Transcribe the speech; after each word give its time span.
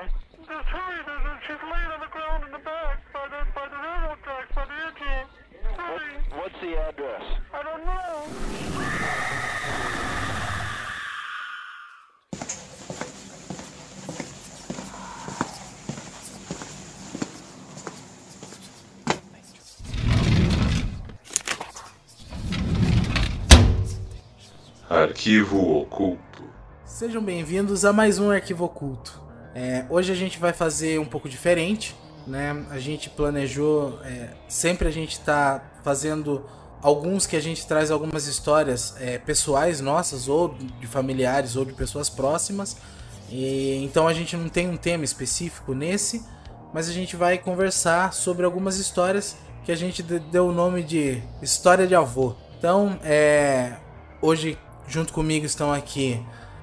Just 0.00 0.68
hurry, 0.68 1.02
there's 1.04 1.42
she's 1.46 1.56
laying 1.62 1.90
on 1.92 2.00
the 2.00 2.06
ground 2.06 2.44
in 2.44 2.52
the 2.52 2.58
back 2.58 3.00
by 3.12 3.28
the, 3.28 3.44
by 3.54 3.68
the 3.68 3.76
railroad 3.76 4.18
tracks, 4.24 4.54
by 4.54 4.64
the 4.64 4.72
engine. 4.88 5.26
Hurry. 5.76 6.16
What's 6.36 6.60
the 6.62 6.78
address? 6.88 7.22
I 7.52 7.62
don't 7.62 7.84
know. 7.84 8.26
Arquivo 24.88 25.82
Oculto. 25.82 26.44
Sejam 26.86 27.22
bem-vindos 27.22 27.84
a 27.84 27.92
mais 27.92 28.18
um 28.18 28.30
Arquivo 28.30 28.64
Oculto. 28.64 29.19
É, 29.54 29.84
hoje 29.88 30.12
a 30.12 30.14
gente 30.14 30.38
vai 30.38 30.52
fazer 30.52 30.98
um 31.00 31.04
pouco 31.04 31.28
diferente, 31.28 31.94
né? 32.26 32.64
A 32.70 32.78
gente 32.78 33.10
planejou, 33.10 33.98
é, 34.04 34.30
sempre 34.48 34.86
a 34.86 34.90
gente 34.90 35.12
está 35.12 35.62
fazendo 35.82 36.44
alguns 36.82 37.26
que 37.26 37.36
a 37.36 37.40
gente 37.40 37.66
traz 37.66 37.90
algumas 37.90 38.26
histórias 38.26 38.94
é, 39.00 39.18
pessoais 39.18 39.80
nossas, 39.80 40.28
ou 40.28 40.54
de 40.80 40.86
familiares, 40.86 41.56
ou 41.56 41.64
de 41.64 41.72
pessoas 41.72 42.08
próximas. 42.08 42.76
E, 43.28 43.82
então 43.84 44.06
a 44.08 44.14
gente 44.14 44.36
não 44.36 44.48
tem 44.48 44.68
um 44.68 44.76
tema 44.76 45.04
específico 45.04 45.74
nesse, 45.74 46.24
mas 46.72 46.88
a 46.88 46.92
gente 46.92 47.16
vai 47.16 47.36
conversar 47.38 48.12
sobre 48.12 48.44
algumas 48.44 48.76
histórias 48.76 49.36
que 49.64 49.72
a 49.72 49.76
gente 49.76 50.02
de- 50.02 50.18
deu 50.20 50.48
o 50.48 50.52
nome 50.52 50.82
de 50.82 51.22
História 51.42 51.86
de 51.86 51.94
Avô. 51.94 52.34
Então, 52.58 52.98
é, 53.02 53.74
hoje 54.22 54.56
junto 54.86 55.12
comigo 55.12 55.44
estão 55.46 55.72
aqui 55.72 56.20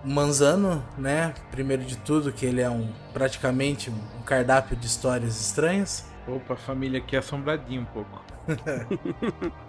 Manzano, 0.08 0.84
né? 0.98 1.34
Primeiro 1.52 1.84
de 1.84 1.98
tudo, 1.98 2.32
que 2.32 2.46
ele 2.46 2.62
é 2.62 2.70
um 2.70 2.90
praticamente 3.14 3.90
um 3.90 4.22
cardápio 4.24 4.76
de 4.76 4.86
histórias 4.86 5.40
estranhas. 5.40 6.06
Opa, 6.28 6.54
a 6.54 6.58
família 6.58 7.00
aqui 7.00 7.16
é 7.16 7.20
assombradinha 7.20 7.82
um 7.82 7.86
pouco. 7.86 8.24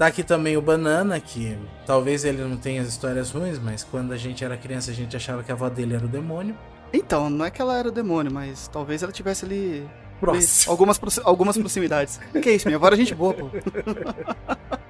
Tá 0.00 0.06
aqui 0.06 0.22
também 0.22 0.56
o 0.56 0.62
Banana, 0.62 1.20
que 1.20 1.58
talvez 1.84 2.24
ele 2.24 2.42
não 2.42 2.56
tenha 2.56 2.80
as 2.80 2.88
histórias 2.88 3.32
ruins, 3.32 3.58
mas 3.58 3.84
quando 3.84 4.14
a 4.14 4.16
gente 4.16 4.42
era 4.42 4.56
criança 4.56 4.90
a 4.90 4.94
gente 4.94 5.14
achava 5.14 5.42
que 5.42 5.52
a 5.52 5.54
avó 5.54 5.68
dele 5.68 5.94
era 5.94 6.06
o 6.06 6.08
demônio. 6.08 6.56
Então, 6.90 7.28
não 7.28 7.44
é 7.44 7.50
que 7.50 7.60
ela 7.60 7.76
era 7.76 7.86
o 7.86 7.92
demônio, 7.92 8.32
mas 8.32 8.66
talvez 8.68 9.02
ela 9.02 9.12
tivesse 9.12 9.44
ali. 9.44 9.86
Próximo. 10.18 10.72
Algumas, 10.72 10.98
algumas 11.22 11.58
proximidades. 11.58 12.18
que 12.42 12.50
isso, 12.50 12.66
minha 12.66 12.78
avó 12.78 12.86
era 12.86 12.96
gente 12.96 13.14
boa, 13.14 13.34
pô. 13.34 13.50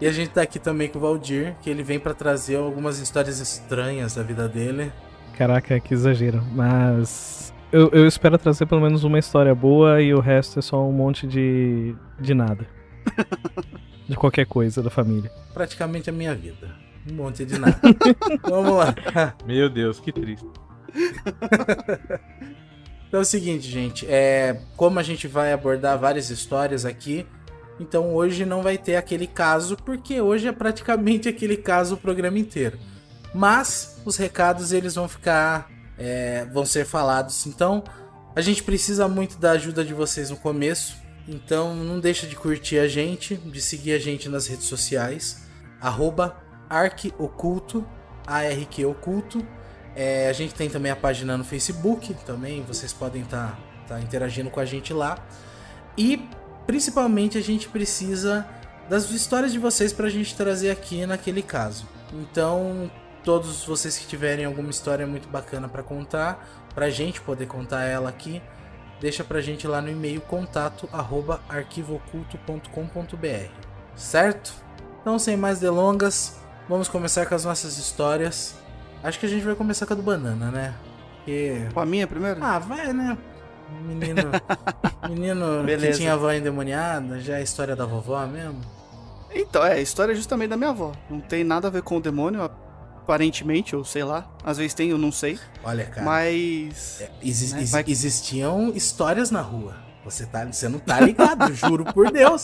E 0.00 0.06
a 0.06 0.12
gente 0.12 0.30
tá 0.30 0.42
aqui 0.42 0.58
também 0.58 0.88
com 0.88 0.98
o 0.98 1.00
Valdir, 1.00 1.56
que 1.62 1.70
ele 1.70 1.82
vem 1.82 1.98
pra 1.98 2.12
trazer 2.12 2.56
algumas 2.56 2.98
histórias 2.98 3.40
estranhas 3.40 4.14
da 4.14 4.22
vida 4.22 4.46
dele. 4.48 4.92
Caraca, 5.36 5.80
que 5.80 5.94
exagero. 5.94 6.42
Mas 6.52 7.54
eu, 7.72 7.90
eu 7.92 8.06
espero 8.06 8.38
trazer 8.38 8.66
pelo 8.66 8.80
menos 8.80 9.04
uma 9.04 9.18
história 9.18 9.54
boa 9.54 10.00
e 10.00 10.12
o 10.12 10.20
resto 10.20 10.58
é 10.58 10.62
só 10.62 10.86
um 10.86 10.92
monte 10.92 11.26
de. 11.26 11.94
de 12.20 12.34
nada. 12.34 12.66
de 14.08 14.16
qualquer 14.16 14.46
coisa 14.46 14.82
da 14.82 14.90
família. 14.90 15.30
Praticamente 15.54 16.10
a 16.10 16.12
minha 16.12 16.34
vida. 16.34 16.74
Um 17.10 17.14
monte 17.14 17.44
de 17.44 17.58
nada. 17.58 17.80
Vamos 18.42 18.76
lá. 18.76 18.94
Meu 19.46 19.68
Deus, 19.70 19.98
que 19.98 20.12
triste. 20.12 20.46
Então 23.08 23.20
é 23.20 23.22
o 23.22 23.24
seguinte, 23.24 23.70
gente. 23.70 24.04
É, 24.08 24.60
como 24.76 24.98
a 24.98 25.02
gente 25.02 25.28
vai 25.28 25.52
abordar 25.52 25.96
várias 25.96 26.28
histórias 26.28 26.84
aqui, 26.84 27.24
então 27.78 28.14
hoje 28.14 28.44
não 28.44 28.62
vai 28.62 28.78
ter 28.78 28.96
aquele 28.96 29.26
caso, 29.26 29.76
porque 29.76 30.20
hoje 30.20 30.48
é 30.48 30.52
praticamente 30.52 31.28
aquele 31.28 31.56
caso 31.56 31.94
o 31.94 31.98
programa 31.98 32.38
inteiro. 32.38 32.78
Mas 33.34 34.00
os 34.04 34.16
recados 34.16 34.72
eles 34.72 34.94
vão 34.94 35.08
ficar, 35.08 35.70
é, 35.98 36.46
vão 36.46 36.64
ser 36.64 36.86
falados. 36.86 37.46
Então 37.46 37.84
a 38.34 38.40
gente 38.40 38.62
precisa 38.62 39.08
muito 39.08 39.38
da 39.38 39.52
ajuda 39.52 39.84
de 39.84 39.92
vocês 39.92 40.30
no 40.30 40.36
começo. 40.36 40.96
Então 41.28 41.74
não 41.74 41.98
deixa 41.98 42.26
de 42.26 42.36
curtir 42.36 42.78
a 42.78 42.88
gente, 42.88 43.34
de 43.34 43.60
seguir 43.60 43.92
a 43.92 43.98
gente 43.98 44.28
nas 44.28 44.46
redes 44.46 44.66
sociais, 44.66 45.44
arroba 45.80 46.36
ARQ 46.70 47.12
Oculto. 47.18 47.86
É, 49.94 50.28
a 50.28 50.32
gente 50.32 50.54
tem 50.54 50.68
também 50.68 50.92
a 50.92 50.96
página 50.96 51.36
no 51.36 51.44
Facebook, 51.44 52.12
também 52.26 52.62
vocês 52.62 52.92
podem 52.92 53.22
estar 53.22 53.58
interagindo 54.02 54.50
com 54.50 54.60
a 54.60 54.64
gente 54.64 54.92
lá. 54.92 55.18
E 55.96 56.28
principalmente 56.66 57.38
a 57.38 57.42
gente 57.42 57.68
precisa 57.68 58.46
das 58.88 59.10
histórias 59.10 59.52
de 59.52 59.58
vocês 59.58 59.92
para 59.92 60.06
a 60.06 60.10
gente 60.10 60.34
trazer 60.34 60.70
aqui 60.70 61.04
naquele 61.06 61.42
caso. 61.42 61.86
Então, 62.12 62.90
todos 63.24 63.64
vocês 63.64 63.98
que 63.98 64.06
tiverem 64.06 64.44
alguma 64.44 64.70
história 64.70 65.06
muito 65.06 65.28
bacana 65.28 65.68
para 65.68 65.82
contar, 65.82 66.46
para 66.74 66.86
a 66.86 66.90
gente 66.90 67.20
poder 67.20 67.46
contar 67.46 67.84
ela 67.84 68.08
aqui, 68.08 68.40
deixa 69.00 69.24
pra 69.24 69.40
gente 69.40 69.66
lá 69.66 69.80
no 69.80 69.90
e-mail 69.90 70.20
contato 70.20 70.88
arroba 70.92 71.40
arquivooculto.com.br, 71.48 73.50
certo? 73.94 74.54
Então, 75.00 75.18
sem 75.18 75.36
mais 75.36 75.58
delongas, 75.58 76.40
vamos 76.68 76.88
começar 76.88 77.26
com 77.26 77.34
as 77.34 77.44
nossas 77.44 77.78
histórias. 77.78 78.54
Acho 79.02 79.18
que 79.18 79.26
a 79.26 79.28
gente 79.28 79.44
vai 79.44 79.54
começar 79.54 79.86
com 79.86 79.92
a 79.92 79.96
do 79.96 80.02
Banana, 80.02 80.50
né? 80.50 80.74
Porque... 81.16 81.68
Com 81.74 81.80
a 81.80 81.86
minha 81.86 82.06
primeiro? 82.06 82.42
Ah, 82.42 82.58
vai, 82.58 82.92
né? 82.92 83.18
Menino, 83.86 84.22
menino 85.08 85.60
que 85.60 85.66
Beleza. 85.66 85.98
tinha 85.98 86.12
avó 86.14 86.30
endemoniada, 86.32 87.20
já 87.20 87.34
é 87.34 87.36
a 87.38 87.42
história 87.42 87.74
da 87.76 87.84
vovó 87.86 88.24
mesmo. 88.26 88.60
Então, 89.34 89.64
é, 89.64 89.72
a 89.74 89.80
história 89.80 90.12
é 90.12 90.16
justamente 90.16 90.50
da 90.50 90.56
minha 90.56 90.70
avó. 90.70 90.92
Não 91.10 91.20
tem 91.20 91.44
nada 91.44 91.68
a 91.68 91.70
ver 91.70 91.82
com 91.82 91.96
o 91.98 92.00
demônio, 92.00 92.42
aparentemente, 92.42 93.76
ou 93.76 93.84
sei 93.84 94.02
lá. 94.04 94.26
Às 94.44 94.56
vezes 94.58 94.74
tem, 94.74 94.90
eu 94.90 94.98
não 94.98 95.12
sei. 95.12 95.38
Olha, 95.62 95.84
cara, 95.86 96.04
Mas. 96.04 97.02
exis- 97.22 97.52
né, 97.52 97.60
ex- 97.60 97.70
vai- 97.70 97.84
existiam 97.86 98.72
histórias 98.74 99.30
na 99.30 99.40
rua. 99.40 99.74
Você, 100.04 100.24
tá, 100.24 100.44
você 100.46 100.68
não 100.68 100.78
tá 100.78 101.00
ligado, 101.00 101.52
juro 101.54 101.84
por 101.92 102.10
Deus. 102.10 102.42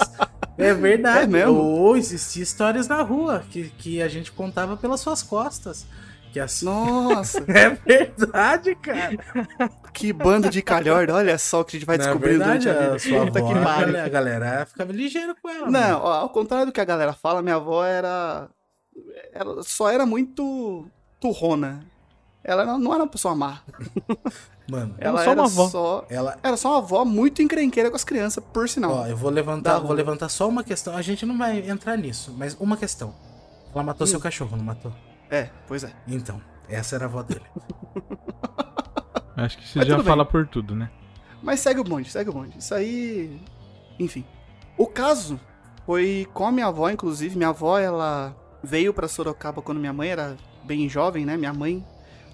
É 0.58 0.74
verdade. 0.74 1.24
É 1.24 1.26
mesmo? 1.26 1.54
Ou 1.54 1.96
existiam 1.96 2.42
histórias 2.42 2.88
na 2.88 3.00
rua 3.02 3.42
que, 3.50 3.70
que 3.78 4.02
a 4.02 4.08
gente 4.08 4.30
contava 4.32 4.76
pelas 4.76 5.00
suas 5.00 5.22
costas. 5.22 5.86
Que 6.32 6.40
assim. 6.40 6.64
Nossa, 6.64 7.44
É 7.48 7.68
verdade, 7.70 8.74
cara. 8.76 9.16
que 9.92 10.12
bando 10.12 10.48
de 10.48 10.62
calhorda. 10.62 11.14
Olha 11.14 11.36
só 11.36 11.60
o 11.60 11.64
que 11.64 11.76
a 11.76 11.78
gente 11.80 11.86
vai 11.86 11.98
Na 11.98 12.04
descobrir 12.04 12.38
verdade, 12.38 12.64
durante 12.64 12.68
a 12.68 12.72
a 12.72 12.96
vida. 12.96 12.98
sua 12.98 13.26
Puta 13.26 13.38
avó, 13.40 13.48
que 13.54 13.60
pariu. 13.60 14.00
a 14.00 14.08
galera 14.08 14.66
ficava 14.66 14.92
ligeira 14.92 15.34
com 15.40 15.48
ela. 15.50 15.70
Não, 15.70 16.00
ó, 16.02 16.12
ao 16.14 16.28
contrário 16.30 16.66
do 16.66 16.72
que 16.72 16.80
a 16.80 16.84
galera 16.84 17.12
fala, 17.12 17.42
minha 17.42 17.56
avó 17.56 17.84
era. 17.84 18.48
Ela 19.32 19.62
só 19.62 19.90
era 19.90 20.06
muito 20.06 20.86
turrona. 21.20 21.84
Ela 22.44 22.64
não 22.78 22.92
era 22.94 23.02
uma 23.04 23.08
pessoa 23.08 23.34
má. 23.36 23.60
Mano, 24.70 24.94
Ela 24.98 25.18
só 25.24 25.30
era 25.30 25.40
uma 25.40 25.46
avó. 25.46 25.68
só. 25.68 26.06
ela, 26.08 26.36
Era 26.42 26.56
só 26.56 26.70
uma 26.70 26.78
avó 26.78 27.04
muito 27.04 27.42
encrenqueira 27.42 27.90
com 27.90 27.96
as 27.96 28.04
crianças, 28.04 28.42
por 28.52 28.68
sinal. 28.68 28.92
Ó, 28.92 29.06
eu 29.06 29.16
vou 29.16 29.30
levantar, 29.30 29.78
vou 29.78 29.92
levantar 29.92 30.28
só 30.28 30.48
uma 30.48 30.64
questão. 30.64 30.96
A 30.96 31.02
gente 31.02 31.24
não 31.26 31.36
vai 31.38 31.58
entrar 31.68 31.96
nisso, 31.96 32.34
mas 32.36 32.56
uma 32.58 32.76
questão. 32.76 33.14
Ela 33.74 33.84
matou 33.84 34.04
Hum. 34.06 34.10
seu 34.10 34.18
cachorro, 34.20 34.56
não 34.56 34.64
matou? 34.64 34.92
É, 35.32 35.48
pois 35.66 35.82
é. 35.82 35.90
Então, 36.06 36.42
essa 36.68 36.94
era 36.94 37.06
a 37.06 37.08
avó 37.08 37.22
dele. 37.22 37.40
Acho 39.34 39.56
que 39.56 39.64
isso 39.64 39.78
Mas 39.78 39.88
já 39.88 40.02
fala 40.04 40.24
bem. 40.24 40.30
por 40.30 40.46
tudo, 40.46 40.76
né? 40.76 40.90
Mas 41.42 41.60
segue 41.60 41.80
o 41.80 41.84
bonde, 41.84 42.10
segue 42.10 42.28
o 42.28 42.32
bonde. 42.34 42.58
Isso 42.58 42.74
aí. 42.74 43.40
Enfim. 43.98 44.26
O 44.76 44.86
caso 44.86 45.40
foi 45.86 46.28
com 46.34 46.46
a 46.46 46.52
minha 46.52 46.66
avó, 46.66 46.90
inclusive. 46.90 47.34
Minha 47.36 47.48
avó, 47.48 47.78
ela 47.78 48.36
veio 48.62 48.92
pra 48.92 49.08
Sorocaba 49.08 49.62
quando 49.62 49.80
minha 49.80 49.92
mãe 49.92 50.10
era 50.10 50.36
bem 50.64 50.86
jovem, 50.86 51.24
né? 51.24 51.34
Minha 51.36 51.52
mãe, 51.54 51.84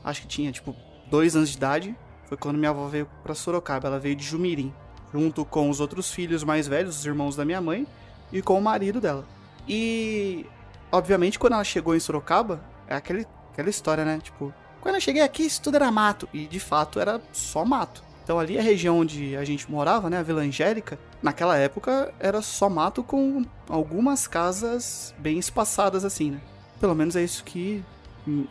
acho 0.04 0.22
que 0.22 0.26
tinha, 0.26 0.50
tipo, 0.50 0.74
dois 1.08 1.36
anos 1.36 1.50
de 1.50 1.56
idade. 1.56 1.96
Foi 2.24 2.36
quando 2.36 2.58
minha 2.58 2.70
avó 2.70 2.88
veio 2.88 3.08
pra 3.22 3.32
Sorocaba. 3.32 3.86
Ela 3.86 4.00
veio 4.00 4.16
de 4.16 4.24
Jumirim, 4.24 4.74
junto 5.14 5.44
com 5.44 5.70
os 5.70 5.78
outros 5.78 6.10
filhos 6.12 6.42
mais 6.42 6.66
velhos, 6.66 6.98
os 6.98 7.06
irmãos 7.06 7.36
da 7.36 7.44
minha 7.44 7.60
mãe, 7.60 7.86
e 8.32 8.42
com 8.42 8.58
o 8.58 8.62
marido 8.62 9.00
dela. 9.00 9.24
E, 9.68 10.44
obviamente, 10.92 11.38
quando 11.38 11.52
ela 11.54 11.64
chegou 11.64 11.94
em 11.94 12.00
Sorocaba, 12.00 12.60
é 12.88 12.94
aquele, 12.96 13.26
aquela 13.52 13.68
história, 13.68 14.04
né? 14.04 14.18
Tipo, 14.22 14.52
quando 14.80 14.96
eu 14.96 15.00
cheguei 15.00 15.22
aqui, 15.22 15.44
isso 15.44 15.62
tudo 15.62 15.76
era 15.76 15.90
mato. 15.90 16.28
E, 16.32 16.46
de 16.46 16.60
fato, 16.60 16.98
era 16.98 17.20
só 17.32 17.64
mato. 17.64 18.02
Então, 18.24 18.38
ali 18.38 18.58
a 18.58 18.62
região 18.62 18.98
onde 18.98 19.36
a 19.36 19.44
gente 19.44 19.70
morava, 19.70 20.10
né? 20.10 20.18
A 20.18 20.22
Vila 20.22 20.42
Angélica, 20.42 20.98
naquela 21.22 21.56
época 21.56 22.12
era 22.20 22.42
só 22.42 22.68
mato 22.68 23.02
com 23.02 23.44
algumas 23.68 24.26
casas 24.26 25.14
bem 25.18 25.38
espaçadas, 25.38 26.04
assim, 26.04 26.32
né? 26.32 26.40
Pelo 26.78 26.94
menos 26.94 27.16
é 27.16 27.22
isso 27.22 27.42
que 27.42 27.82
hum, 28.26 28.44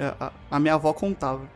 a, 0.50 0.59
minha 0.59 0.73
avó 0.73 0.91
contava. 0.94 1.47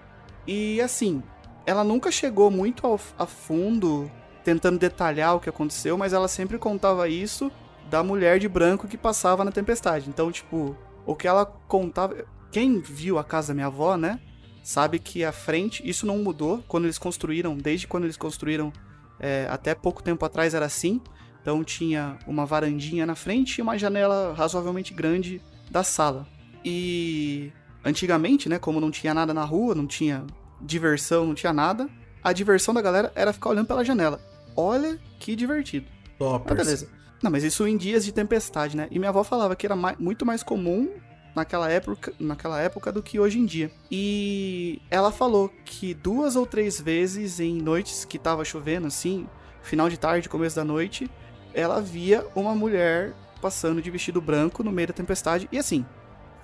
E, 0.48 0.80
assim, 0.82 1.24
ela 1.66 1.84
nunca 1.84 2.12
chegou 2.12 2.52
muito 2.52 2.86
ao- 2.86 3.00
a 3.18 3.26
fundo 3.26 4.10
tentando 4.44 4.80
detalhar 4.80 5.36
o 5.36 5.40
que 5.40 5.50
aconteceu, 5.50 5.98
mas 5.98 6.14
ela 6.14 6.28
sempre 6.28 6.58
contava 6.58 7.08
isso 7.08 7.52
da 7.90 8.04
mulher 8.04 8.40
de 8.40 8.48
branco 8.48 8.88
que 8.88 8.98
passava 8.98 9.44
na 9.44 9.52
tempestade. 9.52 10.10
Então, 10.10 10.32
tipo, 10.32 10.76
o 11.06 11.16
que 11.16 11.28
ela 11.28 11.46
contava. 11.68 12.26
Quem 12.52 12.80
viu 12.80 13.18
a 13.18 13.24
casa 13.24 13.50
da 13.50 13.54
minha 13.54 13.68
avó, 13.68 13.96
né? 13.98 14.20
Sabe 14.64 15.00
que 15.00 15.24
a 15.24 15.32
frente. 15.32 15.82
Isso 15.88 16.06
não 16.06 16.20
mudou 16.20 16.64
quando 16.68 16.86
eles 16.86 16.98
construíram. 16.98 17.56
Desde 17.58 17.88
quando 17.88 18.04
eles 18.04 18.18
construíram, 18.18 18.72
é, 19.20 19.48
até 19.50 19.74
pouco 19.74 20.04
tempo 20.04 20.24
atrás 20.26 20.54
era 20.54 20.66
assim. 20.66 21.02
Então 21.42 21.64
tinha 21.64 22.20
uma 22.28 22.46
varandinha 22.46 23.06
na 23.06 23.16
frente 23.16 23.58
e 23.58 23.62
uma 23.62 23.78
janela 23.78 24.34
razoavelmente 24.38 24.94
grande 24.94 25.42
da 25.72 25.84
sala. 25.84 26.28
E 26.64 27.52
antigamente, 27.84 28.48
né, 28.48 28.60
como 28.60 28.80
não 28.80 28.92
tinha 28.92 29.14
nada 29.14 29.34
na 29.34 29.44
rua, 29.44 29.74
não 29.74 29.88
tinha 29.88 30.24
diversão, 30.62 31.26
não 31.26 31.34
tinha 31.34 31.52
nada, 31.52 31.90
a 32.24 32.32
diversão 32.32 32.74
da 32.74 32.82
galera 32.82 33.12
era 33.16 33.34
ficar 33.34 33.50
olhando 33.50 33.66
pela 33.66 33.84
janela. 33.84 34.22
Olha 34.56 35.00
que 35.18 35.36
divertido. 35.36 35.88
Ah, 35.90 36.14
Toppers. 36.20 36.58
beleza. 36.64 36.90
Não, 37.24 37.32
mas 37.32 37.44
isso 37.44 37.66
em 37.68 37.78
dias 37.78 38.06
de 38.06 38.12
tempestade, 38.12 38.78
né? 38.78 38.88
E 38.92 39.00
minha 39.00 39.10
avó 39.10 39.24
falava 39.24 39.56
que 39.56 39.66
era 39.66 39.76
mai- 39.76 39.96
muito 40.00 40.24
mais 40.26 40.44
comum 40.44 40.90
naquela 41.36 41.70
época, 41.70 42.14
naquela 42.20 42.60
época 42.62 42.92
do 42.92 43.02
que 43.02 43.20
hoje 43.20 43.40
em 43.40 43.46
dia. 43.46 43.72
E 43.90 44.82
ela 44.90 45.12
falou 45.12 45.50
que 45.66 45.94
duas 45.94 46.36
ou 46.36 46.46
três 46.46 46.80
vezes 46.80 47.40
em 47.40 47.54
noites 47.62 48.06
que 48.06 48.18
tava 48.20 48.44
chovendo, 48.46 48.88
assim, 48.88 49.28
final 49.62 49.90
de 49.90 49.98
tarde, 49.98 50.28
começo 50.30 50.56
da 50.56 50.64
noite, 50.64 51.10
ela 51.54 51.82
via 51.82 52.26
uma 52.36 52.56
mulher 52.56 53.14
passando 53.42 53.82
de 53.82 53.90
vestido 53.92 54.22
branco 54.22 54.64
no 54.64 54.72
meio 54.72 54.90
da 54.90 54.94
tempestade. 54.94 55.48
E 55.52 55.58
assim, 55.58 55.86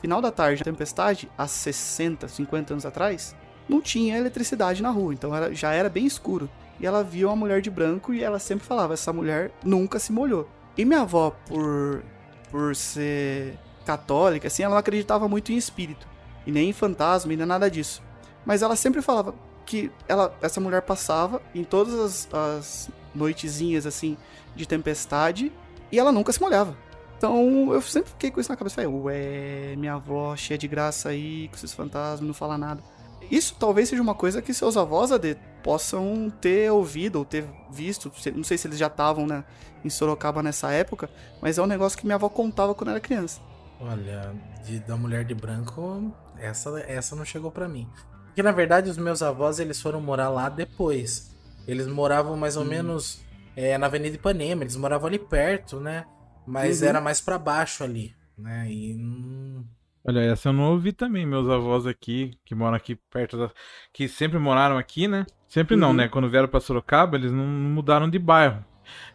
final 0.02 0.22
da 0.22 0.32
tarde, 0.32 0.62
a 0.62 0.66
tempestade, 0.66 1.30
há 1.38 1.48
60, 1.48 2.28
50 2.28 2.74
anos 2.74 2.86
atrás, 2.86 3.36
não 3.68 3.82
tinha 3.82 4.18
eletricidade 4.18 4.82
na 4.82 4.90
rua, 4.90 5.14
então 5.14 5.36
era- 5.36 5.54
já 5.54 5.74
era 5.74 5.90
bem 5.90 6.06
escuro. 6.06 6.50
E 6.80 6.86
ela 6.86 7.04
via 7.04 7.28
uma 7.28 7.36
mulher 7.36 7.60
de 7.62 7.70
branco 7.70 8.14
e 8.14 8.24
ela 8.24 8.38
sempre 8.40 8.66
falava: 8.66 8.94
essa 8.94 9.12
mulher 9.12 9.52
nunca 9.64 9.98
se 10.00 10.12
molhou. 10.12 10.48
E 10.78 10.86
minha 10.86 11.02
avó, 11.02 11.36
por, 11.48 12.04
por 12.52 12.76
ser 12.76 13.58
católica, 13.88 14.48
assim, 14.48 14.64
ela 14.64 14.74
não 14.74 14.80
acreditava 14.80 15.30
muito 15.30 15.54
em 15.54 15.56
espírito. 15.56 16.06
E 16.46 16.52
nem 16.52 16.70
em 16.70 16.74
fantasma, 16.74 17.32
e 17.32 17.38
nem 17.38 17.46
nada 17.46 17.72
disso. 17.72 18.04
Mas 18.46 18.62
ela 18.62 18.76
sempre 18.76 19.02
falava 19.02 19.34
que 19.66 19.90
ela, 20.08 20.36
essa 20.42 20.60
mulher 20.60 20.82
passava 20.82 21.42
em 21.56 21.64
todas 21.64 21.94
as, 21.96 22.34
as 22.34 22.90
noitezinhas, 23.16 23.86
assim, 23.86 24.18
de 24.56 24.68
tempestade, 24.68 25.52
e 25.90 25.98
ela 25.98 26.12
nunca 26.12 26.34
se 26.34 26.42
molhava. 26.42 26.76
Então 27.18 27.74
eu 27.74 27.82
sempre 27.82 28.10
fiquei 28.10 28.30
com 28.30 28.40
isso 28.40 28.52
na 28.52 28.58
cabeça. 28.58 28.76
Falei, 28.76 28.90
ué, 28.90 29.76
minha 29.78 29.94
avó 29.94 30.36
cheia 30.36 30.58
de 30.58 30.68
graça 30.68 31.10
aí, 31.10 31.48
com 31.48 31.56
esses 31.56 31.74
fantasmas, 31.74 32.28
não 32.28 32.34
fala 32.34 32.58
nada. 32.58 32.84
Isso 33.32 33.56
talvez 33.60 33.90
seja 33.90 34.02
uma 34.02 34.16
coisa 34.16 34.42
que 34.42 34.54
seus 34.54 34.78
avós, 34.78 35.12
AD, 35.12 35.38
possam 35.64 36.32
ter 36.42 36.72
ouvido 36.72 37.18
ou 37.18 37.26
ter 37.26 37.46
visto. 37.72 38.12
Não 38.36 38.44
sei 38.44 38.58
se 38.58 38.68
eles 38.68 38.78
já 38.78 38.88
estavam 38.88 39.26
né, 39.26 39.44
em 39.84 39.90
Sorocaba 39.90 40.44
nessa 40.44 40.72
época, 40.72 41.10
mas 41.42 41.58
é 41.58 41.62
um 41.62 41.66
negócio 41.66 41.98
que 41.98 42.06
minha 42.06 42.16
avó 42.16 42.30
contava 42.30 42.76
quando 42.76 42.92
era 42.92 43.00
criança. 43.00 43.42
Olha, 43.80 44.34
de- 44.66 44.80
da 44.80 44.98
mulher 44.98 45.24
de 45.24 45.36
branco, 45.36 46.14
essa, 46.38 46.80
essa 46.82 47.16
não 47.16 47.24
chegou 47.26 47.52
pra 47.52 47.68
mim. 47.68 47.88
Porque 48.26 48.42
na 48.44 48.52
verdade 48.52 48.90
os 48.90 48.98
meus 48.98 49.22
avós 49.22 49.60
eles 49.60 49.82
foram 49.82 50.02
morar 50.02 50.30
lá 50.30 50.50
depois. 50.50 51.36
Eles 51.68 51.88
moravam 51.88 52.36
mais 52.38 52.56
ou 52.58 52.66
menos 52.66 53.22
é, 53.56 53.78
na 53.78 53.88
Avenida 53.88 54.16
Ipanema, 54.16 54.64
eles 54.64 54.76
moravam 54.76 55.08
ali 55.08 55.20
perto, 55.20 55.80
né? 55.80 56.06
Mas 56.46 56.82
Uhum. 56.82 56.88
era 56.88 57.02
mais 57.02 57.20
pra 57.20 57.38
baixo 57.38 57.84
ali, 57.84 58.14
né? 58.38 58.68
E 58.70 58.96
hum, 58.96 59.64
Olha, 60.06 60.22
essa 60.22 60.50
eu 60.50 60.54
não 60.54 60.72
ouvi 60.72 60.94
também. 60.94 61.26
Meus 61.26 61.50
avós 61.50 61.86
aqui, 61.86 62.38
que 62.46 62.56
moram 62.56 62.76
aqui 62.78 62.96
perto 63.12 63.38
da. 63.38 63.52
que 63.92 64.08
sempre 64.08 64.40
moraram 64.40 64.78
aqui, 64.78 65.06
né? 65.08 65.26
Sempre 65.50 65.76
não, 65.76 65.90
Uhum. 65.90 65.94
né? 65.96 66.08
Quando 66.08 66.30
vieram 66.30 66.48
pra 66.48 66.60
Sorocaba, 66.62 67.18
eles 67.18 67.32
não 67.34 67.44
mudaram 67.46 68.10
de 68.10 68.18
bairro. 68.18 68.64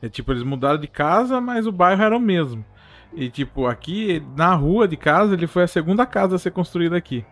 É 0.03 0.09
tipo, 0.11 0.31
eles 0.33 0.43
mudaram 0.43 0.79
de 0.79 0.87
casa, 0.89 1.41
mas 1.41 1.67
o 1.67 1.73
bairro 1.73 2.03
era 2.03 2.15
o 2.17 2.21
mesmo. 2.21 2.63
E 3.15 3.29
tipo, 3.29 3.67
aqui 3.67 4.23
na 4.37 4.55
rua 4.55 4.89
de 4.89 4.97
casa, 4.97 5.35
ele 5.35 5.47
foi 5.47 5.65
a 5.65 5.69
segunda 5.69 6.07
casa 6.07 6.37
a 6.37 6.39
ser 6.39 6.51
construída 6.51 6.97
aqui. 6.97 7.25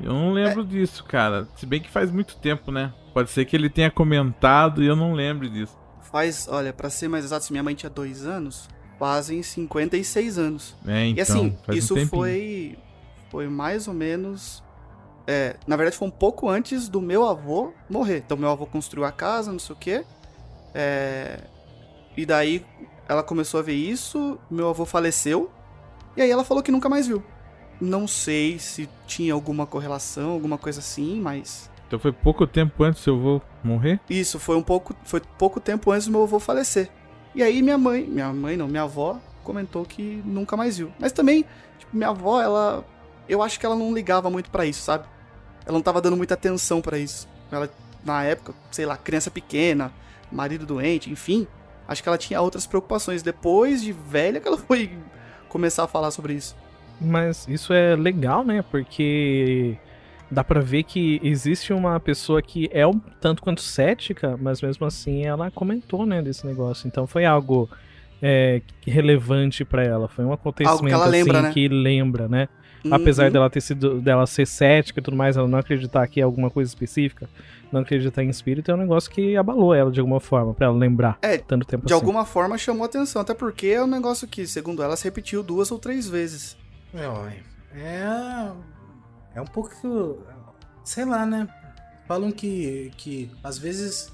Eu 0.00 0.12
não 0.12 0.32
lembro 0.32 0.64
disso, 0.64 1.04
cara. 1.04 1.48
Se 1.56 1.66
bem 1.66 1.80
que 1.80 1.90
faz 1.90 2.10
muito 2.10 2.36
tempo, 2.36 2.70
né? 2.70 2.92
Pode 3.14 3.30
ser 3.30 3.44
que 3.44 3.56
ele 3.56 3.70
tenha 3.70 3.90
comentado 3.90 4.82
e 4.82 4.86
eu 4.86 4.96
não 4.96 5.14
lembro 5.14 5.48
disso. 5.48 5.76
Faz, 6.02 6.46
olha, 6.50 6.72
pra 6.72 6.90
ser 6.90 7.08
mais 7.08 7.24
exato, 7.24 7.44
se 7.44 7.52
minha 7.52 7.62
mãe 7.62 7.74
tinha 7.74 7.90
dois 7.90 8.26
anos, 8.26 8.68
fazem 8.98 9.42
56 9.42 10.38
anos. 10.38 10.76
É, 10.86 11.06
então, 11.06 11.18
e 11.18 11.20
assim, 11.20 11.56
um 11.68 11.72
isso 11.72 11.94
tempinho. 11.94 12.08
foi. 12.10 12.78
Foi 13.30 13.48
mais 13.48 13.88
ou 13.88 13.94
menos. 13.94 14.62
É, 15.26 15.56
na 15.66 15.76
verdade, 15.76 15.96
foi 15.96 16.06
um 16.06 16.12
pouco 16.12 16.48
antes 16.48 16.88
do 16.88 17.00
meu 17.00 17.26
avô 17.26 17.72
morrer. 17.90 18.18
Então, 18.18 18.36
meu 18.36 18.50
avô 18.50 18.66
construiu 18.66 19.04
a 19.04 19.10
casa, 19.12 19.50
não 19.50 19.58
sei 19.58 19.74
o 19.74 19.78
quê. 19.78 20.04
É, 20.74 21.40
e 22.16 22.24
daí 22.24 22.64
ela 23.08 23.22
começou 23.22 23.60
a 23.60 23.62
ver 23.62 23.74
isso, 23.74 24.38
meu 24.50 24.68
avô 24.68 24.84
faleceu. 24.84 25.50
E 26.16 26.22
aí 26.22 26.30
ela 26.30 26.44
falou 26.44 26.62
que 26.62 26.72
nunca 26.72 26.88
mais 26.88 27.06
viu. 27.06 27.22
Não 27.80 28.06
sei 28.08 28.58
se 28.58 28.88
tinha 29.06 29.34
alguma 29.34 29.66
correlação, 29.66 30.30
alguma 30.30 30.56
coisa 30.56 30.80
assim, 30.80 31.20
mas. 31.20 31.70
Então 31.86 31.98
foi 31.98 32.10
pouco 32.10 32.46
tempo 32.46 32.82
antes 32.82 33.00
do 33.00 33.04
seu 33.04 33.14
avô 33.14 33.40
morrer? 33.62 34.00
Isso, 34.08 34.38
foi 34.38 34.56
um 34.56 34.62
pouco. 34.62 34.94
Foi 35.04 35.20
pouco 35.38 35.60
tempo 35.60 35.90
antes 35.90 36.06
do 36.06 36.12
meu 36.12 36.22
avô 36.22 36.40
falecer. 36.40 36.90
E 37.34 37.42
aí 37.42 37.60
minha 37.60 37.76
mãe, 37.76 38.04
minha 38.04 38.32
mãe 38.32 38.56
não, 38.56 38.66
minha 38.66 38.82
avó 38.84 39.20
comentou 39.44 39.84
que 39.84 40.22
nunca 40.24 40.56
mais 40.56 40.78
viu. 40.78 40.90
Mas 40.98 41.12
também, 41.12 41.44
tipo, 41.78 41.94
minha 41.94 42.08
avó, 42.08 42.40
ela. 42.40 42.84
Eu 43.28 43.42
acho 43.42 43.60
que 43.60 43.66
ela 43.66 43.76
não 43.76 43.92
ligava 43.92 44.30
muito 44.30 44.50
pra 44.50 44.64
isso, 44.64 44.82
sabe? 44.82 45.04
Ela 45.64 45.74
não 45.74 45.82
tava 45.82 46.00
dando 46.00 46.16
muita 46.16 46.34
atenção 46.34 46.80
pra 46.80 46.96
isso. 46.98 47.28
Ela, 47.50 47.68
na 48.04 48.22
época, 48.24 48.54
sei 48.70 48.86
lá, 48.86 48.96
criança 48.96 49.30
pequena, 49.30 49.92
marido 50.30 50.64
doente, 50.64 51.10
enfim. 51.10 51.46
Acho 51.88 52.02
que 52.02 52.08
ela 52.08 52.18
tinha 52.18 52.40
outras 52.40 52.66
preocupações. 52.66 53.22
Depois 53.22 53.82
de 53.82 53.92
velha 53.92 54.40
que 54.40 54.48
ela 54.48 54.58
foi 54.58 54.90
começar 55.48 55.84
a 55.84 55.88
falar 55.88 56.10
sobre 56.10 56.34
isso. 56.34 56.56
Mas 57.00 57.46
isso 57.48 57.72
é 57.72 57.94
legal, 57.94 58.44
né? 58.44 58.62
Porque 58.62 59.76
dá 60.30 60.42
pra 60.42 60.60
ver 60.60 60.82
que 60.82 61.20
existe 61.22 61.72
uma 61.72 62.00
pessoa 62.00 62.42
que 62.42 62.68
é 62.72 62.86
um 62.86 62.98
tanto 62.98 63.42
quanto 63.42 63.60
cética, 63.60 64.36
mas 64.40 64.60
mesmo 64.60 64.86
assim 64.86 65.24
ela 65.24 65.50
comentou, 65.50 66.06
né, 66.06 66.22
desse 66.22 66.46
negócio. 66.46 66.88
Então 66.88 67.06
foi 67.06 67.24
algo 67.24 67.68
é, 68.20 68.62
relevante 68.86 69.64
pra 69.64 69.84
ela. 69.84 70.08
Foi 70.08 70.24
um 70.24 70.32
acontecimento 70.32 70.94
ela 70.94 71.04
assim 71.04 71.12
lembra, 71.12 71.42
né? 71.42 71.52
que 71.52 71.68
lembra, 71.68 72.28
né? 72.28 72.48
Apesar 72.90 73.26
Uhum. 73.26 73.32
dela 73.32 73.50
ter 73.50 73.60
sido 73.60 74.00
dela 74.00 74.26
ser 74.26 74.46
cética 74.46 75.00
e 75.00 75.02
tudo 75.02 75.16
mais, 75.16 75.36
ela 75.36 75.48
não 75.48 75.58
acreditar 75.58 76.06
que 76.06 76.20
é 76.20 76.22
alguma 76.22 76.50
coisa 76.50 76.68
específica, 76.68 77.28
não 77.72 77.80
acreditar 77.80 78.22
em 78.22 78.28
espírito, 78.28 78.70
é 78.70 78.74
um 78.74 78.78
negócio 78.78 79.10
que 79.10 79.36
abalou 79.36 79.74
ela 79.74 79.90
de 79.90 79.98
alguma 80.00 80.20
forma, 80.20 80.54
pra 80.54 80.66
ela 80.66 80.76
lembrar 80.76 81.18
É, 81.22 81.36
tanto 81.38 81.66
tempo 81.66 81.86
De 81.86 81.92
assim. 81.92 82.00
alguma 82.00 82.24
forma 82.24 82.56
chamou 82.58 82.84
atenção, 82.84 83.22
até 83.22 83.34
porque 83.34 83.66
é 83.68 83.82
um 83.82 83.86
negócio 83.86 84.26
que, 84.28 84.46
segundo 84.46 84.82
ela, 84.82 84.96
se 84.96 85.04
repetiu 85.04 85.42
duas 85.42 85.70
ou 85.70 85.78
três 85.78 86.08
vezes. 86.08 86.56
é, 86.94 87.78
é. 87.78 88.52
É 89.34 89.40
um 89.40 89.46
pouco. 89.46 90.18
Sei 90.84 91.04
lá, 91.04 91.26
né? 91.26 91.46
Falam 92.06 92.30
que, 92.30 92.90
que 92.96 93.30
às 93.42 93.58
vezes, 93.58 94.10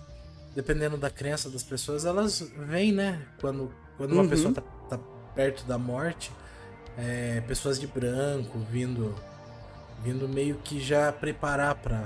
dependendo 0.54 0.96
da 0.96 1.10
crença 1.10 1.48
das 1.50 1.62
pessoas, 1.62 2.04
elas 2.04 2.40
vêm, 2.68 2.90
né? 2.92 3.22
Quando, 3.40 3.70
quando 3.96 4.12
uma 4.12 4.22
Uhum. 4.22 4.28
pessoa 4.28 4.54
tá, 4.54 4.62
tá 4.88 4.98
perto 5.34 5.64
da 5.66 5.78
morte, 5.78 6.32
é, 6.96 7.42
pessoas 7.46 7.78
de 7.78 7.86
branco 7.86 8.58
vindo, 8.70 9.14
vindo 10.02 10.28
meio 10.28 10.56
que 10.56 10.80
já 10.80 11.12
preparar 11.12 11.74
pra, 11.76 12.04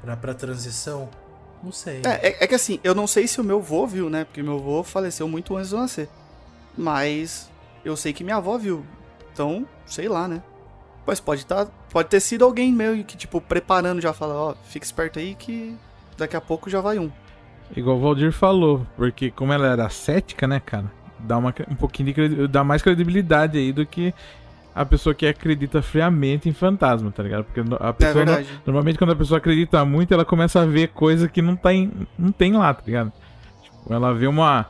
pra, 0.00 0.16
pra 0.16 0.34
transição. 0.34 1.08
Não 1.62 1.72
sei. 1.72 2.02
É, 2.04 2.28
é, 2.28 2.44
é 2.44 2.46
que 2.46 2.54
assim, 2.54 2.78
eu 2.84 2.94
não 2.94 3.06
sei 3.06 3.26
se 3.26 3.40
o 3.40 3.44
meu 3.44 3.60
vô 3.60 3.86
viu, 3.86 4.10
né? 4.10 4.24
Porque 4.24 4.42
meu 4.42 4.58
vô 4.58 4.82
faleceu 4.82 5.28
muito 5.28 5.56
antes 5.56 5.70
de 5.70 5.74
eu 5.74 5.80
nascer. 5.80 6.08
Mas 6.76 7.50
eu 7.84 7.96
sei 7.96 8.12
que 8.12 8.24
minha 8.24 8.36
avó 8.36 8.58
viu. 8.58 8.84
Então, 9.32 9.66
sei 9.84 10.08
lá, 10.08 10.28
né? 10.28 10.42
Mas 11.06 11.20
pode 11.20 11.46
tá, 11.46 11.66
pode 11.90 12.08
ter 12.08 12.20
sido 12.20 12.44
alguém 12.44 12.72
meio 12.72 13.04
que, 13.04 13.16
tipo, 13.16 13.40
preparando 13.40 14.00
já, 14.00 14.12
fala, 14.12 14.34
ó, 14.34 14.54
fica 14.64 14.84
esperto 14.84 15.18
aí 15.18 15.34
que 15.34 15.76
daqui 16.16 16.36
a 16.36 16.40
pouco 16.40 16.68
já 16.68 16.80
vai 16.80 16.98
um. 16.98 17.10
Igual 17.74 17.96
o 17.96 18.00
Valdir 18.00 18.32
falou, 18.32 18.86
porque 18.96 19.30
como 19.30 19.52
ela 19.52 19.68
era 19.68 19.88
cética, 19.88 20.46
né, 20.46 20.60
cara? 20.60 20.90
Dá 21.26 21.36
uma, 21.38 21.54
um 21.70 21.74
pouquinho 21.74 22.12
de 22.14 22.48
dá 22.48 22.62
mais 22.64 22.82
credibilidade 22.82 23.58
aí 23.58 23.72
do 23.72 23.84
que 23.84 24.14
a 24.74 24.84
pessoa 24.84 25.14
que 25.14 25.26
acredita 25.26 25.80
friamente 25.80 26.48
em 26.48 26.52
fantasma, 26.52 27.10
tá 27.10 27.22
ligado? 27.22 27.44
Porque 27.44 27.62
no- 27.62 27.76
a 27.80 27.88
É 27.88 27.92
pessoa 27.92 28.24
no- 28.24 28.32
verdade. 28.32 28.60
normalmente 28.66 28.98
quando 28.98 29.12
a 29.12 29.16
pessoa 29.16 29.38
acredita 29.38 29.84
muito, 29.84 30.12
ela 30.12 30.24
começa 30.24 30.60
a 30.60 30.66
ver 30.66 30.88
coisa 30.88 31.28
que 31.28 31.40
não 31.40 31.56
tem, 31.56 31.90
não 32.18 32.30
tem 32.30 32.52
lá, 32.52 32.72
tá 32.74 32.82
ligado? 32.86 33.10
Tipo, 33.62 33.92
ela 33.94 34.12
vê 34.12 34.26
uma 34.26 34.66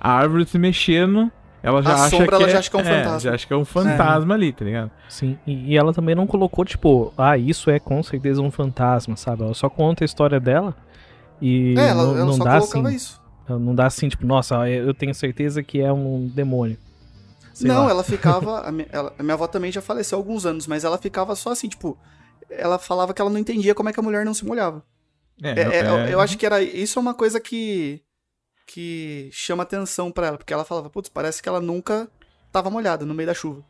árvore 0.00 0.46
se 0.46 0.56
mexendo, 0.58 1.28
ela 1.60 1.82
já 1.82 1.90
A 1.90 1.94
acha 1.94 2.10
sombra, 2.10 2.28
que 2.28 2.34
ela 2.34 2.44
é, 2.46 2.48
já 2.50 2.58
acha 2.60 2.70
que 2.70 2.76
é 2.76 2.80
um 2.80 2.84
fantasma. 2.84 3.18
já 3.20 3.34
acha 3.34 3.46
que 3.48 3.52
é 3.52 3.56
um 3.56 3.64
fantasma 3.64 4.34
ali, 4.34 4.52
tá 4.52 4.64
ligado? 4.64 4.90
Sim, 5.08 5.36
e, 5.44 5.72
e 5.72 5.76
ela 5.76 5.92
também 5.92 6.14
não 6.14 6.24
colocou, 6.24 6.64
tipo, 6.64 7.12
ah, 7.18 7.36
isso 7.36 7.68
é 7.68 7.80
com 7.80 8.00
certeza 8.00 8.40
um 8.40 8.52
fantasma, 8.52 9.16
sabe? 9.16 9.42
Ela 9.42 9.54
só 9.54 9.68
conta 9.68 10.04
a 10.04 10.06
história 10.06 10.38
dela 10.38 10.72
e 11.42 11.74
é, 11.76 11.88
ela, 11.88 12.04
não, 12.04 12.16
ela 12.16 12.24
não 12.26 12.32
só 12.34 12.44
dá 12.44 12.58
colocava 12.60 12.86
assim. 12.88 12.96
isso. 12.96 13.20
Não 13.48 13.74
dá 13.74 13.86
assim, 13.86 14.08
tipo, 14.08 14.26
nossa, 14.26 14.68
eu 14.68 14.92
tenho 14.92 15.14
certeza 15.14 15.62
que 15.62 15.80
é 15.80 15.92
um 15.92 16.26
demônio. 16.26 16.76
Sei 17.54 17.68
não, 17.68 17.84
lá. 17.84 17.90
ela 17.90 18.04
ficava. 18.04 18.60
A 18.66 18.72
minha, 18.72 18.88
ela- 18.90 19.12
a 19.18 19.22
minha 19.22 19.34
avó 19.34 19.46
também 19.46 19.70
já 19.72 19.80
faleceu 19.80 20.18
há 20.18 20.20
alguns 20.20 20.44
anos, 20.44 20.66
mas 20.66 20.84
ela 20.84 20.98
ficava 20.98 21.34
só 21.36 21.50
assim, 21.50 21.68
tipo. 21.68 21.96
Ela 22.50 22.78
falava 22.78 23.12
que 23.12 23.20
ela 23.20 23.30
não 23.30 23.38
entendia 23.38 23.74
como 23.74 23.88
é 23.88 23.92
que 23.92 24.00
a 24.00 24.02
mulher 24.02 24.24
não 24.24 24.32
se 24.34 24.44
molhava. 24.44 24.82
É, 25.42 25.48
É, 25.50 25.60
é, 25.60 25.82
eu- 25.82 25.98
é- 25.98 26.14
Eu 26.14 26.20
acho 26.20 26.36
que 26.38 26.46
era. 26.46 26.62
Isso 26.62 26.98
é 26.98 27.02
uma 27.02 27.14
coisa 27.14 27.38
que. 27.40 28.00
que 28.66 29.28
chama 29.32 29.62
atenção 29.62 30.10
pra 30.12 30.26
ela, 30.28 30.36
porque 30.38 30.52
ela 30.52 30.64
falava, 30.64 30.90
putz, 30.90 31.08
parece 31.08 31.42
que 31.42 31.48
ela 31.48 31.60
nunca 31.60 32.08
tava 32.52 32.70
molhada 32.70 33.04
no 33.06 33.14
meio 33.14 33.26
da 33.26 33.34
chuva. 33.34 33.62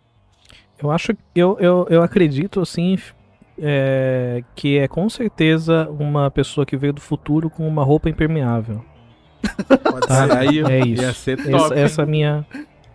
Eu 0.82 0.90
acho, 0.90 1.12
eu, 1.34 1.56
eu, 1.60 1.86
eu 1.90 2.02
acredito, 2.02 2.60
assim, 2.60 2.96
é, 3.58 4.42
que 4.54 4.78
é 4.78 4.86
com 4.88 5.08
certeza 5.08 5.88
uma 5.90 6.30
pessoa 6.30 6.64
que 6.66 6.76
veio 6.76 6.92
do 6.92 7.00
futuro 7.00 7.48
com 7.50 7.66
uma 7.66 7.82
roupa 7.84 8.08
impermeável. 8.08 8.84
Pode 9.82 10.06
Tá? 10.06 10.26
ser. 10.26 10.36
Aí 10.36 10.58
É 10.60 10.78
isso. 10.86 11.02
ia 11.02 11.12
ser 11.12 11.38
Essa, 11.40 11.74
essa 11.74 12.02
é 12.02 12.04
a 12.04 12.06
minha, 12.06 12.46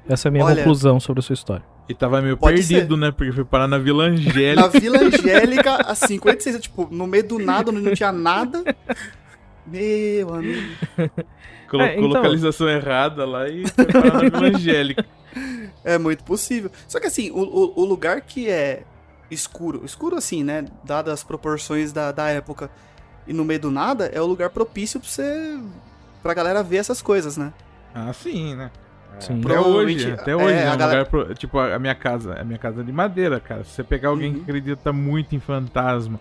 essa 0.08 0.28
é 0.28 0.30
a 0.30 0.32
minha 0.32 0.46
Olha- 0.46 0.56
conclusão 0.58 1.00
sobre 1.00 1.20
a 1.20 1.24
sua 1.24 1.34
história. 1.34 1.64
E 1.88 1.94
tava 1.94 2.22
meio 2.22 2.38
Pode 2.38 2.56
perdido, 2.66 2.96
né? 2.96 3.12
Porque 3.12 3.32
foi 3.34 3.44
parar 3.44 3.68
na 3.68 3.78
Vila 3.78 4.06
Angélica. 4.06 4.62
Na 4.62 4.68
Vila 4.68 5.00
Angélica, 5.00 5.76
a 5.86 5.94
56, 5.94 6.62
tipo, 6.62 6.88
no 6.90 7.06
meio 7.06 7.28
do 7.28 7.38
nada, 7.40 7.72
onde 7.72 7.82
não 7.82 7.94
tinha 7.94 8.12
nada. 8.12 8.64
Meu 9.66 10.34
amigo. 10.34 10.62
Colocou 11.70 11.82
É, 11.82 11.94
então- 11.98 12.08
localização 12.08 12.70
errada 12.70 13.26
lá 13.26 13.48
e 13.50 13.68
foi 13.68 13.86
parar 13.86 14.14
na 14.24 14.30
Vila 14.30 14.48
Angélica. 14.56 15.06
É 15.84 15.98
muito 15.98 16.24
possível. 16.24 16.72
Só 16.88 17.00
que 17.00 17.08
assim, 17.08 17.32
o, 17.32 17.40
o, 17.40 17.82
o 17.82 17.86
lugar 17.86 18.22
que 18.22 18.50
é 18.50 18.84
escuro, 19.30 19.82
escuro 19.84 20.16
assim, 20.16 20.44
né? 20.44 20.66
Dadas 20.86 21.14
as 21.16 21.24
proporções 21.24 21.92
da, 21.92 22.12
da 22.14 22.30
época, 22.30 22.70
e 23.28 23.34
no 23.34 23.44
meio 23.44 23.60
do 23.60 23.72
nada, 23.72 24.06
é 24.14 24.22
o 24.22 24.26
lugar 24.26 24.50
propício 24.52 25.00
pra 25.02 25.10
você. 25.10 25.58
Pra 26.24 26.34
galera 26.34 26.64
ver 26.64 26.78
essas 26.78 27.02
coisas, 27.02 27.38
né? 27.38 27.54
Ah, 27.94 28.12
sim, 28.14 28.56
né? 28.56 28.72
Sim. 29.20 29.42
Até 29.46 29.60
hoje, 29.60 30.12
até 30.12 30.32
é, 30.32 30.36
hoje 30.36 30.54
é, 30.56 30.68
a 30.68 30.74
um 30.74 30.78
galera- 30.78 31.00
lugar 31.02 31.06
pro- 31.06 31.36
tipo 31.36 31.60
a 31.60 31.76
a 31.76 31.80
minha 31.80 31.94
casa, 31.94 32.34
a 32.34 32.44
minha 32.44 32.58
casa 32.58 32.82
é 32.82 32.84
de 32.84 32.92
madeira, 32.92 33.40
cara. 33.40 33.64
Se 33.64 33.70
você 33.72 33.84
pegar 33.84 34.10
alguém 34.10 34.30
Uhum. 34.32 34.36
que 34.38 34.42
acredita 34.42 34.92
muito 34.92 35.36
em 35.36 35.40
fantasma 35.40 36.20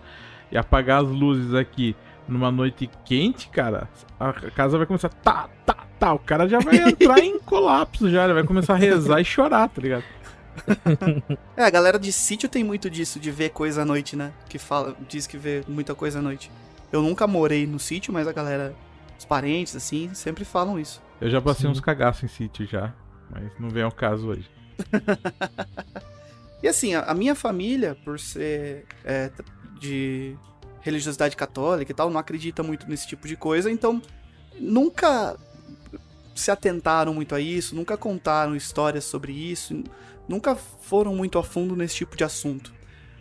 e 0.51 0.57
apagar 0.57 1.01
as 1.03 1.09
luzes 1.09 1.55
aqui 1.55 1.95
numa 2.27 2.51
noite 2.51 2.87
quente, 3.03 3.47
cara, 3.49 3.87
a 4.19 4.31
casa 4.51 4.77
vai 4.77 4.85
começar 4.85 5.09
tá, 5.09 5.49
tá, 5.65 5.75
tá, 5.99 6.13
o 6.13 6.19
cara 6.19 6.47
já 6.47 6.59
vai 6.59 6.77
entrar 6.77 7.19
em 7.19 7.39
colapso 7.41 8.09
já, 8.11 8.25
ele 8.25 8.33
vai 8.33 8.43
começar 8.43 8.73
a 8.73 8.77
rezar 8.77 9.19
e 9.19 9.25
chorar, 9.25 9.67
tá 9.69 9.81
ligado? 9.81 10.03
É, 11.57 11.63
a 11.65 11.69
galera 11.69 11.97
de 11.99 12.11
sítio 12.11 12.47
tem 12.47 12.63
muito 12.63 12.89
disso, 12.89 13.19
de 13.19 13.31
ver 13.31 13.49
coisa 13.49 13.81
à 13.81 13.85
noite, 13.85 14.15
né? 14.15 14.31
Que 14.47 14.59
fala, 14.59 14.95
diz 15.09 15.25
que 15.25 15.37
vê 15.37 15.63
muita 15.67 15.95
coisa 15.95 16.19
à 16.19 16.21
noite. 16.21 16.51
Eu 16.91 17.01
nunca 17.01 17.25
morei 17.25 17.65
no 17.65 17.79
sítio, 17.79 18.13
mas 18.13 18.27
a 18.27 18.31
galera, 18.31 18.73
os 19.23 19.25
parentes, 19.25 19.75
assim, 19.75 20.13
sempre 20.13 20.43
falam 20.43 20.77
isso. 20.77 21.01
Eu 21.19 21.29
já 21.29 21.41
passei 21.41 21.65
Sim. 21.65 21.71
uns 21.71 21.79
cagaços 21.79 22.23
em 22.23 22.27
sítio 22.27 22.67
já, 22.67 22.93
mas 23.29 23.51
não 23.57 23.69
vem 23.69 23.83
ao 23.83 23.91
caso 23.91 24.27
hoje. 24.27 24.49
E 26.61 26.67
assim, 26.69 26.95
a, 26.95 27.01
a 27.01 27.13
minha 27.13 27.35
família, 27.35 27.93
por 28.05 28.17
ser 28.17 28.85
é, 29.03 29.29
de 29.81 30.33
religiosidade 30.79 31.35
católica 31.35 31.91
e 31.91 31.93
tal, 31.93 32.09
não 32.09 32.17
acredita 32.17 32.63
muito 32.63 32.87
nesse 32.87 33.05
tipo 33.05 33.27
de 33.27 33.35
coisa, 33.35 33.69
então 33.69 34.01
nunca 34.57 35.37
se 36.33 36.49
atentaram 36.49 37.13
muito 37.13 37.35
a 37.35 37.41
isso, 37.41 37.75
nunca 37.75 37.97
contaram 37.97 38.55
histórias 38.55 39.03
sobre 39.03 39.33
isso, 39.33 39.83
nunca 40.25 40.55
foram 40.55 41.13
muito 41.13 41.37
a 41.37 41.43
fundo 41.43 41.75
nesse 41.75 41.97
tipo 41.97 42.15
de 42.15 42.23
assunto. 42.23 42.73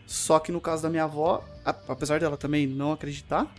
Só 0.06 0.38
que 0.38 0.52
no 0.52 0.60
caso 0.60 0.84
da 0.84 0.88
minha 0.88 1.02
avó, 1.02 1.44
apesar 1.64 2.20
dela 2.20 2.36
também 2.36 2.64
não 2.64 2.92
acreditar, 2.92 3.52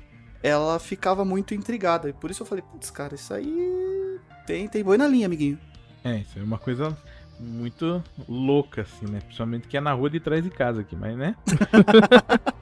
ela 0.43 0.77
ficava 0.77 1.23
muito 1.25 1.55
intrigada. 1.55 2.09
E 2.09 2.13
por 2.13 2.29
isso 2.29 2.43
eu 2.43 2.47
falei, 2.47 2.63
putz, 2.71 2.91
cara, 2.91 3.15
isso 3.15 3.33
aí 3.33 4.19
tem, 4.45 4.67
tem 4.67 4.83
boi 4.83 4.97
na 4.97 5.07
linha, 5.07 5.25
amiguinho. 5.25 5.57
É, 6.03 6.17
isso 6.17 6.37
é 6.37 6.43
uma 6.43 6.57
coisa 6.59 6.95
muito 7.39 8.03
louca, 8.29 8.81
assim, 8.81 9.05
né? 9.07 9.19
Principalmente 9.21 9.67
que 9.67 9.77
é 9.77 9.81
na 9.81 9.93
rua 9.93 10.09
de 10.09 10.19
trás 10.19 10.43
de 10.43 10.49
casa 10.49 10.81
aqui, 10.81 10.95
mas 10.95 11.17
né? 11.17 11.35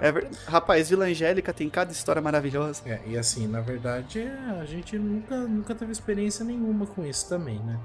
É 0.00 0.10
verdade. 0.12 0.36
Rapaz, 0.46 0.90
Vila 0.90 1.04
Angélica 1.06 1.52
tem 1.52 1.70
cada 1.70 1.92
história 1.92 2.20
maravilhosa. 2.20 2.82
É, 2.84 3.00
e 3.06 3.16
assim, 3.16 3.46
na 3.46 3.60
verdade, 3.60 4.22
a 4.60 4.64
gente 4.64 4.98
nunca, 4.98 5.36
nunca 5.42 5.74
teve 5.74 5.92
experiência 5.92 6.44
nenhuma 6.44 6.86
com 6.86 7.06
isso 7.06 7.28
também, 7.28 7.58
né? 7.60 7.78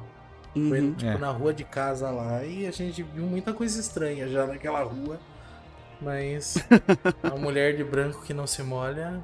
Foi 0.54 0.82
Uhum. 0.82 0.94
tipo 0.96 1.12
É. 1.12 1.18
na 1.18 1.30
rua 1.30 1.54
de 1.54 1.63
casa 1.63 2.10
lá 2.10 2.44
e 2.44 2.66
a 2.66 2.72
gente 2.72 3.04
viu 3.04 3.24
muita 3.25 3.54
coisa 3.54 3.80
estranha 3.80 4.27
já 4.27 4.48
naquela 4.48 4.82
rua. 4.84 5.20
Mas 6.01 6.58
a 7.24 7.36
mulher 7.36 7.75
de 7.75 7.84
branco 7.84 8.22
que 8.24 8.34
não 8.34 8.46
se 8.48 8.62
molha. 8.63 9.20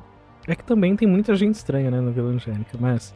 É 0.48 0.56
que 0.56 0.64
também 0.64 0.96
tem 0.96 1.08
muita 1.08 1.36
gente 1.36 1.56
estranha, 1.56 1.90
né, 1.92 2.02
na 2.02 2.12
Vila 2.12 2.30
Angélica, 2.32 2.78
mas. 2.80 3.14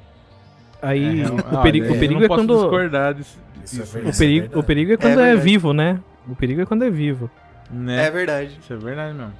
Aí 0.82 1.22
É, 1.24 1.26
o, 1.28 1.62
perigo, 1.62 1.94
o 1.94 2.00
perigo 2.00 2.24
é 2.24 2.28
posso 2.28 2.42
quando. 2.46 2.54
discordar 2.62 3.14
disso, 3.16 3.38
Isso 3.66 3.76
é 3.76 3.80
disso, 3.84 3.94
verdade. 3.94 4.16
O 4.16 4.18
perigo, 4.20 4.40
verdade. 4.42 4.60
o 4.60 4.64
perigo 4.64 4.92
é 4.94 4.98
quando 4.98 5.12
é, 5.14 5.16
verdade. 5.26 5.42
vivo, 5.42 5.74
né? 5.74 6.00
O 6.30 6.36
perigo 6.36 6.62
é 6.62 6.66
quando 6.66 6.84
é 6.86 6.90
vivo. 6.90 7.30
né? 7.72 8.06
É 8.06 8.12
verdade. 8.12 8.58
Isso 8.62 8.72
é 8.74 8.78
verdade 8.78 9.14
mesmo. 9.18 9.34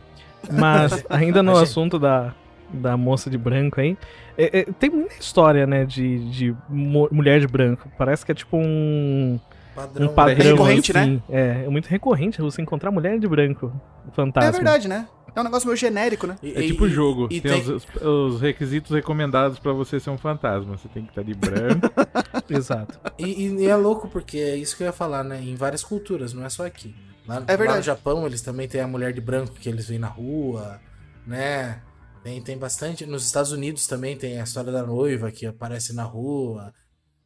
Mas 0.52 1.06
ainda 1.10 1.44
no 1.44 1.56
assunto 1.56 2.00
da, 2.00 2.34
da 2.74 2.98
moça 2.98 3.30
de 3.30 3.38
branco 3.38 3.80
aí, 3.80 3.96
é- 4.38 4.60
é, 4.62 4.64
tem 4.80 4.90
muita 4.90 5.14
história, 5.20 5.68
né, 5.68 5.86
de, 5.86 6.30
de 6.30 6.56
mu- 6.68 7.08
mulher 7.12 7.40
de 7.40 7.48
branco. 7.48 7.88
Parece 7.98 8.26
que 8.26 8.32
é 8.32 8.36
tipo 8.36 8.58
um, 8.58 9.40
Padrão. 9.78 10.10
um 10.10 10.14
padrão. 10.14 10.36
recorrente, 10.52 10.92
né? 10.94 11.02
assim. 11.02 11.24
É, 11.30 11.64
é 11.66 11.70
muito 11.70 11.86
recorrente 11.88 12.42
você 12.42 12.62
encontrar 12.62 12.90
mulher 12.92 13.20
de 13.20 13.28
branco 13.28 13.72
fantasma. 14.14 14.50
É 14.50 14.52
verdade, 14.52 14.88
né? 14.88 15.08
É 15.36 15.40
um 15.40 15.44
negócio 15.44 15.68
meio 15.68 15.78
genérico, 15.78 16.26
né? 16.26 16.36
E- 16.42 16.52
É 16.54 16.62
e- 16.62 16.68
tipo 16.70 16.88
e- 16.88 16.90
jogo. 16.90 17.28
E 17.30 17.40
tem 17.40 17.62
tem, 17.64 17.76
os, 17.76 17.86
os 18.02 18.42
requisitos 18.42 18.90
recomendados 18.92 19.60
pra 19.60 19.72
você 19.72 20.00
ser 20.00 20.10
um 20.10 20.18
fantasma. 20.18 20.76
Você 20.78 20.88
tem 20.88 21.04
que 21.04 21.10
estar 21.10 21.22
de 21.24 21.36
branco. 21.36 21.92
Exato. 22.50 23.00
E, 23.20 23.48
e 23.50 23.68
é 23.68 23.76
louco 23.76 24.08
porque 24.08 24.38
é 24.40 24.56
isso 24.56 24.76
que 24.76 24.82
eu 24.84 24.88
ia 24.88 24.94
falar, 24.94 25.24
né? 25.24 25.40
Em 25.42 25.56
várias 25.56 25.84
culturas, 25.84 26.34
não 26.34 26.44
é 26.44 26.50
só 26.50 26.66
aqui. 26.66 26.96
Lá, 27.28 27.36
É 27.36 27.40
lá 27.40 27.42
no 27.52 27.58
verdade. 27.58 27.86
Japão, 27.86 28.26
eles 28.26 28.42
também 28.42 28.68
têm 28.68 28.82
a 28.82 28.88
mulher 28.88 29.14
de 29.14 29.22
branco 29.22 29.54
que 29.54 29.70
eles 29.70 29.88
veem 29.88 30.00
na 30.00 30.08
rua, 30.08 30.80
né? 31.26 31.82
Tem, 32.24 32.42
tem 32.42 32.58
bastante. 32.58 33.06
Nos 33.06 33.24
Estados 33.26 33.52
Unidos 33.52 33.86
também 33.86 34.18
tem 34.18 34.40
a 34.40 34.44
história 34.44 34.72
da 34.72 34.82
noiva 34.84 35.30
que 35.32 35.46
aparece 35.46 35.94
na 35.94 36.04
rua. 36.04 36.74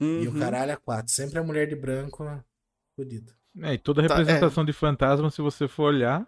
E 0.02 0.28
o 0.28 0.32
Uhum. 0.34 0.40
caralho 0.40 0.72
é 0.72 0.76
quatro. 0.76 1.12
Sempre 1.14 1.38
a 1.40 1.44
mulher 1.44 1.68
de 1.68 1.76
branco 1.76 2.26
fodida. 2.96 3.32
é, 3.64 3.74
e 3.74 3.78
toda 3.78 4.02
Tá, 4.08 4.16
representação 4.16 4.66
de 4.66 4.74
fantasma, 4.74 5.30
se 5.30 5.42
você 5.42 5.68
for 5.68 5.84
olhar, 5.94 6.26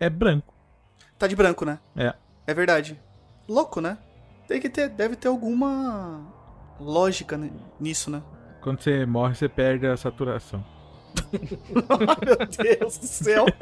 é 0.00 0.10
branco. 0.10 0.52
Tá 1.18 1.26
de 1.26 1.36
branco, 1.36 1.64
né? 1.64 1.78
É. 1.96 2.14
É 2.46 2.52
verdade. 2.54 3.00
Louco, 3.48 3.80
né? 3.80 3.96
Tem 4.48 4.60
que 4.60 4.68
ter, 4.68 4.88
deve 4.88 5.14
ter 5.16 5.28
alguma 5.28 6.26
lógica 6.80 7.36
né, 7.38 7.50
nisso, 7.80 8.10
né? 8.10 8.22
Quando 8.60 8.80
você 8.82 9.06
morre, 9.06 9.34
você 9.34 9.48
perde 9.48 9.86
a 9.86 9.96
saturação. 9.96 10.64
Meu 11.30 12.46
Deus 12.78 12.98
do 12.98 13.06
céu. 13.06 13.46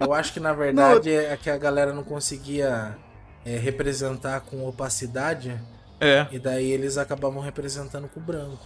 Eu 0.00 0.12
acho 0.12 0.32
que 0.32 0.40
na 0.40 0.52
verdade 0.52 1.10
é 1.12 1.36
que 1.36 1.48
a 1.50 1.56
galera 1.56 1.92
não 1.92 2.04
conseguia 2.04 2.96
é, 3.44 3.56
representar 3.56 4.40
com 4.40 4.66
opacidade. 4.66 5.58
É. 6.02 6.26
E 6.32 6.38
daí 6.38 6.70
eles 6.70 6.98
acabavam 6.98 7.40
representando 7.40 8.08
com 8.08 8.20
branco. 8.20 8.58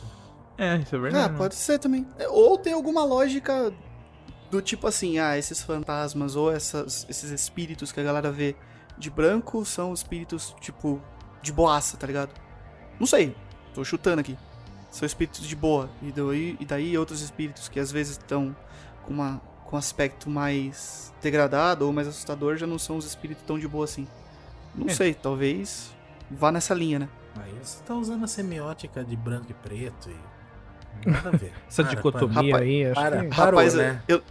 É, 0.58 0.76
isso 0.76 0.94
é 0.94 0.98
Ah, 0.98 1.02
verdade. 1.02 1.36
pode 1.36 1.54
ser 1.54 1.78
também. 1.78 2.06
Ou 2.30 2.56
tem 2.56 2.72
alguma 2.72 3.04
lógica 3.04 3.72
do 4.50 4.62
tipo 4.62 4.86
assim, 4.86 5.18
ah, 5.18 5.36
esses 5.36 5.62
fantasmas 5.62 6.34
ou 6.34 6.50
essas, 6.50 7.06
esses 7.10 7.30
espíritos 7.30 7.92
que 7.92 8.00
a 8.00 8.02
galera 8.02 8.30
vê 8.32 8.56
de 8.96 9.10
branco 9.10 9.64
são 9.66 9.92
espíritos, 9.92 10.54
tipo, 10.60 11.02
de 11.42 11.52
boaça, 11.52 11.96
tá 11.98 12.06
ligado? 12.06 12.30
Não 12.98 13.06
sei, 13.06 13.36
tô 13.74 13.84
chutando 13.84 14.20
aqui. 14.20 14.38
São 14.90 15.04
espíritos 15.04 15.46
de 15.46 15.54
boa. 15.54 15.90
E 16.00 16.10
daí, 16.10 16.56
e 16.58 16.64
daí 16.64 16.96
outros 16.96 17.20
espíritos 17.20 17.68
que 17.68 17.78
às 17.78 17.92
vezes 17.92 18.12
estão 18.12 18.56
com, 19.04 19.12
uma, 19.12 19.42
com 19.66 19.76
um 19.76 19.78
aspecto 19.78 20.30
mais 20.30 21.12
degradado 21.20 21.84
ou 21.84 21.92
mais 21.92 22.08
assustador 22.08 22.56
já 22.56 22.66
não 22.66 22.78
são 22.78 22.96
os 22.96 23.04
espíritos 23.04 23.44
tão 23.46 23.58
de 23.58 23.68
boa 23.68 23.84
assim. 23.84 24.08
Não 24.74 24.86
É. 24.88 24.94
sei, 24.94 25.12
talvez 25.12 25.90
vá 26.30 26.50
nessa 26.50 26.72
linha, 26.72 27.00
né? 27.00 27.08
Aí 27.42 27.54
você 27.62 27.82
tá 27.84 27.94
usando 27.94 28.24
a 28.24 28.26
semiótica 28.26 29.04
de 29.04 29.16
branco 29.16 29.46
e 29.50 29.54
preto 29.54 30.10
e. 30.10 31.08
Nada 31.10 31.28
a 31.28 31.32
ver. 31.32 31.52
Essa 31.68 31.82
Para, 31.84 31.94
dicotomia 31.94 32.52
Rapaz, 32.52 32.62
aí, 32.62 32.84
acho 32.86 32.94
para, 32.94 33.10
que... 33.10 33.28
para. 33.28 33.36
Parou, 33.36 33.60
Rapaz, 33.60 33.74
né? 33.74 34.02
eu, 34.08 34.22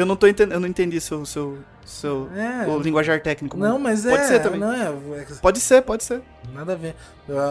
eu 0.00 0.06
não 0.06 0.16
tô 0.16 0.26
entendendo, 0.26 0.54
eu 0.54 0.60
não 0.60 0.68
entendi 0.68 1.00
seu, 1.00 1.24
seu, 1.26 1.58
seu 1.84 2.28
É. 2.34 2.66
o 2.66 2.78
linguajar 2.80 3.20
técnico. 3.22 3.56
Não, 3.56 3.78
mas 3.78 4.04
é. 4.06 4.10
Pode 4.10 4.26
ser 4.26 4.40
também. 4.42 4.60
Não 4.60 4.72
é, 4.72 4.88
é- 5.20 5.26
Pode 5.40 5.60
ser, 5.60 5.82
pode 5.82 6.04
ser. 6.04 6.22
Nada 6.52 6.72
a 6.72 6.76
ver. 6.76 6.94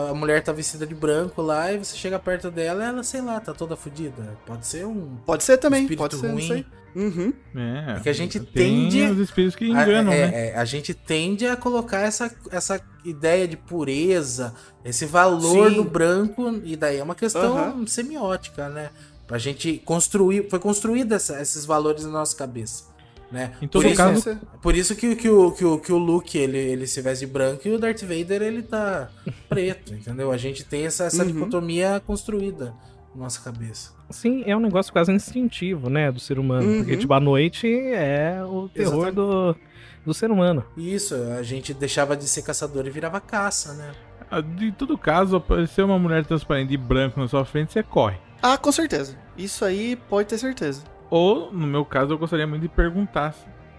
A 0.10 0.14
mulher 0.14 0.44
tá 0.44 0.52
vestida 0.52 0.86
de 0.86 0.94
branco 0.96 1.42
lá 1.42 1.72
e 1.72 1.78
você 1.78 1.96
chega 1.96 2.20
perto 2.20 2.52
dela 2.52 2.84
ela, 2.84 3.04
sei 3.04 3.22
lá, 3.22 3.40
tá 3.40 3.54
toda 3.54 3.76
fodida. 3.76 4.38
Pode 4.46 4.66
ser 4.68 4.86
um. 4.86 5.16
Pode 5.26 5.44
ser 5.44 5.58
também, 5.58 5.82
Espírito 5.84 6.00
pode 6.00 6.16
ser, 6.18 6.28
ruim. 6.28 6.66
Uhum. 6.96 7.32
É, 7.56 7.98
É 7.98 8.00
que 8.00 8.10
a 8.10 8.14
gente 8.14 8.40
tende- 8.40 9.04
os 9.04 9.20
espíritos 9.20 9.56
que 9.56 9.66
a, 9.66 9.68
enganam, 9.68 10.12
é, 10.12 10.28
né? 10.28 10.48
é, 10.50 10.56
a 10.56 10.66
gente 10.66 10.94
tende 10.94 11.46
a 11.46 11.56
colocar 11.56 12.00
essa, 12.00 12.32
essa 12.52 12.82
ideia 13.06 13.48
de 13.48 13.56
pureza, 13.56 14.54
esse 14.84 15.06
valor 15.06 15.70
Sim. 15.70 15.76
do 15.76 15.84
branco, 15.84 16.60
e 16.64 16.76
daí 16.76 16.98
é 16.98 17.04
uma 17.04 17.14
questão 17.16 17.56
Aham. 17.58 17.86
semiótica, 17.86 18.70
né? 18.70 18.90
Pra 19.30 19.38
gente 19.38 19.78
construir. 19.86 20.50
Foi 20.50 20.60
construída 20.60 21.16
essa- 21.16 21.40
esses 21.42 21.64
valores 21.64 22.04
na 22.04 22.10
nossa 22.12 22.36
cabeça. 22.36 22.90
Né? 23.32 23.52
Em 23.62 23.68
Por 23.68 23.74
todo 23.84 23.88
isso- 23.88 23.96
caso- 23.96 24.12
Pode 24.24 24.24
ser. 24.24 24.38
Por 24.60 24.76
isso 24.76 24.96
que, 24.96 25.16
que, 25.16 25.30
o, 25.30 25.52
que, 25.52 25.64
o, 25.64 25.78
que 25.80 25.94
o 25.94 25.98
Luke 26.00 26.36
ele, 26.36 26.58
ele 26.58 26.88
se 26.88 27.00
veste 27.00 27.26
de 27.28 27.32
branco 27.32 27.68
e 27.68 27.72
o 27.72 27.78
Darth 27.78 28.02
Vader 28.02 28.42
ele 28.42 28.64
tá 28.64 29.08
preto, 29.48 29.94
entendeu? 29.94 30.32
A 30.32 30.38
gente 30.38 30.66
tem 30.66 30.88
essa, 30.88 31.04
essa 31.04 31.22
Uhum. 31.24 31.32
dicotomia 31.32 32.02
construída 32.04 32.74
na 33.14 33.24
nossa 33.26 33.40
cabeça. 33.40 33.92
Sim, 34.10 34.42
é 34.48 34.58
um 34.58 34.60
negócio 34.60 34.92
quase 34.92 35.12
instintivo, 35.12 35.92
né, 35.92 36.12
do 36.12 36.20
ser 36.20 36.40
humano. 36.40 36.68
Uhum. 36.68 36.78
Porque, 36.80 36.98
tipo, 36.98 37.14
a 37.14 37.20
noite 37.20 37.68
é 37.94 38.44
o 38.44 38.68
terror 38.68 39.12
do, 39.12 39.56
do 40.04 40.12
ser 40.12 40.32
humano. 40.32 40.66
Isso, 40.76 41.14
a 41.38 41.44
gente 41.44 41.72
deixava 41.72 42.18
de 42.18 42.28
ser 42.28 42.42
caçador 42.42 42.88
e 42.88 42.90
virava 42.90 43.22
caça, 43.22 43.74
né? 43.76 43.92
Ah, 44.32 44.42
De 44.42 44.72
todo 44.72 44.98
caso, 44.98 45.36
aparecer 45.36 45.84
uma 45.86 46.00
mulher 46.00 46.26
transparente 46.26 46.70
de 46.70 46.78
branco 46.78 47.20
na 47.20 47.28
sua 47.28 47.46
frente, 47.46 47.72
você 47.74 47.84
corre. 47.84 48.18
Ah, 48.42 48.58
com 48.58 48.72
certeza. 48.72 49.18
Isso 49.38 49.64
aí 49.66 49.96
pode 49.96 50.28
ter 50.30 50.38
certeza. 50.38 50.84
Ou, 51.10 51.52
no 51.52 51.66
meu 51.68 51.84
caso, 51.84 52.14
eu 52.14 52.18
gostaria 52.18 52.46
muito 52.48 52.62
de 52.64 52.70
perguntar 52.70 53.36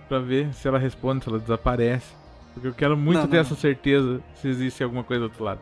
pra 0.09 0.19
ver 0.19 0.53
se 0.55 0.67
ela 0.67 0.79
responde, 0.79 1.23
se 1.25 1.31
ela 1.31 1.39
desaparece. 1.39 2.13
Porque 2.53 2.67
eu 2.69 2.75
quero 2.75 2.97
muito 2.97 3.19
Não, 3.21 3.27
ter 3.29 3.37
não, 3.37 3.43
essa 3.43 3.55
certeza 3.55 4.21
se 4.35 4.49
existe 4.49 4.83
alguma 4.83 5.05
coisa 5.05 5.21
do 5.21 5.25
outro 5.27 5.45
lado. 5.45 5.61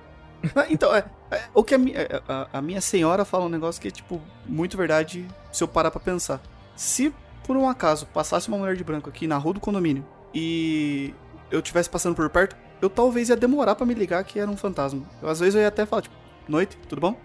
Ah, 0.56 0.66
Então, 0.70 0.94
é, 0.94 1.04
é, 1.30 1.42
o 1.52 1.62
que 1.62 1.74
a, 1.74 1.78
mi- 1.78 1.92
é, 1.94 2.22
a- 2.28 2.48
a 2.54 2.62
minha 2.62 2.80
senhora 2.80 3.24
fala 3.24 3.44
um 3.44 3.48
negócio 3.48 3.80
que 3.82 3.88
é, 3.88 3.90
tipo, 3.90 4.20
muito 4.46 4.76
verdade 4.76 5.26
se 5.52 5.62
eu 5.62 5.68
parar 5.68 5.90
pra 5.90 6.00
pensar. 6.00 6.40
Se, 6.74 7.12
por 7.46 7.56
um 7.56 7.68
acaso, 7.68 8.06
passasse 8.06 8.48
uma 8.48 8.56
mulher 8.56 8.74
de 8.76 8.82
branco 8.84 9.08
aqui 9.10 9.26
na 9.26 9.36
rua 9.36 9.52
do 9.54 9.60
condomínio 9.60 10.04
e 10.34 11.12
eu 11.50 11.60
tivesse 11.60 11.90
passando 11.90 12.14
por 12.14 12.28
perto, 12.30 12.56
eu 12.80 12.88
talvez 12.88 13.28
ia 13.28 13.36
demorar 13.36 13.74
pra 13.74 13.84
me 13.84 13.92
ligar 13.94 14.22
que 14.24 14.38
era 14.38 14.50
um 14.50 14.56
fantasma. 14.56 15.02
Eu, 15.20 15.28
às 15.28 15.40
vezes 15.40 15.56
eu 15.56 15.60
ia 15.60 15.68
até 15.68 15.84
falar, 15.84 16.02
tipo, 16.02 16.14
noite, 16.48 16.78
tudo 16.88 17.00
bom? 17.00 17.18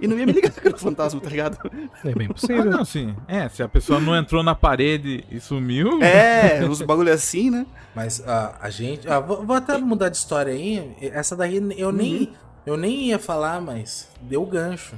E 0.00 0.06
não 0.06 0.18
ia 0.18 0.24
me 0.26 0.32
ligar 0.32 0.50
que 0.50 0.66
era 0.66 0.74
um 0.74 0.78
fantasma, 0.78 1.20
tá 1.20 1.28
ligado? 1.28 1.58
É 2.04 2.14
bem 2.14 2.26
Ah, 2.30 2.32
possível. 2.34 2.64
não, 2.64 2.84
sim. 2.84 3.14
É, 3.28 3.48
se 3.48 3.62
a 3.62 3.68
pessoa 3.68 4.00
não 4.00 4.16
entrou 4.16 4.42
na 4.42 4.54
parede 4.54 5.24
e 5.30 5.38
sumiu. 5.40 6.02
É, 6.02 6.64
uns 6.64 6.80
bagulho 6.82 7.12
assim, 7.12 7.50
né? 7.50 7.66
Mas 7.94 8.22
ah, 8.26 8.56
a 8.60 8.70
gente. 8.70 9.08
ah, 9.08 9.20
vou, 9.20 9.44
vou 9.44 9.56
até 9.56 9.76
mudar 9.78 10.08
de 10.08 10.16
história 10.16 10.52
aí. 10.52 10.96
Essa 11.00 11.36
daí 11.36 11.56
eu 11.76 11.92
nem. 11.92 12.32
Eu 12.66 12.76
nem 12.76 13.06
ia 13.08 13.18
falar, 13.18 13.60
mas 13.60 14.08
deu 14.20 14.44
gancho. 14.44 14.94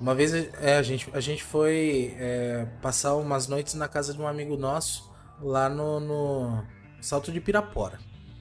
Uma 0.00 0.14
vez 0.14 0.34
é, 0.34 0.76
a, 0.76 0.82
gente, 0.82 1.08
a 1.12 1.20
gente 1.20 1.42
foi 1.44 2.14
é, 2.18 2.66
passar 2.82 3.14
umas 3.14 3.46
noites 3.48 3.74
na 3.74 3.86
casa 3.88 4.12
de 4.12 4.20
um 4.20 4.26
amigo 4.26 4.56
nosso, 4.56 5.10
lá 5.40 5.68
no, 5.68 6.00
no 6.00 6.64
Salto 7.00 7.30
de 7.32 7.40
Pirapora. 7.40 7.98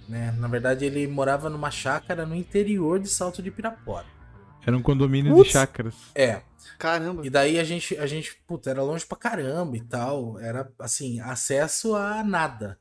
Né? 0.09 0.33
Na 0.37 0.47
verdade, 0.47 0.83
ele 0.85 1.07
morava 1.07 1.49
numa 1.49 1.71
chácara 1.71 2.25
no 2.25 2.35
interior 2.35 2.99
de 2.99 3.07
Salto 3.07 3.41
de 3.41 3.49
Pirapora. 3.51 4.05
Era 4.65 4.77
um 4.77 4.81
condomínio 4.81 5.33
Putz. 5.33 5.47
de 5.47 5.53
chácaras. 5.53 5.95
É, 6.13 6.41
Caramba. 6.77 7.25
e 7.25 7.29
daí 7.29 7.59
a 7.59 7.63
gente, 7.63 7.97
a 7.97 8.05
gente, 8.05 8.35
puta, 8.47 8.69
era 8.69 8.83
longe 8.83 9.05
pra 9.05 9.17
caramba 9.17 9.75
e 9.77 9.81
tal. 9.81 10.39
Era, 10.39 10.71
assim, 10.79 11.19
acesso 11.19 11.95
a 11.95 12.23
nada. 12.23 12.77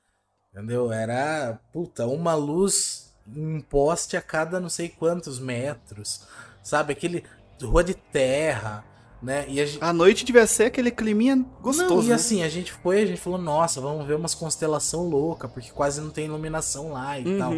Entendeu? 0.53 0.93
Era, 0.93 1.61
puta, 1.73 2.07
uma 2.07 2.35
luz, 2.35 3.15
um 3.27 3.61
poste 3.61 4.17
a 4.17 4.23
cada 4.23 4.59
não 4.59 4.69
sei 4.69 4.89
quantos 4.89 5.39
metros. 5.39 6.27
Sabe? 6.63 6.93
Aquele 6.93 7.25
rua 7.63 7.85
de 7.85 7.95
terra, 7.95 8.85
né? 9.23 9.45
E 9.49 9.61
a 9.61 9.67
gente. 9.67 9.83
A 9.83 9.93
noite 9.93 10.25
devia 10.25 10.47
ser 10.47 10.65
aquele 10.65 10.91
climinha 10.91 11.37
gostoso. 11.61 11.95
Não, 11.95 12.03
e 12.03 12.09
né? 12.09 12.15
assim, 12.15 12.43
a 12.43 12.49
gente 12.49 12.73
foi, 12.73 13.03
a 13.03 13.07
gente 13.07 13.21
falou, 13.21 13.39
nossa, 13.39 13.81
vamos 13.81 14.07
ver 14.07 14.15
umas 14.15 14.35
constelação 14.35 15.09
louca, 15.09 15.49
porque 15.49 15.71
quase 15.71 16.01
não 16.01 16.11
tem 16.11 16.27
iluminação 16.27 16.93
lá 16.93 17.19
e 17.19 17.39
tal. 17.39 17.53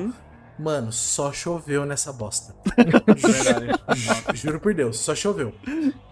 Mano, 0.58 0.92
só 0.92 1.32
choveu 1.32 1.84
nessa 1.84 2.12
bosta. 2.12 2.54
Verdade. 2.76 3.80
Juro 4.34 4.60
por 4.60 4.74
Deus, 4.74 4.98
só 4.98 5.14
choveu. 5.14 5.54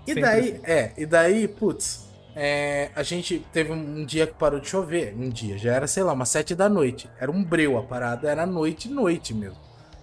E 0.07 0.15
Sempre 0.15 0.21
daí, 0.23 0.61
é, 0.65 0.93
e 0.97 1.07
daí, 1.07 1.47
putz, 1.47 2.11
é, 2.35 2.91
a 2.95 3.03
gente 3.03 3.45
teve 3.53 3.73
um 3.73 4.05
dia 4.05 4.27
que 4.27 4.35
parou 4.35 4.61
de 4.61 4.69
chover. 4.69 5.15
Um 5.17 5.29
dia, 5.29 5.59
já 5.59 5.75
era, 5.75 5.87
sei 5.87 6.03
lá, 6.03 6.13
umas 6.13 6.29
sete 6.29 6.55
da 6.55 6.69
noite. 6.69 7.09
Era 7.21 7.31
um 7.31 7.45
breu 7.45 7.79
a 7.79 7.83
parada, 7.83 8.31
era 8.31 8.47
noite, 8.47 8.89
noite 8.89 9.35
mesmo. 9.35 9.59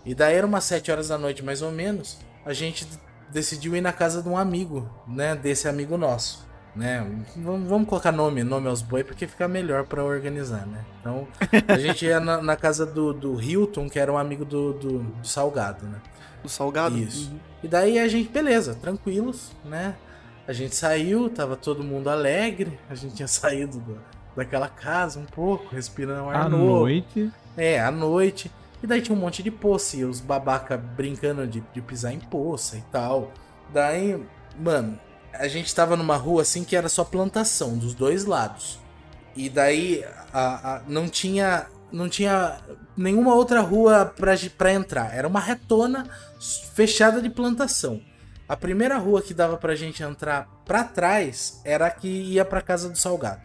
E 0.05 0.13
daí 0.13 0.35
era 0.35 0.47
umas 0.47 0.63
sete 0.63 0.91
horas 0.91 1.09
da 1.09 1.17
noite, 1.17 1.43
mais 1.43 1.61
ou 1.61 1.71
menos. 1.71 2.17
A 2.45 2.53
gente 2.53 2.87
decidiu 3.29 3.75
ir 3.75 3.81
na 3.81 3.91
casa 3.91 4.21
de 4.21 4.29
um 4.29 4.37
amigo, 4.37 4.89
né? 5.07 5.35
Desse 5.35 5.67
amigo 5.67 5.97
nosso. 5.97 6.46
Né? 6.77 7.03
Vamos, 7.37 7.67
vamos 7.67 7.89
colocar 7.89 8.11
nome, 8.11 8.43
nome 8.43 8.67
aos 8.67 8.83
boi, 8.83 9.03
porque 9.03 9.25
fica 9.25 9.47
melhor 9.47 9.85
pra 9.85 10.03
organizar, 10.03 10.67
né? 10.67 10.85
Então, 11.01 11.27
a 11.67 11.77
gente 11.77 12.05
ia 12.05 12.19
na, 12.19 12.39
na 12.41 12.55
casa 12.55 12.85
do, 12.85 13.13
do 13.13 13.41
Hilton, 13.41 13.89
que 13.89 13.97
era 13.97 14.13
um 14.13 14.17
amigo 14.17 14.45
do, 14.45 14.73
do, 14.73 14.99
do 14.99 15.27
Salgado, 15.27 15.85
né? 15.87 15.99
O 16.43 16.47
salgado. 16.47 16.95
Isso. 16.97 17.31
Uhum. 17.31 17.39
E 17.63 17.67
daí 17.67 17.97
a 17.97 18.07
gente, 18.07 18.29
beleza, 18.29 18.75
tranquilos, 18.75 19.51
né? 19.65 19.95
A 20.47 20.53
gente 20.53 20.75
saiu, 20.75 21.29
tava 21.29 21.55
todo 21.55 21.83
mundo 21.83 22.09
alegre, 22.09 22.79
a 22.89 22.93
gente 22.95 23.15
tinha 23.15 23.27
saído 23.27 23.79
do- 23.79 23.99
daquela 24.35 24.69
casa 24.69 25.19
um 25.19 25.25
pouco, 25.25 25.73
respirando 25.73 26.25
um 26.25 26.29
ar 26.29 26.45
À 26.45 26.49
novo. 26.49 26.63
noite. 26.81 27.31
É, 27.57 27.81
à 27.81 27.89
noite. 27.89 28.51
E 28.83 28.85
daí 28.85 29.01
tinha 29.01 29.17
um 29.17 29.19
monte 29.19 29.41
de 29.41 29.49
poça, 29.49 29.97
e 29.97 30.05
os 30.05 30.21
babaca 30.21 30.77
brincando 30.77 31.47
de, 31.47 31.63
de 31.73 31.81
pisar 31.81 32.13
em 32.13 32.19
poça 32.19 32.77
e 32.77 32.81
tal. 32.91 33.31
Daí, 33.73 34.23
mano, 34.59 34.99
a 35.39 35.47
gente 35.47 35.73
tava 35.73 35.95
numa 35.95 36.15
rua 36.15 36.41
assim 36.41 36.63
que 36.63 36.75
era 36.75 36.89
só 36.89 37.03
plantação, 37.03 37.77
dos 37.77 37.93
dois 37.93 38.25
lados. 38.25 38.79
E 39.35 39.49
daí 39.49 40.03
a, 40.33 40.75
a- 40.77 40.81
não 40.87 41.07
tinha 41.07 41.67
não 41.91 42.09
tinha 42.09 42.57
nenhuma 42.97 43.33
outra 43.33 43.61
rua 43.61 44.13
pra 44.57 44.73
entrar. 44.73 45.15
Era 45.15 45.27
uma 45.27 45.39
retona 45.39 46.05
fechada 46.75 47.21
de 47.21 47.29
plantação. 47.29 48.01
A 48.47 48.57
primeira 48.57 48.97
rua 48.97 49.21
que 49.21 49.33
dava 49.33 49.55
pra 49.57 49.75
gente 49.75 50.03
entrar 50.03 50.47
pra 50.65 50.83
trás 50.83 51.61
era 51.63 51.87
a 51.87 51.91
que 51.91 52.07
ia 52.07 52.43
pra 52.43 52.61
casa 52.61 52.89
do 52.89 52.97
Salgado. 52.97 53.41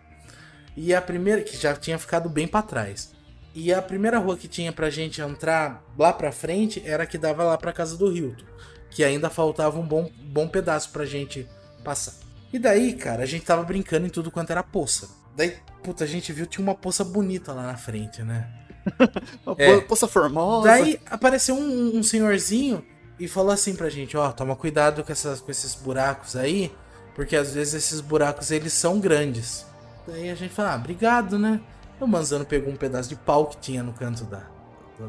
E 0.77 0.95
a 0.95 1.01
primeira, 1.03 1.43
que 1.43 1.57
já 1.57 1.75
tinha 1.77 1.99
ficado 1.99 2.29
bem 2.29 2.49
pra 2.49 2.63
trás. 2.63 3.13
E 3.55 3.73
a 3.73 3.83
primeira 3.83 4.19
rua 4.19 4.37
que 4.37 4.49
tinha 4.49 4.73
pra 4.73 4.91
gente 4.91 5.21
entrar 5.21 5.83
lá 5.99 6.13
pra 6.13 6.33
frente 6.33 6.83
era 6.85 7.03
a 7.03 7.07
que 7.07 7.19
dava 7.19 7.45
lá 7.45 7.57
pra 7.59 7.73
casa 7.73 7.97
do 7.97 8.11
Hilton. 8.11 8.45
Que 8.91 9.05
ainda 9.05 9.29
faltava 9.31 9.79
um 9.79 9.87
bom, 9.87 10.11
bom 10.21 10.49
pedaço 10.49 10.91
pra 10.91 11.05
gente 11.05 11.49
passar. 11.83 12.15
E 12.53 12.59
daí, 12.59 12.95
cara, 12.95 13.23
a 13.23 13.27
gente 13.27 13.45
tava 13.45 13.63
brincando 13.63 14.07
em 14.07 14.11
tudo 14.11 14.31
quanto 14.31 14.51
era 14.51 14.63
poça. 14.63 15.09
Daí, 15.37 15.57
puta, 15.83 16.05
a 16.05 16.07
gente 16.07 16.33
viu 16.33 16.47
tinha 16.47 16.63
uma 16.65 16.75
poça 16.75 17.03
bonita 17.05 17.53
lá 17.53 17.63
na 17.67 17.77
frente, 17.77 18.23
né? 18.23 18.49
Uma 19.47 19.55
É. 19.59 19.81
po- 19.81 19.87
Poça 19.89 20.09
formosa. 20.09 20.67
Daí 20.69 21.01
apareceu 21.07 21.55
um, 21.55 21.99
um 21.99 22.03
senhorzinho 22.03 22.85
e 23.19 23.29
falou 23.29 23.53
assim 23.53 23.75
pra 23.77 23.89
gente, 23.89 24.17
ó, 24.17 24.31
toma 24.33 24.57
cuidado 24.57 25.05
com, 25.05 25.13
essas, 25.13 25.41
com 25.41 25.51
esses 25.51 25.75
buracos 25.77 26.35
aí, 26.37 26.75
porque 27.15 27.37
às 27.37 27.55
vezes 27.55 27.75
esses 27.75 28.01
buracos 28.01 28.51
eles 28.51 28.73
são 28.73 28.99
grandes. 28.99 29.65
Daí 30.07 30.29
a 30.31 30.35
gente 30.35 30.53
fala, 30.53 30.73
ah, 30.73 30.77
obrigado, 30.77 31.39
né? 31.39 31.61
O 32.01 32.07
Manzano 32.07 32.45
pegou 32.45 32.73
um 32.73 32.77
pedaço 32.77 33.09
de 33.09 33.15
pau 33.17 33.47
que 33.47 33.57
tinha 33.59 33.83
no 33.85 33.93
canto 33.93 34.25
da, 34.25 34.43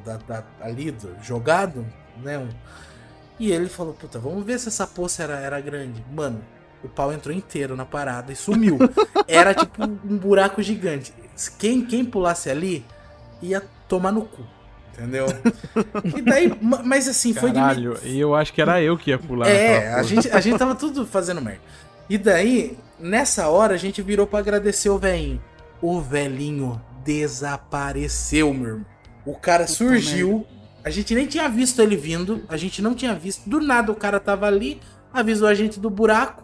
da, 0.05 0.17
da- 0.17 0.43
ali, 0.61 0.91
do, 0.91 1.17
jogado, 1.23 1.85
né? 2.17 2.37
um- 2.37 2.49
e 3.39 3.51
ele 3.51 3.67
falou, 3.67 3.93
puta, 3.95 4.19
vamos 4.19 4.45
ver 4.45 4.59
se 4.59 4.67
essa 4.67 4.85
poça 4.85 5.23
era, 5.23 5.39
era 5.39 5.59
grande. 5.59 6.05
Mano, 6.11 6.45
o 6.83 6.89
pau 6.89 7.11
entrou 7.13 7.35
inteiro 7.35 7.75
na 7.75 7.85
parada 7.85 8.31
e 8.31 8.35
sumiu. 8.35 8.77
Era 9.27 9.53
tipo 9.53 9.83
um 9.83 10.17
buraco 10.17 10.61
gigante. 10.61 11.13
Quem, 11.57 11.85
quem 11.85 12.03
pulasse 12.05 12.49
ali 12.49 12.85
ia 13.41 13.61
tomar 13.87 14.11
no 14.11 14.23
cu. 14.23 14.43
Entendeu? 14.93 15.25
E 16.15 16.21
daí, 16.21 16.55
ma- 16.61 16.83
mas 16.83 17.07
assim, 17.07 17.33
foi 17.33 17.49
de. 17.49 17.55
Caralho, 17.55 17.97
e 18.03 18.19
eu 18.19 18.35
acho 18.35 18.53
que 18.53 18.61
era 18.61 18.79
eu 18.79 18.95
que 18.95 19.09
ia 19.09 19.17
pular 19.17 19.47
É, 19.49 19.91
a 19.91 20.03
gente, 20.03 20.29
a 20.29 20.39
gente 20.39 20.59
tava 20.59 20.75
tudo 20.75 21.03
fazendo 21.05 21.41
merda. 21.41 21.61
E 22.07 22.15
daí, 22.15 22.77
nessa 22.99 23.47
hora, 23.49 23.73
a 23.73 23.77
gente 23.77 24.03
virou 24.03 24.27
pra 24.27 24.37
agradecer 24.39 24.89
o 24.89 24.99
velhinho. 24.99 25.41
O 25.81 25.99
velhinho 25.99 26.79
desapareceu, 27.03 28.53
meu 28.53 28.67
irmão. 28.67 28.85
O 29.25 29.35
cara 29.35 29.65
surgiu. 29.67 30.45
A 30.83 30.89
gente 30.89 31.15
nem 31.15 31.25
tinha 31.25 31.47
visto 31.49 31.81
ele 31.81 31.95
vindo. 31.95 32.43
A 32.47 32.57
gente 32.57 32.81
não 32.81 32.93
tinha 32.93 33.15
visto. 33.15 33.49
Do 33.49 33.59
nada 33.61 33.91
o 33.91 33.95
cara 33.95 34.19
tava 34.19 34.45
ali, 34.45 34.79
avisou 35.13 35.47
a 35.47 35.53
gente 35.53 35.79
do 35.79 35.89
buraco. 35.89 36.42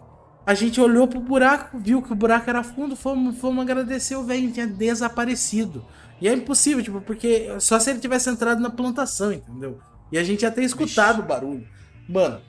A 0.50 0.54
gente 0.54 0.80
olhou 0.80 1.06
pro 1.06 1.20
buraco, 1.20 1.78
viu 1.78 2.02
que 2.02 2.12
o 2.12 2.16
buraco 2.16 2.50
era 2.50 2.64
fundo, 2.64 2.96
fomos, 2.96 3.38
fomos 3.38 3.62
agradecer 3.62 4.16
o 4.16 4.24
velho, 4.24 4.50
tinha 4.50 4.66
desaparecido. 4.66 5.86
E 6.20 6.26
é 6.26 6.32
impossível, 6.32 6.82
tipo, 6.82 7.00
porque 7.02 7.54
só 7.60 7.78
se 7.78 7.88
ele 7.88 8.00
tivesse 8.00 8.28
entrado 8.28 8.60
na 8.60 8.68
plantação, 8.68 9.32
entendeu? 9.32 9.78
E 10.10 10.18
a 10.18 10.24
gente 10.24 10.42
ia 10.42 10.50
ter 10.50 10.64
escutado 10.64 11.20
o 11.20 11.22
barulho. 11.22 11.64
Mano, 12.08 12.40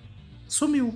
sumiu. 0.48 0.96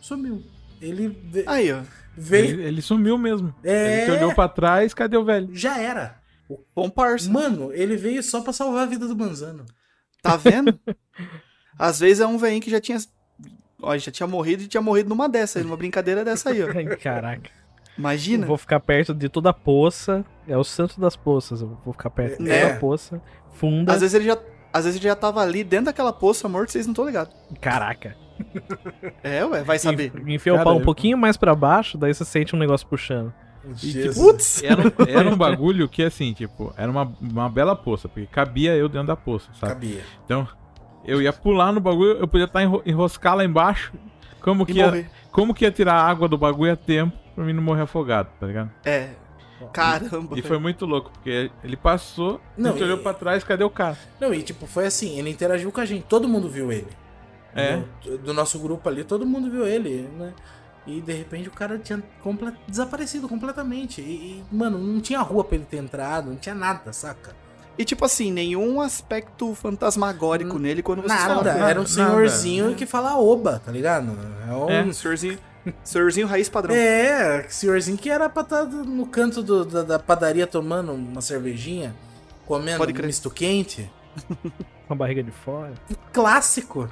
Sumiu. 0.00 0.42
Ele 0.82 1.16
Aí, 1.46 1.72
ó. 1.72 1.82
veio. 2.16 2.46
Ele, 2.48 2.62
ele 2.64 2.82
sumiu 2.82 3.16
mesmo. 3.16 3.54
É. 3.62 4.02
Ele 4.02 4.16
olhou 4.16 4.34
pra 4.34 4.48
trás, 4.48 4.92
cadê 4.92 5.16
o 5.16 5.24
velho? 5.24 5.54
Já 5.54 5.78
era. 5.78 6.20
Bom 6.74 6.90
parça. 6.90 7.30
Mano, 7.30 7.72
ele 7.72 7.94
veio 7.96 8.24
só 8.24 8.40
pra 8.40 8.52
salvar 8.52 8.82
a 8.82 8.90
vida 8.90 9.06
do 9.06 9.16
Manzano. 9.16 9.66
Tá 10.20 10.36
vendo? 10.36 10.76
Às 11.78 12.00
vezes 12.00 12.20
é 12.20 12.26
um 12.26 12.38
velhinho 12.38 12.60
que 12.60 12.72
já 12.72 12.80
tinha. 12.80 12.98
Ó, 13.82 13.96
já 13.96 14.10
tinha 14.10 14.26
morrido 14.26 14.62
e 14.62 14.66
tinha 14.66 14.80
morrido 14.80 15.08
numa 15.08 15.28
dessa 15.28 15.58
aí, 15.58 15.64
numa 15.64 15.76
brincadeira 15.76 16.24
dessa 16.24 16.50
aí, 16.50 16.62
ó. 16.62 16.66
Caraca. 17.02 17.50
Imagina. 17.98 18.44
Eu 18.44 18.48
vou 18.48 18.56
ficar 18.58 18.80
perto 18.80 19.12
de 19.14 19.28
toda 19.28 19.50
a 19.50 19.52
poça. 19.54 20.24
É 20.48 20.56
o 20.56 20.64
santo 20.64 21.00
das 21.00 21.16
poças. 21.16 21.60
Eu 21.60 21.78
vou 21.84 21.92
ficar 21.92 22.10
perto 22.10 22.42
de 22.42 22.50
É. 22.50 22.62
toda 22.62 22.74
a 22.74 22.78
poça. 22.78 23.22
Funda. 23.54 23.92
Às 23.92 24.00
vezes 24.00 24.14
ele 24.14 24.24
já. 24.24 24.38
Às 24.72 24.84
vezes 24.84 25.00
ele 25.00 25.08
já 25.08 25.16
tava 25.16 25.40
ali 25.42 25.64
dentro 25.64 25.86
daquela 25.86 26.12
poça 26.12 26.48
morto, 26.48 26.70
vocês 26.70 26.86
não 26.86 26.92
estão 26.92 27.04
ligados. 27.04 27.34
Caraca. 27.60 28.16
É, 29.22 29.44
ué, 29.44 29.62
vai 29.64 29.78
saber. 29.78 30.12
Enfia 30.26 30.54
o 30.54 30.62
pau 30.62 30.76
um 30.76 30.82
pouquinho 30.82 31.18
mais 31.18 31.36
pra 31.36 31.54
baixo, 31.54 31.98
daí 31.98 32.14
você 32.14 32.24
sente 32.24 32.54
um 32.54 32.58
negócio 32.58 32.86
puxando. 32.86 33.32
E, 33.82 33.90
Jesus. 33.90 34.16
putz! 34.16 34.62
Era 34.62 34.80
um, 34.80 34.92
era 35.08 35.28
um 35.28 35.36
bagulho 35.36 35.88
que, 35.88 36.02
assim, 36.02 36.32
tipo, 36.32 36.72
era 36.76 36.90
uma, 36.90 37.12
uma 37.20 37.50
bela 37.50 37.76
poça, 37.76 38.08
porque 38.08 38.26
cabia 38.26 38.74
eu 38.76 38.88
dentro 38.88 39.08
da 39.08 39.16
poça, 39.16 39.50
sabe? 39.54 39.72
Cabia. 39.72 40.02
Então, 40.24 40.48
eu 41.04 41.20
ia 41.22 41.32
pular 41.32 41.72
no 41.72 41.80
bagulho, 41.80 42.12
eu 42.18 42.28
podia 42.28 42.44
estar 42.46 42.62
enro 42.62 42.82
enroscar 42.84 43.34
lá 43.36 43.44
embaixo. 43.44 43.92
Como 44.40 44.62
E 44.62 44.66
que, 44.66 44.72
ia, 44.78 45.10
como 45.30 45.52
que 45.54 45.64
ia 45.64 45.70
tirar 45.70 45.94
a 45.94 46.02
água 46.06 46.26
do 46.28 46.38
bagulho 46.38 46.72
a 46.72 46.76
tempo 46.76 47.16
pra 47.34 47.44
mim 47.44 47.52
não 47.52 47.62
morrer 47.62 47.82
afogado, 47.82 48.28
tá 48.38 48.46
ligado? 48.46 48.70
É. 48.84 49.10
Caramba. 49.72 50.38
E 50.38 50.42
foi 50.42 50.58
muito 50.58 50.86
louco, 50.86 51.10
porque 51.10 51.50
ele 51.62 51.76
passou, 51.76 52.40
Não, 52.56 52.72
gente 52.72 52.82
olhou 52.82 52.96
e- 52.98 53.02
pra 53.02 53.12
trás, 53.12 53.44
cadê 53.44 53.62
o 53.62 53.68
cara? 53.68 53.98
Não, 54.18 54.32
e 54.32 54.42
tipo, 54.42 54.66
foi 54.66 54.86
assim, 54.86 55.18
ele 55.18 55.28
interagiu 55.30 55.70
com 55.70 55.80
a 55.80 55.84
gente, 55.84 56.04
todo 56.04 56.26
mundo 56.26 56.48
viu 56.48 56.72
ele. 56.72 56.88
É. 57.54 57.82
Do, 58.02 58.16
do 58.18 58.32
nosso 58.32 58.58
grupo 58.58 58.88
ali, 58.88 59.04
todo 59.04 59.26
mundo 59.26 59.50
viu 59.50 59.66
ele, 59.66 60.08
né? 60.16 60.32
E 60.86 61.00
de 61.02 61.12
repente 61.12 61.48
o 61.48 61.52
cara 61.52 61.78
tinha 61.78 62.02
desaparecido 62.66 63.28
completamente. 63.28 64.00
E, 64.00 64.42
e, 64.50 64.54
mano, 64.54 64.78
não 64.78 65.00
tinha 65.00 65.20
rua 65.20 65.44
pra 65.44 65.56
ele 65.56 65.66
ter 65.66 65.76
entrado, 65.76 66.30
não 66.30 66.36
tinha 66.36 66.54
nada, 66.54 66.92
saca? 66.92 67.36
E 67.80 67.84
tipo 67.84 68.04
assim, 68.04 68.30
nenhum 68.30 68.78
aspecto 68.80 69.54
fantasmagórico 69.54 70.58
nele 70.58 70.82
quando 70.82 71.00
vocês 71.00 71.18
Nada, 71.18 71.34
falam. 71.52 71.66
era 71.68 71.80
um 71.80 71.82
nada. 71.84 71.88
senhorzinho 71.88 72.74
que 72.74 72.84
fala 72.84 73.16
oba, 73.18 73.58
tá 73.64 73.72
ligado? 73.72 74.16
É 74.46 74.52
um. 74.52 74.68
É. 74.70 74.82
Um 74.82 74.92
senhorzinho, 74.92 75.38
senhorzinho 75.82 76.26
raiz 76.26 76.48
padrão. 76.50 76.74
É, 76.74 77.46
senhorzinho 77.48 77.96
que 77.96 78.10
era 78.10 78.28
pra 78.28 78.42
estar 78.42 78.64
no 78.66 79.06
canto 79.06 79.42
do- 79.42 79.64
da, 79.64 79.82
da 79.82 79.98
padaria 79.98 80.46
tomando 80.46 80.92
uma 80.92 81.22
cervejinha, 81.22 81.96
comendo 82.46 82.76
Pode 82.76 83.00
um 83.00 83.06
misto 83.06 83.30
quente. 83.30 83.90
com 84.86 84.92
a 84.92 84.96
barriga 84.96 85.22
de 85.22 85.30
fora. 85.30 85.72
Clássico. 86.12 86.86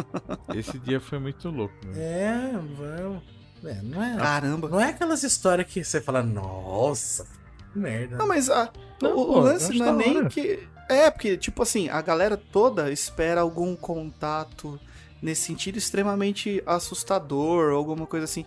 Esse 0.54 0.78
dia 0.78 1.00
foi 1.00 1.18
muito 1.18 1.50
louco. 1.50 1.74
né? 1.84 1.92
É, 1.98 2.50
vamos. 2.78 3.22
É, 3.62 3.82
não 3.82 4.02
é. 4.02 4.16
Caramba. 4.16 4.68
Não 4.70 4.80
é 4.80 4.88
aquelas 4.88 5.22
histórias 5.22 5.66
que 5.70 5.84
você 5.84 6.00
fala, 6.00 6.22
nossa, 6.22 7.26
merda. 7.74 8.16
Não, 8.16 8.26
mas 8.26 8.48
a- 8.50 8.70
Não, 9.02 9.16
o, 9.16 9.20
o 9.22 9.26
pô, 9.26 9.40
lance 9.40 9.70
acho 9.70 9.78
não 9.78 9.88
é 9.88 9.92
nem 9.92 10.16
hora. 10.18 10.28
que. 10.28 10.58
É, 10.88 11.10
porque, 11.10 11.36
tipo 11.36 11.62
assim, 11.62 11.88
a 11.88 12.00
galera 12.02 12.36
toda 12.36 12.90
espera 12.90 13.40
algum 13.42 13.76
contato 13.76 14.78
nesse 15.22 15.42
sentido 15.42 15.76
extremamente 15.78 16.62
assustador, 16.66 17.70
ou 17.72 17.78
alguma 17.78 18.06
coisa 18.06 18.24
assim. 18.24 18.44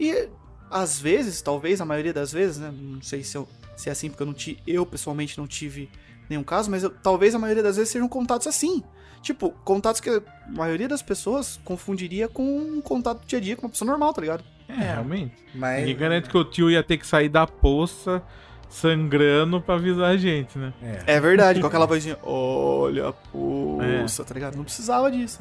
E 0.00 0.28
às 0.70 0.98
vezes, 0.98 1.40
talvez, 1.40 1.80
a 1.80 1.84
maioria 1.84 2.12
das 2.12 2.32
vezes, 2.32 2.58
né? 2.58 2.72
Não 2.76 3.00
sei 3.00 3.22
se, 3.22 3.36
eu, 3.36 3.46
se 3.76 3.88
é 3.88 3.92
assim, 3.92 4.08
porque 4.10 4.22
eu 4.22 4.26
não 4.26 4.34
tive. 4.34 4.58
Eu 4.66 4.84
pessoalmente 4.84 5.38
não 5.38 5.46
tive 5.46 5.88
nenhum 6.28 6.42
caso, 6.42 6.70
mas 6.70 6.82
eu- 6.82 6.90
talvez 6.90 7.34
a 7.34 7.38
maioria 7.38 7.62
das 7.62 7.76
vezes 7.76 7.92
sejam 7.92 8.08
contatos 8.08 8.46
assim. 8.46 8.82
Tipo, 9.22 9.52
contatos 9.64 10.00
que 10.00 10.10
a 10.10 10.22
maioria 10.48 10.88
das 10.88 11.00
pessoas 11.00 11.58
confundiria 11.64 12.28
com 12.28 12.44
um 12.58 12.80
contato 12.80 13.20
do 13.20 13.26
dia 13.26 13.38
a 13.38 13.42
dia 13.42 13.56
com 13.56 13.62
uma 13.62 13.70
pessoa 13.70 13.88
normal, 13.90 14.12
tá 14.12 14.20
ligado? 14.20 14.44
É, 14.68 14.74
realmente. 14.74 15.34
Mas. 15.54 15.80
Ninguém 15.80 15.96
garante 15.96 16.28
que 16.28 16.36
o 16.36 16.44
tio 16.44 16.70
ia 16.70 16.82
ter 16.82 16.98
que 16.98 17.06
sair 17.06 17.28
da 17.28 17.46
poça 17.46 18.22
sangrando 18.68 19.60
pra 19.60 19.74
avisar 19.76 20.10
a 20.10 20.16
gente, 20.16 20.58
né? 20.58 20.72
É. 21.06 21.14
É 21.16 21.20
verdade, 21.20 21.60
com 21.60 21.66
aquela 21.66 21.86
vozinha, 21.86 22.18
olha, 22.22 23.12
poça, 23.32 24.24
tá 24.24 24.34
ligado? 24.34 24.56
Não 24.56 24.64
precisava 24.64 25.10
disso. 25.10 25.40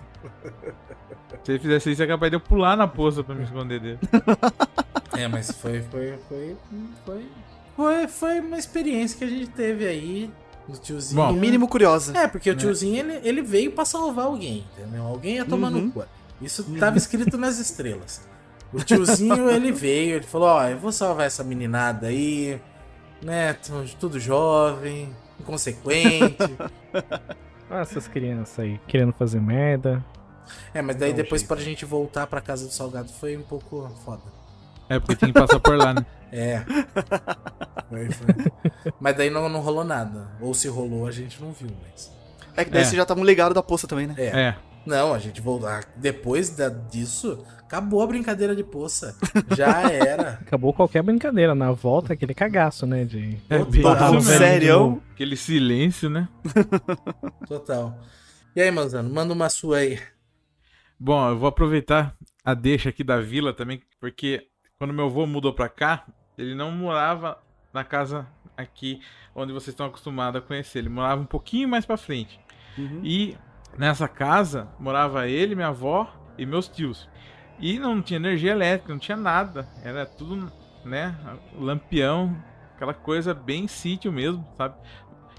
Se 1.44 1.52
ele 1.52 1.60
fizesse 1.60 1.92
isso, 1.92 2.04
é 2.04 2.08
capaz 2.08 2.30
de 2.32 2.36
eu 2.38 2.40
pular 2.40 2.78
na 2.78 2.88
poça 2.88 3.24
pra 3.24 3.36
me 3.36 3.44
esconder 3.44 3.80
dele. 3.80 4.00
É, 5.16 5.28
mas 5.28 5.52
foi, 5.52 5.80
foi, 5.92 6.16
foi, 6.28 6.58
foi, 7.06 7.26
foi, 7.76 8.08
foi 8.08 8.40
uma 8.40 8.58
experiência 8.58 9.16
que 9.16 9.24
a 9.24 9.28
gente 9.28 9.46
teve 9.52 9.86
aí 9.86 10.28
do 10.68 10.76
tiozinho. 10.76 11.22
Bom. 11.22 11.32
No 11.34 11.40
mínimo 11.40 11.68
curiosa. 11.68 12.18
É, 12.18 12.28
porque 12.28 12.50
o 12.50 12.56
tiozinho, 12.56 12.98
ele, 12.98 13.20
ele 13.24 13.42
veio 13.44 13.72
pra 13.74 13.86
salvar 13.86 14.26
alguém, 14.26 14.66
entendeu? 14.76 15.04
Alguém 15.04 15.36
ia 15.36 15.46
tomar 15.46 15.72
Uhum. 15.72 15.82
no 15.82 15.92
cu. 15.92 16.04
Isso 16.42 16.64
tava 16.80 16.98
escrito 16.98 17.38
nas 17.38 17.60
estrelas. 17.60 18.28
O 18.74 18.80
tiozinho, 18.84 19.52
ele 19.52 19.72
veio, 19.72 20.16
ele 20.16 20.26
falou, 20.26 20.48
ó, 20.48 20.68
eu 20.68 20.80
vou 20.80 20.92
salvar 20.92 21.28
essa 21.28 21.44
meninada 21.44 22.08
aí, 22.08 22.60
né, 23.24 23.54
tudo 24.00 24.20
jovem, 24.20 25.10
inconsequente. 25.40 26.38
Ah, 27.70 27.80
essas 27.80 28.08
crianças 28.08 28.60
aí, 28.60 28.80
querendo 28.88 29.14
fazer 29.14 29.42
merda. 29.42 30.04
É, 30.76 30.82
mas 30.82 30.96
daí 30.96 31.12
um 31.12 31.16
depois 31.16 31.42
jeito. 31.42 31.48
pra 31.48 31.64
gente 31.64 31.86
voltar 31.86 32.28
pra 32.28 32.40
casa 32.40 32.68
do 32.68 32.72
Salgado 32.72 33.10
foi 33.12 33.36
um 33.36 33.42
pouco 33.42 33.90
foda. 34.06 34.22
É, 34.88 35.00
porque 35.00 35.16
tinha 35.16 35.34
que 35.34 35.40
passar 35.40 35.60
por 35.60 35.76
lá, 35.78 35.92
né? 35.94 36.06
É. 36.32 36.64
Foi, 37.90 38.12
foi. 38.12 38.92
Mas 39.00 39.16
daí 39.16 39.30
não, 39.32 39.48
não 39.50 39.62
rolou 39.62 39.84
nada. 39.84 40.28
Ou 40.42 40.54
se 40.54 40.68
rolou, 40.68 41.08
a 41.08 41.12
gente 41.12 41.42
não 41.42 41.52
viu, 41.52 41.70
mas... 41.82 42.12
É 42.56 42.64
que 42.66 42.70
daí 42.70 42.82
É. 42.82 42.86
vocês 42.86 42.96
já 42.98 43.04
estavam 43.04 43.24
ligados 43.24 43.56
da 43.56 43.64
poça 43.64 43.88
também, 43.88 44.06
né? 44.08 44.16
É. 44.18 44.26
É. 44.28 44.56
Não, 44.86 45.14
a 45.14 45.20
gente 45.20 45.40
voltou. 45.42 45.68
ah, 45.70 45.82
Depois 45.96 46.50
da, 46.50 46.70
disso, 46.70 47.46
acabou 47.60 48.02
a 48.02 48.08
brincadeira 48.08 48.56
de 48.56 48.64
poça. 48.64 49.18
Já 49.56 49.82
era. 49.92 50.34
Acabou 50.46 50.74
qualquer 50.74 51.02
brincadeira. 51.04 51.56
Na 51.56 51.72
volta, 51.72 52.14
aquele 52.14 52.34
cagaço, 52.34 52.86
né? 52.86 53.06
De 53.06 53.38
É, 53.50 53.60
Total. 53.64 54.18
de 54.18 54.24
Sério? 54.24 54.74
novo. 54.80 55.04
Aquele 55.14 55.36
silêncio, 55.38 56.10
né? 56.10 56.28
Total. 57.48 57.98
E 58.56 58.62
aí, 58.62 58.70
Manzano, 58.72 59.10
manda 59.10 59.34
uma 59.34 59.50
sua 59.50 59.78
aí. 59.78 60.00
Bom, 61.00 61.30
eu 61.30 61.38
vou 61.38 61.50
aproveitar 61.50 62.16
a 62.46 62.54
deixa 62.54 62.90
aqui 62.90 63.04
da 63.04 63.20
vila 63.20 63.54
também, 63.54 63.82
porque 64.00 64.48
quando 64.78 64.94
meu 64.94 65.06
avô 65.06 65.26
mudou 65.26 65.54
pra 65.54 65.68
cá, 65.70 66.06
ele 66.38 66.56
não 66.56 66.72
morava 66.72 67.38
na 67.74 67.84
casa 67.84 68.28
aqui 68.56 69.02
onde 69.36 69.52
vocês 69.52 69.70
estão 69.70 69.88
acostumados 69.88 70.40
a 70.42 70.46
conhecer. 70.46 70.80
Ele 70.80 70.90
morava 70.90 71.22
um 71.22 71.26
pouquinho 71.26 71.68
mais 71.68 71.86
pra 71.86 71.98
frente. 71.98 72.40
Uhum. 72.78 73.02
E 73.04 73.36
nessa 73.78 74.08
casa 74.08 74.68
morava 74.80 75.28
ele, 75.28 75.56
minha 75.56 75.70
avó 75.70 76.08
e 76.38 76.46
meus 76.46 76.68
tios. 76.68 77.10
E 77.60 77.80
não 77.80 78.02
tinha 78.02 78.18
energia 78.18 78.52
elétrica, 78.52 78.92
não 78.92 79.00
tinha 79.00 79.18
nada. 79.18 79.68
Era 79.84 80.06
tudo, 80.06 80.52
né, 80.84 81.16
lampião, 81.58 82.36
aquela 82.76 82.94
coisa 82.94 83.34
bem 83.34 83.68
sítio 83.68 84.12
mesmo, 84.12 84.46
sabe? 84.58 84.76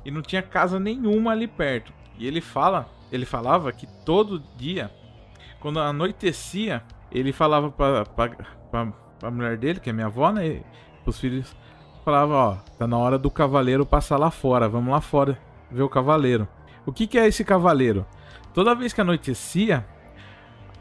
E 0.05 0.11
não 0.11 0.23
tinha 0.23 0.43
casa 0.43 0.79
nenhuma 0.79 1.33
ali 1.33 1.47
perto. 1.47 1.93
E 2.19 2.27
ele 2.27 2.41
fala, 2.41 2.89
ele 3.11 3.25
falava 3.25 3.73
que 3.73 3.87
todo 4.05 4.43
dia, 4.57 4.91
quando 5.61 5.81
anoitecia, 5.81 6.83
ele 7.11 7.33
falava 7.33 7.71
pra, 7.71 8.05
pra, 8.05 8.29
pra, 8.71 8.87
pra 9.19 9.31
mulher 9.31 9.57
dele, 9.57 9.81
que 9.81 9.91
é 9.91 9.93
minha 9.93 10.07
avó, 10.07 10.31
né, 10.31 10.63
pros 11.03 11.19
filhos, 11.19 11.55
falava, 12.05 12.35
ó, 12.35 12.55
tá 12.79 12.87
na 12.87 12.99
hora 12.99 13.19
do 13.19 13.31
cavaleiro 13.31 13.87
passar 13.87 14.19
lá 14.19 14.31
fora, 14.31 14.69
vamos 14.69 14.93
lá 14.93 15.01
fora 15.01 15.39
ver 15.71 15.83
o 15.83 15.89
cavaleiro. 15.89 16.47
O 16.87 16.93
que, 16.93 17.07
que 17.07 17.19
é 17.19 17.27
esse 17.27 17.45
cavaleiro? 17.45 18.07
Toda 18.55 18.75
vez 18.75 18.93
que 18.93 19.01
anoitecia, 19.01 19.85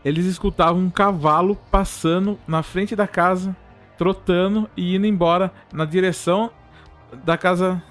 eles 0.05 0.25
escutavam 0.25 0.81
um 0.81 0.89
cavalo 0.89 1.55
passando 1.71 2.39
na 2.47 2.61
frente 2.61 2.95
da 2.95 3.07
casa, 3.07 3.55
trotando 3.97 4.69
e 4.77 4.95
indo 4.95 5.07
embora 5.07 5.51
na 5.73 5.83
direção 5.85 6.51
da 7.25 7.37
casa 7.37 7.81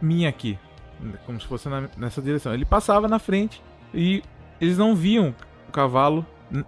minha 0.00 0.28
aqui. 0.28 0.58
Como 1.26 1.40
se 1.40 1.46
fosse 1.46 1.68
na- 1.68 1.88
nessa 1.96 2.22
direção. 2.22 2.54
Ele 2.54 2.64
passava 2.64 3.08
na 3.08 3.18
frente 3.18 3.62
e 3.92 4.22
eles 4.60 4.78
não 4.78 4.94
viam 4.94 5.34
o 5.68 5.72
cavalo, 5.72 6.24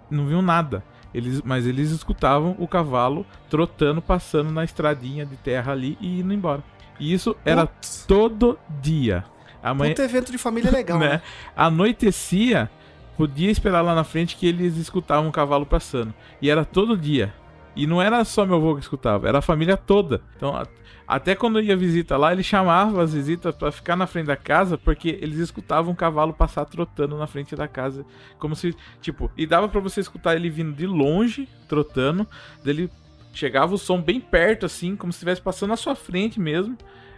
não 0.09 0.27
viam 0.27 0.41
nada. 0.41 0.83
Eles, 1.13 1.41
mas 1.41 1.65
eles 1.65 1.89
escutavam 1.91 2.55
o 2.59 2.67
cavalo 2.67 3.25
trotando, 3.49 4.01
passando 4.01 4.51
na 4.51 4.63
estradinha 4.63 5.25
de 5.25 5.35
terra 5.37 5.71
ali 5.71 5.97
e 6.01 6.19
indo 6.19 6.33
embora. 6.33 6.61
E 6.99 7.13
isso 7.13 7.35
era 7.45 7.65
Putz, 7.65 8.05
todo 8.07 8.59
dia. 8.81 9.23
A 9.69 9.73
mãe, 9.73 9.89
Puta 9.89 10.03
evento 10.03 10.31
de 10.31 10.37
família 10.37 10.71
legal, 10.71 10.97
né? 10.99 11.09
né? 11.09 11.21
Anoitecia, 11.55 12.69
podia 13.17 13.51
esperar 13.51 13.81
lá 13.81 13.93
na 13.93 14.03
frente 14.03 14.35
que 14.35 14.47
eles 14.47 14.77
escutavam 14.77 15.27
um 15.27 15.31
cavalo 15.31 15.65
passando. 15.65 16.13
E 16.41 16.49
era 16.49 16.63
todo 16.63 16.97
dia. 16.97 17.33
E 17.75 17.85
não 17.85 18.01
era 18.01 18.23
só 18.25 18.45
meu 18.45 18.55
avô 18.55 18.75
que 18.75 18.81
escutava, 18.81 19.27
era 19.27 19.37
a 19.37 19.41
família 19.41 19.77
toda. 19.77 20.21
Então, 20.35 20.59
até 21.07 21.35
quando 21.35 21.61
ia 21.61 21.77
visita 21.77 22.17
lá, 22.17 22.33
ele 22.33 22.41
chamava 22.41 23.03
as 23.03 23.13
visitas 23.13 23.55
pra 23.55 23.71
ficar 23.71 23.95
na 23.95 24.07
frente 24.07 24.25
da 24.25 24.35
casa, 24.35 24.79
porque 24.79 25.19
eles 25.21 25.37
escutavam 25.37 25.91
um 25.91 25.95
cavalo 25.95 26.33
passar 26.33 26.65
trotando 26.65 27.15
na 27.17 27.27
frente 27.27 27.55
da 27.55 27.67
casa, 27.67 28.03
como 28.39 28.55
se, 28.55 28.75
tipo, 28.99 29.31
e 29.37 29.45
dava 29.45 29.69
pra 29.69 29.79
você 29.79 30.01
escutar 30.01 30.35
ele 30.35 30.49
vindo 30.49 30.75
de 30.75 30.87
longe, 30.87 31.47
trotando, 31.69 32.27
dele 32.63 32.89
chegava 33.31 33.75
o 33.75 33.77
som 33.77 34.01
bem 34.01 34.19
perto 34.19 34.65
assim, 34.65 34.95
como 34.95 35.13
se 35.13 35.17
estivesse 35.17 35.41
passando 35.41 35.69
na 35.69 35.77
sua 35.77 35.93
frente 35.93 36.39
mesmo, 36.39 36.75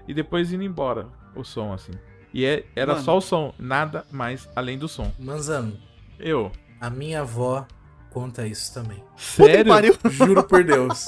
e 0.08 0.14
depois 0.14 0.52
indo 0.52 0.64
embora 0.64 1.08
o 1.34 1.44
som 1.46 1.72
assim. 1.72 1.94
E 2.34 2.46
é- 2.46 2.64
era 2.76 2.94
Mano. 2.94 3.04
só 3.06 3.18
o 3.18 3.22
som, 3.22 3.54
nada 3.58 4.06
mais 4.12 4.48
além 4.56 4.78
do 4.78 4.88
som. 4.88 5.12
Manzano, 5.20 5.74
Eu. 6.20 6.52
a 6.80 6.90
minha 6.90 7.22
avó 7.22 7.66
conta 8.12 8.46
isso 8.46 8.74
também. 8.74 8.98
Puta 9.00 9.10
que 9.18 9.52
Sério? 9.52 9.66
pariu. 9.74 9.98
Juro 10.10 10.44
por 10.44 10.64
Deus. 10.64 11.06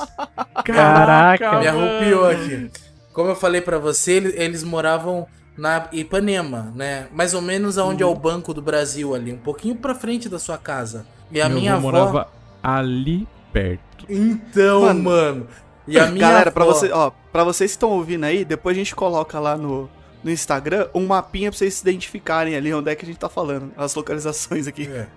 Caraca. 0.66 1.60
Me 1.60 1.68
arrupiou 1.68 2.30
aqui. 2.30 2.70
Como 3.14 3.30
eu 3.30 3.36
falei 3.36 3.62
pra 3.62 3.78
você, 3.78 4.14
ele- 4.14 4.34
eles 4.42 4.64
moravam 4.64 5.28
na 5.58 5.88
Ipanema, 5.92 6.72
né? 6.76 7.08
Mais 7.14 7.34
ou 7.34 7.42
menos 7.42 7.78
aonde 7.78 8.02
é 8.02 8.06
o 8.06 8.16
Banco 8.16 8.54
do 8.54 8.62
Brasil 8.62 9.14
ali, 9.14 9.34
um 9.34 9.38
pouquinho 9.38 9.76
pra 9.76 9.94
frente 9.94 10.30
da 10.30 10.40
sua 10.40 10.58
casa. 10.58 11.06
E 11.32 11.42
a 11.42 11.48
Meu 11.50 11.60
minha 11.60 11.74
avó. 11.74 11.82
morava 11.92 12.28
ali 12.64 13.28
perto. 13.52 14.06
Então, 14.10 14.82
Mano. 14.82 15.04
mano. 15.04 15.48
E 15.88 16.00
a 16.00 16.06
minha 16.08 16.28
Galera, 16.28 16.54
avó- 16.56 16.66
você, 16.66 16.90
ó, 16.92 17.12
pra 17.32 17.44
vocês 17.44 17.72
que 17.72 17.76
estão 17.76 17.90
ouvindo 17.90 18.24
aí, 18.24 18.46
depois 18.46 18.76
a 18.76 18.80
gente 18.80 18.96
coloca 18.96 19.40
lá 19.40 19.58
no, 19.58 19.90
no 20.24 20.30
Instagram 20.32 20.88
um 20.94 21.06
mapinha 21.08 21.50
pra 21.52 21.58
vocês 21.58 21.74
se 21.76 21.82
identificarem 21.88 22.56
ali 22.56 22.74
onde 22.74 22.90
é 22.92 22.96
que 22.96 23.04
a 23.06 23.08
gente 23.08 23.18
tá 23.20 23.30
falando. 23.30 23.72
As 23.78 23.94
localizações 23.96 24.68
aqui. 24.68 24.88
É. 24.88 25.08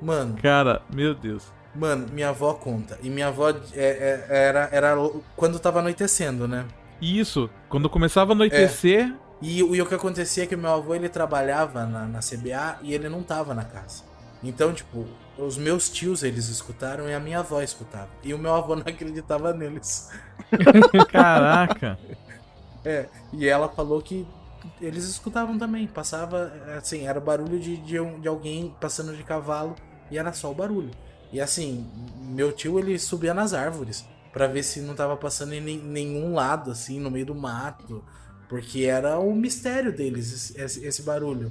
Mano, 0.00 0.36
Cara, 0.42 0.82
meu 0.92 1.14
Deus. 1.14 1.44
mano, 1.74 2.06
minha 2.12 2.30
avó 2.30 2.54
conta. 2.54 2.98
E 3.02 3.08
minha 3.08 3.28
avó 3.28 3.50
é- 3.50 3.54
é- 3.74 4.26
era, 4.28 4.68
era 4.72 4.96
quando 5.36 5.58
tava 5.58 5.78
anoitecendo, 5.78 6.46
né? 6.48 6.64
E 7.00 7.18
isso, 7.18 7.48
quando 7.68 7.88
começava 7.88 8.32
a 8.32 8.34
anoitecer, 8.34 9.14
E, 9.40 9.60
o- 9.62 9.74
e 9.74 9.82
o 9.82 9.86
que 9.86 9.94
acontecia 9.94 10.44
é 10.44 10.46
que 10.46 10.54
meu 10.56 10.70
avô 10.70 10.94
ele 10.94 11.08
trabalhava 11.08 11.84
na, 11.84 12.04
na 12.06 12.20
CBA 12.20 12.78
e 12.82 12.94
ele 12.94 13.08
não 13.08 13.22
tava 13.24 13.52
na 13.54 13.64
casa. 13.64 14.04
Então, 14.42 14.72
tipo, 14.72 15.04
os 15.38 15.56
meus 15.58 15.88
tios 15.88 16.22
eles 16.22 16.48
escutaram 16.48 17.08
e 17.08 17.14
a 17.14 17.18
minha 17.20 17.40
avó 17.40 17.60
escutava. 17.62 18.08
E 18.22 18.32
o 18.34 18.38
meu 18.38 18.54
avô 18.54 18.74
não 18.76 18.82
acreditava 18.86 19.52
neles. 19.52 20.10
caraca. 21.10 21.98
É, 22.84 23.06
e 23.32 23.48
ela 23.48 23.68
falou 23.68 24.00
que 24.02 24.26
eles 24.80 25.04
escutavam 25.08 25.58
também. 25.58 25.86
Passava, 25.86 26.52
assim, 26.76 27.06
era 27.06 27.18
o 27.18 27.22
barulho 27.22 27.58
de, 27.58 27.76
de, 27.78 27.98
um- 28.00 28.20
de 28.20 28.28
alguém 28.28 28.74
passando 28.80 29.16
de 29.16 29.22
cavalo 29.22 29.74
e 30.10 30.18
era 30.18 30.32
só 30.32 30.50
o 30.50 30.54
barulho. 30.54 30.90
E 31.32 31.40
assim, 31.40 31.86
meu 32.20 32.52
tio 32.52 32.78
ele 32.78 32.98
subia 32.98 33.32
nas 33.32 33.54
árvores 33.54 34.04
pra 34.32 34.46
ver 34.46 34.62
se 34.62 34.80
não 34.80 34.94
tava 34.94 35.16
passando 35.16 35.52
em 35.54 35.60
nenhum 35.78 36.34
lado, 36.34 36.70
assim, 36.70 36.98
no 37.00 37.10
meio 37.10 37.26
do 37.26 37.34
mato. 37.34 38.04
Porque 38.48 38.82
era 38.84 39.18
o 39.18 39.34
mistério 39.34 39.94
deles, 39.96 40.30
esse- 40.32 40.60
esse, 40.60 40.84
esse 40.84 41.02
barulho. 41.02 41.50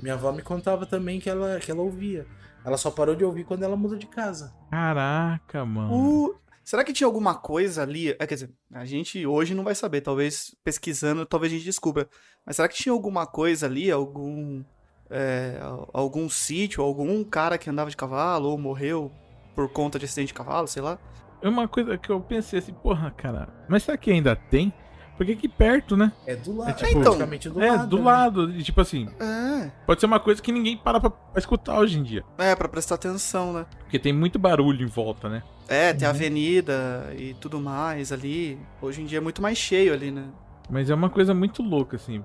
Minha 0.00 0.14
avó 0.14 0.32
me 0.32 0.40
contava 0.42 0.86
também 0.86 1.20
que 1.20 1.28
ela, 1.28 1.58
que 1.58 1.70
ela 1.70 1.82
ouvia. 1.82 2.26
Ela 2.64 2.76
só 2.76 2.90
parou 2.90 3.14
de 3.14 3.24
ouvir 3.24 3.44
quando 3.44 3.62
ela 3.64 3.76
mudou 3.76 3.98
de 3.98 4.06
casa. 4.06 4.52
Caraca, 4.70 5.64
mano. 5.64 5.92
O- 5.94 6.34
Será 6.68 6.84
que 6.84 6.92
tinha 6.92 7.06
alguma 7.06 7.34
coisa 7.34 7.80
ali? 7.82 8.10
É, 8.10 8.26
quer 8.26 8.34
dizer, 8.34 8.50
a 8.74 8.84
gente 8.84 9.24
hoje 9.26 9.54
não 9.54 9.64
vai 9.64 9.74
saber, 9.74 10.02
talvez 10.02 10.54
pesquisando, 10.62 11.24
talvez 11.24 11.50
a 11.50 11.56
gente 11.56 11.64
descubra. 11.64 12.06
Mas 12.44 12.56
será 12.56 12.68
que 12.68 12.76
tinha 12.76 12.92
alguma 12.92 13.26
coisa 13.26 13.64
ali, 13.64 13.90
algum 13.90 14.62
é, 15.08 15.58
al- 15.62 15.88
algum 15.94 16.28
sítio, 16.28 16.84
algum 16.84 17.24
cara 17.24 17.56
que 17.56 17.70
andava 17.70 17.88
de 17.88 17.96
cavalo 17.96 18.50
ou 18.50 18.58
morreu 18.58 19.10
por 19.54 19.66
conta 19.70 19.98
de 19.98 20.04
acidente 20.04 20.26
de 20.26 20.34
cavalo, 20.34 20.68
sei 20.68 20.82
lá. 20.82 20.98
É 21.40 21.48
uma 21.48 21.66
coisa 21.66 21.96
que 21.96 22.10
eu 22.10 22.20
pensei 22.20 22.58
assim, 22.58 22.74
porra, 22.74 23.10
cara, 23.12 23.48
mas 23.66 23.84
será 23.84 23.96
que 23.96 24.10
ainda 24.10 24.36
tem? 24.36 24.70
Porque 25.16 25.32
aqui 25.32 25.48
perto, 25.48 25.96
né? 25.96 26.12
É 26.26 26.36
do 26.36 26.54
lado. 26.54 26.68
É 26.68 26.72
É, 26.72 26.74
tipo- 26.74 27.00
praticamente 27.00 27.48
do 27.48 27.62
é, 27.62 27.70
lado. 27.70 27.88
do 27.88 27.96
né? 27.96 28.02
lado. 28.04 28.50
E 28.52 28.62
tipo 28.62 28.78
assim, 28.82 29.08
É, 29.18 29.70
pode 29.86 30.00
ser 30.00 30.06
uma 30.06 30.20
coisa 30.20 30.42
que 30.42 30.52
ninguém 30.52 30.76
para 30.76 31.00
pra, 31.00 31.08
pra 31.08 31.38
escutar 31.38 31.78
hoje 31.78 31.98
em 31.98 32.02
dia. 32.02 32.22
é, 32.36 32.54
pra 32.54 32.68
prestar 32.68 32.96
atenção, 32.96 33.54
né? 33.54 33.64
Porque 33.78 33.98
tem 33.98 34.12
muito 34.12 34.38
barulho 34.38 34.84
em 34.84 34.86
volta, 34.86 35.30
né? 35.30 35.42
É, 35.68 35.92
tem 35.92 36.08
Uhum. 36.08 36.14
avenida 36.14 37.12
e 37.16 37.34
tudo 37.34 37.60
mais 37.60 38.10
ali. 38.10 38.58
Hoje 38.80 39.02
em 39.02 39.04
dia 39.04 39.18
é 39.18 39.20
muito 39.20 39.42
mais 39.42 39.58
cheio 39.58 39.92
ali, 39.92 40.10
né? 40.10 40.24
Mas 40.70 40.88
é 40.90 40.94
uma 40.94 41.10
coisa 41.10 41.34
muito 41.34 41.62
louca, 41.62 41.96
assim. 41.96 42.24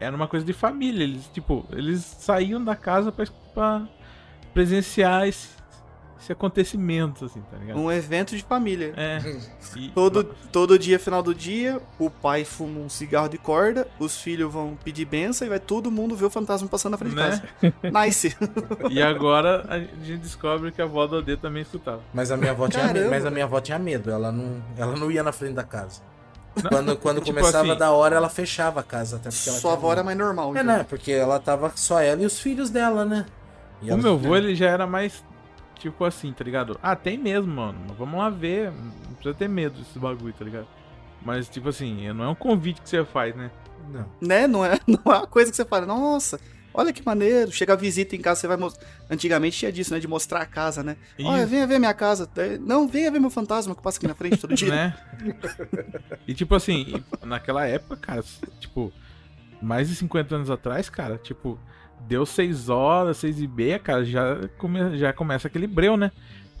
Era 0.00 0.14
uma 0.14 0.26
coisa 0.28 0.46
de 0.46 0.52
família. 0.52 1.02
Eles, 1.04 1.28
tipo, 1.32 1.66
eles 1.72 2.00
saíam 2.02 2.62
da 2.64 2.74
casa 2.76 3.10
pra, 3.12 3.26
pra 3.52 3.88
presenciar 4.52 5.26
esse, 5.26 5.48
esse 6.24 6.32
acontecimento, 6.32 7.24
assim, 7.26 7.40
tá 7.50 7.56
ligado? 7.58 7.78
Um 7.78 7.90
evento 7.92 8.36
de 8.36 8.42
família. 8.42 8.92
É. 8.96 9.20
E- 9.76 9.88
Todo, 9.90 10.24
todo 10.52 10.78
dia, 10.78 10.98
final 11.00 11.20
do 11.22 11.34
dia, 11.34 11.80
o 11.98 12.08
pai 12.08 12.44
fuma 12.44 12.78
um 12.80 12.88
cigarro 12.88 13.28
de 13.28 13.36
corda, 13.38 13.88
os 13.98 14.16
filhos 14.20 14.52
vão 14.52 14.76
pedir 14.84 15.04
benção 15.04 15.46
e 15.46 15.50
vai 15.50 15.58
todo 15.58 15.90
mundo 15.90 16.14
ver 16.14 16.26
o 16.26 16.30
fantasma 16.30 16.68
passando 16.68 16.92
na 16.92 16.98
frente 16.98 17.10
de 17.10 17.16
Né? 17.16 17.30
casa. 17.30 17.74
Nice. 18.04 18.36
E 18.90 19.02
agora 19.02 19.64
a 19.68 19.78
gente 19.80 20.18
descobre 20.18 20.70
que 20.70 20.80
a 20.80 20.84
avó 20.84 21.06
do 21.06 21.18
AD 21.18 21.36
também 21.38 21.62
escutava. 21.62 22.00
Mas 22.12 22.30
a 22.30 22.36
minha 22.36 22.52
avó 22.52 22.68
tinha 22.68 22.84
medo, 22.84 22.94
Caramba. 22.94 23.10
mas 23.16 23.26
a 23.26 23.30
minha 23.30 23.44
avó 23.44 23.60
tinha 23.60 23.78
medo, 23.78 24.10
ela 24.10 24.30
não, 24.30 24.62
ela 24.76 24.94
não 24.96 25.10
ia 25.10 25.22
na 25.22 25.32
frente 25.32 25.54
da 25.54 25.64
casa. 25.64 26.00
Não, 26.56 26.70
Quando, 26.70 26.96
quando 26.98 27.20
tipo 27.20 27.36
começava 27.36 27.68
assim- 27.70 27.78
da 27.78 27.90
hora, 27.90 28.14
ela 28.14 28.28
fechava 28.28 28.78
a 28.78 28.82
casa, 28.84 29.16
até 29.16 29.28
porque 29.30 29.48
ela 29.48 29.58
Sua 29.58 29.72
avó 29.72 29.90
era 29.90 30.04
mais 30.04 30.16
normal. 30.16 30.48
É, 30.56 30.60
então. 30.60 30.64
né? 30.76 30.86
Porque 30.88 31.10
ela 31.10 31.40
tava 31.40 31.72
só 31.74 32.00
ela 32.00 32.22
e 32.22 32.26
os 32.26 32.38
filhos 32.38 32.70
dela, 32.70 33.04
né? 33.04 33.26
E 33.82 33.90
O 33.90 33.98
meu 33.98 34.12
avô, 34.14 34.36
ele 34.36 34.54
já 34.54 34.66
era 34.70 34.86
mais, 34.86 35.24
tipo 35.78 36.04
assim, 36.04 36.32
tá 36.32 36.44
ligado? 36.44 36.78
Ah, 36.82 36.96
tem 36.96 37.18
mesmo, 37.18 37.52
mano. 37.52 37.78
mas 37.88 37.96
Vamos 37.96 38.18
lá 38.18 38.30
ver. 38.30 38.70
Não 38.72 39.14
precisa 39.14 39.34
ter 39.34 39.48
medo 39.48 39.78
desse 39.78 39.98
bagulho, 39.98 40.32
tá 40.32 40.44
ligado? 40.44 40.66
Mas, 41.24 41.48
tipo 41.48 41.68
assim, 41.68 42.12
não 42.12 42.24
é 42.24 42.28
um 42.28 42.34
convite 42.34 42.82
que 42.82 42.88
você 42.88 43.04
faz, 43.04 43.34
né? 43.34 43.50
Não. 43.90 44.06
Né? 44.20 44.46
Não 44.46 44.64
é, 44.64 44.78
não 44.86 45.00
é 45.06 45.18
uma 45.18 45.26
coisa 45.26 45.50
que 45.50 45.56
você 45.56 45.64
fala, 45.64 45.86
nossa, 45.86 46.38
olha 46.72 46.92
que 46.92 47.04
maneiro. 47.04 47.50
Chega 47.50 47.72
a 47.72 47.76
visita 47.76 48.14
em 48.14 48.20
casa, 48.20 48.40
você 48.40 48.46
vai 48.46 48.56
mostrar. 48.56 48.86
Antigamente 49.10 49.58
tinha 49.58 49.72
disso, 49.72 49.92
né? 49.92 49.98
De 49.98 50.08
mostrar 50.08 50.40
a 50.40 50.46
casa, 50.46 50.82
né? 50.82 50.96
Olha, 51.22 51.40
Isso. 51.40 51.48
venha 51.48 51.66
ver 51.66 51.78
minha 51.78 51.94
casa. 51.94 52.28
Não, 52.60 52.86
venha 52.86 53.10
ver 53.10 53.20
meu 53.20 53.30
fantasma 53.30 53.74
que 53.74 53.82
passa 53.82 53.98
aqui 53.98 54.06
na 54.06 54.14
frente 54.14 54.36
todo 54.36 54.54
dia. 54.54 54.70
né? 54.74 54.94
e 56.26 56.34
tipo 56.34 56.54
assim, 56.54 57.02
naquela 57.22 57.66
época, 57.66 57.96
cara, 57.96 58.24
tipo, 58.60 58.92
mais 59.62 59.88
de 59.88 59.96
50 59.96 60.34
anos 60.34 60.50
atrás, 60.50 60.90
cara, 60.90 61.16
tipo, 61.16 61.58
deu 62.00 62.24
6 62.26 62.68
horas, 62.68 63.16
6 63.18 63.40
e 63.40 63.48
meia, 63.48 63.78
cara, 63.78 64.04
já, 64.04 64.48
come, 64.58 64.96
já 64.98 65.12
começa 65.12 65.48
aquele 65.48 65.66
breu, 65.66 65.96
né? 65.96 66.10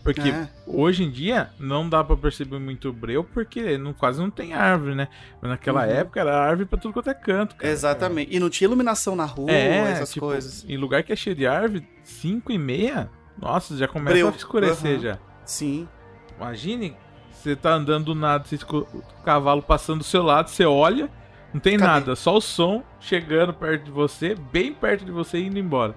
Porque 0.02 0.28
É. 0.28 0.48
hoje 0.66 1.02
em 1.04 1.10
dia 1.10 1.48
não 1.58 1.88
dá 1.88 2.04
pra 2.04 2.14
perceber 2.16 2.58
muito 2.58 2.92
breu 2.92 3.24
porque 3.24 3.78
não, 3.78 3.94
quase 3.94 4.20
não 4.20 4.30
tem 4.30 4.52
árvore, 4.52 4.94
né? 4.94 5.08
Mas 5.40 5.50
naquela 5.52 5.84
Uhum. 5.84 5.90
época 5.92 6.20
era 6.20 6.38
árvore 6.38 6.68
pra 6.68 6.78
tudo 6.78 6.92
quanto 6.92 7.08
é 7.08 7.14
canto, 7.14 7.56
cara. 7.56 7.72
Exatamente. 7.72 8.34
E 8.34 8.38
não 8.38 8.50
tinha 8.50 8.66
iluminação 8.68 9.16
na 9.16 9.24
rua, 9.24 9.50
É, 9.50 9.92
essas 9.92 10.12
tipo, 10.12 10.26
coisas. 10.26 10.62
em 10.68 10.76
lugar 10.76 11.02
que 11.02 11.12
é 11.12 11.16
cheio 11.16 11.34
de 11.34 11.46
árvore, 11.46 11.88
5 12.02 12.52
e 12.52 12.58
meia, 12.58 13.08
nossa, 13.38 13.76
já 13.78 13.88
começa 13.88 14.12
Breu. 14.12 14.28
a 14.28 14.30
escurecer 14.32 14.92
Aham. 14.96 15.00
já. 15.02 15.18
Sim. 15.46 15.88
Imagine, 16.36 16.94
você 17.32 17.56
tá 17.56 17.72
andando 17.72 18.06
do 18.06 18.14
nada, 18.14 18.44
você 18.44 18.56
escuta 18.56 18.94
o 18.94 19.02
cavalo 19.24 19.62
passando 19.62 19.98
do 19.98 20.04
seu 20.04 20.22
lado, 20.22 20.50
você 20.50 20.66
olha, 20.66 21.08
não 21.54 21.60
tem 21.60 21.78
Cadê? 21.78 21.90
nada, 21.90 22.16
só 22.16 22.36
o 22.36 22.40
som 22.40 22.82
chegando 23.00 23.54
perto 23.54 23.84
de 23.84 23.90
você, 23.90 24.34
bem 24.34 24.74
perto 24.74 25.04
de 25.04 25.10
você 25.12 25.38
e 25.38 25.46
indo 25.46 25.58
embora. 25.58 25.94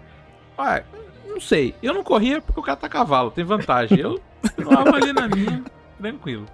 Ah, 0.57 0.81
não 1.27 1.41
sei, 1.41 1.75
eu 1.83 1.93
não 1.93 2.03
corria 2.03 2.39
porque 2.41 2.59
o 2.59 2.63
cara 2.63 2.77
tá 2.77 2.87
a 2.87 2.89
cavalo, 2.89 3.29
tem 3.31 3.43
vantagem. 3.43 3.99
Eu 3.99 4.21
continuava 4.41 4.95
ali 4.95 5.11
na 5.11 5.27
minha, 5.27 5.63
tranquilo. 5.99 6.45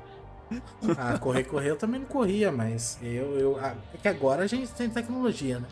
Ah, 0.97 1.17
correr, 1.17 1.43
correr 1.43 1.69
eu 1.71 1.75
também 1.75 1.99
não 1.99 2.07
corria, 2.07 2.51
mas 2.51 2.99
eu. 3.01 3.37
eu 3.39 3.59
ah, 3.61 3.73
é 3.93 3.97
que 3.97 4.07
agora 4.07 4.43
a 4.43 4.47
gente 4.47 4.71
tem 4.71 4.89
tecnologia, 4.89 5.59
né? 5.59 5.67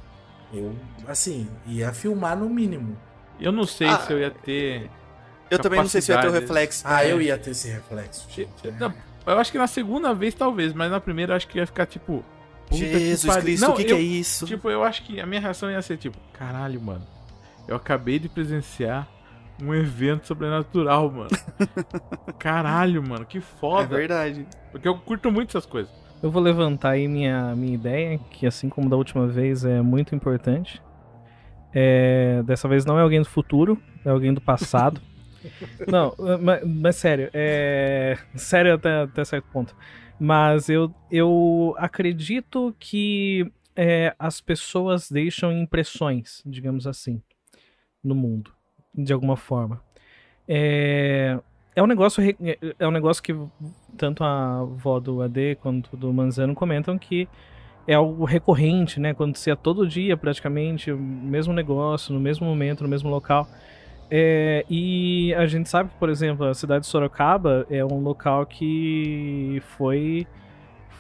Eu, 0.54 0.76
assim, 1.08 1.48
ia 1.66 1.94
filmar 1.94 2.38
no 2.38 2.50
mínimo. 2.50 2.98
Eu 3.40 3.52
não 3.52 3.66
sei 3.66 3.88
Ah, 3.88 4.00
se 4.00 4.12
eu 4.12 4.20
ia 4.20 4.32
ter. 4.32 4.90
Eu 5.50 5.60
também 5.60 5.80
não 5.80 5.88
sei 5.88 6.02
se 6.02 6.12
ia 6.12 6.20
ter 6.22 6.28
o 6.28 6.32
reflexo. 6.32 6.84
Ah, 6.86 7.04
É. 7.06 7.12
eu 7.12 7.22
ia 7.22 7.38
ter 7.38 7.52
esse 7.52 7.68
reflexo. 7.70 8.28
Não, 8.80 8.94
Eu 9.26 9.38
acho 9.38 9.52
que 9.52 9.58
na 9.58 9.68
segunda 9.68 10.14
vez 10.14 10.34
talvez, 10.34 10.74
mas 10.74 10.90
na 10.92 11.00
primeira 11.00 11.34
eu 11.34 11.38
acho 11.38 11.48
que 11.48 11.58
ia 11.58 11.66
ficar 11.68 11.86
tipo. 11.86 12.24
Puta 12.72 12.86
que 12.86 13.00
Jesus 13.00 13.26
pariu. 13.26 13.44
Cristo, 13.44 13.72
o 13.72 13.76
que, 13.76 13.84
que 13.84 13.94
é 13.94 14.00
isso? 14.00 14.46
Tipo, 14.46 14.70
eu 14.70 14.84
acho 14.84 15.04
que 15.04 15.20
a 15.20 15.26
minha 15.26 15.42
reação 15.42 15.70
ia 15.70 15.82
ser 15.82 15.98
tipo, 15.98 16.18
caralho, 16.34 16.82
mano. 16.82 17.06
Eu 17.68 17.76
acabei 17.76 18.18
de 18.18 18.28
presenciar 18.28 19.08
um 19.62 19.74
evento 19.74 20.28
sobrenatural, 20.28 21.12
mano. 21.12 21.30
Caralho, 22.40 23.02
mano, 23.08 23.26
que 23.26 23.38
é 23.38 23.42
foda. 23.42 23.96
verdade. 23.96 24.48
Porque 24.72 24.88
eu 24.88 24.98
curto 24.98 25.32
muito 25.32 25.50
essas 25.50 25.66
coisas. 25.66 25.92
Eu 26.22 26.32
vou 26.32 26.42
levantar 26.42 26.92
aí 26.92 27.08
minha, 27.08 27.56
minha 27.56 27.74
ideia, 27.74 28.20
que 28.32 28.46
assim 28.48 28.70
como 28.70 28.90
da 28.90 28.96
última 28.96 29.28
vez 29.28 29.64
é 29.64 29.82
muito 29.82 30.16
importante. 30.16 30.82
É, 31.74 32.42
dessa 32.44 32.68
vez 32.68 32.86
não 32.86 32.98
é 32.98 33.02
alguém 33.02 33.22
do 33.22 33.30
futuro, 33.30 33.82
é 34.04 34.10
alguém 34.10 34.34
do 34.34 34.42
passado. 34.42 35.00
não, 35.88 36.14
mas, 36.42 36.62
mas 36.66 36.96
sério, 36.96 37.30
é, 37.34 38.18
sério 38.36 38.74
até, 38.74 39.04
até 39.04 39.24
certo 39.24 39.46
ponto. 39.52 39.76
Mas 40.24 40.70
eu, 40.70 40.94
eu 41.10 41.74
acredito 41.80 42.76
que 42.80 43.52
é, 43.76 44.14
as 44.20 44.40
pessoas 44.40 45.10
deixam 45.10 45.52
impressões, 45.52 46.44
digamos 46.46 46.86
assim, 46.86 47.20
no 48.04 48.14
mundo, 48.14 48.54
de 48.94 49.12
alguma 49.12 49.36
forma. 49.36 49.82
É, 50.48 51.40
é 51.76 51.82
um 51.82 51.88
negócio 51.88 52.24
é 52.78 52.88
um 52.88 52.92
negócio 52.92 53.24
que 53.24 53.34
tanto 53.98 54.24
a 54.24 54.60
avó 54.60 55.00
do 55.00 55.24
AD 55.24 55.56
quanto 55.56 55.98
do 55.98 56.14
Manzano 56.14 56.54
comentam 56.54 57.00
que 57.00 57.28
é 57.88 57.96
algo 57.96 58.24
recorrente, 58.24 59.00
né? 59.00 59.10
Acontecia 59.10 59.56
todo 59.56 59.88
dia 59.88 60.16
praticamente, 60.16 60.92
o 60.92 61.00
mesmo 61.00 61.52
negócio, 61.52 62.14
no 62.14 62.20
mesmo 62.20 62.46
momento, 62.46 62.84
no 62.84 62.90
mesmo 62.90 63.10
local. 63.10 63.48
É, 64.14 64.66
e 64.70 65.34
a 65.36 65.46
gente 65.48 65.70
sabe 65.70 65.90
que, 65.90 65.96
por 65.96 66.10
exemplo, 66.10 66.46
a 66.46 66.54
cidade 66.54 66.82
de 66.82 66.88
Sorocaba 66.88 67.66
é 67.70 67.84
um 67.86 68.00
local 68.02 68.46
que 68.46 69.64
foi, 69.78 70.28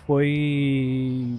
foi 0.08 1.38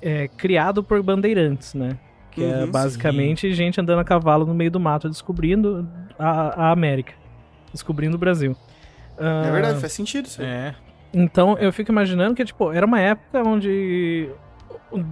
é, 0.00 0.28
criado 0.28 0.82
por 0.82 1.02
bandeirantes, 1.02 1.74
né? 1.74 1.98
Que 2.30 2.42
é 2.44 2.64
Uhum, 2.64 2.70
basicamente 2.70 3.52
gente 3.52 3.80
andando 3.80 3.98
a 4.00 4.04
cavalo 4.04 4.46
no 4.46 4.54
meio 4.54 4.70
do 4.70 4.80
mato 4.80 5.08
descobrindo 5.10 5.86
a, 6.18 6.68
a 6.68 6.70
América, 6.70 7.12
descobrindo 7.72 8.16
o 8.16 8.18
Brasil. 8.18 8.56
É 9.18 9.48
Ah, 9.48 9.50
verdade, 9.52 9.78
faz 9.80 9.92
sentido 9.92 10.24
isso. 10.26 10.40
É. 10.40 10.74
então 11.12 11.58
eu 11.58 11.70
fico 11.72 11.90
imaginando 11.92 12.34
que, 12.34 12.44
tipo, 12.44 12.72
era 12.72 12.86
uma 12.86 13.00
época 13.00 13.42
onde 13.46 14.30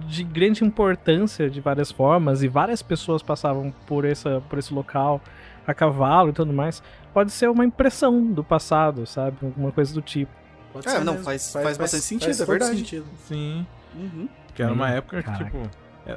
de 0.07 0.23
grande 0.23 0.63
importância 0.63 1.49
de 1.49 1.61
várias 1.61 1.91
formas 1.91 2.41
e 2.43 2.47
várias 2.47 2.81
pessoas 2.81 3.21
passavam 3.21 3.71
por, 3.85 4.05
essa, 4.05 4.41
por 4.49 4.57
esse 4.59 4.73
local 4.73 5.21
a 5.71 5.73
cavalo 5.73 6.29
e 6.29 6.33
tudo 6.33 6.51
mais. 6.53 6.81
Pode 7.13 7.31
ser 7.31 7.49
uma 7.49 7.65
impressão 7.65 8.23
do 8.25 8.43
passado, 8.43 9.05
sabe? 9.05 9.37
Alguma 9.43 9.71
coisa 9.71 9.93
do 9.93 10.01
tipo. 10.01 10.31
Pode 10.73 10.87
É, 10.87 10.91
ser 10.91 11.03
não, 11.03 11.13
mesmo. 11.13 11.25
faz- 11.25 11.51
faz 11.51 11.77
bastante 11.77 12.03
sentido, 12.03 12.31
é 12.31 12.35
todo 12.35 12.47
verdade. 12.47 12.77
sentido. 12.77 13.05
Sim. 13.27 13.65
Uhum. 13.95 14.29
Que 14.53 14.61
era 14.61 14.71
uma 14.73 14.87
Aí, 14.87 14.97
época 14.97 15.17
que, 15.17 15.23
caraca. 15.23 15.45
tipo, 15.45 15.69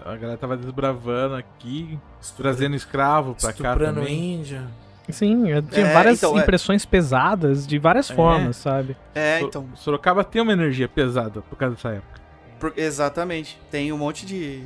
a 0.04 0.16
galera 0.16 0.36
tava 0.36 0.56
desbravando 0.56 1.34
aqui, 1.36 1.98
trazendo 2.36 2.74
escravo 2.76 3.34
pra 3.40 3.52
cá 3.52 3.76
também. 3.76 4.34
índia. 4.34 4.62
Sim, 5.08 5.48
eu 5.50 5.60
tinha 5.62 5.86
É, 5.86 5.92
várias 5.92 6.18
então, 6.18 6.38
é. 6.38 6.42
impressões 6.42 6.84
pesadas 6.86 7.66
de 7.66 7.78
várias 7.78 8.10
É. 8.10 8.14
formas, 8.14 8.56
sabe? 8.56 8.96
É, 9.14 9.40
então. 9.40 9.66
Sorocaba 9.74 10.22
tem 10.22 10.40
uma 10.40 10.52
energia 10.52 10.88
pesada 10.88 11.42
por 11.42 11.56
causa 11.56 11.74
dessa 11.74 11.88
época. 11.90 12.20
por- 12.60 12.72
exatamente. 12.76 13.58
Tem 13.70 13.90
um 13.92 13.98
monte 13.98 14.24
de. 14.24 14.62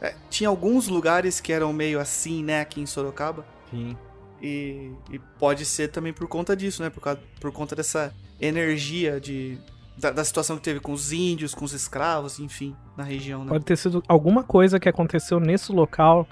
é, 0.00 0.14
tinha 0.30 0.48
alguns 0.48 0.88
lugares 0.88 1.40
que 1.40 1.52
eram 1.52 1.72
meio 1.72 2.00
assim, 2.00 2.42
né, 2.42 2.60
aqui 2.62 2.80
em 2.80 2.86
Sorocaba. 2.86 3.44
Sim. 3.70 3.96
E, 4.44 4.92
e 5.10 5.18
pode 5.38 5.64
ser 5.64 5.88
também 5.88 6.12
por 6.12 6.28
conta 6.28 6.54
disso, 6.54 6.82
né? 6.82 6.90
Por, 6.90 7.00
causa, 7.00 7.18
por 7.40 7.50
conta 7.50 7.74
dessa 7.74 8.12
energia 8.38 9.18
de. 9.18 9.56
Da, 9.96 10.10
da 10.10 10.24
situação 10.24 10.56
que 10.56 10.62
teve 10.62 10.80
com 10.80 10.92
os 10.92 11.12
índios, 11.12 11.54
com 11.54 11.64
os 11.64 11.72
escravos, 11.72 12.38
enfim, 12.40 12.74
na 12.96 13.04
região, 13.04 13.44
né? 13.44 13.48
Pode 13.48 13.64
ter 13.64 13.76
sido 13.76 14.02
alguma 14.06 14.42
coisa 14.42 14.78
que 14.78 14.88
aconteceu 14.88 15.40
nesse 15.40 15.72
local 15.72 16.28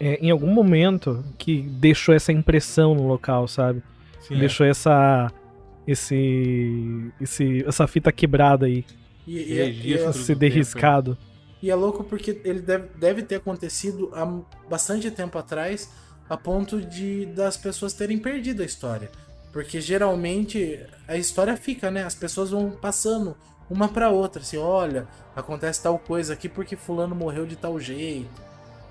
é, 0.00 0.14
em 0.14 0.30
algum 0.30 0.50
momento 0.50 1.22
que 1.36 1.60
deixou 1.60 2.14
essa 2.14 2.32
impressão 2.32 2.94
no 2.94 3.06
local, 3.06 3.46
sabe? 3.48 3.82
Sim. 4.20 4.38
Deixou 4.38 4.64
essa. 4.66 5.30
Esse, 5.86 7.12
esse. 7.20 7.64
Essa 7.66 7.86
fita 7.86 8.10
quebrada 8.10 8.66
aí. 8.66 8.84
E, 9.26 9.38
e, 9.38 9.54
Registro. 9.54 9.90
e, 9.90 9.98
Tudo 9.98 10.10
Esse 10.10 10.34
do 10.34 10.38
derriscado. 10.38 11.18
e 11.62 11.70
é 11.70 11.74
louco 11.74 12.04
porque 12.04 12.40
ele 12.44 12.60
deve, 12.60 12.88
deve 12.96 13.22
ter 13.22 13.36
acontecido 13.36 14.10
há 14.14 14.24
bastante 14.70 15.10
tempo 15.10 15.36
atrás, 15.36 15.90
a 16.28 16.36
ponto 16.36 16.80
de 16.80 17.26
das 17.26 17.56
pessoas 17.56 17.92
terem 17.92 18.18
perdido 18.18 18.62
a 18.62 18.66
história. 18.66 19.10
Porque 19.52 19.80
geralmente 19.80 20.84
a 21.08 21.16
história 21.16 21.56
fica, 21.56 21.90
né? 21.90 22.04
As 22.04 22.14
pessoas 22.14 22.50
vão 22.50 22.70
passando 22.70 23.36
uma 23.70 23.88
pra 23.88 24.10
outra, 24.10 24.42
assim, 24.42 24.58
olha, 24.58 25.08
acontece 25.34 25.82
tal 25.82 25.98
coisa 25.98 26.32
aqui 26.34 26.48
porque 26.48 26.76
fulano 26.76 27.14
morreu 27.14 27.46
de 27.46 27.56
tal 27.56 27.80
jeito. 27.80 28.28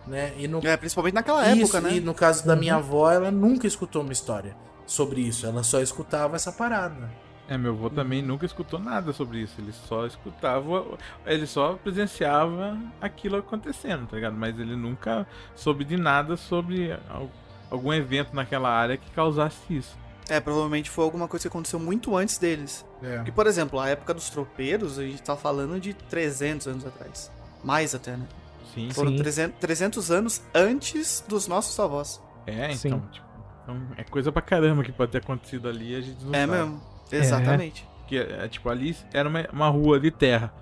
né? 0.07 0.33
E 0.37 0.47
no, 0.47 0.59
É, 0.65 0.75
principalmente 0.77 1.13
naquela 1.13 1.47
isso, 1.53 1.75
época, 1.77 1.81
né? 1.81 1.95
e 1.97 1.99
no 1.99 2.13
caso 2.13 2.45
da 2.45 2.55
minha 2.55 2.75
avó, 2.75 3.09
ela 3.11 3.31
nunca 3.31 3.65
escutou 3.67 4.01
uma 4.01 4.11
história 4.13 4.55
sobre 4.85 5.21
isso. 5.21 5.45
Ela 5.47 5.63
só 5.63 5.81
escutava 5.81 6.35
essa 6.35 6.51
parada. 6.51 7.09
É, 7.47 7.57
meu 7.57 7.73
avô 7.73 7.89
também 7.91 8.21
nunca 8.23 8.45
escutou 8.45 8.79
nada 8.79 9.13
sobre 9.13 9.39
isso. 9.39 9.53
Ele 9.59 9.71
só 9.71 10.05
escutava. 10.07 10.83
Ele 11.25 11.45
só 11.45 11.73
presenciava 11.73 12.77
aquilo 12.99 13.37
acontecendo, 13.37 14.07
tá 14.07 14.15
ligado? 14.15 14.35
Mas 14.35 14.57
ele 14.59 14.75
nunca 14.75 15.27
soube 15.55 15.83
de 15.85 15.95
nada 15.95 16.35
sobre 16.37 16.91
al- 17.09 17.29
algum 17.69 17.93
evento 17.93 18.35
naquela 18.35 18.69
área 18.69 18.97
que 18.97 19.09
causasse 19.11 19.57
isso. 19.69 19.95
É, 20.27 20.39
provavelmente 20.39 20.89
foi 20.89 21.03
alguma 21.05 21.27
coisa 21.27 21.43
que 21.43 21.47
aconteceu 21.47 21.79
muito 21.79 22.17
antes 22.17 22.39
deles. 22.39 22.83
É. 23.03 23.17
Porque, 23.17 23.31
por 23.31 23.45
exemplo, 23.45 23.79
a 23.79 23.89
época 23.89 24.11
dos 24.11 24.27
tropeiros, 24.31 24.97
a 24.97 25.03
gente 25.03 25.21
tá 25.21 25.35
falando 25.35 25.79
de 25.79 25.93
300 25.93 26.65
anos 26.67 26.83
atrás. 26.85 27.31
Mais 27.63 27.93
até, 27.93 28.17
né? 28.17 28.25
Sim. 28.73 28.89
Foram 28.91 29.11
Sim. 29.11 29.17
300, 29.17 29.59
300 29.59 30.09
anos 30.11 30.41
antes 30.53 31.23
dos 31.27 31.47
nossos 31.47 31.79
avós. 31.79 32.19
É, 32.47 32.71
então, 32.71 33.01
tipo. 33.11 33.25
então 33.63 33.81
é 33.97 34.03
coisa 34.03 34.31
pra 34.31 34.41
caramba 34.41 34.83
que 34.83 34.91
pode 34.91 35.11
ter 35.11 35.19
acontecido 35.19 35.69
ali 35.69 35.91
e 35.93 35.95
a 35.95 36.01
gente 36.01 36.23
não 36.25 36.33
É 36.33 36.47
sabe. 36.47 36.51
mesmo. 36.57 36.94
Exatamente. 37.11 37.87
Que 38.07 38.17
é, 38.17 38.47
tipo, 38.47 38.69
ali 38.69 38.95
era 39.13 39.27
uma, 39.27 39.47
uma 39.51 39.67
rua 39.69 39.99
de 39.99 40.11
terra. 40.11 40.53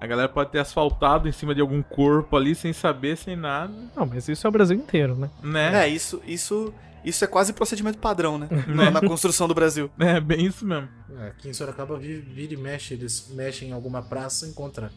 A 0.00 0.06
galera 0.06 0.28
pode 0.28 0.50
ter 0.50 0.58
asfaltado 0.58 1.28
em 1.28 1.32
cima 1.32 1.54
de 1.54 1.60
algum 1.60 1.82
corpo 1.82 2.34
ali 2.36 2.54
sem 2.54 2.72
saber, 2.72 3.16
sem 3.18 3.36
nada, 3.36 3.70
Não, 3.94 4.06
mas 4.06 4.26
isso 4.28 4.46
é 4.46 4.48
o 4.48 4.52
Brasil 4.52 4.76
inteiro, 4.76 5.14
né? 5.14 5.28
né? 5.42 5.84
É, 5.84 5.88
isso, 5.88 6.22
isso, 6.26 6.72
isso 7.04 7.22
é 7.22 7.26
quase 7.26 7.52
procedimento 7.52 7.98
padrão, 7.98 8.38
né? 8.38 8.48
Na, 8.66 8.90
na 8.90 9.00
construção 9.02 9.46
do 9.46 9.52
Brasil. 9.54 9.90
É, 9.98 10.18
bem 10.18 10.46
isso 10.46 10.64
mesmo. 10.64 10.88
É, 11.18 11.26
aqui 11.28 11.50
em 11.50 11.52
Sorocaba 11.52 11.98
vi- 11.98 12.18
vira 12.20 12.54
e 12.54 12.56
mexe, 12.56 12.94
eles 12.94 13.28
mexem 13.34 13.68
em 13.68 13.72
alguma 13.72 14.00
praça 14.02 14.46
e 14.46 14.50
encontra. 14.50 14.90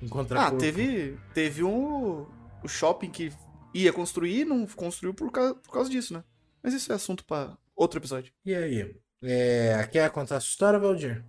encontra 0.00 0.38
Ah, 0.40 0.44
corpo. 0.44 0.58
teve, 0.58 1.18
teve 1.34 1.64
um 1.64 2.24
o 2.62 2.68
shopping 2.68 3.10
que 3.10 3.32
ia 3.74 3.92
construir 3.92 4.42
e 4.42 4.44
não 4.44 4.64
construiu 4.68 5.12
por 5.12 5.32
causa, 5.32 5.54
por 5.56 5.72
causa 5.72 5.90
disso, 5.90 6.14
né? 6.14 6.22
Mas 6.62 6.72
isso 6.74 6.92
é 6.92 6.94
assunto 6.94 7.24
pra 7.24 7.56
outro 7.74 7.98
episódio. 7.98 8.32
E 8.46 8.54
aí? 8.54 8.94
É, 9.22 9.88
quer 9.90 10.10
contar 10.10 10.36
a 10.36 10.40
sua 10.40 10.48
história, 10.48 10.78
Valdir? 10.78 11.24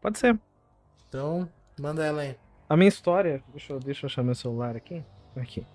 Pode 0.00 0.18
ser. 0.18 0.38
Então, 1.08 1.48
manda 1.80 2.04
ela 2.04 2.22
aí. 2.22 2.36
A 2.68 2.76
minha 2.76 2.88
história. 2.88 3.42
Deixa 3.52 3.72
eu, 3.72 3.80
deixa 3.80 4.04
eu 4.04 4.08
achar 4.08 4.22
meu 4.22 4.34
celular 4.34 4.76
aqui. 4.76 5.02
Aqui. 5.36 5.66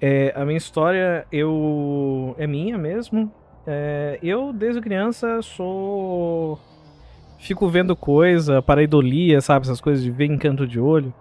É, 0.00 0.32
a 0.36 0.44
minha 0.44 0.58
história, 0.58 1.26
eu. 1.32 2.34
É 2.38 2.46
minha 2.46 2.76
mesmo. 2.76 3.32
É, 3.66 4.18
eu, 4.22 4.52
desde 4.52 4.80
criança, 4.80 5.40
sou. 5.42 6.58
Fico 7.38 7.68
vendo 7.68 7.94
coisa, 7.94 8.62
pareidolia, 8.62 9.40
sabe? 9.40 9.66
Essas 9.66 9.80
coisas 9.80 10.02
de 10.02 10.10
ver 10.10 10.26
encanto 10.26 10.66
de 10.66 10.80
olho. 10.80 11.12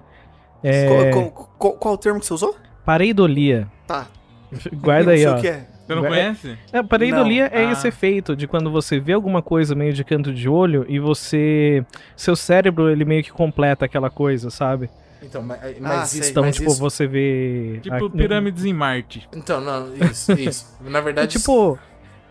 É, 0.63 1.11
Qual, 1.11 1.31
qual, 1.31 1.47
qual- 1.57 1.73
qual 1.77 1.93
o 1.93 1.97
termo 1.97 2.19
que 2.19 2.25
você 2.25 2.33
usou? 2.33 2.55
pareidolia. 2.85 3.67
Tá. 3.87 4.07
Guarda 4.81 5.11
aí, 5.11 5.25
ó. 5.25 5.37
o 5.37 5.41
que 5.41 5.47
é. 5.47 5.67
Você 5.85 5.95
não 5.95 6.05
É- 6.05 6.09
conhece? 6.09 6.57
É, 6.73 6.81
pareidolia 6.83 7.49
Não. 7.53 7.59
é 7.59 7.65
Ah. 7.67 7.71
esse 7.71 7.87
efeito 7.87 8.35
de 8.35 8.47
quando 8.47 8.71
você 8.71 8.99
vê 8.99 9.13
alguma 9.13 9.41
coisa 9.41 9.75
meio 9.75 9.93
de 9.93 10.03
canto 10.03 10.33
de 10.33 10.49
olho 10.49 10.85
e 10.89 10.97
você. 10.99 11.85
Seu 12.15 12.35
cérebro, 12.35 12.89
ele 12.89 13.05
meio 13.05 13.23
que 13.23 13.31
completa 13.31 13.85
aquela 13.85 14.09
coisa, 14.09 14.49
sabe? 14.49 14.89
Então, 15.21 15.41
mas, 15.41 15.59
mas 15.79 16.13
Ah, 16.13 16.17
isso. 16.19 16.29
Então, 16.31 16.43
mas 16.43 16.55
tipo, 16.55 16.69
isso- 16.71 16.79
você 16.79 17.07
vê. 17.07 17.79
Tipo 17.81 18.05
a- 18.05 18.09
pirâmides 18.09 18.63
em 18.65 18.73
Marte. 18.73 19.27
Então, 19.35 19.59
não, 19.61 19.93
isso, 19.95 20.31
isso. 20.33 20.77
Na 20.81 20.99
É 20.99 21.01
verdade, 21.01 21.37
tipo. 21.37 21.79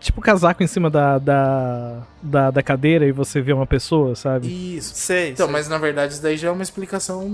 Tipo 0.04 0.20
casaco 0.20 0.62
em 0.62 0.66
cima 0.66 0.90
da, 0.90 1.16
da, 1.16 2.02
da, 2.22 2.50
da 2.50 2.62
cadeira 2.62 3.06
e 3.06 3.10
você 3.10 3.40
vê 3.40 3.54
uma 3.54 3.66
pessoa, 3.66 4.14
sabe? 4.14 4.76
isso. 4.76 4.94
Sei. 4.94 5.30
Então, 5.30 5.46
sei. 5.46 5.52
mas 5.54 5.66
na 5.66 5.78
verdade 5.78 6.12
isso 6.12 6.22
daí 6.22 6.36
já 6.36 6.48
é 6.48 6.50
uma 6.50 6.62
explicação, 6.62 7.26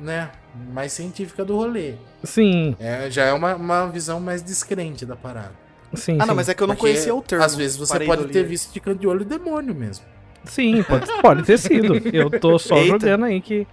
né, 0.00 0.30
mais 0.72 0.92
científica 0.94 1.44
do 1.44 1.54
rolê. 1.56 1.96
Sim, 2.24 2.74
É, 2.80 3.10
já 3.10 3.24
é 3.24 3.32
uma, 3.34 3.54
uma 3.54 3.86
visão 3.88 4.18
mais 4.18 4.42
descrente 4.42 5.04
da 5.04 5.14
parada. 5.14 5.52
sim. 5.92 6.14
Ah, 6.18 6.24
não, 6.24 6.28
sim. 6.28 6.36
mas 6.36 6.48
é 6.48 6.54
que 6.54 6.62
eu 6.62 6.66
não 6.66 6.74
Porque, 6.74 6.90
conhecia 6.92 7.14
o 7.14 7.20
termo. 7.20 7.44
Às 7.44 7.54
vezes 7.54 7.76
você 7.76 8.00
pode 8.00 8.28
ter 8.28 8.44
visto 8.44 8.72
de 8.72 8.80
canto 8.80 8.98
de 8.98 9.06
olho 9.06 9.20
o 9.20 9.24
demônio 9.26 9.74
mesmo. 9.74 10.06
Sim, 10.44 10.82
pode, 10.82 11.06
pode 11.20 11.42
ter 11.42 11.58
sido. 11.58 11.96
Eu 12.16 12.30
tô 12.30 12.58
só 12.58 12.78
Eita. 12.78 12.92
jogando 12.98 13.26
aí 13.26 13.42
que. 13.42 13.66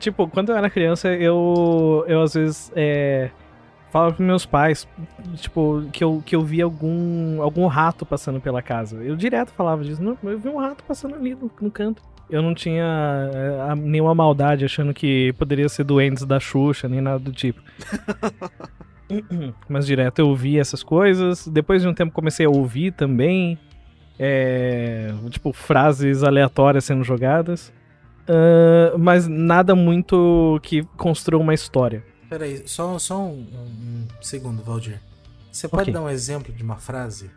Tipo, 0.00 0.26
quando 0.26 0.50
eu 0.50 0.56
era 0.56 0.68
criança, 0.68 1.08
eu. 1.14 2.04
Eu 2.08 2.22
às 2.22 2.34
vezes. 2.34 2.72
É, 2.74 3.30
falava 3.90 4.14
pros 4.14 4.26
meus 4.26 4.46
pais, 4.46 4.88
tipo, 5.36 5.84
que 5.92 6.02
eu, 6.02 6.22
que 6.24 6.34
eu 6.36 6.42
vi 6.42 6.60
algum, 6.62 7.42
algum 7.42 7.66
rato 7.66 8.06
passando 8.06 8.40
pela 8.40 8.62
casa. 8.62 8.96
Eu 9.02 9.16
direto 9.16 9.52
falava 9.52 9.82
disso. 9.84 10.02
Não, 10.02 10.16
eu 10.22 10.38
vi 10.38 10.48
um 10.48 10.58
rato 10.58 10.82
passando 10.84 11.14
ali 11.14 11.34
no, 11.34 11.50
no 11.60 11.70
canto. 11.70 12.02
Eu 12.28 12.40
não 12.42 12.54
tinha 12.54 12.84
é, 13.34 13.70
a- 13.70 13.74
nenhuma 13.76 14.14
maldade 14.14 14.64
achando 14.64 14.94
que 14.94 15.32
poderia 15.34 15.68
ser 15.68 15.82
doentes 15.84 16.24
da 16.24 16.38
Xuxa, 16.38 16.88
nem 16.88 17.00
nada 17.00 17.18
do 17.18 17.32
tipo. 17.32 17.60
Mas 19.68 19.86
direto 19.86 20.20
eu 20.20 20.28
ouvi 20.28 20.58
essas 20.58 20.82
coisas. 20.82 21.46
Depois 21.48 21.82
de 21.82 21.88
um 21.88 21.94
tempo 21.94 22.12
comecei 22.12 22.46
a 22.46 22.50
ouvir 22.50 22.92
também. 22.92 23.58
É, 24.18 25.12
tipo, 25.30 25.52
frases 25.52 26.22
aleatórias 26.22 26.84
sendo 26.84 27.02
jogadas. 27.02 27.72
Ah, 28.28 28.94
mas 28.96 29.26
nada 29.26 29.74
muito 29.74 30.60
que 30.62 30.84
construa 30.96 31.40
uma 31.40 31.52
história. 31.54 32.04
Peraí, 32.30 32.62
só, 32.66 32.98
só 32.98 33.18
um, 33.20 33.28
um- 33.52 34.06
um 34.18 34.22
segundo, 34.22 34.62
Valdir. 34.62 34.98
Você 35.52 35.68
pode 35.68 35.82
Ok. 35.82 35.92
dar 35.92 36.00
um 36.02 36.08
exemplo 36.08 36.54
de 36.54 36.62
uma 36.62 36.76
frase? 36.76 37.28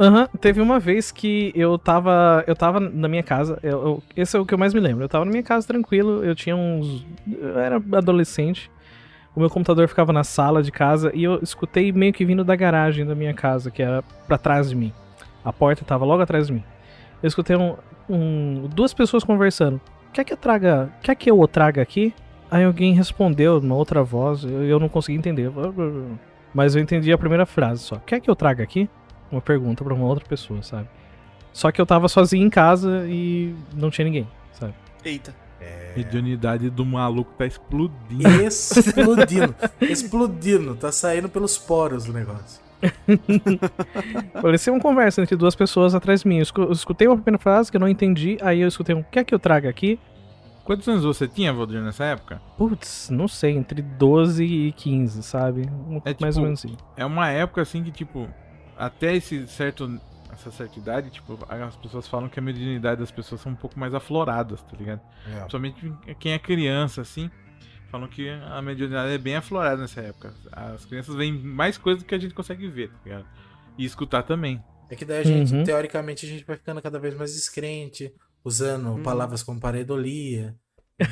Aham, 0.00 0.26
teve 0.40 0.60
uma 0.60 0.80
vez 0.80 1.12
que 1.12 1.52
eu 1.54 1.78
tava. 1.78 2.42
Eu 2.48 2.56
tava 2.56 2.80
na 2.80 3.06
minha 3.06 3.22
casa. 3.22 3.60
eu- 3.62 3.70
eu- 3.86 4.02
esse 4.16 4.36
é 4.36 4.40
o 4.40 4.44
que 4.46 4.52
eu 4.54 4.58
mais 4.58 4.74
me 4.74 4.80
lembro. 4.80 5.04
Eu 5.04 5.08
tava 5.08 5.24
na 5.24 5.30
minha 5.30 5.42
casa 5.42 5.66
tranquilo, 5.66 6.24
eu 6.24 6.34
tinha 6.34 6.56
uns. 6.56 7.06
Eu 7.30 7.58
era 7.60 7.76
adolescente. 7.76 8.70
O 9.36 9.40
meu 9.40 9.50
computador 9.50 9.86
ficava 9.86 10.12
na 10.12 10.24
sala 10.24 10.62
de 10.62 10.72
casa 10.72 11.12
e 11.14 11.22
eu 11.24 11.38
escutei 11.42 11.92
meio 11.92 12.12
que 12.12 12.24
vindo 12.24 12.42
da 12.42 12.56
garagem 12.56 13.04
da 13.04 13.14
minha 13.14 13.34
casa, 13.34 13.70
que 13.70 13.82
era 13.82 14.02
pra 14.26 14.38
trás 14.38 14.70
de 14.70 14.74
mim. 14.74 14.92
A 15.44 15.52
porta 15.52 15.84
tava 15.84 16.04
logo 16.04 16.22
atrás 16.22 16.46
de 16.46 16.54
mim. 16.54 16.64
Eu 17.22 17.26
escutei 17.28 17.54
um, 17.56 17.76
um- 18.08 18.66
duas 18.74 18.94
pessoas 18.94 19.22
conversando. 19.22 19.80
Quer 20.12 20.24
que 20.24 20.32
eu 20.32 20.36
traga. 20.36 20.90
Quer 21.02 21.14
que 21.16 21.30
eu 21.30 21.38
o 21.38 21.46
traga 21.46 21.82
aqui? 21.82 22.14
Aí 22.54 22.62
alguém 22.62 22.94
respondeu 22.94 23.60
numa 23.60 23.74
outra 23.74 24.04
voz, 24.04 24.44
eu, 24.44 24.62
eu 24.62 24.78
não 24.78 24.88
consegui 24.88 25.18
entender. 25.18 25.50
Mas 26.54 26.76
eu 26.76 26.80
entendi 26.80 27.12
a 27.12 27.18
primeira 27.18 27.44
frase 27.44 27.82
só. 27.82 27.96
Quer 27.96 28.20
que 28.20 28.30
eu 28.30 28.36
traga 28.36 28.62
aqui? 28.62 28.88
Uma 29.28 29.40
pergunta 29.40 29.82
pra 29.82 29.92
uma 29.92 30.06
outra 30.06 30.24
pessoa, 30.24 30.62
sabe? 30.62 30.88
Só 31.52 31.72
que 31.72 31.80
eu 31.80 31.84
tava 31.84 32.06
sozinho 32.06 32.46
em 32.46 32.50
casa 32.50 33.06
e 33.08 33.52
não 33.74 33.90
tinha 33.90 34.04
ninguém, 34.04 34.28
sabe? 34.52 34.72
Eita. 35.04 35.34
A 35.60 35.96
mediunidade 35.96 36.70
do 36.70 36.86
maluco 36.86 37.32
tá 37.36 37.44
explodindo. 37.44 38.42
Explodindo. 38.46 39.54
explodindo. 39.80 40.76
Tá 40.76 40.92
saindo 40.92 41.28
pelos 41.28 41.58
poros 41.58 42.04
do 42.04 42.12
negócio. 42.12 42.62
Parecia 44.40 44.72
uma 44.72 44.80
conversa 44.80 45.20
entre 45.20 45.34
duas 45.34 45.56
pessoas 45.56 45.92
atrás 45.92 46.22
de 46.22 46.28
mim. 46.28 46.36
Eu 46.36 46.70
escutei 46.70 47.08
uma 47.08 47.16
primeira 47.16 47.42
frase 47.42 47.68
que 47.68 47.76
eu 47.76 47.80
não 47.80 47.88
entendi, 47.88 48.38
aí 48.40 48.60
eu 48.60 48.68
escutei 48.68 48.94
um 48.94 49.02
quer 49.02 49.24
que 49.24 49.34
eu 49.34 49.40
traga 49.40 49.68
aqui? 49.68 49.98
Quantos 50.64 50.88
anos 50.88 51.04
você 51.04 51.28
tinha, 51.28 51.52
Valdir, 51.52 51.80
nessa 51.82 52.04
época? 52.04 52.40
Putz, 52.56 53.10
não 53.10 53.28
sei, 53.28 53.52
entre 53.56 53.82
12 53.82 54.44
e 54.44 54.72
15, 54.72 55.22
sabe? 55.22 55.62
Um- 55.88 56.00
É 56.04 56.14
Mais 56.18 56.34
tipo- 56.34 56.38
ou 56.38 56.42
menos 56.44 56.64
assim. 56.64 56.76
É 56.96 57.04
uma 57.04 57.28
época 57.30 57.60
assim 57.62 57.82
que, 57.84 57.90
tipo, 57.90 58.28
até 58.76 59.14
esse 59.14 59.46
certo. 59.46 60.00
Essa 60.32 60.50
certa 60.50 60.76
idade, 60.80 61.10
tipo, 61.10 61.38
as 61.48 61.76
pessoas 61.76 62.08
falam 62.08 62.28
que 62.28 62.40
a 62.40 62.42
mediunidade 62.42 62.98
das 62.98 63.10
pessoas 63.12 63.40
são 63.40 63.52
um 63.52 63.54
pouco 63.54 63.78
mais 63.78 63.94
afloradas, 63.94 64.60
tá 64.62 64.76
ligado? 64.76 65.00
É. 65.28 65.36
Principalmente 65.38 65.92
quem 66.18 66.32
é 66.32 66.38
criança, 66.40 67.02
assim. 67.02 67.30
Falam 67.88 68.08
que 68.08 68.28
a 68.28 68.60
mediunidade 68.60 69.12
é 69.12 69.18
bem 69.18 69.36
aflorada 69.36 69.76
nessa 69.82 70.00
época. 70.00 70.34
As 70.50 70.84
crianças 70.86 71.14
veem 71.14 71.32
mais 71.32 71.78
coisas 71.78 72.02
do 72.02 72.06
que 72.06 72.16
a 72.16 72.18
gente 72.18 72.34
consegue 72.34 72.66
ver, 72.66 72.88
tá 72.88 72.96
ligado? 73.04 73.26
E 73.78 73.84
escutar 73.84 74.24
também. 74.24 74.60
É 74.90 74.96
que 74.96 75.04
daí 75.04 75.20
a 75.20 75.24
gente, 75.24 75.54
Uhum. 75.54 75.62
teoricamente, 75.62 76.26
a 76.26 76.28
gente 76.28 76.44
vai 76.44 76.56
ficando 76.56 76.82
cada 76.82 76.98
vez 76.98 77.14
mais 77.16 77.32
descrente, 77.32 78.12
usando 78.44 78.90
Uhum. 78.90 79.02
palavras 79.02 79.42
como 79.42 79.58
pareidolia. 79.58 80.54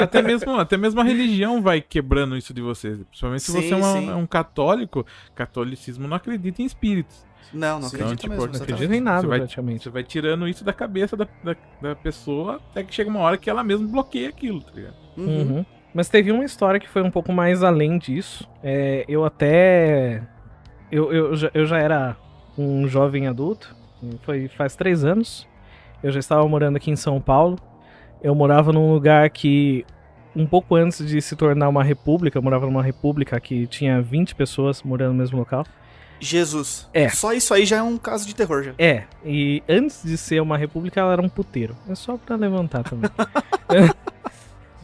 até, 0.00 0.22
mesmo, 0.22 0.56
até 0.56 0.76
mesmo 0.76 1.00
a 1.00 1.04
religião 1.04 1.62
vai 1.62 1.80
quebrando 1.80 2.36
isso 2.36 2.52
de 2.54 2.62
vocês. 2.62 2.98
Principalmente 3.04 3.42
se 3.42 3.52
Sim, 3.52 3.60
você 3.62 3.72
é, 3.72 3.76
uma- 3.76 4.12
é 4.12 4.14
um 4.14 4.26
católico, 4.26 5.04
catolicismo 5.34 6.06
não 6.06 6.16
acredita 6.16 6.62
em 6.62 6.64
espíritos. 6.64 7.24
Não, 7.52 7.80
não 7.80 7.88
Sim, 7.88 7.96
acredito 7.96 8.20
tipo, 8.20 8.34
mesmo. 8.34 8.52
não 8.52 8.60
acredito 8.62 8.92
em 8.92 9.00
nada, 9.00 9.20
Você 9.22 9.26
vai- 9.28 9.38
praticamente. 9.38 9.84
Você 9.84 9.90
vai 9.90 10.04
tirando 10.04 10.48
isso 10.48 10.64
da 10.64 10.72
cabeça 10.72 11.16
da, 11.16 11.26
da, 11.42 11.56
da 11.80 11.94
pessoa 11.96 12.60
até 12.70 12.82
que 12.82 12.94
chega 12.94 13.08
uma 13.10 13.20
hora 13.20 13.36
que 13.38 13.48
ela 13.48 13.64
mesma 13.64 13.86
bloqueia 13.88 14.28
aquilo, 14.28 14.60
tá 14.62 14.72
ligado? 14.74 14.94
Uhum. 15.16 15.26
Uhum. 15.56 15.66
Mas 15.94 16.08
teve 16.08 16.30
uma 16.30 16.44
história 16.44 16.78
que 16.78 16.88
foi 16.88 17.02
um 17.02 17.10
pouco 17.10 17.32
mais 17.32 17.62
além 17.62 17.98
disso. 17.98 18.46
É, 18.62 19.04
eu 19.08 19.24
até. 19.24 20.22
Eu, 20.92 21.12
eu, 21.12 21.36
já, 21.36 21.50
eu 21.54 21.66
já 21.66 21.78
era 21.78 22.16
um 22.58 22.86
jovem 22.86 23.26
adulto. 23.26 23.74
Foi 24.22 24.48
faz 24.48 24.76
três 24.76 25.04
anos. 25.04 25.46
Eu 26.02 26.12
já 26.12 26.18
estava 26.18 26.46
morando 26.48 26.76
aqui 26.76 26.90
em 26.90 26.96
São 26.96 27.20
Paulo. 27.20 27.58
Eu 28.22 28.34
morava 28.34 28.72
num 28.72 28.92
lugar 28.92 29.28
que, 29.30 29.84
um 30.34 30.46
pouco 30.46 30.74
antes 30.74 31.06
de 31.06 31.20
se 31.20 31.36
tornar 31.36 31.68
uma 31.68 31.82
república, 31.82 32.38
eu 32.38 32.42
morava 32.42 32.66
numa 32.66 32.82
república 32.82 33.38
que 33.40 33.66
tinha 33.66 34.00
20 34.00 34.34
pessoas 34.34 34.82
morando 34.82 35.12
no 35.12 35.18
mesmo 35.18 35.38
local. 35.38 35.64
Jesus. 36.18 36.88
É. 36.94 37.08
Só 37.08 37.32
isso 37.32 37.52
aí 37.52 37.66
já 37.66 37.76
é 37.76 37.82
um 37.82 37.98
caso 37.98 38.26
de 38.26 38.34
terror 38.34 38.62
já. 38.62 38.72
É, 38.78 39.04
e 39.24 39.62
antes 39.68 40.02
de 40.02 40.16
ser 40.16 40.40
uma 40.40 40.56
república, 40.56 41.00
ela 41.00 41.12
era 41.12 41.22
um 41.22 41.28
puteiro. 41.28 41.76
É 41.88 41.94
só 41.94 42.16
pra 42.16 42.36
levantar 42.36 42.82
também. 42.82 43.10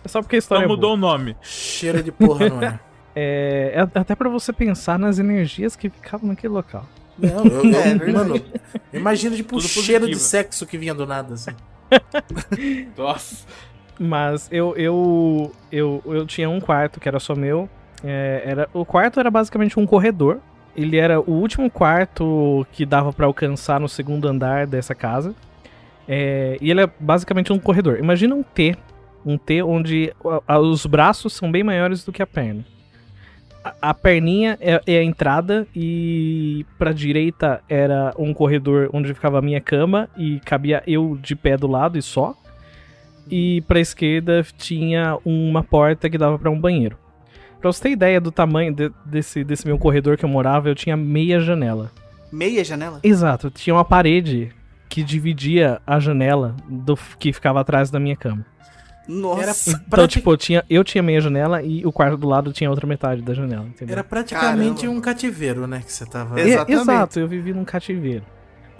É 0.04 0.08
só 0.08 0.20
porque 0.20 0.34
a 0.34 0.38
história 0.40 0.62
Só 0.62 0.64
é 0.64 0.68
mudou 0.68 0.94
o 0.94 0.96
nome. 0.96 1.36
Cheiro 1.40 2.02
de 2.02 2.10
porra, 2.10 2.48
não 2.48 2.60
é? 2.60 2.80
É, 3.14 3.74
é 3.74 3.98
até 4.00 4.14
pra 4.14 4.30
você 4.30 4.54
pensar 4.54 4.98
nas 4.98 5.18
energias 5.18 5.76
que 5.76 5.90
ficavam 5.90 6.28
naquele 6.28 6.54
local. 6.54 6.88
Não, 7.18 7.44
eu, 7.44 7.64
eu- 7.64 7.76
É, 7.80 7.94
verdade. 7.94 8.12
mano, 8.12 8.40
imagina 8.92 9.36
tipo 9.36 9.56
o 9.56 9.60
cheiro 9.60 10.06
de 10.08 10.16
sexo 10.18 10.66
que 10.66 10.78
vinha 10.78 10.94
do 10.94 11.06
nada, 11.06 11.34
assim. 11.34 11.50
Nossa. 12.96 13.46
Mas 13.98 14.48
eu, 14.50 14.74
eu, 14.76 15.52
eu, 15.70 16.02
eu 16.06 16.26
tinha 16.26 16.48
um 16.48 16.60
quarto 16.60 16.98
que 16.98 17.08
era 17.08 17.20
só 17.20 17.34
meu. 17.34 17.68
É, 18.02 18.42
era, 18.44 18.68
o 18.72 18.84
quarto 18.84 19.20
era 19.20 19.30
basicamente 19.30 19.78
um 19.78 19.86
corredor. 19.86 20.40
Ele 20.74 20.96
era 20.96 21.20
o 21.20 21.30
último 21.32 21.70
quarto 21.70 22.66
que 22.72 22.86
dava 22.86 23.12
pra 23.12 23.26
alcançar 23.26 23.78
no 23.78 23.88
segundo 23.88 24.26
andar 24.26 24.66
dessa 24.66 24.94
casa. 24.94 25.34
É, 26.08 26.56
e 26.60 26.70
ele 26.70 26.80
é 26.82 26.90
basicamente 26.98 27.52
um 27.52 27.58
corredor. 27.58 27.98
Imagina 27.98 28.34
um 28.34 28.42
T. 28.42 28.74
Um 29.24 29.38
T 29.38 29.62
onde 29.62 30.12
a- 30.24 30.54
a- 30.54 30.58
os 30.58 30.84
braços 30.86 31.34
são 31.34 31.52
bem 31.52 31.62
maiores 31.62 32.04
do 32.04 32.10
que 32.10 32.22
a 32.22 32.26
perna. 32.26 32.64
A, 33.64 33.90
a 33.90 33.94
perninha 33.94 34.58
é, 34.60 34.80
é 34.86 34.98
a 34.98 35.04
entrada 35.04 35.66
e 35.74 36.66
pra 36.78 36.92
direita 36.92 37.62
era 37.68 38.12
um 38.18 38.34
corredor 38.34 38.90
onde 38.92 39.12
ficava 39.14 39.38
a 39.38 39.42
minha 39.42 39.60
cama 39.60 40.08
e 40.16 40.40
cabia 40.40 40.82
eu 40.86 41.16
de 41.20 41.34
pé 41.36 41.56
do 41.56 41.66
lado 41.66 41.96
e 41.98 42.02
só. 42.02 42.34
E 43.30 43.62
pra 43.68 43.78
esquerda 43.80 44.44
tinha 44.56 45.16
uma 45.24 45.62
porta 45.62 46.10
que 46.10 46.18
dava 46.18 46.38
pra 46.38 46.50
um 46.50 46.58
banheiro. 46.60 46.98
Pra 47.60 47.70
você 47.72 47.82
ter 47.84 47.90
ideia 47.90 48.20
do 48.20 48.32
tamanho 48.32 48.74
de- 48.74 48.90
desse, 49.06 49.44
desse 49.44 49.64
meu 49.66 49.78
corredor 49.78 50.16
que 50.16 50.24
eu 50.24 50.28
morava, 50.28 50.68
eu 50.68 50.74
tinha 50.74 50.96
meia 50.96 51.38
janela. 51.38 51.92
Meia 52.32 52.64
janela? 52.64 52.98
Exato, 53.04 53.48
tinha 53.50 53.72
uma 53.74 53.84
parede 53.84 54.50
que 54.88 55.04
dividia 55.04 55.80
a 55.86 56.00
janela 56.00 56.56
do 56.68 56.96
que 57.18 57.32
ficava 57.32 57.60
atrás 57.60 57.90
da 57.90 58.00
minha 58.00 58.16
cama. 58.16 58.44
Nossa. 59.08 59.70
Era, 59.70 59.82
Então, 59.86 60.06
tipo, 60.06 60.30
eu 60.32 60.36
tinha, 60.36 60.64
eu 60.70 60.84
tinha 60.84 61.02
meia 61.02 61.20
janela 61.20 61.62
e 61.62 61.84
o 61.84 61.92
quarto 61.92 62.16
do 62.16 62.28
lado 62.28 62.52
tinha 62.52 62.70
outra 62.70 62.86
metade 62.86 63.20
da 63.22 63.34
janela, 63.34 63.66
entendeu? 63.66 63.92
era 63.94 64.04
praticamente 64.04 64.82
Caramba. 64.82 64.98
um 64.98 65.00
cativeiro, 65.00 65.66
né? 65.66 65.82
Que 65.84 65.92
você 65.92 66.06
tava. 66.06 66.40
E- 66.40 66.44
exatamente. 66.48 66.80
exato, 66.80 67.20
eu 67.20 67.26
vivi 67.28 67.52
num 67.52 67.64
cativeiro. 67.64 68.24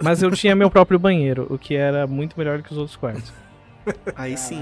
Mas 0.01 0.21
eu 0.23 0.31
tinha 0.31 0.55
meu 0.55 0.69
próprio 0.69 0.97
banheiro, 0.97 1.47
o 1.49 1.57
que 1.57 1.75
era 1.75 2.07
muito 2.07 2.37
melhor 2.37 2.57
do 2.57 2.63
que 2.63 2.71
os 2.71 2.77
outros 2.77 2.95
quartos. 2.97 3.31
Aí 4.15 4.37
sim. 4.37 4.61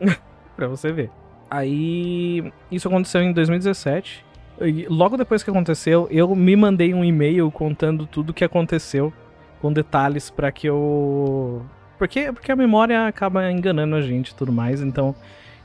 Pra 0.56 0.68
você 0.68 0.90
ver. 0.92 1.10
Aí, 1.50 2.52
isso 2.70 2.88
aconteceu 2.88 3.22
em 3.22 3.32
2017. 3.32 4.24
E 4.62 4.86
logo 4.88 5.16
depois 5.16 5.42
que 5.42 5.50
aconteceu, 5.50 6.08
eu 6.10 6.34
me 6.34 6.56
mandei 6.56 6.94
um 6.94 7.04
e-mail 7.04 7.50
contando 7.50 8.06
tudo 8.06 8.30
o 8.30 8.34
que 8.34 8.44
aconteceu, 8.44 9.12
com 9.60 9.72
detalhes 9.72 10.30
pra 10.30 10.50
que 10.50 10.66
eu. 10.66 11.64
Porque, 11.98 12.32
porque 12.32 12.52
a 12.52 12.56
memória 12.56 13.06
acaba 13.06 13.50
enganando 13.50 13.96
a 13.96 14.02
gente 14.02 14.28
e 14.30 14.34
tudo 14.34 14.52
mais, 14.52 14.82
então. 14.82 15.14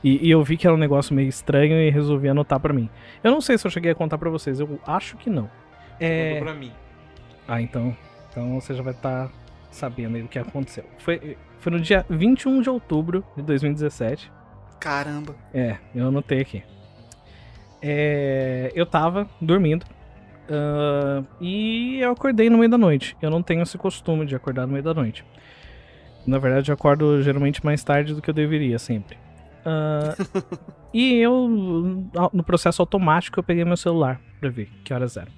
E, 0.02 0.26
e 0.26 0.30
eu 0.30 0.42
vi 0.42 0.56
que 0.56 0.66
era 0.66 0.74
um 0.74 0.78
negócio 0.78 1.14
meio 1.14 1.28
estranho 1.28 1.76
e 1.76 1.90
resolvi 1.90 2.28
anotar 2.28 2.58
pra 2.58 2.72
mim. 2.72 2.88
Eu 3.22 3.30
não 3.30 3.40
sei 3.40 3.56
se 3.56 3.66
eu 3.66 3.70
cheguei 3.70 3.92
a 3.92 3.94
contar 3.94 4.18
pra 4.18 4.30
vocês, 4.30 4.58
eu 4.58 4.80
acho 4.86 5.16
que 5.16 5.30
não. 5.30 5.48
É. 6.00 6.30
Contou 6.38 6.46
pra 6.46 6.54
mim. 6.54 6.72
Ah, 7.46 7.60
então. 7.62 7.96
Então 8.30 8.60
você 8.60 8.74
já 8.74 8.82
vai 8.82 8.94
estar 8.94 9.30
sabendo 9.70 10.16
aí 10.16 10.22
o 10.22 10.28
que 10.28 10.38
aconteceu. 10.38 10.84
Foi, 10.98 11.36
foi 11.58 11.72
no 11.72 11.78
dia 11.78 12.04
21 12.10 12.62
de 12.62 12.70
outubro 12.70 13.24
de 13.36 13.42
2017. 13.42 14.30
Caramba. 14.80 15.36
É, 15.54 15.76
eu 15.94 16.08
anotei 16.08 16.40
aqui. 16.40 16.64
É, 17.80 18.72
eu 18.74 18.86
tava 18.86 19.28
dormindo. 19.40 19.84
ah, 20.48 21.22
e 21.40 21.98
eu 22.00 22.10
acordei 22.10 22.48
no 22.50 22.58
meio 22.58 22.70
da 22.70 22.78
noite. 22.78 23.16
Eu 23.22 23.30
não 23.30 23.42
tenho 23.42 23.62
esse 23.62 23.76
costume 23.78 24.26
de 24.26 24.34
acordar 24.34 24.66
no 24.66 24.72
meio 24.72 24.84
da 24.84 24.94
noite. 24.94 25.24
Na 26.26 26.38
verdade, 26.38 26.70
eu 26.70 26.74
acordo 26.74 27.20
geralmente 27.22 27.64
mais 27.64 27.82
tarde 27.82 28.14
do 28.14 28.22
que 28.22 28.30
eu 28.30 28.34
deveria, 28.34 28.78
sempre. 28.78 29.16
Ah, 29.64 30.14
e 30.94 31.14
eu, 31.16 31.48
no 32.32 32.44
processo 32.44 32.80
automático, 32.82 33.38
eu 33.38 33.42
peguei 33.44 33.64
meu 33.64 33.76
celular 33.76 34.20
pra 34.40 34.48
ver 34.50 34.68
que 34.84 34.92
horas 34.94 35.16
eram. 35.16 35.32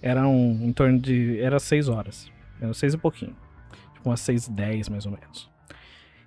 Eram 0.00 0.34
em 0.60 0.72
torno 0.72 0.98
de. 0.98 1.38
Era 1.40 1.58
6 1.60 1.88
horas. 1.88 2.30
Era 2.60 2.74
6 2.74 2.94
e 2.94 2.98
pouquinho. 2.98 3.36
Tipo, 3.94 4.08
umas 4.08 4.20
6 4.20 4.46
e 4.48 4.52
10 4.52 4.88
mais 4.88 5.06
ou 5.06 5.12
menos. 5.12 5.48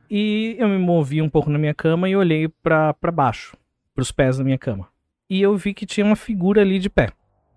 E 0.09 0.55
eu 0.59 0.69
me 0.69 0.77
movi 0.77 1.21
um 1.21 1.29
pouco 1.29 1.49
na 1.49 1.57
minha 1.57 1.73
cama 1.73 2.07
e 2.07 2.15
olhei 2.15 2.47
pra, 2.47 2.93
pra 2.93 3.11
baixo, 3.11 3.57
pros 3.93 4.11
pés 4.11 4.37
da 4.37 4.43
minha 4.43 4.57
cama. 4.57 4.87
E 5.29 5.41
eu 5.41 5.57
vi 5.57 5.73
que 5.73 5.85
tinha 5.85 6.05
uma 6.05 6.15
figura 6.15 6.61
ali 6.61 6.79
de 6.79 6.89
pé. 6.89 7.09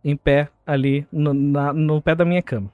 Em 0.03 0.17
pé, 0.17 0.49
ali, 0.67 1.07
no, 1.13 1.35
na- 1.35 1.73
no 1.73 2.01
pé 2.01 2.15
da 2.15 2.25
minha 2.25 2.43
cama. 2.43 2.73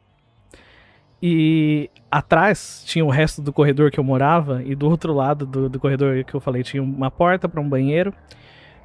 E 1.26 1.88
atrás 2.10 2.82
tinha 2.84 3.02
o 3.02 3.08
resto 3.08 3.40
do 3.40 3.50
corredor 3.50 3.90
que 3.90 3.98
eu 3.98 4.04
morava, 4.04 4.62
e 4.62 4.74
do 4.74 4.90
outro 4.90 5.14
lado 5.14 5.46
do, 5.46 5.70
do 5.70 5.80
corredor 5.80 6.22
que 6.22 6.34
eu 6.34 6.40
falei 6.40 6.62
tinha 6.62 6.82
uma 6.82 7.10
porta 7.10 7.48
pra 7.48 7.62
um 7.62 7.66
banheiro. 7.66 8.12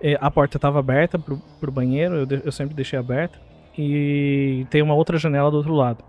Eh, 0.01 0.17
A 0.21 0.31
porta 0.31 0.57
estava 0.57 0.79
aberta 0.79 1.19
pro, 1.19 1.37
pro 1.59 1.69
banheiro, 1.69 2.15
eu, 2.15 2.25
de- 2.25 2.41
eu 2.45 2.51
sempre 2.53 2.73
deixei 2.73 2.97
aberta. 2.97 3.37
E 3.77 4.65
tem 4.69 4.81
uma 4.81 4.93
outra 4.93 5.17
janela 5.17 5.51
do 5.51 5.57
outro 5.57 5.73
lado. 5.73 6.01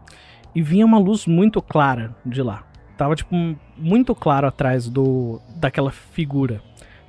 E 0.55 0.63
vinha 0.63 0.87
uma 0.87 1.01
luz 1.01 1.27
muito 1.27 1.61
clara 1.61 2.15
de 2.25 2.41
lá. 2.45 2.63
Tava, 2.97 3.17
tipo, 3.17 3.35
muito 3.77 4.15
claro 4.15 4.47
atrás 4.47 4.89
do 4.89 5.41
daquela 5.57 5.91
figura. 5.91 6.63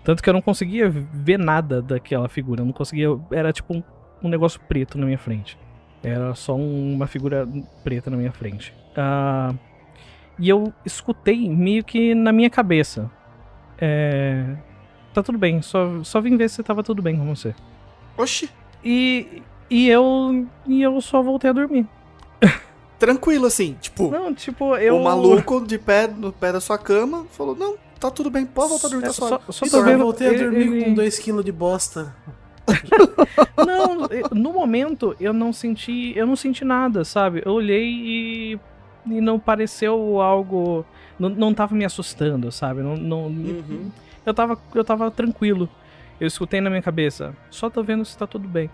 Tanto 0.03 0.23
que 0.23 0.29
eu 0.29 0.33
não 0.33 0.41
conseguia 0.41 0.89
ver 0.89 1.37
nada 1.37 1.79
daquela 1.79 2.27
figura. 2.27 2.61
Eu 2.61 2.65
não 2.65 2.73
conseguia. 2.73 3.07
Era 3.31 3.53
tipo 3.53 3.71
um, 3.75 3.83
um 4.23 4.29
negócio 4.29 4.59
preto 4.67 4.97
na 4.97 5.05
minha 5.05 5.17
frente. 5.19 5.59
Era 6.03 6.33
só 6.33 6.55
um- 6.55 6.93
uma 6.95 7.05
figura 7.05 7.47
preta 7.83 8.09
na 8.09 8.17
minha 8.17 8.31
frente. 8.31 8.73
Ah, 8.95 9.53
e 10.39 10.49
eu 10.49 10.73
escutei 10.85 11.49
meio 11.49 11.83
que 11.83 12.13
na 12.15 12.31
minha 12.31 12.49
cabeça. 12.49 13.09
É. 13.77 14.55
Tá 15.13 15.21
tudo 15.21 15.37
bem, 15.37 15.61
só, 15.61 16.03
só 16.03 16.21
vim 16.21 16.37
ver 16.37 16.49
se 16.49 16.63
tava 16.63 16.81
tudo 16.83 17.01
bem 17.01 17.17
com 17.17 17.35
você. 17.35 17.53
Oxi. 18.17 18.49
E, 18.83 19.41
e 19.69 19.89
eu. 19.89 20.47
E 20.65 20.81
eu 20.81 20.99
só 21.01 21.21
voltei 21.21 21.49
a 21.49 21.53
dormir. 21.53 21.85
Tranquilo 22.97 23.47
assim. 23.47 23.75
Tipo, 23.81 24.11
Não, 24.11 24.33
tipo, 24.33 24.75
eu. 24.77 24.95
o 24.97 25.03
maluco 25.03 25.65
de 25.65 25.77
pé 25.79 26.07
no 26.07 26.31
pé 26.31 26.51
da 26.51 26.61
sua 26.61 26.77
cama 26.77 27.25
falou: 27.31 27.55
Não, 27.55 27.75
tá 27.99 28.09
tudo 28.11 28.29
bem, 28.29 28.45
pode 28.45 28.69
voltar 28.69 28.87
a 28.87 28.89
dormir, 28.91 29.05
É, 29.05 29.07
tá 29.07 29.13
só, 29.13 29.27
suave. 29.27 29.43
só 29.49 29.65
Então, 29.65 29.79
tô 29.79 29.85
vendo. 29.85 29.99
eu 29.99 30.03
voltei 30.05 30.27
a 30.27 30.37
dormir 30.37 30.61
ele- 30.67 30.85
com 30.85 30.93
2kg 30.95 31.43
de 31.43 31.51
bosta. 31.51 32.15
Não, 33.57 34.07
no 34.39 34.53
momento 34.53 35.15
eu 35.19 35.33
não 35.33 35.51
senti, 35.51 36.13
eu 36.15 36.25
não 36.27 36.35
senti 36.35 36.63
nada, 36.63 37.03
sabe? 37.03 37.41
Eu 37.45 37.53
olhei 37.53 37.83
e, 37.89 38.59
e 39.05 39.19
não 39.21 39.39
pareceu 39.39 40.21
algo, 40.21 40.85
não, 41.19 41.29
não 41.29 41.53
tava 41.53 41.75
me 41.75 41.85
assustando, 41.85 42.51
sabe? 42.51 42.81
Não, 42.81 42.95
não, 42.95 43.25
Uhum. 43.27 43.91
eu 44.25 44.33
tava, 44.33 44.57
eu 44.75 44.83
tava 44.83 45.09
tranquilo. 45.11 45.67
Eu 46.19 46.27
escutei 46.27 46.61
na 46.61 46.69
minha 46.69 46.81
cabeça, 46.81 47.35
só 47.49 47.69
tô 47.69 47.81
vendo 47.83 48.05
se 48.05 48.17
tá 48.17 48.27
tudo 48.27 48.47
bem. 48.47 48.69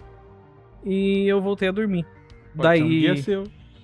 E 0.86 1.26
eu 1.28 1.42
voltei 1.42 1.68
a 1.70 1.72
dormir. 1.72 2.06
Pode 2.56 2.82
um 2.84 2.88
Daí, 2.88 3.00
dia 3.00 3.18
seu. 3.18 3.44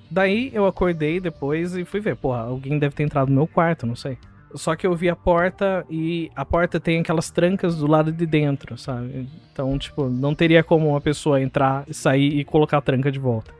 daí 0.09 0.51
eu 0.53 0.65
acordei 0.65 1.19
depois 1.19 1.75
e 1.75 1.85
fui 1.85 1.99
ver, 1.99 2.15
porra, 2.15 2.41
alguém 2.41 2.77
deve 2.79 2.95
ter 2.95 3.03
entrado 3.03 3.29
no 3.29 3.35
meu 3.35 3.47
quarto, 3.47 3.85
não 3.85 3.95
sei. 3.95 4.17
Só 4.55 4.75
que 4.75 4.85
eu 4.85 4.93
vi 4.95 5.09
a 5.09 5.15
porta 5.15 5.83
e 5.89 6.29
a 6.35 6.45
porta 6.45 6.79
tem 6.79 6.99
aquelas 6.99 7.31
trancas 7.31 7.77
do 7.77 7.87
lado 7.87 8.11
de 8.11 8.25
dentro, 8.25 8.77
sabe? 8.77 9.27
Então, 9.51 9.75
tipo, 9.79 10.07
não 10.07 10.35
teria 10.35 10.63
como 10.63 10.89
uma 10.89 11.01
pessoa 11.01 11.41
entrar, 11.41 11.85
sair 11.91 12.37
e 12.39 12.43
colocar 12.43 12.77
a 12.77 12.81
tranca 12.81 13.11
de 13.11 13.17
volta. 13.17 13.51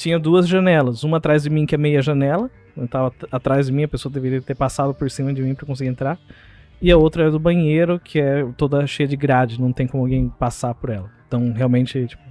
Tinha 0.00 0.18
duas 0.18 0.48
janelas, 0.48 1.04
uma 1.04 1.18
atrás 1.18 1.42
de 1.42 1.50
mim 1.50 1.66
que 1.66 1.74
é 1.74 1.78
meia 1.78 2.00
janela, 2.00 2.50
eu 2.74 2.88
tava 2.88 3.12
atrás 3.30 3.66
de 3.66 3.72
mim, 3.72 3.82
a 3.84 3.88
pessoa 3.88 4.10
deveria 4.10 4.40
ter 4.40 4.54
passado 4.54 4.94
por 4.94 5.10
cima 5.10 5.30
de 5.34 5.42
mim 5.42 5.54
pra 5.54 5.66
conseguir 5.66 5.90
entrar. 5.90 6.18
E 6.80 6.90
a 6.90 6.96
outra 6.96 7.24
é 7.24 7.30
do 7.30 7.38
banheiro, 7.38 8.00
que 8.02 8.18
é 8.18 8.46
toda 8.56 8.86
cheia 8.86 9.06
de 9.06 9.14
grade, 9.14 9.60
não 9.60 9.74
tem 9.74 9.86
como 9.86 10.02
alguém 10.02 10.30
passar 10.38 10.72
por 10.72 10.88
ela. 10.88 11.10
Então, 11.28 11.52
realmente, 11.52 12.06
tipo, 12.06 12.22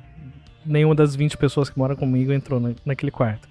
nenhuma 0.66 0.96
das 0.96 1.16
20 1.16 1.38
pessoas 1.38 1.70
que 1.70 1.78
moram 1.78 1.96
comigo 1.96 2.34
entrou 2.34 2.60
na- 2.60 2.74
naquele 2.84 3.12
quarto. 3.12 3.48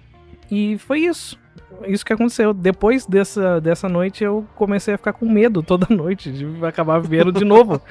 E 0.51 0.77
foi 0.79 0.99
isso. 0.99 1.39
Isso 1.87 2.05
que 2.05 2.11
aconteceu. 2.11 2.53
Depois 2.53 3.05
dessa, 3.05 3.61
dessa 3.61 3.87
noite, 3.87 4.21
eu 4.21 4.45
comecei 4.55 4.95
a 4.95 4.97
ficar 4.97 5.13
com 5.13 5.29
medo 5.29 5.63
toda 5.63 5.87
noite 5.95 6.29
de 6.29 6.45
acabar 6.65 6.99
vendo 6.99 7.31
de 7.31 7.45
novo. 7.45 7.81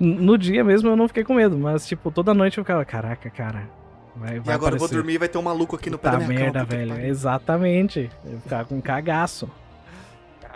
No 0.00 0.36
dia 0.36 0.64
mesmo 0.64 0.88
eu 0.88 0.96
não 0.96 1.06
fiquei 1.06 1.22
com 1.22 1.32
medo, 1.34 1.56
mas, 1.56 1.86
tipo, 1.86 2.10
toda 2.10 2.34
noite 2.34 2.58
eu 2.58 2.64
ficava, 2.64 2.84
caraca, 2.84 3.30
cara. 3.30 3.68
Vai, 4.14 4.36
E 4.36 4.40
vai 4.40 4.54
agora 4.54 4.74
eu 4.74 4.78
vou 4.78 4.86
aparecer. 4.86 4.94
dormir 4.94 5.14
e 5.14 5.18
vai 5.18 5.28
ter 5.28 5.38
um 5.38 5.42
maluco 5.42 5.74
aqui 5.76 5.88
no 5.88 5.98
pé 5.98 6.10
Tá 6.10 6.16
da 6.18 6.26
minha 6.26 6.40
merda, 6.40 6.60
cama. 6.60 6.64
velho. 6.66 6.90
pariu. 6.94 7.06
Exatamente. 7.06 8.10
Eu 8.24 8.40
ficava 8.40 8.64
com 8.64 8.80
cagaço. 8.80 9.48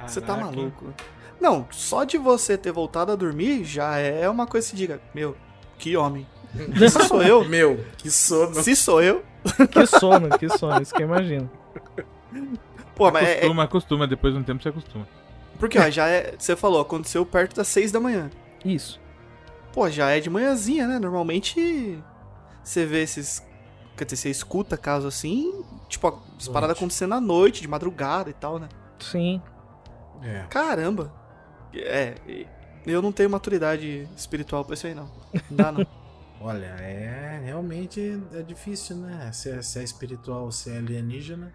Você 0.07 0.21
tá 0.21 0.35
Caraca. 0.35 0.47
maluco. 0.55 0.93
Não, 1.41 1.67
só 1.71 2.05
de 2.05 2.19
você 2.19 2.57
ter 2.57 2.73
voltado 2.73 3.13
a 3.13 3.17
dormir 3.17 3.65
já 3.65 3.97
é 3.99 4.29
uma 4.29 4.47
coisa 4.47 4.67
que 4.67 4.71
se 4.71 4.77
diga, 4.77 5.01
meu, 5.15 5.37
que 5.79 5.97
homem. 5.97 6.27
Se 6.79 6.89
sou 7.07 7.23
eu, 7.23 7.45
Meu, 7.47 7.85
que 7.99 8.11
sono. 8.11 8.55
se 8.55 8.75
sou 8.77 9.03
eu, 9.03 9.23
Que 9.71 9.87
sono, 9.87 10.39
que 10.39 10.49
sono, 10.49 10.81
isso 10.83 10.95
que 10.95 11.03
eu 11.03 11.07
imagino. 11.07 11.51
pô, 12.95 13.11
mas 13.11 13.25
é, 13.29 13.31
é- 13.33 13.37
Acostuma, 13.39 13.63
acostuma, 13.65 14.07
depois 14.07 14.33
de 14.35 14.41
um 14.41 14.43
tempo 14.43 14.63
você 14.63 14.69
acostuma. 14.71 15.07
porque 15.59 15.79
ó, 15.79 15.91
já 15.91 16.09
é, 16.09 16.35
você 16.39 16.57
falou, 16.57 16.81
aconteceu 16.81 17.25
perto 17.27 17.57
das 17.57 17.69
seis 17.69 17.93
da 17.93 18.01
manhã. 18.01 18.31
Isso. 18.65 18.99
Pô, 19.73 19.91
já 19.91 20.11
é 20.11 20.21
de 20.21 20.31
manhãzinha, 20.31 20.87
né? 20.87 20.99
Normalmente 20.99 21.99
você 22.69 22.85
vê 22.87 23.03
esses, 23.03 23.43
quer 23.97 24.05
dizer, 24.05 24.17
você 24.17 24.31
escuta 24.31 24.77
casos 24.77 25.15
assim, 25.15 25.65
tipo, 25.89 26.07
as 26.39 26.49
paradas 26.49 26.77
acontecendo 26.77 27.15
à 27.15 27.21
noite, 27.21 27.63
de 27.63 27.69
madrugada 27.69 28.29
e 28.31 28.33
tal, 28.35 28.59
né? 28.59 28.69
Sim. 28.99 29.41
É. 30.23 30.45
Caramba. 30.49 31.13
É, 31.75 32.15
Eu 32.87 33.03
não 33.03 33.13
tenho 33.13 33.29
maturidade 33.29 34.09
espiritual 34.17 34.65
pra 34.65 34.75
isso 34.75 34.87
aí, 34.87 34.95
não. 34.95 35.11
Não 35.51 35.57
dá, 35.57 35.73
não. 35.73 35.87
Olha, 36.41 36.67
é 36.67 37.41
realmente 37.45 38.21
é 38.35 38.43
difícil, 38.43 38.97
né? 38.97 39.31
Se 39.33 39.51
é, 39.51 39.63
se 39.63 39.79
é 39.79 39.83
espiritual 39.83 40.45
ou 40.45 40.53
se 40.53 40.71
é 40.71 40.79
alienígena. 40.79 41.53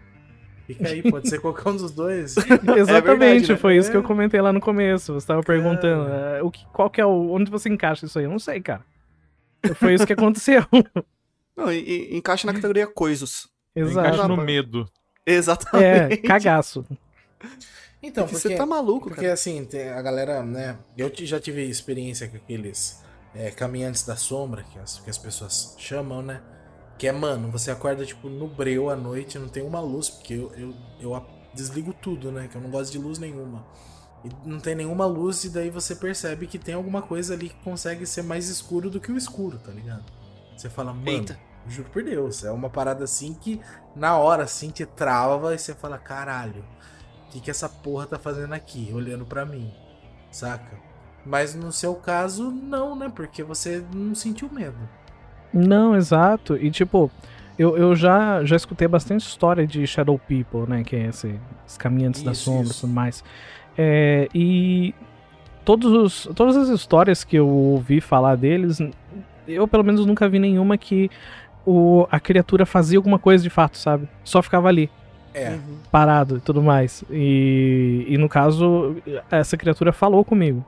Fica 0.66 0.88
aí, 0.88 1.02
pode 1.08 1.28
ser 1.28 1.40
qualquer 1.40 1.68
um 1.70 1.76
dos 1.76 1.90
dois. 1.92 2.36
Exatamente, 2.36 2.84
verdade, 3.02 3.52
né? 3.52 3.56
foi 3.58 3.76
isso 3.76 3.90
que 3.90 3.96
eu 3.96 4.00
É. 4.00 4.04
comentei 4.04 4.40
lá 4.40 4.52
no 4.52 4.60
começo. 4.60 5.12
Você 5.14 5.26
tava 5.26 5.42
perguntando 5.42 6.08
eh, 6.08 6.42
o 6.42 6.50
que, 6.50 6.64
qual 6.72 6.88
que 6.90 7.00
é 7.00 7.06
o. 7.06 7.30
Onde 7.32 7.50
você 7.50 7.68
encaixa 7.68 8.06
isso 8.06 8.18
aí? 8.18 8.24
Eu 8.26 8.30
não 8.30 8.38
sei, 8.38 8.60
cara. 8.60 8.84
Foi 9.76 9.94
isso 9.94 10.06
que 10.06 10.12
aconteceu. 10.12 10.64
Não, 11.56 11.72
e- 11.72 12.12
e 12.12 12.16
encaixa 12.16 12.46
na 12.46 12.52
categoria 12.54 12.86
coisas. 12.86 13.48
Exato. 13.74 14.00
Encaixa 14.00 14.28
no 14.28 14.34
Exato. 14.34 14.42
medo. 14.46 14.90
Exatamente. 15.26 16.14
É, 16.14 16.16
cagaço. 16.16 16.84
Então, 18.02 18.24
Porque 18.24 18.36
porque, 18.40 18.48
você 18.48 18.56
tá 18.56 18.66
maluco, 18.66 19.08
porque 19.08 19.20
cara. 19.22 19.32
assim, 19.34 19.64
tem- 19.64 19.88
a 19.90 20.02
galera, 20.02 20.42
né? 20.42 20.76
Eu 20.98 21.10
já 21.14 21.38
tive 21.38 21.62
experiência 21.68 22.26
com 22.28 22.36
aqueles 22.36 23.00
é, 23.34 23.50
caminhantes 23.50 24.04
da 24.04 24.16
sombra, 24.16 24.62
que 24.64 24.78
as, 24.78 24.98
que 24.98 25.08
as 25.08 25.16
pessoas 25.18 25.74
chamam, 25.78 26.20
né? 26.20 26.42
Que 26.98 27.06
é, 27.08 27.12
mano, 27.12 27.50
você 27.50 27.70
acorda, 27.70 28.04
tipo, 28.04 28.28
no 28.28 28.46
breu 28.48 28.90
à 28.90 28.96
noite, 28.96 29.38
não 29.38 29.48
tem 29.48 29.62
uma 29.62 29.80
luz, 29.80 30.10
porque 30.10 30.34
eu, 30.34 30.52
eu, 30.56 30.74
eu 31.00 31.26
desligo 31.54 31.92
tudo, 31.94 32.30
né? 32.32 32.48
Que 32.50 32.56
eu 32.56 32.60
não 32.60 32.70
gosto 32.70 32.90
de 32.92 32.98
luz 32.98 33.18
nenhuma. 33.18 33.64
E 34.24 34.30
não 34.48 34.60
tem 34.60 34.74
nenhuma 34.74 35.04
luz, 35.06 35.44
e 35.44 35.50
daí 35.50 35.70
você 35.70 35.96
percebe 35.96 36.46
que 36.46 36.58
tem 36.58 36.74
alguma 36.74 37.02
coisa 37.02 37.34
ali 37.34 37.48
que 37.48 37.56
consegue 37.64 38.06
ser 38.06 38.22
mais 38.22 38.48
escuro 38.48 38.88
do 38.90 39.00
que 39.00 39.10
o 39.10 39.16
escuro, 39.16 39.58
tá 39.58 39.72
ligado? 39.72 40.04
Você 40.56 40.70
fala, 40.70 40.92
mano, 40.94 41.08
Eita. 41.08 41.38
juro 41.66 41.90
por 41.90 42.02
Deus, 42.04 42.44
é 42.44 42.50
uma 42.52 42.70
parada 42.70 43.04
assim 43.04 43.34
que 43.34 43.60
na 43.96 44.16
hora 44.16 44.44
assim 44.44 44.70
te 44.70 44.86
trava 44.86 45.54
e 45.54 45.58
você 45.58 45.74
fala, 45.74 45.98
caralho, 45.98 46.64
o 47.26 47.30
que, 47.32 47.40
que 47.40 47.50
essa 47.50 47.68
porra 47.68 48.06
tá 48.06 48.18
fazendo 48.18 48.52
aqui, 48.54 48.90
olhando 48.92 49.26
pra 49.26 49.44
mim, 49.44 49.72
saca? 50.30 50.80
Mas 51.24 51.54
no 51.54 51.72
seu 51.72 51.94
caso, 51.96 52.50
não, 52.50 52.96
né? 52.96 53.08
Porque 53.14 53.42
você 53.42 53.84
não 53.92 54.14
sentiu 54.14 54.50
medo. 54.52 54.88
Não, 55.52 55.94
exato. 55.96 56.56
E 56.56 56.70
tipo, 56.70 57.10
eu, 57.58 57.76
eu 57.76 57.94
já, 57.94 58.44
já 58.44 58.56
escutei 58.56 58.88
bastante 58.88 59.26
história 59.26 59.66
de 59.66 59.86
Shadow 59.86 60.18
People, 60.18 60.68
né? 60.68 60.82
Que 60.84 60.96
é 60.96 61.06
esse, 61.08 61.40
os 61.66 61.76
caminhantes 61.76 62.22
da 62.22 62.32
Isso, 62.32 62.44
sombra 62.44 62.72
e 62.72 62.72
isso. 62.72 62.80
tudo 62.80 62.92
mais. 62.92 63.22
É, 63.76 64.28
e 64.34 64.94
todos 65.64 65.92
os, 65.92 66.28
todas 66.34 66.56
as 66.56 66.68
histórias 66.68 67.24
que 67.24 67.36
eu 67.36 67.48
ouvi 67.48 68.00
falar 68.00 68.36
deles, 68.36 68.78
eu 69.48 69.66
pelo 69.68 69.84
menos 69.84 70.04
nunca 70.06 70.28
vi 70.28 70.38
nenhuma 70.38 70.76
que 70.76 71.10
o, 71.66 72.06
a 72.10 72.18
criatura 72.20 72.66
fazia 72.66 72.98
alguma 72.98 73.18
coisa 73.18 73.42
de 73.42 73.50
fato, 73.50 73.76
sabe? 73.78 74.08
Só 74.24 74.42
ficava 74.42 74.68
ali. 74.68 74.90
É, 75.34 75.50
Uhum. 75.52 75.78
parado 75.90 76.36
e 76.36 76.40
tudo 76.40 76.62
mais. 76.62 77.02
E, 77.10 78.04
e 78.06 78.18
no 78.18 78.28
caso, 78.28 78.96
essa 79.30 79.56
criatura 79.56 79.90
falou 79.90 80.22
comigo. 80.26 80.62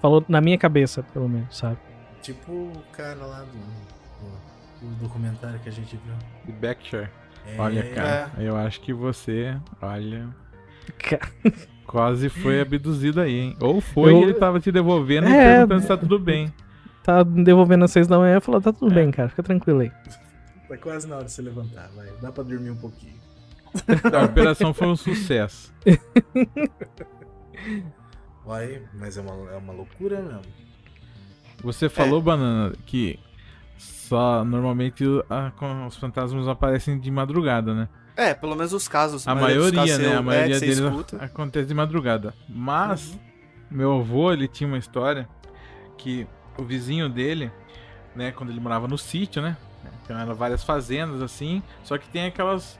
Falou 0.00 0.24
na 0.28 0.40
minha 0.40 0.56
cabeça, 0.56 1.02
pelo 1.12 1.28
menos, 1.28 1.56
sabe? 1.56 1.76
tipo 2.22 2.52
o 2.52 2.82
cara 2.92 3.16
lá 3.26 3.40
do, 3.40 4.86
do- 4.86 4.88
do 4.88 4.94
documentário 5.02 5.58
que 5.60 5.68
a 5.68 5.72
gente 5.72 5.96
viu. 5.96 6.54
Backshare. 6.60 7.10
É, 7.46 7.56
Olha, 7.60 7.82
cara, 7.94 8.30
eu 8.38 8.56
acho 8.56 8.80
que 8.80 8.92
você, 8.94 9.54
olha, 9.82 10.28
quase 11.86 12.28
foi 12.28 12.60
abduzido 12.60 13.20
aí, 13.20 13.34
hein? 13.38 13.56
Ou 13.60 13.80
foi 13.80 14.12
Eu- 14.12 14.18
e 14.20 14.22
ele 14.24 14.34
tava 14.34 14.58
te 14.60 14.70
devolvendo 14.72 15.28
e 15.28 15.32
É. 15.32 15.56
perguntando 15.56 15.80
se 15.82 15.88
tá 15.88 15.96
tudo 15.96 16.18
bem. 16.18 16.52
Tá 17.02 17.22
devolvendo 17.22 17.84
às 17.84 17.90
seis 17.90 18.06
da 18.06 18.18
manhã 18.18 18.38
e 18.38 18.40
falou: 18.40 18.60
tá 18.60 18.72
tudo 18.72 18.90
É. 18.92 18.94
bem, 18.94 19.10
cara, 19.10 19.28
fica 19.28 19.42
tranquilo 19.42 19.80
aí. 19.80 19.92
Tá 20.68 20.76
quase 20.78 21.06
na 21.06 21.16
hora 21.16 21.24
de 21.26 21.32
se 21.32 21.42
levantar, 21.42 21.90
vai. 21.94 22.06
Dá 22.22 22.32
pra 22.32 22.42
dormir 22.42 22.70
um 22.70 22.76
pouquinho. 22.76 23.14
A 24.18 24.24
operação 24.24 24.72
foi 24.72 24.86
um 24.88 24.96
sucesso. 24.96 25.72
Vai, 28.46 28.82
mas 28.94 29.16
é 29.16 29.20
uma, 29.20 29.50
é 29.52 29.56
uma 29.56 29.72
loucura 29.72 30.20
mesmo. 30.20 30.42
Você 31.62 31.88
falou, 31.88 32.20
Banana, 32.20 32.74
que 32.84 33.18
só 33.78 34.44
normalmente 34.44 35.04
a- 35.30 35.50
os 35.86 35.96
fantasmas 35.96 36.46
aparecem 36.46 36.98
de 37.00 37.10
madrugada, 37.10 37.74
né? 37.74 37.88
É, 38.16 38.32
pelo 38.34 38.54
menos 38.54 38.72
os 38.72 38.86
casos. 38.86 39.26
A 39.26 39.34
maioria, 39.34 39.98
né? 39.98 40.08
A 40.08 40.12
é, 40.12 40.20
maioria 40.20 40.54
você 40.58 40.66
deles 40.66 40.78
escuta. 40.78 41.16
acontece 41.24 41.66
de 41.66 41.74
madrugada. 41.74 42.32
Mas 42.48 43.18
meu 43.70 43.98
avô, 43.98 44.32
ele 44.32 44.46
tinha 44.46 44.68
uma 44.68 44.78
história 44.78 45.28
que 45.98 46.26
o 46.56 46.62
vizinho 46.62 47.08
dele, 47.08 47.50
né, 48.14 48.30
quando 48.30 48.50
ele 48.50 48.60
morava 48.60 48.86
no 48.86 48.96
sítio, 48.96 49.42
né? 49.42 49.56
Então 50.04 50.18
eram 50.18 50.34
várias 50.34 50.62
fazendas 50.62 51.20
assim, 51.22 51.62
só 51.82 51.98
que 51.98 52.08
tem 52.08 52.26
aquelas 52.26 52.78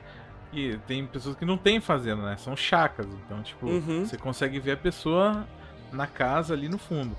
e 0.53 0.77
tem 0.87 1.05
pessoas 1.05 1.35
que 1.35 1.43
não 1.43 1.57
têm 1.57 1.81
fazenda, 1.81 2.21
né? 2.21 2.37
São 2.37 2.55
chacas. 2.55 3.05
Então, 3.25 3.41
tipo, 3.43 3.67
Uhum. 3.67 4.05
você 4.05 4.17
consegue 4.17 4.57
ver 4.59 4.71
a 4.71 4.77
pessoa 4.77 5.45
na 5.91 6.07
casa 6.07 6.53
ali 6.53 6.69
no 6.69 6.77
fundo. 6.77 7.15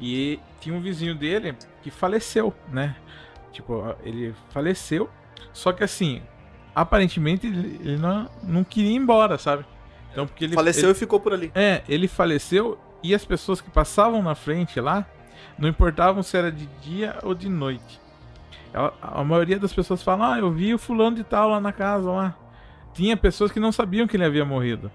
E 0.00 0.40
tinha 0.60 0.74
um 0.74 0.80
vizinho 0.80 1.14
dele 1.14 1.54
que 1.82 1.90
faleceu, 1.90 2.54
né? 2.72 2.96
Tipo, 3.52 3.94
ele 4.02 4.34
faleceu, 4.48 5.10
só 5.52 5.72
que 5.72 5.84
assim, 5.84 6.22
aparentemente 6.74 7.46
ele, 7.46 7.96
não, 7.96 8.28
não 8.42 8.64
queria 8.64 8.90
ir 8.92 8.96
embora, 8.96 9.38
sabe? 9.38 9.64
Então, 10.12 10.26
porque 10.26 10.44
ele 10.44 10.54
Faleceu 10.54 10.84
ele- 10.84 10.92
e 10.92 10.94
ficou 10.94 11.20
por 11.20 11.32
ali. 11.32 11.50
é, 11.54 11.82
ele 11.88 12.08
faleceu 12.08 12.78
e 13.02 13.14
as 13.14 13.24
pessoas 13.24 13.60
que 13.60 13.70
passavam 13.70 14.22
na 14.22 14.34
frente 14.34 14.80
lá 14.80 15.06
não 15.58 15.68
importavam 15.68 16.22
se 16.22 16.36
era 16.36 16.50
de 16.50 16.66
dia 16.82 17.16
ou 17.22 17.34
de 17.34 17.48
noite. 17.48 18.00
Ela- 18.72 18.92
a 19.00 19.22
maioria 19.24 19.58
das 19.58 19.72
pessoas 19.72 20.02
falam: 20.02 20.32
Ah, 20.32 20.38
eu 20.38 20.50
vi 20.50 20.72
o 20.74 20.78
fulano 20.78 21.16
de 21.16 21.24
tal 21.24 21.48
lá 21.50 21.60
na 21.60 21.72
casa 21.72 22.10
lá. 22.10 22.36
Tinha 22.94 23.16
pessoas 23.16 23.50
que 23.52 23.60
não 23.60 23.70
sabiam 23.72 24.06
que 24.06 24.16
ele 24.16 24.24
havia 24.24 24.44
morrido. 24.44 24.90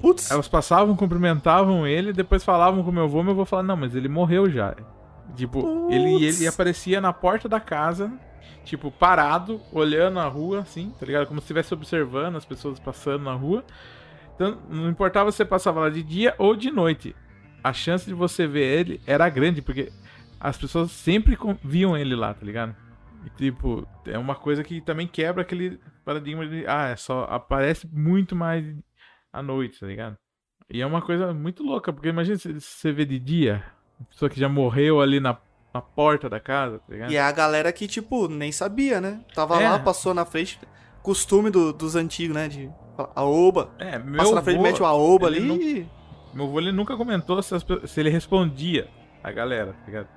Putz. 0.00 0.30
Elas 0.30 0.46
passavam, 0.48 0.94
cumprimentavam 0.94 1.86
ele, 1.86 2.12
depois 2.12 2.44
falavam 2.44 2.82
com 2.82 2.92
meu 2.92 3.04
avô, 3.04 3.22
meu 3.22 3.32
avô 3.32 3.44
falava, 3.46 3.68
não, 3.68 3.76
mas 3.76 3.94
ele 3.94 4.08
morreu 4.08 4.50
já. 4.50 4.74
Tipo, 5.34 5.90
ele, 5.90 6.12
Putz. 6.12 6.40
ele 6.40 6.48
aparecia 6.48 7.00
na 7.00 7.12
porta 7.12 7.48
da 7.48 7.60
casa, 7.60 8.12
tipo, 8.64 8.90
parado, 8.90 9.60
olhando 9.72 10.18
a 10.18 10.26
rua, 10.26 10.60
assim, 10.60 10.92
tá 10.98 11.04
ligado? 11.04 11.26
Como 11.26 11.40
se 11.40 11.44
estivesse 11.44 11.74
observando 11.74 12.36
as 12.36 12.44
pessoas 12.44 12.78
passando 12.78 13.24
na 13.24 13.32
rua. 13.32 13.64
Então, 14.34 14.58
não 14.68 14.88
importava 14.88 15.30
se 15.30 15.38
você 15.38 15.44
passava 15.44 15.80
lá 15.80 15.90
de 15.90 16.02
dia 16.02 16.34
ou 16.38 16.54
de 16.54 16.70
noite. 16.70 17.14
A 17.62 17.72
chance 17.72 18.06
de 18.06 18.14
você 18.14 18.46
ver 18.46 18.80
ele 18.80 19.00
era 19.06 19.28
grande, 19.28 19.60
porque 19.60 19.90
as 20.38 20.56
pessoas 20.56 20.90
sempre 20.92 21.36
viam 21.64 21.96
ele 21.96 22.14
lá, 22.14 22.32
tá 22.32 22.44
ligado? 22.44 22.76
E, 23.24 23.30
tipo, 23.30 23.86
é 24.06 24.16
uma 24.16 24.36
coisa 24.36 24.62
que 24.62 24.80
também 24.80 25.06
quebra 25.06 25.42
aquele 25.42 25.80
paradigma 26.04 26.46
de, 26.46 26.64
ah, 26.68 26.88
é 26.88 26.96
só 26.96 27.24
aparece 27.24 27.88
muito 27.92 28.36
mais 28.36 28.64
à 29.32 29.42
noite, 29.42 29.80
tá 29.80 29.86
ligado? 29.86 30.16
E 30.70 30.80
é 30.80 30.86
uma 30.86 31.02
coisa 31.02 31.32
muito 31.32 31.62
louca, 31.62 31.92
porque 31.92 32.08
imagina 32.08 32.36
se 32.38 32.60
você 32.60 32.92
vê 32.92 33.04
de 33.04 33.18
dia, 33.18 33.64
pessoa 34.04 34.28
que 34.30 34.38
já 34.38 34.48
morreu 34.48 35.00
ali 35.00 35.18
na, 35.20 35.36
na 35.72 35.80
porta 35.80 36.28
da 36.28 36.38
casa, 36.40 36.78
tá 36.78 36.84
ligado? 36.92 37.10
E 37.12 37.16
é 37.16 37.20
a 37.20 37.32
galera 37.32 37.72
que, 37.72 37.86
tipo, 37.86 38.28
nem 38.28 38.52
sabia, 38.52 39.00
né? 39.00 39.20
Tava 39.34 39.60
É. 39.62 39.68
lá, 39.68 39.78
passou 39.78 40.12
na 40.14 40.24
frente. 40.24 40.58
Costume 41.02 41.50
do- 41.50 41.72
dos 41.72 41.94
antigos, 41.96 42.34
né? 42.34 42.48
De 42.48 42.70
falar, 42.96 43.10
aoba. 43.14 43.70
É, 43.78 43.98
meu 43.98 44.16
Passa 44.18 44.34
na 44.34 44.42
frente, 44.42 44.60
mete 44.60 44.82
o 44.82 44.86
aoba 44.86 45.28
ele 45.28 45.38
ali. 45.52 45.78
e- 45.80 45.88
Meu 46.34 46.46
avô 46.46 46.58
ele 46.60 46.72
nunca 46.72 46.96
comentou 46.96 47.40
se, 47.42 47.54
as 47.54 47.64
se 47.86 48.00
ele 48.00 48.10
respondia 48.10 48.88
a 49.22 49.30
galera, 49.32 49.72
tá 49.72 49.86
ligado? 49.86 50.08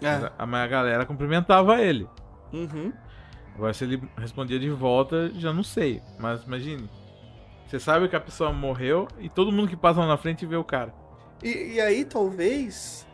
Mas, 0.00 0.24
É. 0.24 0.32
a, 0.38 0.46
mas 0.46 0.64
a 0.64 0.66
galera 0.66 1.04
cumprimentava 1.06 1.80
ele. 1.80 2.08
Uhum. 2.52 2.92
Agora, 3.54 3.72
se 3.74 3.84
ele 3.84 4.02
respondia 4.16 4.58
de 4.58 4.70
volta, 4.70 5.30
já 5.34 5.52
não 5.52 5.62
sei. 5.64 6.00
Mas 6.18 6.42
imagine. 6.44 6.88
Você 7.66 7.78
sabe 7.78 8.08
que 8.08 8.16
a 8.16 8.20
pessoa 8.20 8.52
morreu 8.52 9.06
e 9.18 9.28
todo 9.28 9.52
mundo 9.52 9.68
que 9.68 9.76
passa 9.76 10.00
lá 10.00 10.06
na 10.06 10.16
frente 10.16 10.46
vê 10.46 10.56
o 10.56 10.64
cara. 10.64 10.94
E, 11.42 11.74
e 11.74 11.80
aí, 11.80 12.04
talvez. 12.04 13.06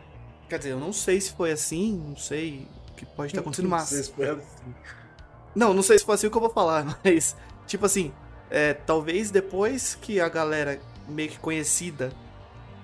Quer 0.48 0.58
dizer, 0.58 0.70
eu 0.72 0.80
não 0.80 0.92
sei 0.92 1.20
se 1.20 1.32
foi 1.32 1.52
assim, 1.52 1.92
não 2.08 2.16
sei 2.16 2.68
o 2.90 2.94
que 2.94 3.06
pode 3.06 3.28
estar 3.32 3.40
acontecendo, 3.40 3.64
Não 3.64 3.76
mas. 3.76 3.88
sei 3.88 4.02
se 4.02 4.12
foi 4.12 4.28
assim. 4.28 4.74
Não, 5.54 5.72
não 5.72 5.82
sei 5.82 5.98
se 5.98 6.04
foi 6.04 6.14
assim 6.14 6.26
o 6.26 6.30
que 6.30 6.36
eu 6.36 6.40
vou 6.40 6.50
falar, 6.50 6.98
mas. 7.04 7.36
Tipo 7.66 7.86
assim, 7.86 8.12
é, 8.50 8.74
talvez 8.74 9.30
depois 9.30 9.94
que 9.94 10.20
a 10.20 10.28
galera 10.28 10.78
meio 11.08 11.30
que 11.30 11.38
conhecida 11.38 12.12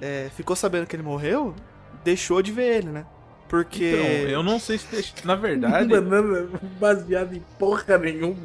é, 0.00 0.30
ficou 0.34 0.56
sabendo 0.56 0.86
que 0.86 0.96
ele 0.96 1.02
morreu, 1.02 1.54
deixou 2.02 2.40
de 2.42 2.50
ver 2.52 2.76
ele, 2.78 2.88
né? 2.88 3.06
Porque. 3.50 3.84
Então, 4.24 4.30
eu 4.30 4.42
não 4.44 4.60
sei 4.60 4.78
se. 4.78 5.12
Na 5.24 5.34
verdade. 5.34 5.88
Banana 5.90 6.48
baseado 6.78 7.34
em 7.34 7.42
porra 7.58 7.98
nenhuma. 7.98 8.36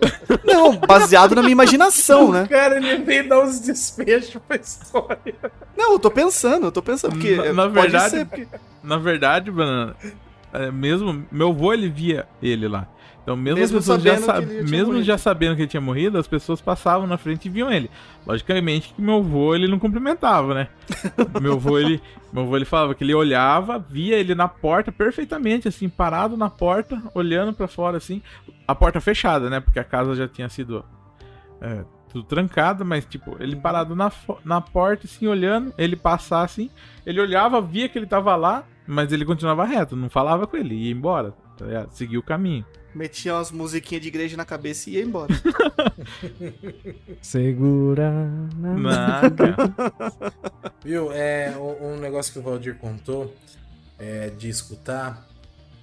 Não, 0.44 0.76
baseado 0.78 1.36
na 1.36 1.42
minha 1.42 1.52
imaginação, 1.52 2.32
né? 2.32 2.44
O 2.44 2.50
cara 2.50 2.78
ele 2.78 2.98
veio 3.04 3.30
dar 3.30 3.40
uns 3.42 3.60
desfechos 3.60 4.42
pra 4.48 4.58
história. 4.58 5.36
Não, 5.78 5.92
eu 5.94 6.00
tô 6.00 6.10
pensando, 6.10 6.66
eu 6.66 6.72
tô 6.72 6.82
pensando, 6.82 7.12
porque. 7.12 7.36
Na- 7.36 7.54
na 7.54 7.64
pode 7.70 7.74
verdade- 7.92 8.10
ser, 8.10 8.26
porque- 8.26 8.48
Na 8.84 8.98
verdade, 8.98 9.52
Banana, 9.52 9.96
é, 10.52 10.72
mesmo 10.72 11.24
meu 11.32 11.50
avô 11.50 11.72
ele 11.72 11.88
via 11.88 12.26
ele 12.42 12.68
lá. 12.68 12.88
Então, 13.22 13.36
mesmo, 13.36 13.60
Mesmo 13.60 13.78
as 13.78 13.84
pessoas 13.86 14.04
já 14.04 14.12
sabendo 14.18 14.26
sa- 14.26 14.34
que 14.34 14.40
ele 14.44 14.50
tinha 14.66 14.72
mesmo 14.72 14.88
morrido. 14.88 15.04
já 15.06 15.18
sabendo 15.18 15.56
que 15.56 15.62
ele 15.64 15.68
tinha 15.68 15.82
morrido, 15.82 16.18
as 16.20 16.28
pessoas 16.28 16.62
passavam 16.62 17.08
na 17.08 17.18
frente 17.18 17.46
e 17.46 17.50
viam 17.50 17.72
ele. 17.72 17.90
Logicamente 18.26 18.94
que 18.96 19.02
meu 19.02 19.16
avô 19.18 19.56
ele 19.56 19.68
não 19.68 19.80
cumprimentava, 19.80 20.54
né? 20.54 20.68
meu 21.42 21.54
avô 21.54 21.80
ele, 21.80 22.00
meu 22.36 22.44
avô 22.44 22.56
ele 22.56 22.66
falava 22.66 22.94
que 22.94 23.04
ele 23.04 23.14
olhava, 23.14 23.80
via 23.80 24.18
ele 24.18 24.36
na 24.36 24.48
porta 24.48 24.92
perfeitamente 24.92 25.68
assim, 25.68 25.90
parado 25.90 26.36
na 26.36 26.50
porta, 26.50 27.02
olhando 27.14 27.54
pra 27.54 27.68
fora 27.68 27.98
assim, 27.98 28.22
a 28.68 28.76
porta 28.76 29.00
fechada, 29.00 29.50
né? 29.50 29.60
Porque 29.60 29.80
a 29.80 29.84
casa 29.84 30.16
já 30.16 30.28
tinha 30.28 30.50
sido 30.50 30.86
é, 31.62 31.84
tudo 32.10 32.26
trancada, 32.26 32.84
mas 32.84 33.06
tipo, 33.06 33.38
ele 33.40 33.56
parado 33.56 33.96
na, 33.96 34.12
na 34.44 34.62
porta 34.62 35.06
assim, 35.06 35.28
olhando, 35.28 35.74
ele 35.78 35.96
passar 35.96 36.44
assim, 36.44 36.70
ele 37.06 37.20
olhava, 37.22 37.62
via 37.62 37.90
que 37.90 37.98
ele 37.98 38.08
tava 38.08 38.36
lá 38.36 38.64
mas 38.88 39.12
ele 39.12 39.26
continuava 39.26 39.66
reto, 39.66 39.96
não 39.96 40.10
falava 40.10 40.46
com 40.46 40.58
ele, 40.58 40.76
ia 40.76 40.92
embora, 40.92 41.34
tá? 41.58 41.88
Seguia 41.90 42.20
o 42.20 42.24
caminho. 42.24 42.66
Metia 42.96 43.36
umas 43.36 43.52
musiquinhas 43.52 44.02
de 44.02 44.08
igreja 44.08 44.38
na 44.38 44.46
cabeça 44.46 44.90
e 44.90 44.94
ia 44.94 45.04
embora. 45.04 45.34
Segura. 47.22 48.10
Nada. 48.56 49.54
Viu? 50.82 51.12
É, 51.12 51.54
um 51.58 51.98
negócio 51.98 52.32
que 52.32 52.40
o 52.40 52.42
Valdir 52.42 52.78
contou 52.78 53.36
é, 54.00 54.30
de 54.30 54.48
escutar. 54.48 55.28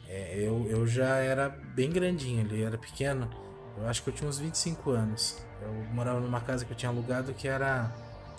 é, 0.08 0.36
eu, 0.38 0.66
eu 0.70 0.86
já 0.86 1.16
era 1.16 1.50
bem 1.74 1.90
grandinho, 1.90 2.40
ele 2.40 2.62
era 2.62 2.78
pequeno. 2.78 3.28
Eu 3.78 3.86
acho 3.88 4.02
que 4.02 4.08
eu 4.08 4.14
tinha 4.14 4.28
uns 4.28 4.38
25 4.38 4.90
anos. 4.90 5.36
Eu 5.60 5.70
morava 5.94 6.18
numa 6.18 6.40
casa 6.40 6.64
que 6.64 6.72
eu 6.72 6.76
tinha 6.76 6.90
alugado 6.90 7.34
que 7.34 7.46
era 7.46 7.92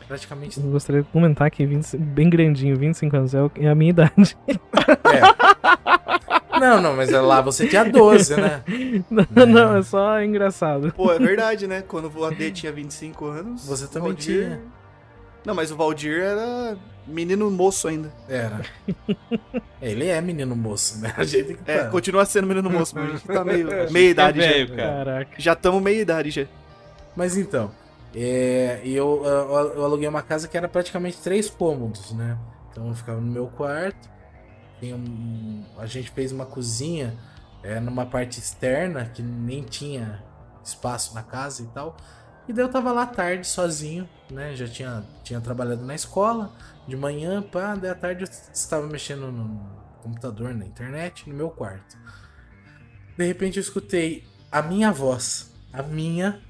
praticamente. 0.08 0.60
Eu 0.60 0.72
gostaria 0.72 1.04
de 1.04 1.10
comentar 1.10 1.50
que 1.52 1.66
20 1.66 1.96
bem 1.98 2.30
grandinho, 2.30 2.76
25 2.76 3.16
anos, 3.16 3.34
é 3.36 3.40
é 3.60 3.70
a 3.70 3.76
minha 3.76 3.92
idade. 3.92 4.36
É. 5.06 6.23
Não, 6.64 6.82
não, 6.82 6.95
mas 6.95 7.09
lá 7.11 7.41
você 7.41 7.68
tinha 7.68 7.84
12, 7.84 8.36
né? 8.36 8.64
Não, 9.30 9.45
não, 9.45 9.78
é 9.78 9.84
só 9.84 10.22
engraçado. 10.22 10.93
Pô, 10.93 11.11
é 11.11 11.20
verdade, 11.20 11.68
né? 11.68 11.84
Quando 11.88 12.11
o 12.16 12.24
AD 12.26 12.51
tinha 12.51 12.72
25 12.72 13.26
anos. 13.26 13.66
Você 13.66 13.88
também 13.88 14.09
Valdir- 14.14 14.45
tinha. 14.47 14.61
Não, 15.45 15.53
mas 15.53 15.72
o 15.72 15.76
Valdir 15.76 16.22
era 16.22 16.78
menino 17.05 17.49
moço 17.51 17.88
ainda. 17.88 18.11
Era. 18.30 18.61
Ele 19.82 20.07
é 20.07 20.22
menino 20.22 20.55
moço, 20.55 20.99
né? 20.99 21.14
A 21.18 21.24
gente 21.24 21.55
que 21.55 21.70
É, 21.72 21.80
tá. 21.84 21.89
continua 21.89 22.24
sendo 22.26 22.47
menino 22.47 22.70
moço, 22.70 22.95
mas 22.95 23.09
a 23.09 23.11
gente 23.11 23.28
tá 23.28 23.43
meio, 23.45 23.68
meia 23.91 24.09
idade 24.09 24.39
É 24.39 24.43
já. 24.43 24.49
velho, 24.53 24.76
cara. 24.76 24.93
Caraca. 25.05 25.32
Já 25.38 25.53
estamos 25.53 25.82
meia 25.82 25.99
idade 26.01 26.32
já. 26.32 26.45
Mas 27.16 27.36
então, 27.38 27.72
é, 28.16 28.80
e 28.84 28.95
eu, 28.95 29.22
eu, 29.26 29.74
eu 29.76 29.84
aluguei 29.86 30.07
uma 30.07 30.22
casa 30.22 30.47
que 30.47 30.57
era 30.57 30.68
praticamente 30.68 31.18
três 31.18 31.49
cômodos, 31.49 32.14
né? 32.14 32.38
Então 32.72 32.88
eu 32.88 32.95
ficava 32.95 33.20
no 33.20 33.32
meu 33.32 33.47
quarto, 33.47 34.09
tinha 34.84 34.98
um- 34.98 35.64
a 35.78 35.86
gente 35.86 36.12
fez 36.12 36.32
uma 36.34 36.46
cozinha 36.46 37.18
é, 37.64 37.80
numa 37.80 38.06
parte 38.06 38.40
externa 38.40 39.06
que 39.06 39.22
nem 39.22 39.64
tinha 39.64 40.22
espaço 40.62 41.16
na 41.16 41.24
casa 41.24 41.64
e 41.64 41.68
tal. 41.68 41.96
E 42.46 42.52
daí 42.52 42.66
eu 42.66 42.70
tava 42.70 42.92
lá 42.92 43.06
tarde 43.06 43.48
sozinho, 43.48 44.08
né? 44.30 44.54
Já 44.54 44.68
tinha, 44.68 45.06
tinha 45.24 45.40
trabalhado 45.40 45.86
na 45.86 45.96
escola, 45.96 46.52
de 46.86 46.98
manhã, 46.98 47.42
pá, 47.42 47.74
daí 47.76 47.90
à 47.90 47.96
tarde 47.96 48.26
eu 48.26 48.30
estava 48.54 48.86
mexendo 48.86 49.32
no 49.32 49.66
computador, 50.02 50.54
na 50.54 50.66
internet, 50.66 51.30
no 51.30 51.36
meu 51.36 51.50
quarto. 51.50 51.98
De 53.18 53.26
repente 53.26 53.58
eu 53.58 53.62
escutei 53.62 54.28
a 54.52 54.62
minha 54.62 54.92
voz, 54.92 55.56
a 55.72 55.82
minha 55.82 56.42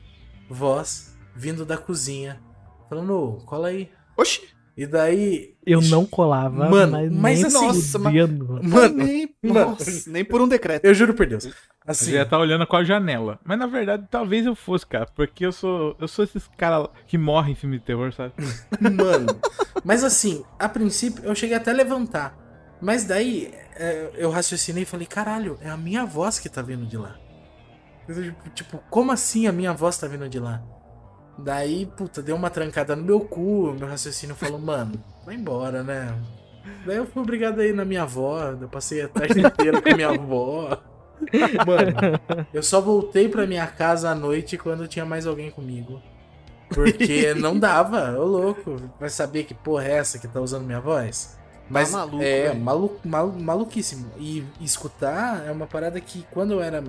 voz 0.49 1.15
vindo 1.35 1.63
da 1.63 1.77
cozinha, 1.77 2.41
falando, 2.89 3.43
cola 3.45 3.67
aí. 3.67 3.91
Oxi! 4.17 4.52
E 4.75 4.87
daí. 4.87 5.53
Eu 5.65 5.81
não 5.81 6.03
colava, 6.05 6.67
Mano, 6.69 6.91
mas, 6.93 7.11
mas 7.11 7.37
nem 7.39 7.45
assim- 7.47 7.67
Nossa, 7.67 7.99
fudendo. 7.99 8.59
Mano, 8.63 8.95
nem, 9.03 9.29
mano. 9.43 9.69
nossa, 9.71 10.09
nem 10.09 10.25
por 10.25 10.41
um 10.41 10.47
decreto. 10.47 10.83
eu 10.83 10.93
juro 10.95 11.13
por 11.13 11.27
Deus. 11.27 11.43
Você 11.43 11.53
Assim, 11.85 12.11
já 12.13 12.25
tá 12.25 12.39
olhando 12.39 12.65
com 12.65 12.75
a 12.75 12.83
janela. 12.83 13.39
Mas 13.43 13.59
na 13.59 13.67
verdade, 13.67 14.07
talvez 14.09 14.45
eu 14.45 14.55
fosse, 14.55 14.85
cara. 14.87 15.05
Porque 15.15 15.45
eu 15.45 15.51
sou. 15.51 15.95
Eu 15.99 16.07
sou 16.07 16.23
esses 16.25 16.49
caras 16.57 16.87
que 17.05 17.17
morrem 17.17 17.51
em 17.51 17.55
filme 17.55 17.77
de 17.77 17.83
terror, 17.83 18.11
sabe? 18.13 18.33
mano. 18.81 19.39
Mas 19.83 20.03
assim, 20.03 20.43
a 20.57 20.67
princípio 20.67 21.23
eu 21.23 21.35
cheguei 21.35 21.55
até 21.55 21.71
a 21.71 21.73
levantar. 21.75 22.35
Mas 22.81 23.05
daí 23.05 23.53
é, 23.75 24.09
eu 24.15 24.29
raciocinei 24.31 24.83
e 24.83 24.85
falei, 24.87 25.05
caralho, 25.07 25.57
é 25.61 25.69
a 25.69 25.77
minha 25.77 26.03
voz 26.05 26.39
que 26.39 26.49
tá 26.49 26.61
vindo 26.61 26.85
de 26.85 26.97
lá. 26.97 27.15
Eu, 28.07 28.33
tipo, 28.55 28.79
como 28.89 29.11
assim 29.11 29.47
a 29.47 29.51
minha 29.51 29.71
voz 29.73 29.97
tá 29.97 30.07
vindo 30.07 30.27
de 30.27 30.39
lá? 30.39 30.61
Daí, 31.37 31.85
puta, 31.85 32.21
deu 32.21 32.35
uma 32.35 32.49
trancada 32.49 32.95
no 32.95 33.03
meu 33.03 33.19
cu, 33.19 33.75
meu 33.77 33.87
raciocínio 33.87 34.35
falou, 34.35 34.59
mano, 34.59 34.93
vai 35.25 35.35
embora, 35.35 35.83
né? 35.83 36.15
Daí 36.85 36.97
eu 36.97 37.05
fui 37.05 37.21
obrigado 37.21 37.59
a 37.59 37.65
ir 37.65 37.73
na 37.73 37.83
minha 37.83 38.03
avó, 38.03 38.39
eu 38.59 38.69
passei 38.69 39.01
a 39.01 39.07
tarde 39.07 39.39
inteira 39.41 39.81
com 39.81 39.89
a 39.89 39.95
minha 39.95 40.09
avó. 40.09 40.79
Mano, 41.65 42.47
eu 42.53 42.61
só 42.61 42.81
voltei 42.81 43.29
pra 43.29 43.47
minha 43.47 43.65
casa 43.65 44.09
à 44.09 44.15
noite 44.15 44.57
quando 44.57 44.87
tinha 44.87 45.05
mais 45.05 45.25
alguém 45.25 45.49
comigo. 45.49 46.01
Porque 46.69 47.33
não 47.35 47.57
dava, 47.57 48.17
ô 48.17 48.25
louco. 48.25 48.75
Vai 48.99 49.09
saber 49.09 49.43
que 49.43 49.53
porra 49.53 49.85
é 49.85 49.91
essa 49.93 50.19
que 50.19 50.27
tá 50.27 50.41
usando 50.41 50.65
minha 50.65 50.81
voz? 50.81 51.37
Mas 51.69 51.91
maluco, 51.91 52.21
é 52.21 52.53
malu, 52.53 52.99
malu, 53.03 53.33
maluquíssimo. 53.33 54.11
E 54.17 54.43
escutar 54.59 55.45
é 55.45 55.51
uma 55.51 55.67
parada 55.67 55.99
que 56.01 56.25
quando 56.31 56.51
eu 56.51 56.61
era 56.61 56.83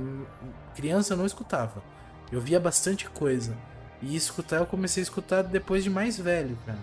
criança 0.74 1.14
eu 1.14 1.18
não 1.18 1.26
escutava. 1.26 1.82
Eu 2.32 2.40
via 2.40 2.58
bastante 2.58 3.08
coisa. 3.08 3.56
E 4.04 4.16
escutar 4.16 4.56
eu 4.58 4.66
comecei 4.66 5.00
a 5.02 5.04
escutar 5.04 5.42
depois 5.42 5.82
de 5.84 5.90
mais 5.90 6.18
velho, 6.18 6.56
cara. 6.66 6.78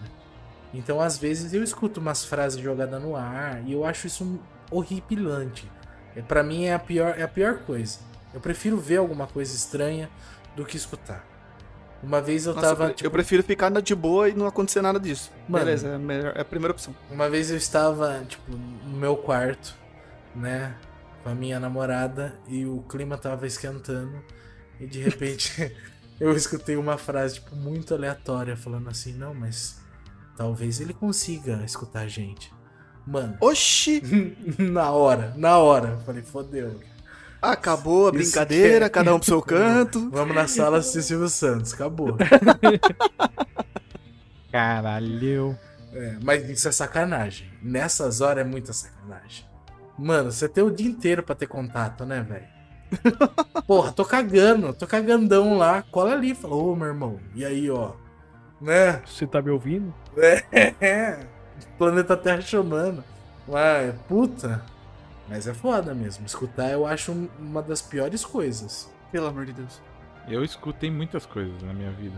Então 0.74 1.00
às 1.02 1.18
vezes 1.18 1.54
eu 1.54 1.64
escuto 1.64 2.00
umas 2.00 2.24
frases 2.26 2.60
jogadas 2.60 3.02
no 3.02 3.16
ar 3.16 3.62
e 3.66 3.74
eu 3.74 3.86
acho 3.86 4.08
isso 4.08 4.40
horripilante. 4.70 5.70
É, 6.16 6.22
para 6.22 6.44
mim 6.44 6.66
é 6.66 6.74
a 6.74 6.80
pior 6.80 7.14
é 7.18 7.24
a 7.24 7.28
pior 7.28 7.60
coisa. 7.60 8.00
Eu 8.34 8.40
prefiro 8.40 8.78
ver 8.78 8.98
alguma 8.98 9.28
coisa 9.28 9.54
estranha 9.56 10.10
do 10.56 10.66
que 10.66 10.78
escutar. 10.78 11.26
Uma 12.02 12.20
vez 12.22 12.46
eu 12.48 12.56
Nossa, 12.56 12.68
tava 12.70 12.86
eu, 12.86 12.94
tipo, 12.94 13.08
eu 13.08 13.12
prefiro 13.12 13.44
ficar 13.44 13.70
na 13.70 13.80
de 13.80 13.94
boa 13.94 14.28
e 14.30 14.34
não 14.34 14.48
acontecer 14.48 14.82
nada 14.82 15.00
disso. 15.00 15.32
Mano. 15.48 15.64
Beleza, 15.66 15.88
é 15.90 15.96
a, 15.96 16.00
melhor- 16.00 16.34
é 16.36 16.42
a 16.42 16.46
primeira 16.46 16.72
opção. 16.72 16.96
Uma 17.12 17.30
vez 17.30 17.52
eu 17.52 17.58
estava, 17.58 18.24
tipo, 18.28 18.52
no 18.52 18.98
meu 18.98 19.16
quarto, 19.16 19.76
né? 20.36 20.76
Com 21.24 21.30
a 21.30 21.36
minha 21.36 21.60
namorada 21.60 22.34
e 22.48 22.66
o 22.66 22.82
clima 22.90 23.18
tava 23.18 23.46
esquentando. 23.46 24.24
E 24.80 24.88
de 24.88 25.00
repente 25.00 25.76
eu 26.22 26.36
escutei 26.36 26.76
uma 26.78 26.98
frase, 26.98 27.36
tipo, 27.36 27.56
muito 27.56 27.94
aleatória, 27.94 28.56
falando 28.56 28.90
assim: 28.90 29.14
Não, 29.14 29.34
mas 29.34 29.82
talvez 30.38 30.80
ele 30.80 30.94
consiga 30.94 31.62
escutar 31.66 32.02
a 32.02 32.08
gente. 32.08 32.54
Mano, 33.06 33.36
Oxi! 33.42 34.38
na 34.60 34.92
hora, 34.92 35.34
na 35.36 35.58
hora. 35.58 35.90
eu 35.90 36.00
Falei: 36.02 36.22
Fodeu. 36.22 36.80
Acabou 37.42 38.06
a 38.06 38.10
Isso 38.12 38.20
brincadeira, 38.20 38.80
que 38.82 38.86
é- 38.86 38.90
cada 38.90 39.16
um 39.16 39.20
pro 39.20 39.26
seu 39.26 39.42
canto. 39.42 40.10
Vamos 40.14 40.36
na 40.36 40.48
sala 40.48 40.78
assistir 40.78 41.02
Silvio 41.02 41.28
Santos, 41.28 41.74
acabou. 41.74 42.16
Caralho. 44.52 45.58
É, 45.94 46.18
mas 46.24 46.48
isso 46.50 46.68
é 46.68 46.72
sacanagem. 46.72 47.50
Nessas 47.62 48.22
horas 48.22 48.46
é 48.46 48.48
muita 48.48 48.74
sacanagem. 48.74 49.46
Mano, 49.98 50.32
você 50.32 50.48
tem 50.48 50.64
o 50.64 50.72
dia 50.72 50.88
inteiro 50.88 51.24
pra 51.24 51.36
ter 51.36 51.48
contato, 51.48 52.06
né, 52.06 52.22
velho? 52.22 52.48
Porra, 53.68 53.92
tô 53.92 54.04
cagando, 54.06 54.74
tô 54.74 54.86
cagandão 54.88 55.58
lá. 55.58 55.82
Cola 55.92 56.14
ali, 56.14 56.36
fala, 56.36 56.56
ô 56.56 56.76
meu 56.76 56.88
irmão, 56.88 57.20
e 57.36 57.46
aí, 57.46 57.70
ó? 57.70 57.92
Né? 58.60 59.02
Você 59.06 59.26
tá 59.26 59.42
me 59.42 59.50
ouvindo? 59.50 59.94
É, 60.82 61.26
planeta 61.78 62.16
Terra 62.18 62.42
chamando. 62.42 63.04
Ué, 63.48 63.94
puta. 64.08 64.64
Mas 65.28 65.48
é 65.48 65.54
foda 65.54 65.94
mesmo. 65.94 66.26
Escutar 66.26 66.70
eu 66.72 66.86
acho 66.86 67.12
um- 67.12 67.30
uma 67.40 67.62
das 67.62 67.82
piores 67.82 68.26
coisas. 68.26 68.92
Pelo 69.12 69.28
amor 69.28 69.46
de 69.46 69.54
Deus. 69.54 69.82
Eu 70.28 70.44
escutei 70.44 70.92
muitas 70.92 71.26
coisas 71.26 71.62
na 71.64 71.74
minha 71.74 71.92
vida. 71.92 72.18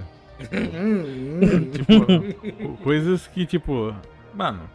Hum, 0.51 1.39
hum. 1.41 1.71
Tipo, 1.71 2.77
coisas 2.83 3.27
que, 3.27 3.45
tipo, 3.45 3.95
mano, 4.33 4.69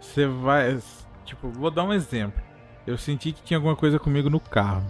você 0.00 0.26
vai. 0.26 0.78
Tipo, 1.24 1.48
vou 1.48 1.70
dar 1.70 1.84
um 1.84 1.92
exemplo. 1.92 2.42
Eu 2.86 2.98
senti 2.98 3.32
que 3.32 3.42
tinha 3.42 3.58
alguma 3.58 3.76
coisa 3.76 3.98
comigo 3.98 4.28
no 4.28 4.40
carro. 4.40 4.84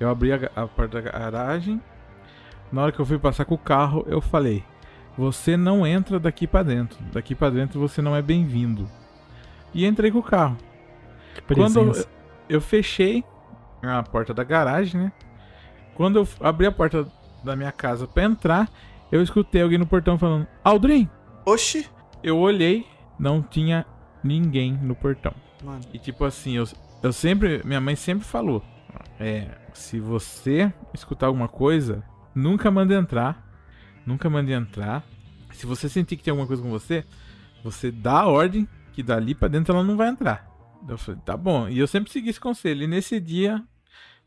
Eu 0.00 0.08
abri 0.08 0.32
a, 0.32 0.50
a 0.54 0.66
porta 0.66 1.00
da 1.00 1.10
garagem. 1.10 1.80
Na 2.70 2.82
hora 2.82 2.92
que 2.92 3.00
eu 3.00 3.06
fui 3.06 3.18
passar 3.18 3.44
com 3.44 3.54
o 3.54 3.58
carro, 3.58 4.04
eu 4.08 4.20
falei: 4.20 4.64
Você 5.16 5.56
não 5.56 5.86
entra 5.86 6.18
daqui 6.18 6.46
pra 6.46 6.62
dentro. 6.62 6.98
Daqui 7.12 7.34
pra 7.34 7.50
dentro 7.50 7.80
você 7.80 8.00
não 8.02 8.14
é 8.14 8.22
bem-vindo. 8.22 8.88
E 9.74 9.86
entrei 9.86 10.10
com 10.10 10.18
o 10.18 10.22
carro. 10.22 10.56
Quando 11.52 11.80
eu, 11.80 12.04
eu 12.48 12.60
fechei 12.60 13.24
a 13.82 14.02
porta 14.02 14.34
da 14.34 14.44
garagem, 14.44 15.00
né? 15.00 15.12
Quando 15.94 16.16
eu 16.18 16.28
abri 16.40 16.66
a 16.66 16.72
porta 16.72 17.06
da 17.42 17.56
minha 17.56 17.72
casa 17.72 18.06
pra 18.06 18.24
entrar, 18.24 18.68
eu 19.10 19.22
escutei 19.22 19.62
alguém 19.62 19.78
no 19.78 19.86
portão 19.86 20.18
falando: 20.18 20.46
Aldrin! 20.62 21.08
Oxi! 21.44 21.88
Eu 22.22 22.38
olhei, 22.38 22.86
não 23.18 23.40
tinha 23.42 23.86
ninguém 24.22 24.72
no 24.72 24.94
portão. 24.94 25.32
Mano, 25.64 25.80
E 25.92 25.98
tipo 25.98 26.24
assim, 26.24 26.56
eu, 26.56 26.64
eu 27.02 27.12
sempre. 27.12 27.62
Minha 27.64 27.80
mãe 27.80 27.96
sempre 27.96 28.24
falou: 28.24 28.62
É, 29.18 29.48
se 29.78 30.00
você 30.00 30.72
escutar 30.92 31.26
alguma 31.26 31.48
coisa, 31.48 32.02
nunca 32.34 32.70
mande 32.70 32.92
entrar. 32.92 33.46
Nunca 34.04 34.28
mande 34.28 34.52
entrar. 34.52 35.04
Se 35.52 35.66
você 35.66 35.88
sentir 35.88 36.16
que 36.16 36.22
tem 36.24 36.30
alguma 36.32 36.46
coisa 36.46 36.62
com 36.62 36.70
você, 36.70 37.04
você 37.62 37.90
dá 37.90 38.20
a 38.20 38.26
ordem 38.26 38.68
que 38.92 39.02
dali 39.02 39.34
pra 39.34 39.48
dentro 39.48 39.74
ela 39.74 39.84
não 39.84 39.96
vai 39.96 40.08
entrar. 40.08 40.46
Eu 40.88 40.98
falei, 40.98 41.20
tá 41.24 41.36
bom. 41.36 41.68
E 41.68 41.78
eu 41.78 41.86
sempre 41.86 42.10
segui 42.10 42.30
esse 42.30 42.40
conselho. 42.40 42.82
E 42.82 42.86
nesse 42.86 43.20
dia, 43.20 43.62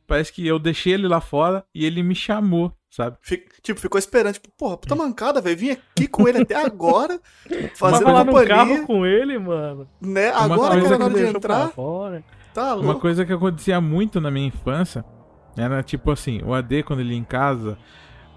parece 0.08 0.32
que 0.32 0.46
eu 0.48 0.58
deixei 0.58 0.94
ele 0.94 1.08
lá 1.08 1.20
fora 1.22 1.64
e 1.76 1.86
ele 1.86 2.02
me 2.04 2.16
chamou, 2.16 2.74
sabe? 2.90 3.18
tipo, 3.62 3.80
ficou 3.80 4.00
esperando. 4.00 4.34
Tipo, 4.36 4.50
porra, 4.58 4.78
puta 4.78 4.96
mancada, 4.96 5.42
velho. 5.42 5.58
Vim 5.58 5.70
aqui 5.72 6.08
com 6.08 6.28
ele 6.28 6.40
até 6.40 6.56
agora, 6.56 7.20
fazendo 7.76 8.12
no 8.12 8.26
companhia, 8.26 8.48
carro 8.48 8.86
com 8.86 9.06
ele, 9.06 9.38
mano. 9.38 9.88
né? 10.02 10.32
Uma 10.32 10.54
Agora 10.56 10.80
que 10.80 10.86
era 10.88 11.04
hora 11.06 11.14
de 11.14 11.26
entrar, 11.38 11.70
fora. 11.70 12.24
tá 12.54 12.76
Uma 12.76 12.86
louco. 12.86 13.02
coisa 13.02 13.26
que 13.26 13.34
acontecia 13.34 13.80
muito 13.82 14.20
na 14.22 14.32
minha 14.32 14.48
infância 14.48 15.04
era 15.56 15.84
tipo 15.84 16.12
assim, 16.12 16.42
o 16.44 16.54
AD 16.54 16.84
quando 16.84 17.00
ele 17.02 17.14
ia 17.14 17.20
em 17.20 17.24
casa, 17.24 17.78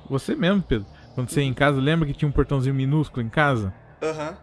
você 0.08 0.34
mesmo, 0.34 0.62
Pedro, 0.62 0.86
quando 1.14 1.30
você 1.30 1.40
ia 1.40 1.46
em 1.46 1.54
casa, 1.54 1.80
lembra 1.80 2.06
que 2.06 2.14
tinha 2.14 2.28
um 2.28 2.32
portãozinho 2.32 2.74
minúsculo 2.74 3.24
em 3.24 3.28
casa? 3.28 3.72
Aham. 4.02 4.36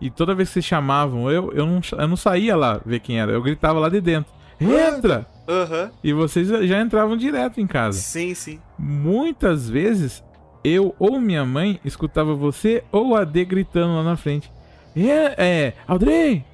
E 0.00 0.10
toda 0.10 0.34
vez 0.34 0.48
que 0.48 0.54
vocês 0.54 0.64
chamavam 0.64 1.30
eu, 1.30 1.52
eu 1.52 1.66
não, 1.66 1.80
eu 1.92 2.08
não 2.08 2.16
saía 2.16 2.56
lá 2.56 2.80
ver 2.84 3.00
quem 3.00 3.20
era. 3.20 3.32
Eu 3.32 3.42
gritava 3.42 3.78
lá 3.78 3.88
de 3.88 4.00
dentro. 4.00 4.32
Entra! 4.60 5.26
Aham. 5.48 5.90
E 6.02 6.12
vocês 6.12 6.48
já 6.48 6.80
entravam 6.80 7.16
direto 7.16 7.60
em 7.60 7.66
casa. 7.66 7.98
Sim, 7.98 8.34
sim. 8.34 8.60
Muitas 8.78 9.68
vezes, 9.68 10.24
eu 10.64 10.94
ou 10.98 11.20
minha 11.20 11.44
mãe 11.44 11.80
escutava 11.84 12.34
você 12.34 12.84
ou 12.90 13.16
a 13.16 13.24
D 13.24 13.44
gritando 13.44 13.94
lá 13.94 14.02
na 14.02 14.16
frente. 14.16 14.50
É, 14.96 15.34
é, 15.36 15.74
Aldrey! 15.86 16.44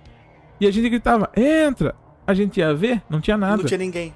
E 0.60 0.66
a 0.66 0.70
gente 0.70 0.88
gritava, 0.88 1.30
entra! 1.36 1.94
A 2.26 2.34
gente 2.34 2.58
ia 2.58 2.74
ver, 2.74 3.02
não 3.08 3.20
tinha 3.20 3.36
nada. 3.36 3.58
Não 3.58 3.64
tinha 3.64 3.78
ninguém. 3.78 4.12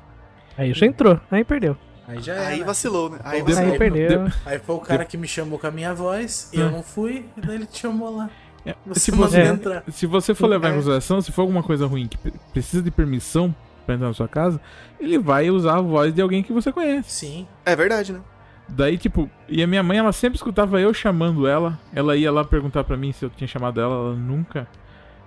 Aí 0.61 0.73
já 0.75 0.87
entrou, 0.87 1.19
aí 1.31 1.43
perdeu. 1.45 1.77
Aí 2.07 2.21
já 2.21 2.35
era. 2.35 2.47
Aí 2.49 2.63
vacilou, 2.63 3.11
né? 3.11 3.19
Aí 3.25 3.41
vacilou. 3.43 3.73
Aí 3.73 3.79
perdeu. 3.79 4.27
Aí 4.45 4.59
foi 4.59 4.75
o 4.77 4.81
cara 4.81 5.05
que 5.05 5.17
me 5.17 5.27
chamou 5.29 5.59
com 5.59 5.67
a 5.67 5.71
minha 5.71 5.95
voz, 5.95 6.51
e 6.53 6.59
eu 6.61 6.71
não 6.71 6.83
fui, 6.83 7.25
e 7.37 7.41
daí 7.41 7.55
ele 7.57 7.67
te 7.67 7.79
chamou 7.81 8.17
lá. 8.17 8.29
É, 8.67 8.75
Você 8.87 9.01
se, 9.01 9.11
você, 9.11 9.41
entrar. 9.41 9.83
se 9.89 10.07
você 10.07 10.35
for 10.35 10.47
levar 10.47 10.69
em 10.69 10.73
É. 10.73 10.75
consideração, 10.75 11.21
se 11.23 11.33
for 11.33 11.43
alguma 11.43 11.63
coisa 11.63 11.87
ruim 11.87 12.07
que 12.07 12.19
pre- 12.19 12.33
precisa 12.53 12.83
de 12.83 12.91
permissão 12.91 13.55
pra 13.87 13.95
entrar 13.95 14.09
na 14.09 14.13
sua 14.13 14.29
casa, 14.29 14.61
ele 15.01 15.19
vai 15.19 15.51
usar 15.51 15.77
a 15.79 15.81
voz 15.81 16.13
de 16.13 16.21
alguém 16.21 16.43
que 16.43 16.53
você 16.53 16.71
conhece. 16.71 17.11
Sim. 17.11 17.47
É 17.65 17.75
verdade, 17.75 18.13
né? 18.13 18.21
Daí, 18.69 18.99
tipo, 18.99 19.29
e 19.49 19.63
a 19.63 19.67
minha 19.67 19.83
mãe, 19.83 19.97
ela 19.99 20.13
sempre 20.13 20.37
escutava 20.37 20.81
eu 20.81 20.93
chamando 20.93 21.47
ela. 21.47 21.79
Ela 21.93 22.17
ia 22.17 22.31
lá 22.31 22.45
perguntar 22.45 22.85
pra 22.85 22.97
mim 22.97 23.13
se 23.13 23.25
eu 23.25 23.31
tinha 23.31 23.49
chamado 23.49 23.81
ela, 23.81 23.95
ela 23.95 24.15
nunca. 24.15 24.69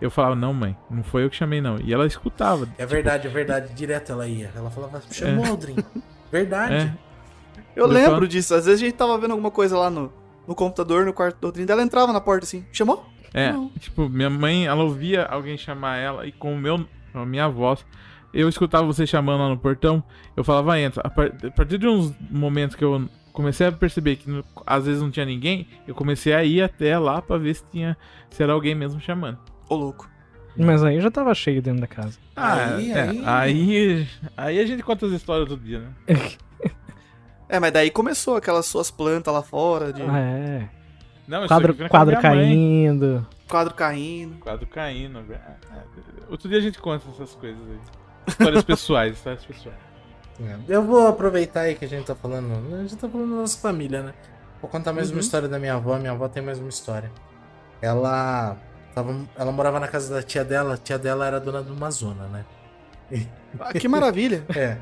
Eu 0.03 0.11
falava, 0.11 0.35
não, 0.35 0.53
mãe, 0.53 0.75
não 0.89 1.01
foi 1.01 1.23
eu 1.23 1.29
que 1.29 1.35
chamei, 1.37 1.61
não. 1.61 1.79
E 1.79 1.93
ela 1.93 2.05
escutava. 2.05 2.67
É 2.77 2.85
verdade, 2.85 3.25
é 3.25 3.29
verdade. 3.29 3.73
Direto 3.73 4.11
ela 4.11 4.27
ia. 4.27 4.51
Ela 4.53 4.69
falava, 4.69 5.01
chamou 5.09 5.45
Aldrin. 5.45 5.77
Verdade. 6.29 6.73
É. 6.73 6.93
Eu 7.73 7.87
lembro 7.87 8.11
fala- 8.15 8.27
disso. 8.27 8.53
Às 8.53 8.65
vezes 8.65 8.81
a 8.81 8.85
gente 8.85 8.95
tava 8.97 9.17
vendo 9.17 9.31
alguma 9.31 9.49
coisa 9.49 9.77
lá 9.77 9.89
no, 9.89 10.11
no 10.45 10.53
computador, 10.53 11.05
no 11.05 11.13
quarto 11.13 11.39
do 11.39 11.47
Aldrin. 11.47 11.65
Ela 11.69 11.83
entrava 11.83 12.11
na 12.11 12.19
porta 12.19 12.43
assim. 12.43 12.65
Chamou? 12.73 13.05
É, 13.33 13.53
Não. 13.53 13.69
tipo, 13.79 14.09
minha 14.09 14.29
mãe, 14.29 14.65
ela 14.67 14.83
ouvia 14.83 15.23
alguém 15.23 15.57
chamar 15.57 15.95
ela 15.97 16.27
e 16.27 16.33
com 16.33 16.53
o 16.53 16.57
meu, 16.57 16.85
a 17.13 17.25
minha 17.25 17.47
voz, 17.47 17.85
eu 18.33 18.49
escutava 18.49 18.85
você 18.85 19.07
chamando 19.07 19.39
lá 19.41 19.47
no 19.49 19.57
portão, 19.57 20.03
eu 20.35 20.43
falava, 20.43 20.77
entra. 20.79 21.01
A, 21.05 21.09
par- 21.09 21.31
a 21.47 21.51
partir 21.51 21.77
de 21.77 21.87
uns 21.87 22.13
momentos 22.29 22.75
que 22.75 22.83
eu 22.83 23.07
comecei 23.31 23.67
a 23.67 23.71
perceber 23.71 24.17
que 24.17 24.29
no- 24.29 24.43
às 24.67 24.85
vezes 24.85 25.01
não 25.01 25.09
tinha 25.09 25.25
ninguém, 25.25 25.65
eu 25.87 25.95
comecei 25.95 26.33
a 26.33 26.43
ir 26.43 26.61
até 26.61 26.97
lá 26.99 27.21
pra 27.21 27.37
ver 27.37 27.53
se 27.55 27.63
tinha, 27.71 27.95
se 28.29 28.43
era 28.43 28.51
alguém 28.51 28.75
mesmo 28.75 28.99
chamando. 28.99 29.37
Ô, 29.73 29.75
louco. 29.77 30.09
Mas 30.55 30.83
aí 30.83 31.01
já 31.01 31.09
tava 31.09 31.33
cheio 31.33 31.61
dentro 31.61 31.81
da 31.81 31.87
casa. 31.87 32.17
Aí, 32.35 32.91
é, 32.91 33.01
aí- 33.01 33.23
aí, 33.25 34.07
aí 34.37 34.59
a 34.59 34.65
gente 34.65 34.83
conta 34.83 35.05
as 35.07 35.11
histórias 35.11 35.47
todo 35.49 35.61
dia, 35.61 35.79
né? 35.79 35.89
É, 37.49 37.59
mas 37.59 37.71
daí 37.71 37.91
começou 37.91 38.35
aquelas 38.35 38.65
suas 38.65 38.89
plantas 38.89 39.31
lá 39.31 39.43
fora, 39.43 39.93
de 39.93 40.01
Ah, 40.01 40.17
é. 40.19 40.69
Não, 41.27 41.39
isso 41.39 41.47
Quadro, 41.49 41.75
quadro 41.87 42.19
caindo. 42.19 43.27
quadro 43.47 43.73
caindo. 43.75 44.39
Quadro 44.39 44.67
caindo. 44.67 45.21
velho. 45.21 45.39
É, 45.39 46.31
Outro 46.31 46.49
dia 46.49 46.57
a 46.57 46.61
gente 46.61 46.79
conta 46.79 47.05
essas 47.13 47.35
coisas 47.35 47.61
aí. 47.69 47.77
Histórias 48.27 48.63
pessoais, 48.63 49.13
histórias 49.17 49.45
pessoais. 49.45 49.77
É. 50.41 50.55
Eu 50.67 50.81
vou 50.83 51.05
aproveitar 51.07 51.61
aí 51.61 51.75
que 51.75 51.85
a 51.85 51.87
gente 51.87 52.07
tá 52.07 52.15
falando. 52.15 52.51
A 52.75 52.81
gente 52.81 52.95
tá 52.95 53.07
falando 53.07 53.29
da 53.29 53.35
nossa 53.41 53.59
família, 53.59 54.01
né? 54.01 54.13
Vou 54.59 54.67
contar 54.71 54.91
mais 54.91 55.09
Uhum. 55.09 55.15
uma 55.17 55.21
história 55.21 55.47
da 55.47 55.59
minha 55.59 55.75
avó. 55.75 55.99
Minha 55.99 56.13
avó 56.13 56.27
tem 56.27 56.41
mais 56.41 56.57
uma 56.57 56.69
história. 56.69 57.11
Ela. 57.81 58.57
Tava, 58.93 59.15
ela 59.35 59.51
morava 59.51 59.79
na 59.79 59.87
casa 59.87 60.13
da 60.13 60.21
tia 60.21 60.43
dela. 60.43 60.75
A 60.75 60.77
tia 60.77 60.97
dela 60.97 61.25
era 61.25 61.39
dona 61.39 61.63
de 61.63 61.71
uma 61.71 61.89
zona, 61.89 62.27
né? 62.27 62.45
Ah, 63.59 63.73
que 63.73 63.87
maravilha. 63.87 64.43
É. 64.55 64.77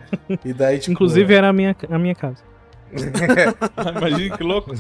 E 0.45 0.53
daí, 0.53 0.80
tipo. 0.80 0.91
Inclusive 0.91 1.34
era 1.34 1.49
a 1.49 1.53
minha, 1.53 1.76
a 1.89 1.97
minha 1.97 2.16
casa. 2.16 2.43
Imagina 3.97 4.38
que 4.38 4.43
louco. 4.43 4.72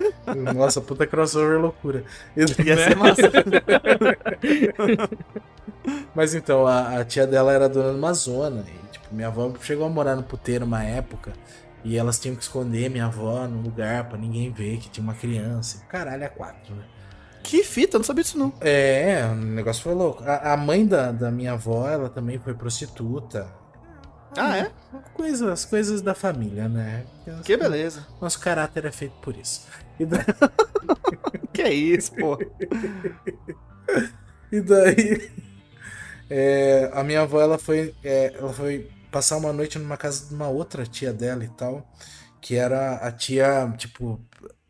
Nossa, 0.54 0.80
puta 0.80 1.06
crossover 1.06 1.60
loucura. 1.60 2.02
Ia 2.36 2.46
ser 2.48 2.96
massa. 2.96 3.22
Mas 6.14 6.34
então, 6.34 6.66
a, 6.66 7.00
a 7.00 7.04
tia 7.04 7.26
dela 7.26 7.52
era 7.52 7.68
dona 7.68 7.92
de 7.92 7.98
uma 7.98 8.12
zona. 8.14 8.64
E, 8.66 8.92
tipo, 8.92 9.14
minha 9.14 9.28
avó 9.28 9.52
chegou 9.60 9.86
a 9.86 9.90
morar 9.90 10.16
no 10.16 10.22
puteiro 10.22 10.64
uma 10.64 10.82
época. 10.82 11.32
E 11.84 11.96
elas 11.96 12.18
tinham 12.18 12.34
que 12.34 12.42
esconder 12.42 12.90
minha 12.90 13.06
avó 13.06 13.46
no 13.46 13.60
lugar 13.60 14.08
pra 14.08 14.18
ninguém 14.18 14.50
ver 14.50 14.78
que 14.78 14.88
tinha 14.88 15.04
uma 15.04 15.14
criança. 15.14 15.84
Caralho, 15.88 16.24
é 16.24 16.28
quatro, 16.28 16.74
né? 16.74 16.84
Que 17.42 17.62
fita, 17.64 17.96
eu 17.96 17.98
não 18.00 18.04
sabia 18.04 18.22
disso 18.24 18.38
não. 18.38 18.52
É, 18.60 19.24
o 19.30 19.34
negócio 19.34 19.82
foi 19.82 19.94
louco. 19.94 20.22
A, 20.24 20.52
a 20.52 20.56
mãe 20.56 20.86
da, 20.86 21.12
da 21.12 21.30
minha 21.30 21.52
avó, 21.52 21.88
ela 21.88 22.08
também 22.08 22.38
foi 22.38 22.54
prostituta. 22.54 23.48
Ah, 24.36 24.58
é? 24.58 24.70
Coisas, 25.14 25.48
as 25.48 25.64
coisas 25.64 26.02
da 26.02 26.14
família, 26.14 26.68
né? 26.68 27.04
Que 27.44 27.56
beleza. 27.56 28.06
Nosso 28.20 28.38
caráter 28.40 28.84
é 28.84 28.92
feito 28.92 29.14
por 29.22 29.36
isso. 29.36 29.66
E, 29.98 30.04
da- 30.06 30.18
Que 31.52 31.62
é 31.62 31.72
isso, 31.72 32.12
pô. 32.14 32.38
e 34.52 34.60
daí. 34.60 35.30
é, 36.30 36.90
a 36.92 37.02
minha 37.04 37.22
avó, 37.22 37.40
ela 37.40 37.58
foi, 37.58 37.94
é, 38.04 38.34
ela 38.38 38.52
foi 38.52 38.90
passar 39.10 39.36
uma 39.36 39.52
noite 39.52 39.78
numa 39.78 39.96
casa 39.96 40.26
de 40.28 40.34
uma 40.34 40.48
outra 40.48 40.84
tia 40.86 41.12
dela 41.12 41.44
e 41.44 41.48
tal. 41.48 41.86
Que 42.40 42.56
era 42.56 42.96
a 42.96 43.10
tia, 43.12 43.72
tipo, 43.76 44.20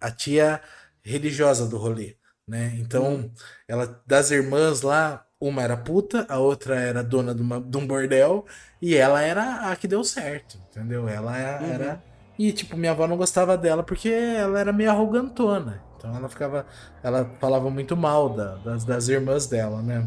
a 0.00 0.10
tia 0.10 0.60
religiosa 1.04 1.66
do 1.68 1.76
rolê, 1.78 2.16
né? 2.48 2.74
Então, 2.78 3.30
ela, 3.68 4.00
das 4.06 4.30
irmãs 4.30 4.82
lá, 4.82 5.24
uma 5.40 5.62
era 5.62 5.76
puta, 5.76 6.26
a 6.28 6.38
outra 6.38 6.76
era 6.80 7.02
dona 7.04 7.34
de, 7.34 7.42
uma- 7.42 7.60
de 7.60 7.76
um 7.76 7.86
bordel, 7.86 8.46
e 8.82 8.96
ela 8.96 9.22
era 9.22 9.70
a 9.70 9.76
que 9.76 9.86
deu 9.88 10.02
certo, 10.04 10.58
entendeu? 10.70 11.08
Ela 11.08 11.36
era. 11.38 11.94
Uhum. 11.94 11.98
E, 12.38 12.52
tipo, 12.52 12.76
minha 12.76 12.92
avó 12.92 13.06
não 13.06 13.16
gostava 13.16 13.56
dela 13.58 13.82
porque 13.82 14.08
ela 14.08 14.60
era 14.60 14.72
meio 14.72 14.90
arrogantona. 14.90 15.82
Então 15.96 16.14
ela 16.16 16.28
ficava. 16.28 16.66
Ela 17.02 17.30
falava 17.40 17.68
muito 17.70 17.96
mal 17.96 18.30
da- 18.30 18.56
das, 18.56 18.84
das 18.84 19.08
irmãs 19.08 19.46
dela, 19.46 19.82
né? 19.82 20.06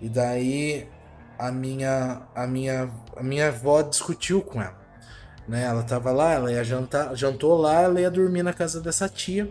E 0.00 0.08
daí 0.08 0.88
a 1.38 1.50
minha, 1.52 2.22
a 2.34 2.46
minha, 2.46 2.90
a 3.16 3.22
minha 3.22 3.48
avó 3.48 3.82
discutiu 3.82 4.42
com 4.42 4.60
ela. 4.62 4.78
Né? 5.48 5.64
Ela 5.64 5.82
tava 5.82 6.12
lá, 6.12 6.32
ela 6.32 6.52
ia 6.52 6.64
jantar, 6.64 7.14
jantou 7.16 7.56
lá, 7.58 7.82
ela 7.82 8.00
ia 8.00 8.10
dormir 8.10 8.42
na 8.42 8.52
casa 8.52 8.80
dessa 8.80 9.08
tia. 9.08 9.48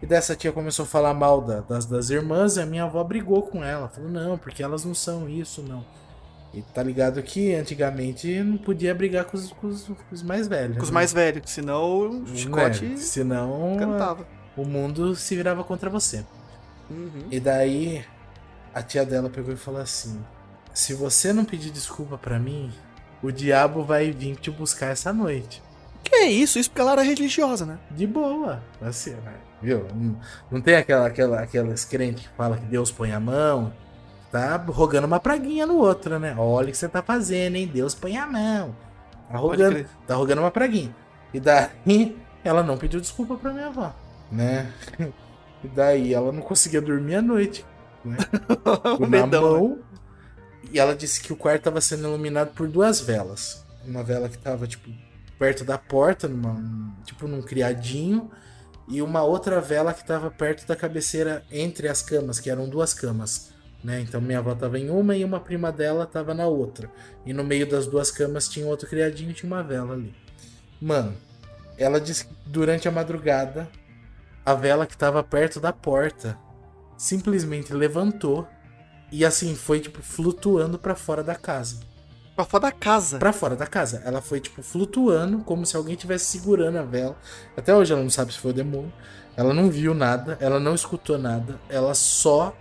E 0.00 0.06
dessa 0.06 0.36
tia 0.36 0.52
começou 0.52 0.84
a 0.84 0.86
falar 0.86 1.12
mal 1.12 1.40
da- 1.40 1.60
das, 1.60 1.84
das 1.84 2.10
irmãs 2.10 2.56
e 2.56 2.60
a 2.60 2.66
minha 2.66 2.84
avó 2.84 3.02
brigou 3.02 3.42
com 3.42 3.64
ela. 3.64 3.88
Falou, 3.88 4.08
não, 4.10 4.38
porque 4.38 4.62
elas 4.62 4.84
não 4.84 4.94
são 4.94 5.28
isso, 5.28 5.60
não. 5.62 5.84
E 6.54 6.62
tá 6.62 6.82
ligado 6.82 7.22
que 7.22 7.52
antigamente 7.54 8.42
não 8.42 8.56
podia 8.56 8.94
brigar 8.94 9.24
com 9.24 9.36
os, 9.36 9.52
com 9.52 9.66
os- 9.66 9.82
com 9.84 9.94
os 10.12 10.22
mais 10.22 10.46
velhos. 10.48 10.76
Com 10.76 10.82
os 10.84 10.90
né? 10.90 10.94
mais 10.94 11.12
velhos, 11.12 11.50
senão 11.50 12.22
o 12.22 12.26
chicote 12.36 12.84
Né? 12.86 12.96
Senão 12.96 13.76
cantava. 13.78 14.26
o 14.56 14.64
mundo 14.64 15.14
se 15.14 15.34
virava 15.36 15.62
contra 15.64 15.90
você. 15.90 16.24
Uhum. 16.88 17.24
E 17.30 17.38
daí 17.38 18.04
a 18.74 18.82
tia 18.82 19.04
dela 19.04 19.28
pegou 19.28 19.52
e 19.52 19.56
falou 19.56 19.80
assim: 19.80 20.18
Se 20.72 20.94
você 20.94 21.32
não 21.34 21.44
pedir 21.44 21.70
desculpa 21.70 22.16
pra 22.16 22.38
mim, 22.38 22.72
o 23.22 23.30
diabo 23.30 23.84
vai 23.84 24.10
vir 24.10 24.36
te 24.36 24.50
buscar 24.50 24.86
essa 24.86 25.12
noite. 25.12 25.62
Que 26.08 26.14
é 26.16 26.30
isso? 26.30 26.58
Isso 26.58 26.70
porque 26.70 26.80
ela 26.80 26.92
era 26.92 27.02
religiosa, 27.02 27.66
né? 27.66 27.78
De 27.90 28.06
boa. 28.06 28.62
Assim, 28.80 29.10
né? 29.10 29.34
Viu? 29.60 29.86
Não, 29.94 30.18
não 30.50 30.60
tem 30.60 30.76
aquela, 30.76 31.06
aquela, 31.06 31.40
aquelas 31.40 31.84
crentes 31.84 32.26
que 32.26 32.34
fala 32.34 32.56
que 32.56 32.64
Deus 32.64 32.90
põe 32.90 33.12
a 33.12 33.20
mão. 33.20 33.72
Tá 34.32 34.56
rogando 34.56 35.06
uma 35.06 35.20
praguinha 35.20 35.66
no 35.66 35.76
outro, 35.76 36.18
né? 36.18 36.34
Olha 36.38 36.68
o 36.68 36.70
que 36.70 36.76
você 36.78 36.88
tá 36.88 37.02
fazendo, 37.02 37.56
hein? 37.56 37.66
Deus 37.66 37.94
põe 37.94 38.16
a 38.16 38.26
mão. 38.26 38.74
Tá 39.30 39.36
rogando, 39.36 39.84
tá 40.06 40.14
rogando 40.14 40.40
uma 40.40 40.50
praguinha. 40.50 40.94
E 41.34 41.40
daí 41.40 42.16
ela 42.42 42.62
não 42.62 42.78
pediu 42.78 43.00
desculpa 43.00 43.36
pra 43.36 43.52
minha 43.52 43.66
avó, 43.66 43.94
né? 44.32 44.72
E 45.64 45.66
daí 45.66 46.14
ela 46.14 46.30
não 46.30 46.40
conseguia 46.40 46.80
dormir 46.80 47.16
à 47.16 47.22
noite, 47.22 47.66
né? 48.04 48.16
o 48.96 49.06
na 49.08 49.26
né? 49.26 49.40
mão. 49.40 49.80
E 50.70 50.78
ela 50.78 50.94
disse 50.94 51.20
que 51.20 51.32
o 51.32 51.36
quarto 51.36 51.58
estava 51.58 51.80
sendo 51.80 52.06
iluminado 52.06 52.52
por 52.54 52.68
duas 52.68 53.00
velas. 53.00 53.66
Uma 53.84 54.04
vela 54.04 54.28
que 54.28 54.36
estava 54.36 54.68
tipo 54.68 54.88
perto 55.38 55.64
da 55.64 55.78
porta, 55.78 56.28
numa, 56.28 56.94
tipo 57.04 57.28
num 57.28 57.42
criadinho, 57.42 58.30
e 58.88 59.02
uma 59.02 59.22
outra 59.22 59.60
vela 59.60 59.92
que 59.92 60.00
estava 60.00 60.30
perto 60.30 60.66
da 60.66 60.74
cabeceira 60.74 61.44
entre 61.50 61.88
as 61.88 62.02
camas, 62.02 62.40
que 62.40 62.50
eram 62.50 62.68
duas 62.68 62.94
camas. 62.94 63.52
Né? 63.84 64.00
Então 64.00 64.20
minha 64.20 64.38
avó 64.38 64.52
estava 64.52 64.78
em 64.78 64.90
uma 64.90 65.14
e 65.14 65.24
uma 65.24 65.38
prima 65.38 65.70
dela 65.70 66.04
estava 66.04 66.34
na 66.34 66.46
outra. 66.46 66.90
E 67.24 67.32
no 67.32 67.44
meio 67.44 67.68
das 67.68 67.86
duas 67.86 68.10
camas 68.10 68.48
tinha 68.48 68.66
outro 68.66 68.88
criadinho 68.88 69.30
e 69.30 69.34
tinha 69.34 69.52
uma 69.52 69.62
vela 69.62 69.94
ali. 69.94 70.14
Mano, 70.80 71.14
ela 71.76 72.00
disse 72.00 72.26
que 72.26 72.34
durante 72.46 72.88
a 72.88 72.90
madrugada 72.90 73.68
a 74.44 74.54
vela 74.54 74.86
que 74.86 74.94
estava 74.94 75.22
perto 75.22 75.60
da 75.60 75.72
porta 75.72 76.38
simplesmente 76.96 77.72
levantou 77.72 78.48
e 79.12 79.24
assim 79.24 79.54
foi 79.54 79.78
tipo 79.78 80.02
flutuando 80.02 80.78
pra 80.78 80.94
fora 80.94 81.22
da 81.22 81.34
casa. 81.34 81.80
Pra 82.38 82.44
fora 82.44 82.62
da 82.62 82.70
casa. 82.70 83.18
Pra 83.18 83.32
fora 83.32 83.56
da 83.56 83.66
casa. 83.66 84.00
Ela 84.04 84.22
foi 84.22 84.38
tipo 84.38 84.62
flutuando 84.62 85.38
como 85.40 85.66
se 85.66 85.76
alguém 85.76 85.96
tivesse 85.96 86.26
segurando 86.26 86.78
a 86.78 86.82
vela. 86.82 87.16
Até 87.56 87.74
hoje 87.74 87.92
ela 87.92 88.00
não 88.00 88.10
sabe 88.10 88.32
se 88.32 88.38
foi 88.38 88.52
o 88.52 88.54
demônio. 88.54 88.92
Ela 89.36 89.52
não 89.52 89.68
viu 89.68 89.92
nada, 89.92 90.38
ela 90.40 90.60
não 90.60 90.72
escutou 90.72 91.18
nada, 91.18 91.58
ela 91.68 91.94
só 91.94 92.54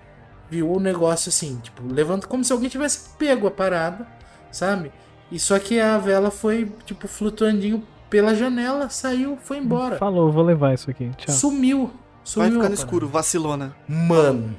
viu 0.49 0.71
o 0.71 0.79
negócio 0.79 1.29
assim, 1.29 1.59
tipo, 1.61 1.83
levanta 1.91 2.25
como 2.25 2.43
se 2.43 2.51
alguém 2.53 2.69
tivesse 2.69 3.09
pego 3.19 3.47
a 3.47 3.51
parada, 3.51 4.07
sabe? 4.51 4.91
E 5.31 5.39
só 5.39 5.59
que 5.59 5.79
a 5.79 5.97
vela 5.99 6.31
foi 6.31 6.71
tipo 6.85 7.07
flutuandinho 7.07 7.83
pela 8.09 8.33
janela, 8.33 8.89
saiu, 8.89 9.37
foi 9.43 9.57
embora. 9.57 9.97
Falou, 9.97 10.31
vou 10.31 10.43
levar 10.43 10.73
isso 10.73 10.89
aqui. 10.89 11.11
Tchau. 11.17 11.35
Sumiu. 11.35 11.85
Vai 11.85 11.91
Sumiu. 12.23 12.51
ficar 12.53 12.65
a 12.65 12.69
no 12.69 12.75
escuro, 12.75 13.07
vacilona. 13.07 13.75
Mano, 13.87 14.55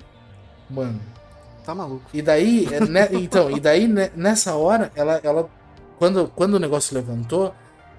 Mano. 0.70 1.00
Tá 1.68 1.74
maluco. 1.74 2.06
E 2.14 2.22
daí, 2.22 2.66
é, 2.72 2.80
né, 2.80 3.10
então, 3.12 3.50
e 3.50 3.60
daí 3.60 3.86
né, 3.86 4.10
nessa 4.16 4.54
hora, 4.54 4.90
ela, 4.94 5.20
ela 5.22 5.50
quando, 5.98 6.28
quando 6.34 6.54
o 6.54 6.58
negócio 6.58 6.94
levantou, 6.94 7.54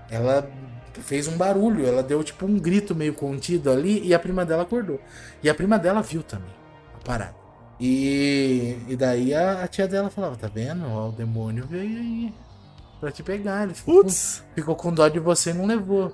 ela 0.09 0.49
fez 0.93 1.27
um 1.27 1.37
barulho, 1.37 1.85
ela 1.85 2.01
deu 2.01 2.23
tipo 2.23 2.47
um 2.47 2.57
grito 2.57 2.95
meio 2.95 3.13
contido 3.13 3.69
ali 3.69 4.03
e 4.03 4.11
a 4.11 4.17
prima 4.17 4.43
dela 4.43 4.63
acordou. 4.63 4.99
E 5.43 5.47
a 5.51 5.53
prima 5.53 5.77
dela 5.77 6.01
viu 6.01 6.23
também 6.23 6.49
a 6.95 7.05
parada. 7.05 7.35
E, 7.79 8.75
e 8.87 8.95
daí 8.95 9.35
a, 9.35 9.61
a 9.61 9.67
tia 9.67 9.87
dela 9.87 10.09
falava: 10.09 10.35
Tá 10.35 10.47
vendo? 10.47 10.87
Ó, 10.87 11.09
o 11.09 11.11
demônio 11.11 11.67
veio 11.67 11.99
aí 11.99 12.33
pra 12.99 13.11
te 13.11 13.21
pegar. 13.21 13.65
Ele 13.65 13.75
ficou, 13.75 14.03
ficou 14.55 14.75
com 14.75 14.91
dó 14.91 15.07
de 15.07 15.19
você 15.19 15.51
e 15.51 15.53
não 15.53 15.67
levou. 15.67 16.11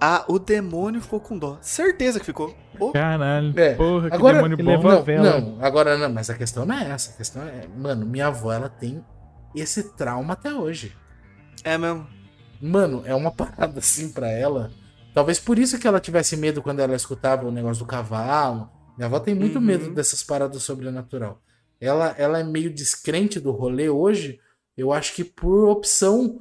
Ah, 0.00 0.24
o 0.28 0.38
demônio 0.38 1.00
ficou 1.00 1.20
com 1.20 1.38
dó. 1.38 1.58
Certeza 1.60 2.18
que 2.18 2.24
ficou. 2.26 2.56
Ô, 2.78 2.90
Caralho, 2.92 3.52
É, 3.58 3.74
porra, 3.74 4.08
que 4.08 4.14
agora- 4.16 4.36
demônio 4.36 4.56
bom. 4.56 4.64
levou- 4.70 4.90
a 4.90 4.94
Não, 4.94 5.02
vela. 5.02 5.40
não, 5.40 5.58
agora 5.64 5.98
não, 5.98 6.10
mas 6.10 6.30
a 6.30 6.34
questão 6.34 6.64
não 6.64 6.74
é 6.74 6.88
essa. 6.90 7.10
A 7.12 7.16
questão 7.16 7.42
é, 7.42 7.66
mano, 7.76 8.06
minha 8.06 8.28
avó 8.28 8.50
ela 8.52 8.68
tem 8.70 9.04
esse 9.54 9.94
trauma 9.96 10.32
até 10.32 10.54
hoje. 10.54 10.96
É 11.62 11.76
mesmo. 11.76 12.06
Mano, 12.62 13.02
é 13.04 13.14
uma 13.14 13.30
parada 13.30 13.78
assim 13.78 14.10
pra 14.10 14.28
ela. 14.30 14.70
Talvez 15.12 15.38
por 15.38 15.58
isso 15.58 15.78
que 15.78 15.86
ela 15.86 16.00
tivesse 16.00 16.36
medo 16.36 16.62
quando 16.62 16.80
ela 16.80 16.94
escutava 16.96 17.46
o 17.46 17.50
negócio 17.52 17.84
do 17.84 17.86
cavalo. 17.88 18.70
Minha 18.96 19.06
avó 19.06 19.18
tem 19.20 19.34
muito 19.34 19.56
Uhum. 19.56 19.64
medo 19.64 19.94
dessas 19.94 20.22
paradas 20.22 20.62
sobrenatural. 20.62 21.42
Ela, 21.80 22.14
ela 22.16 22.38
é 22.38 22.44
meio 22.44 22.72
descrente 22.72 23.38
do 23.40 23.50
rolê 23.50 23.88
hoje. 23.90 24.38
Eu 24.76 24.92
acho 24.92 25.14
que 25.14 25.24
por 25.24 25.68
opção, 25.68 26.40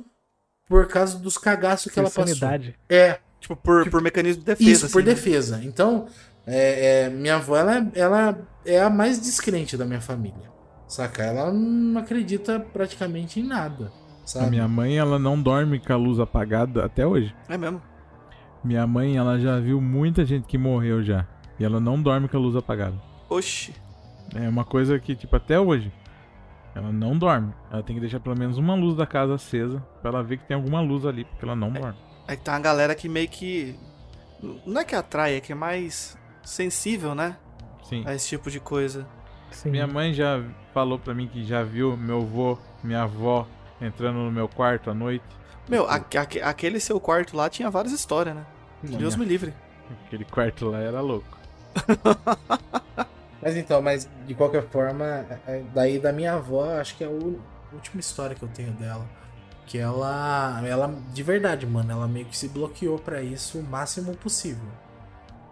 por 0.67 0.87
causa 0.87 1.17
dos 1.17 1.37
cagaços 1.37 1.91
que 1.91 1.99
ela 1.99 2.09
passou. 2.09 2.47
É, 2.89 3.19
Tipo, 3.39 3.55
por, 3.55 3.83
Tipo, 3.83 3.91
por 3.97 4.01
mecanismo 4.03 4.41
de 4.41 4.45
defesa. 4.45 4.69
isso, 4.69 4.89
por 4.91 4.99
assim, 5.01 5.09
né? 5.09 5.15
defesa. 5.15 5.61
Então, 5.63 6.07
é, 6.45 7.03
é, 7.05 7.09
minha 7.09 7.35
avó, 7.35 7.55
ela, 7.57 7.87
ela 7.95 8.39
é 8.65 8.81
a 8.81 8.89
mais 8.89 9.19
descrente 9.19 9.77
da 9.77 9.85
minha 9.85 10.01
família. 10.01 10.49
Saca? 10.87 11.23
Ela 11.23 11.51
não 11.51 11.99
acredita 11.99 12.59
praticamente 12.59 13.39
em 13.39 13.43
nada. 13.43 13.91
A 14.23 14.27
Sabe? 14.27 14.49
minha 14.51 14.67
mãe, 14.67 14.97
ela 14.97 15.17
não 15.17 15.41
dorme 15.41 15.79
com 15.79 15.93
a 15.93 15.95
luz 15.95 16.19
apagada 16.19 16.83
até 16.85 17.05
hoje. 17.05 17.33
É 17.47 17.57
mesmo. 17.57 17.81
Minha 18.63 18.85
mãe, 18.85 19.15
ela 19.17 19.39
já 19.39 19.59
viu 19.59 19.79
muita 19.79 20.25
gente 20.25 20.45
que 20.45 20.57
morreu 20.57 21.01
já. 21.01 21.25
E 21.59 21.63
ela 21.63 21.79
não 21.79 22.01
dorme 22.01 22.27
com 22.27 22.37
a 22.37 22.39
luz 22.39 22.55
apagada. 22.55 22.95
Oxi. 23.29 23.73
É 24.35 24.47
uma 24.47 24.63
coisa 24.65 24.99
que, 24.99 25.15
tipo, 25.15 25.35
até 25.35 25.59
hoje, 25.59 25.91
ela 26.75 26.91
não 26.91 27.17
dorme. 27.17 27.53
Ela 27.71 27.81
tem 27.83 27.95
que 27.95 27.99
deixar 28.01 28.19
pelo 28.19 28.37
menos 28.37 28.57
uma 28.57 28.75
luz 28.75 28.95
da 28.95 29.05
casa 29.07 29.35
acesa 29.35 29.79
pra 30.01 30.11
ela 30.11 30.23
ver 30.23 30.37
que 30.37 30.45
tem 30.45 30.55
alguma 30.55 30.81
luz 30.81 31.05
ali, 31.05 31.23
porque 31.25 31.45
ela 31.45 31.55
não 31.55 31.71
dorme. 31.71 31.97
Aí 32.29 32.37
tá 32.37 32.51
uma 32.53 32.59
galera 32.59 32.93
que 32.93 33.09
meio 33.09 33.27
que. 33.27 33.75
Não 34.63 34.81
é 34.81 34.85
que 34.85 34.93
atrai, 34.93 35.33
é 35.35 35.39
que 35.41 35.51
é 35.51 35.55
mais 35.55 36.15
sensível, 36.43 37.15
né? 37.15 37.35
Sim. 37.89 38.03
A 38.05 38.13
esse 38.13 38.27
tipo 38.29 38.51
de 38.51 38.59
coisa. 38.59 39.07
Sim. 39.49 39.71
Minha 39.71 39.87
mãe 39.87 40.13
já 40.13 40.43
falou 40.71 40.99
pra 40.99 41.11
mim 41.15 41.27
que 41.27 41.43
já 41.43 41.63
viu 41.63 41.97
meu 41.97 42.17
avô, 42.21 42.55
minha 42.83 43.01
avó 43.01 43.47
entrando 43.81 44.19
no 44.19 44.31
meu 44.31 44.47
quarto 44.47 44.91
à 44.91 44.93
noite. 44.93 45.25
Meu, 45.67 45.89
a- 45.89 45.95
a- 45.95 46.49
aquele 46.49 46.79
seu 46.79 46.99
quarto 46.99 47.35
lá 47.35 47.49
tinha 47.49 47.67
várias 47.71 47.93
histórias, 47.93 48.35
né? 48.35 48.45
Deus 48.83 49.15
me 49.15 49.25
livre. 49.25 49.51
Aquele 50.05 50.23
quarto 50.23 50.67
lá 50.69 50.77
era 50.81 51.01
louco. 51.01 51.35
Mas 53.41 53.55
então, 53.55 53.81
mas 53.81 54.07
de 54.27 54.35
qualquer 54.35 54.63
forma, 54.67 55.25
é- 55.47 55.63
daí 55.73 55.97
da 55.97 56.11
minha 56.11 56.33
avó, 56.33 56.77
acho 56.77 56.95
que 56.97 57.03
é 57.03 57.07
a 57.07 57.09
última 57.09 57.99
história 58.01 58.35
que 58.35 58.43
eu 58.43 58.49
tenho 58.49 58.71
dela. 58.73 59.05
Que 59.69 59.77
ela, 59.77 60.61
ela, 60.65 60.99
de 61.13 61.21
verdade, 61.21 61.65
mano, 61.67 61.91
ela 61.91 62.07
meio 62.07 62.25
que 62.25 62.35
se 62.35 62.47
bloqueou 62.47 62.97
pra 62.97 63.21
isso 63.21 63.59
o 63.59 63.63
máximo 63.63 64.15
possível. 64.17 64.67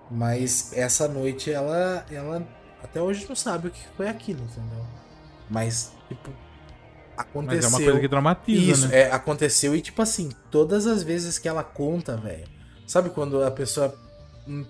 Mas 0.09 0.73
essa 0.73 1.07
noite 1.07 1.51
ela, 1.51 2.03
ela 2.09 2.45
até 2.83 2.99
hoje 2.99 3.27
não 3.29 3.35
sabe 3.35 3.67
o 3.67 3.71
que 3.71 3.79
foi 3.95 4.07
aquilo, 4.09 4.41
entendeu? 4.43 4.83
Mas, 5.47 5.91
tipo, 6.07 6.31
aconteceu. 7.15 7.61
Mas 7.61 7.65
é 7.65 7.67
uma 7.67 7.85
coisa 7.85 7.99
que 7.99 8.09
traumatiza, 8.09 8.71
Isso, 8.71 8.87
né? 8.87 9.01
é, 9.01 9.11
aconteceu 9.11 9.75
e 9.75 9.81
tipo 9.81 10.01
assim, 10.01 10.31
todas 10.49 10.87
as 10.87 11.03
vezes 11.03 11.37
que 11.37 11.47
ela 11.47 11.63
conta, 11.63 12.17
velho. 12.17 12.47
Sabe 12.87 13.11
quando 13.11 13.43
a 13.43 13.51
pessoa 13.51 13.95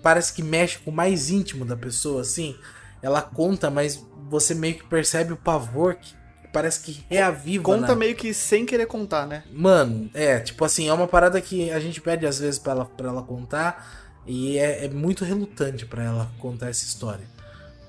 parece 0.02 0.32
que 0.34 0.42
mexe 0.42 0.78
com 0.78 0.90
o 0.90 0.94
mais 0.94 1.30
íntimo 1.30 1.64
da 1.64 1.76
pessoa, 1.76 2.20
assim? 2.20 2.54
Ela 3.00 3.22
conta, 3.22 3.70
mas 3.70 4.04
você 4.28 4.54
meio 4.54 4.74
que 4.74 4.84
percebe 4.84 5.32
o 5.32 5.36
pavor 5.36 5.94
que 5.94 6.17
parece 6.52 6.80
que 6.80 7.04
reaviva. 7.08 7.64
Conta 7.64 7.88
na- 7.88 7.94
meio 7.96 8.14
que 8.16 8.32
sem 8.34 8.64
querer 8.66 8.86
contar, 8.86 9.26
né? 9.26 9.44
Mano, 9.52 10.10
é, 10.14 10.40
tipo 10.40 10.64
assim, 10.64 10.88
é 10.88 10.92
uma 10.92 11.06
parada 11.08 11.40
que 11.40 11.70
a 11.70 11.78
gente 11.80 12.00
pede 12.00 12.26
às 12.26 12.38
vezes 12.38 12.58
pra 12.58 12.72
ela, 12.72 12.84
pra 12.84 13.08
ela 13.08 13.22
contar 13.22 14.06
e 14.26 14.58
é, 14.58 14.84
é 14.84 14.88
muito 14.88 15.24
relutante 15.24 15.86
pra 15.86 16.04
ela 16.04 16.30
contar 16.38 16.68
essa 16.70 16.84
história. 16.84 17.26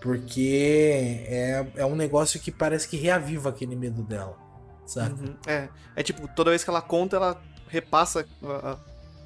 Porque 0.02 1.24
é, 1.28 1.66
é 1.76 1.86
um 1.86 1.96
negócio 1.96 2.40
que 2.40 2.52
parece 2.52 2.88
que 2.88 2.96
reaviva 2.98 3.50
aquele 3.50 3.76
medo 3.76 4.02
dela, 4.02 4.38
sabe? 4.86 5.22
Uhum. 5.28 5.36
É. 5.46 5.68
É 5.96 6.04
tipo, 6.04 6.28
toda 6.36 6.52
vez 6.52 6.64
que 6.64 6.70
ela 6.70 6.82
conta, 6.82 7.18
ela 7.18 7.42
repassa 7.68 8.26
a, 8.44 8.72
a- 8.72 8.78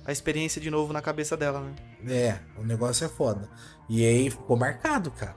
a 0.05 0.11
experiência 0.11 0.59
de 0.59 0.69
novo 0.69 0.91
na 0.91 1.01
cabeça 1.01 1.37
dela, 1.37 1.61
né? 1.61 1.73
É, 2.13 2.39
o 2.59 2.63
negócio 2.65 3.05
é 3.05 3.07
foda. 3.07 3.47
E 3.87 4.05
aí 4.05 4.29
ficou 4.29 4.57
marcado, 4.57 5.11
cara. 5.11 5.35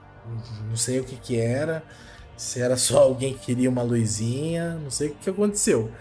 Não 0.67 0.75
sei 0.75 0.99
o 0.99 1.05
que 1.05 1.15
que 1.15 1.39
era. 1.39 1.83
Se 2.37 2.61
era 2.61 2.77
só 2.77 2.99
alguém 3.03 3.33
que 3.33 3.47
queria 3.47 3.69
uma 3.69 3.81
luzinha. 3.83 4.75
Não 4.75 4.89
sei 4.91 5.09
o 5.09 5.15
que 5.15 5.29
aconteceu. 5.29 5.91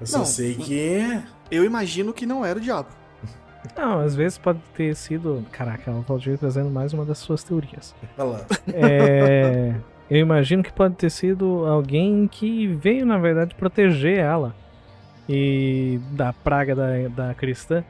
Eu 0.00 0.06
só 0.06 0.18
Não, 0.18 0.24
sei 0.24 0.54
que. 0.54 1.20
Eu 1.50 1.64
imagino 1.64 2.12
que 2.12 2.24
não 2.26 2.44
era 2.44 2.58
o 2.58 2.62
diabo. 2.62 2.88
Não, 3.76 4.00
às 4.00 4.14
vezes 4.14 4.38
pode 4.38 4.60
ter 4.76 4.94
sido. 4.94 5.44
Caraca, 5.50 5.90
o 5.90 6.02
Valdir 6.02 6.38
trazendo 6.38 6.70
mais 6.70 6.92
uma 6.92 7.04
das 7.04 7.18
suas 7.18 7.42
teorias. 7.42 7.94
Olha 8.16 8.28
lá. 8.28 8.46
É, 8.72 9.74
eu 10.08 10.18
imagino 10.18 10.62
que 10.62 10.72
pode 10.72 10.94
ter 10.94 11.10
sido 11.10 11.66
alguém 11.66 12.28
que 12.28 12.66
veio, 12.68 13.04
na 13.04 13.18
verdade, 13.18 13.54
proteger 13.54 14.18
ela. 14.18 14.54
E 15.28 16.00
da 16.12 16.32
praga 16.32 16.74
da, 16.74 17.08
da 17.08 17.34
cristã. 17.34 17.84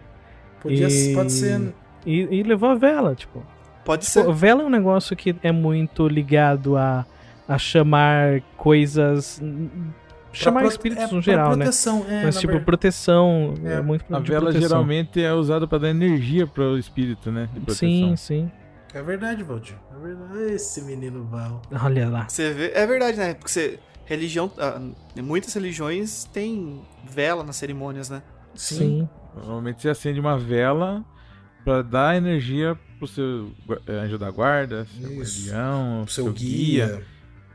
Podia, 0.61 0.89
E- 0.89 1.15
Pode 1.15 1.31
ser. 1.33 1.73
E, 2.07 2.21
e 2.39 2.43
levou 2.43 2.71
a 2.71 2.75
vela, 2.75 3.15
tipo. 3.15 3.43
Pode 3.85 4.07
ser. 4.07 4.25
Pô, 4.25 4.33
vela 4.33 4.63
é 4.63 4.67
um 4.67 4.71
negócio 4.71 5.15
que 5.17 5.37
é 5.43 5.53
muito 5.53 6.09
ligado 6.09 6.77
a, 6.77 7.07
a 7.49 7.59
chamar 7.59 8.43
coisas. 8.57 9.41
Chamar 10.31 10.61
pra 10.61 10.69
espíritos 10.69 11.05
é, 11.05 11.07
no 11.07 11.13
pra 11.15 11.21
geral, 11.23 11.51
né? 11.57 11.65
proteção, 11.65 12.05
É, 12.09 12.25
Mas, 12.25 12.35
tipo, 12.37 12.49
verdade. 12.49 12.65
proteção. 12.67 13.55
É, 13.65 13.73
É, 13.75 13.81
muito 13.81 14.05
A 14.15 14.21
de 14.21 14.31
vela 14.31 14.43
proteção. 14.51 14.69
geralmente 14.69 15.23
é 15.23 15.33
usada 15.33 15.67
pra 15.67 15.79
dar 15.79 15.89
energia 15.89 16.47
pro 16.47 16.79
espírito, 16.79 17.33
né? 17.33 17.49
Sim, 17.69 18.15
sim. 18.15 18.51
É 18.95 19.03
verdade, 19.03 19.43
Valdir. 19.43 19.77
É 19.95 19.99
verdade. 19.99 20.53
Esse 20.55 20.83
menino 20.83 21.25
Val. 21.25 21.63
Olha 21.83 22.09
lá. 22.09 22.29
Você 22.29 22.53
vê, 22.53 22.73
é 22.75 22.87
verdade, 22.87 23.17
né? 23.19 23.35
Porque 23.35 23.51
você, 23.51 23.79
religião, 24.05 24.51
ah, 24.59 24.81
muitas 25.17 25.53
religiões 25.55 26.25
têm 26.25 26.83
vela 27.11 27.43
nas 27.43 27.57
cerimônias, 27.57 28.09
né? 28.11 28.23
Sim. 28.55 29.09
Normalmente 29.35 29.81
você 29.83 29.89
acende 29.89 30.21
uma 30.21 30.39
vela 30.39 31.05
pra 31.65 31.83
dar 31.83 32.17
energia 32.17 32.79
pro 32.99 33.07
seu 33.07 33.51
eh, 33.87 33.93
anjo 33.93 34.19
da 34.19 34.31
guarda, 34.31 34.87
seu 35.01 35.23
Isso. 35.23 35.47
guardião, 35.51 36.03
O 36.03 36.09
seu 36.09 36.33
guia. 36.33 37.03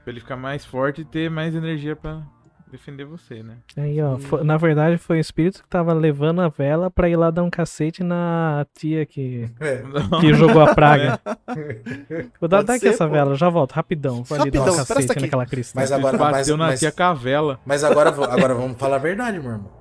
Pra 0.03 0.11
ele 0.11 0.19
ficar 0.19 0.35
mais 0.35 0.65
forte 0.65 1.01
e 1.01 1.05
ter 1.05 1.29
mais 1.29 1.55
energia 1.55 1.95
pra 1.95 2.21
defender 2.69 3.05
você, 3.05 3.43
né? 3.43 3.57
Aí, 3.77 4.01
ó. 4.01 4.17
fo- 4.17 4.43
na 4.43 4.57
verdade, 4.57 4.97
foi 4.97 5.17
o 5.17 5.19
espírito 5.19 5.61
que 5.61 5.69
tava 5.69 5.93
levando 5.93 6.41
a 6.41 6.49
vela 6.49 6.89
pra 6.89 7.07
ir 7.07 7.15
lá 7.15 7.29
dar 7.29 7.43
um 7.43 7.49
cacete 7.49 8.03
na 8.03 8.65
tia 8.73 9.05
que, 9.05 9.47
É. 9.59 9.83
que 10.19 10.33
jogou 10.33 10.61
a 10.61 10.73
praga. 10.73 11.19
Vou 12.41 12.49
dar 12.49 12.57
Pode 12.57 12.67
daqui 12.67 12.79
ser, 12.79 12.89
essa 12.89 13.05
pô. 13.05 13.13
vela, 13.13 13.35
já 13.35 13.47
volto, 13.47 13.73
rapidão. 13.73 14.23
Vou 14.23 14.41
ali 14.41 14.49
dar 14.51 14.61
um 14.61 14.63
Rapidão, 14.65 14.85
cacete 14.85 15.21
naquela 15.21 15.45
cristã. 15.45 15.79
Mas 15.79 15.91
agora, 15.91 16.17
bateu 16.17 16.31
mas, 16.37 16.47
na 16.49 16.57
mas, 16.71 16.79
tia 16.79 16.91
com 16.91 17.03
a 17.03 17.13
vela. 17.13 17.59
mas 17.65 17.83
agora, 17.83 18.09
agora 18.09 18.53
vamos 18.55 18.77
falar 18.77 18.95
a 18.95 18.99
verdade, 18.99 19.39
meu 19.39 19.51
irmão. 19.51 19.71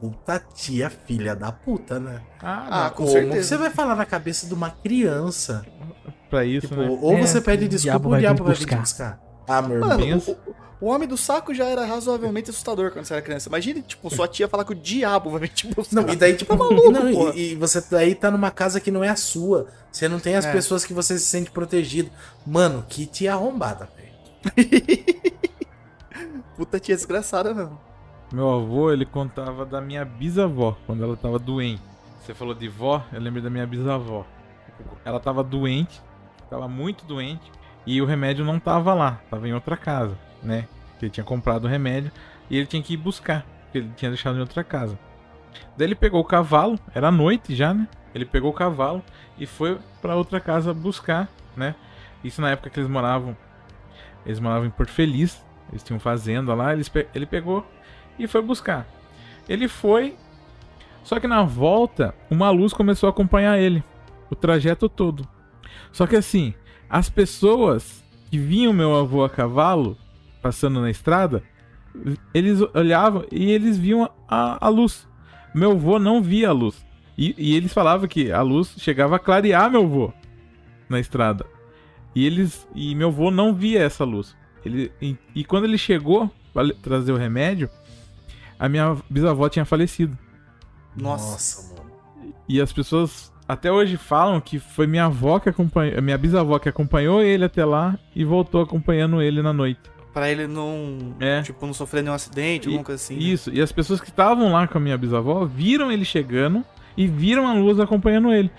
Puta 0.00 0.40
tia, 0.54 0.90
filha 0.90 1.36
da 1.36 1.52
puta, 1.52 2.00
né? 2.00 2.20
Ah, 2.42 2.86
Ah, 2.86 2.90
com 2.90 3.04
Como 3.04 3.08
certeza. 3.10 3.42
você 3.44 3.56
vai 3.58 3.70
falar 3.70 3.94
na 3.94 4.04
cabeça 4.06 4.46
de 4.46 4.54
uma 4.54 4.70
criança? 4.70 5.64
pra 6.28 6.44
isso, 6.44 6.68
Tipo, 6.68 6.80
né? 6.80 6.98
ou 7.00 7.14
É, 7.18 7.20
você 7.26 7.40
pede 7.40 7.64
o 7.64 7.68
desculpa, 7.68 7.92
diabo 7.98 8.06
o 8.08 8.10
vai 8.12 8.20
diabo 8.20 8.44
vai 8.44 8.54
vir 8.54 8.66
te 8.66 8.76
buscar. 8.76 9.20
Ah, 9.50 9.62
meu 9.62 9.76
irmão. 9.78 9.88
Mano, 9.98 10.22
o, 10.80 10.86
o- 10.86 10.88
homem 10.88 11.08
do 11.08 11.16
saco 11.16 11.54
já 11.54 11.64
era 11.66 11.84
razoavelmente 11.84 12.50
assustador 12.50 12.90
quando 12.90 13.04
você 13.04 13.14
era 13.14 13.22
criança. 13.22 13.48
Imagine, 13.48 13.82
tipo, 13.82 14.08
sua 14.14 14.26
tia 14.28 14.48
falar 14.48 14.64
que 14.64 14.72
o 14.72 14.74
diabo 14.74 15.30
vai 15.30 15.40
vir 15.40 15.48
te 15.48 15.66
buscar. 15.74 16.02
Não, 16.02 16.08
e 16.12 16.16
daí, 16.16 16.34
tipo, 16.36 16.54
maluco, 16.56 16.90
não, 16.90 17.32
e, 17.34 17.52
e 17.52 17.54
você 17.54 17.82
daí 17.90 18.14
tá 18.14 18.30
numa 18.30 18.50
casa 18.50 18.80
que 18.80 18.90
não 18.90 19.02
é 19.04 19.08
a 19.08 19.16
sua. 19.16 19.66
Você 19.92 20.08
não 20.08 20.18
tem 20.20 20.36
as 20.36 20.44
É. 20.46 20.52
pessoas 20.52 20.84
que 20.84 20.92
você 20.94 21.18
se 21.18 21.26
sente 21.26 21.50
protegido. 21.50 22.10
Mano, 22.46 22.84
que 22.88 23.06
tia 23.06 23.32
arrombada, 23.34 23.88
velho. 23.96 24.10
Puta 26.56 26.78
tia 26.78 26.94
desgraçada, 26.96 27.54
mesmo. 27.54 27.78
Meu 28.32 28.48
avô, 28.48 28.92
ele 28.92 29.04
contava 29.04 29.64
da 29.66 29.80
minha 29.80 30.04
bisavó, 30.04 30.76
quando 30.86 31.02
ela 31.02 31.16
tava 31.16 31.38
doente. 31.38 31.82
Você 32.22 32.32
falou 32.34 32.54
de 32.54 32.68
vó, 32.68 33.02
eu 33.12 33.20
lembro 33.20 33.42
da 33.42 33.50
minha 33.50 33.66
bisavó. 33.66 34.24
Ela 35.04 35.18
tava 35.18 35.42
doente, 35.42 36.00
tava 36.48 36.68
muito 36.68 37.04
doente, 37.04 37.50
e 37.90 38.00
o 38.00 38.04
remédio 38.04 38.44
não 38.44 38.60
tava 38.60 38.94
lá, 38.94 39.20
tava 39.28 39.48
em 39.48 39.52
outra 39.52 39.76
casa, 39.76 40.16
né? 40.40 40.68
Ele 41.02 41.10
tinha 41.10 41.24
comprado 41.24 41.64
o 41.64 41.66
remédio 41.66 42.12
e 42.48 42.56
ele 42.56 42.66
tinha 42.66 42.80
que 42.80 42.94
ir 42.94 42.96
buscar, 42.96 43.44
porque 43.64 43.78
ele 43.78 43.90
tinha 43.96 44.12
deixado 44.12 44.36
em 44.36 44.40
outra 44.40 44.62
casa. 44.62 44.96
Daí 45.76 45.88
ele 45.88 45.96
pegou 45.96 46.20
o 46.20 46.24
cavalo, 46.24 46.78
era 46.94 47.10
noite 47.10 47.52
já, 47.52 47.74
né? 47.74 47.88
Ele 48.14 48.24
pegou 48.24 48.52
o 48.52 48.54
cavalo 48.54 49.02
e 49.36 49.44
foi 49.44 49.76
pra 50.00 50.14
outra 50.14 50.38
casa 50.38 50.72
buscar, 50.72 51.28
né? 51.56 51.74
Isso 52.22 52.40
na 52.40 52.50
época 52.50 52.70
que 52.70 52.78
eles 52.78 52.88
moravam 52.88 53.36
Eles 54.24 54.38
moravam 54.38 54.68
em 54.68 54.70
Porto 54.70 54.92
Feliz. 54.92 55.44
Eles 55.70 55.82
tinham 55.82 55.98
fazenda 55.98 56.54
lá. 56.54 56.72
Eles 56.72 56.88
ele 57.12 57.26
pegou 57.26 57.66
e 58.16 58.28
foi 58.28 58.40
buscar. 58.40 58.86
Ele 59.48 59.66
foi. 59.66 60.16
Só 61.02 61.18
que 61.18 61.26
na 61.26 61.42
volta, 61.42 62.14
uma 62.30 62.50
luz 62.50 62.72
começou 62.72 63.08
a 63.08 63.10
acompanhar 63.10 63.58
ele. 63.58 63.82
O 64.30 64.36
trajeto 64.36 64.88
todo. 64.88 65.26
Só 65.90 66.06
que 66.06 66.14
assim, 66.14 66.54
as 66.90 67.08
pessoas 67.08 68.02
que 68.28 68.36
vinham 68.36 68.72
meu 68.72 68.96
avô 68.96 69.22
a 69.24 69.30
cavalo, 69.30 69.96
passando 70.42 70.80
na 70.80 70.90
estrada, 70.90 71.42
eles 72.34 72.60
olhavam 72.74 73.24
e 73.30 73.50
eles 73.50 73.78
viam 73.78 74.10
a, 74.28 74.66
a 74.66 74.68
luz. 74.68 75.06
Meu 75.54 75.72
avô 75.72 75.98
não 75.98 76.20
via 76.20 76.48
a 76.48 76.52
luz. 76.52 76.84
E, 77.16 77.34
e 77.38 77.56
eles 77.56 77.72
falavam 77.72 78.08
que 78.08 78.32
a 78.32 78.42
luz 78.42 78.74
chegava 78.78 79.16
a 79.16 79.18
clarear 79.18 79.70
meu 79.70 79.84
avô 79.84 80.12
na 80.88 80.98
estrada. 80.98 81.46
E 82.14 82.26
eles 82.26 82.66
e 82.74 82.94
meu 82.94 83.08
avô 83.08 83.30
não 83.30 83.54
via 83.54 83.82
essa 83.82 84.04
luz. 84.04 84.36
Ele, 84.64 84.90
e, 85.00 85.16
e 85.34 85.44
quando 85.44 85.64
ele 85.64 85.78
chegou 85.78 86.30
para 86.52 86.74
trazer 86.74 87.12
o 87.12 87.16
remédio, 87.16 87.70
a 88.58 88.68
minha 88.68 88.96
bisavó 89.08 89.48
tinha 89.48 89.64
falecido. 89.64 90.18
Nossa. 90.96 91.74
mano. 91.74 91.90
E 92.48 92.60
as 92.60 92.72
pessoas 92.72 93.29
até 93.52 93.70
hoje 93.72 93.96
falam 93.96 94.40
que 94.40 94.58
foi 94.58 94.86
minha 94.86 95.04
avó 95.06 95.38
que 95.38 95.48
acompanhou, 95.48 96.00
minha 96.02 96.16
bisavó 96.18 96.58
que 96.58 96.68
acompanhou 96.68 97.22
ele 97.22 97.44
até 97.44 97.64
lá 97.64 97.98
e 98.14 98.24
voltou 98.24 98.62
acompanhando 98.62 99.20
ele 99.22 99.42
na 99.42 99.52
noite. 99.52 99.80
Pra 100.12 100.28
ele 100.30 100.46
não, 100.46 101.14
É. 101.20 101.40
tipo, 101.42 101.64
não 101.64 101.72
sofrer 101.72 102.02
nenhum 102.02 102.14
acidente, 102.14 102.66
alguma 102.66 102.84
coisa 102.84 103.00
assim. 103.02 103.14
né? 103.14 103.20
Isso, 103.22 103.50
e 103.52 103.60
as 103.60 103.70
pessoas 103.70 104.00
que 104.00 104.08
estavam 104.10 104.52
lá 104.52 104.66
com 104.66 104.76
a 104.78 104.80
minha 104.80 104.98
bisavó 104.98 105.44
viram 105.44 105.90
ele 105.92 106.04
chegando 106.04 106.64
e 106.96 107.06
viram 107.06 107.46
a 107.46 107.52
luz 107.54 107.78
acompanhando 107.78 108.32
ele. 108.32 108.50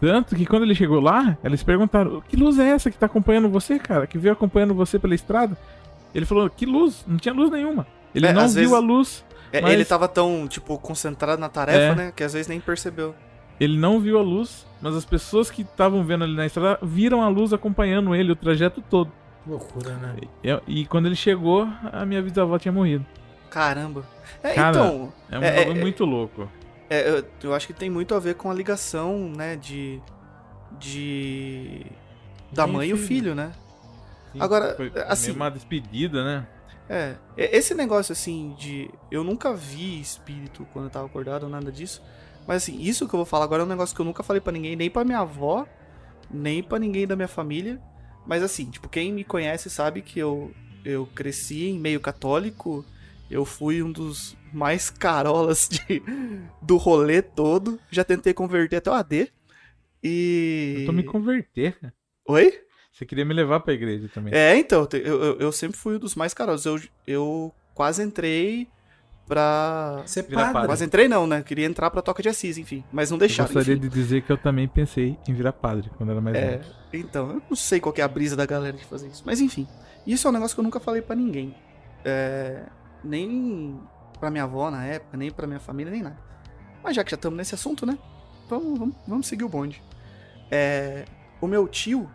Tanto 0.00 0.34
que 0.36 0.46
quando 0.46 0.62
ele 0.62 0.74
chegou 0.74 1.00
lá, 1.00 1.36
eles 1.44 1.62
perguntaram: 1.62 2.22
Que 2.28 2.36
luz 2.36 2.58
é 2.58 2.68
essa 2.70 2.90
que 2.90 2.96
tá 2.96 3.06
acompanhando 3.06 3.48
você, 3.50 3.78
cara? 3.78 4.06
Que 4.06 4.16
veio 4.18 4.32
acompanhando 4.32 4.72
você 4.72 4.98
pela 4.98 5.14
estrada? 5.14 5.58
Ele 6.14 6.24
falou: 6.24 6.48
Que 6.48 6.64
luz? 6.64 7.04
Não 7.06 7.16
tinha 7.18 7.34
luz 7.34 7.50
nenhuma. 7.50 7.86
Ele 8.14 8.26
É, 8.26 8.32
não 8.32 8.42
viu 8.48 8.54
vezes- 8.54 8.72
a 8.72 8.78
luz. 8.78 9.24
É, 9.52 9.60
Mas- 9.60 9.72
Ele 9.72 9.84
tava 9.84 10.06
tão, 10.08 10.46
tipo, 10.48 10.78
concentrado 10.78 11.40
na 11.40 11.48
tarefa, 11.48 11.78
É. 11.78 11.94
né? 11.94 12.12
Que 12.14 12.22
às 12.22 12.32
vezes 12.32 12.46
nem 12.48 12.60
percebeu. 12.60 13.14
Ele 13.60 13.76
não 13.78 14.00
viu 14.00 14.18
a 14.18 14.22
luz, 14.22 14.66
mas 14.80 14.96
as 14.96 15.04
pessoas 15.04 15.50
que 15.50 15.60
estavam 15.62 16.02
vendo 16.02 16.24
ele 16.24 16.34
na 16.34 16.46
estrada 16.46 16.78
viram 16.82 17.22
a 17.22 17.28
luz 17.28 17.52
acompanhando 17.52 18.14
ele 18.14 18.32
o 18.32 18.36
trajeto 18.36 18.80
todo. 18.80 19.12
Loucura, 19.46 19.94
né? 19.96 20.16
E, 20.42 20.80
e 20.80 20.86
quando 20.86 21.06
ele 21.06 21.14
chegou, 21.16 21.68
a 21.92 22.04
minha 22.06 22.22
bisavó 22.22 22.58
tinha 22.58 22.72
morrido. 22.72 23.04
Caramba. 23.50 24.04
É, 24.42 24.54
Cara, 24.54 24.70
então, 24.78 25.12
É 25.30 25.38
um 25.38 25.42
É, 25.42 25.56
bagulho 25.56 25.76
é, 25.76 25.80
muito 25.80 26.04
louco. 26.04 26.48
é, 26.88 27.10
eu, 27.10 27.24
eu 27.42 27.54
acho 27.54 27.66
que 27.66 27.72
tem 27.74 27.90
muito 27.90 28.14
a 28.14 28.18
ver 28.18 28.34
com 28.36 28.50
a 28.50 28.54
ligação, 28.54 29.30
né, 29.36 29.56
de... 29.56 30.00
De... 30.78 31.84
Da 32.52 32.64
Sim, 32.66 32.72
mãe 32.72 32.88
e 32.88 32.92
o 32.92 32.96
filho. 32.96 33.08
filho, 33.08 33.34
né? 33.34 33.52
Sim, 34.32 34.40
Agora, 34.40 34.74
foi 34.76 34.92
assim- 35.06 35.32
uma 35.32 35.50
despedida, 35.50 36.24
né? 36.24 36.46
É, 36.88 37.14
esse 37.36 37.72
negócio 37.74 38.12
assim 38.12 38.52
de. 38.58 38.90
Eu 39.10 39.22
nunca 39.22 39.54
vi 39.54 40.00
espírito 40.00 40.66
quando 40.72 40.86
eu 40.86 40.90
tava 40.90 41.06
acordado, 41.06 41.48
nada 41.48 41.70
disso. 41.70 42.02
Mas 42.50 42.64
assim, 42.64 42.80
isso 42.80 43.06
que 43.06 43.14
eu 43.14 43.18
vou 43.18 43.24
falar 43.24 43.44
agora 43.44 43.62
é 43.62 43.64
um 43.64 43.68
negócio 43.68 43.94
que 43.94 44.00
eu 44.02 44.04
nunca 44.04 44.24
falei 44.24 44.40
pra 44.40 44.52
ninguém, 44.52 44.74
nem 44.74 44.90
pra 44.90 45.04
minha 45.04 45.20
avó, 45.20 45.68
nem 46.28 46.60
pra 46.60 46.80
ninguém 46.80 47.06
da 47.06 47.14
minha 47.14 47.28
família. 47.28 47.80
Mas 48.26 48.42
assim, 48.42 48.68
tipo, 48.68 48.88
quem 48.88 49.12
me 49.12 49.22
conhece 49.22 49.70
sabe 49.70 50.02
que 50.02 50.18
eu, 50.18 50.50
eu 50.84 51.06
cresci 51.14 51.66
em 51.68 51.78
meio 51.78 52.00
católico. 52.00 52.84
Eu 53.30 53.44
fui 53.44 53.84
um 53.84 53.92
dos 53.92 54.36
mais 54.52 54.90
carolas 54.90 55.68
de, 55.68 56.02
do 56.60 56.76
rolê 56.76 57.22
todo. 57.22 57.78
Já 57.88 58.02
tentei 58.02 58.34
converter 58.34 58.78
até 58.78 58.90
o 58.90 58.94
AD. 58.94 59.30
E. 60.02 60.78
Eu 60.80 60.86
tô 60.86 60.92
me 60.92 61.04
converter. 61.04 61.78
Oi? 62.26 62.64
Você 62.90 63.06
queria 63.06 63.24
me 63.24 63.32
levar 63.32 63.60
pra 63.60 63.74
igreja 63.74 64.10
também. 64.12 64.34
É, 64.34 64.56
então, 64.56 64.88
eu, 64.94 65.22
eu, 65.22 65.38
eu 65.38 65.52
sempre 65.52 65.78
fui 65.78 65.94
um 65.94 66.00
dos 66.00 66.16
mais 66.16 66.34
carolos. 66.34 66.66
Eu, 66.66 66.80
eu 67.06 67.54
quase 67.74 68.02
entrei 68.02 68.66
pra. 69.30 70.02
Vira 70.28 70.52
padre. 70.52 70.66
Quase 70.66 70.84
entrei, 70.84 71.06
não, 71.08 71.24
né? 71.26 71.42
Queria 71.42 71.64
entrar 71.66 71.88
pra 71.90 72.02
Toca 72.02 72.20
de 72.22 72.28
Assis, 72.28 72.58
enfim. 72.58 72.82
Mas 72.92 73.10
não 73.10 73.16
Eu 73.16 73.20
deixaram. 73.20 73.52
gostaria 73.52 73.78
enfim. 73.78 73.88
de 73.88 73.94
dizer 73.94 74.22
que 74.22 74.30
eu 74.32 74.36
também 74.36 74.66
pensei 74.66 75.16
em 75.28 75.32
virar 75.32 75.52
padre 75.52 75.88
quando 75.96 76.10
era 76.10 76.20
mais 76.20 76.36
É, 76.36 76.56
novo. 76.58 76.64
então, 76.92 77.30
eu 77.30 77.42
não 77.48 77.56
sei 77.56 77.78
qual 77.80 77.92
que 77.92 78.00
é 78.00 78.04
a 78.04 78.08
brisa 78.08 78.34
da 78.36 78.44
galera 78.44 78.76
de 78.76 78.84
fazer 78.84 79.06
isso. 79.08 79.22
Mas 79.24 79.40
enfim, 79.40 79.66
isso 80.06 80.26
é 80.26 80.30
um 80.30 80.32
negócio 80.34 80.54
que 80.56 80.60
eu 80.60 80.64
nunca 80.64 80.80
falei 80.80 81.00
pra 81.00 81.14
ninguém. 81.14 81.54
É, 82.04 82.64
nem 83.04 83.80
pra 84.18 84.30
minha 84.30 84.44
avó 84.44 84.70
na 84.70 84.84
época, 84.84 85.16
nem 85.16 85.30
pra 85.30 85.46
minha 85.46 85.60
família, 85.60 85.92
nem 85.92 86.02
nada. 86.02 86.18
Mas 86.82 86.96
já 86.96 87.04
que 87.04 87.10
já 87.10 87.14
estamos 87.14 87.36
nesse 87.36 87.54
assunto, 87.54 87.86
né? 87.86 87.96
Vamos, 88.48 88.78
vamos, 88.78 88.94
vamos 89.06 89.26
seguir 89.28 89.44
o 89.44 89.48
bonde. 89.48 89.80
É, 90.50 91.04
o 91.40 91.46
meu 91.46 91.68
tio, 91.68 92.10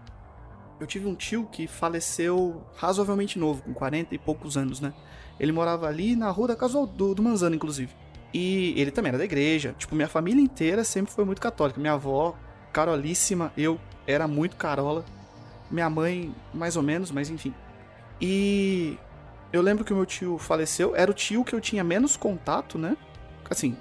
eu 0.79 0.85
tive 0.85 1.07
um 1.07 1.15
tio 1.15 1.47
que 1.51 1.65
faleceu 1.67 2.61
razoavelmente 2.75 3.39
novo, 3.39 3.61
com 3.63 3.73
40 3.73 4.13
e 4.13 4.17
poucos 4.17 4.57
anos, 4.57 4.81
né? 4.81 4.93
Ele 5.39 5.51
morava 5.51 5.87
ali 5.87 6.15
na 6.15 6.29
rua 6.29 6.49
da 6.49 6.55
casa 6.55 6.85
do, 6.85 7.13
do 7.13 7.23
Manzano, 7.23 7.55
inclusive. 7.55 7.93
E 8.33 8.73
ele 8.79 8.91
também 8.91 9.09
era 9.09 9.17
da 9.17 9.25
igreja. 9.25 9.75
Tipo, 9.77 9.95
minha 9.95 10.07
família 10.07 10.41
inteira 10.41 10.83
sempre 10.83 11.11
foi 11.13 11.25
muito 11.25 11.41
católica. 11.41 11.79
Minha 11.79 11.93
avó, 11.93 12.35
carolíssima, 12.71 13.51
eu 13.55 13.79
era 14.05 14.27
muito 14.27 14.55
carola. 14.55 15.05
Minha 15.69 15.89
mãe, 15.89 16.33
mais 16.53 16.75
ou 16.75 16.83
menos, 16.83 17.11
mas 17.11 17.29
enfim. 17.29 17.53
E 18.19 18.97
eu 19.51 19.61
lembro 19.61 19.83
que 19.83 19.93
o 19.93 19.95
meu 19.95 20.05
tio 20.05 20.37
faleceu. 20.37 20.95
Era 20.95 21.09
o 21.09 21.13
tio 21.13 21.43
que 21.43 21.53
eu 21.53 21.61
tinha 21.61 21.83
menos 21.83 22.17
contato, 22.17 22.77
né? 22.77 22.97
Assim, 23.49 23.77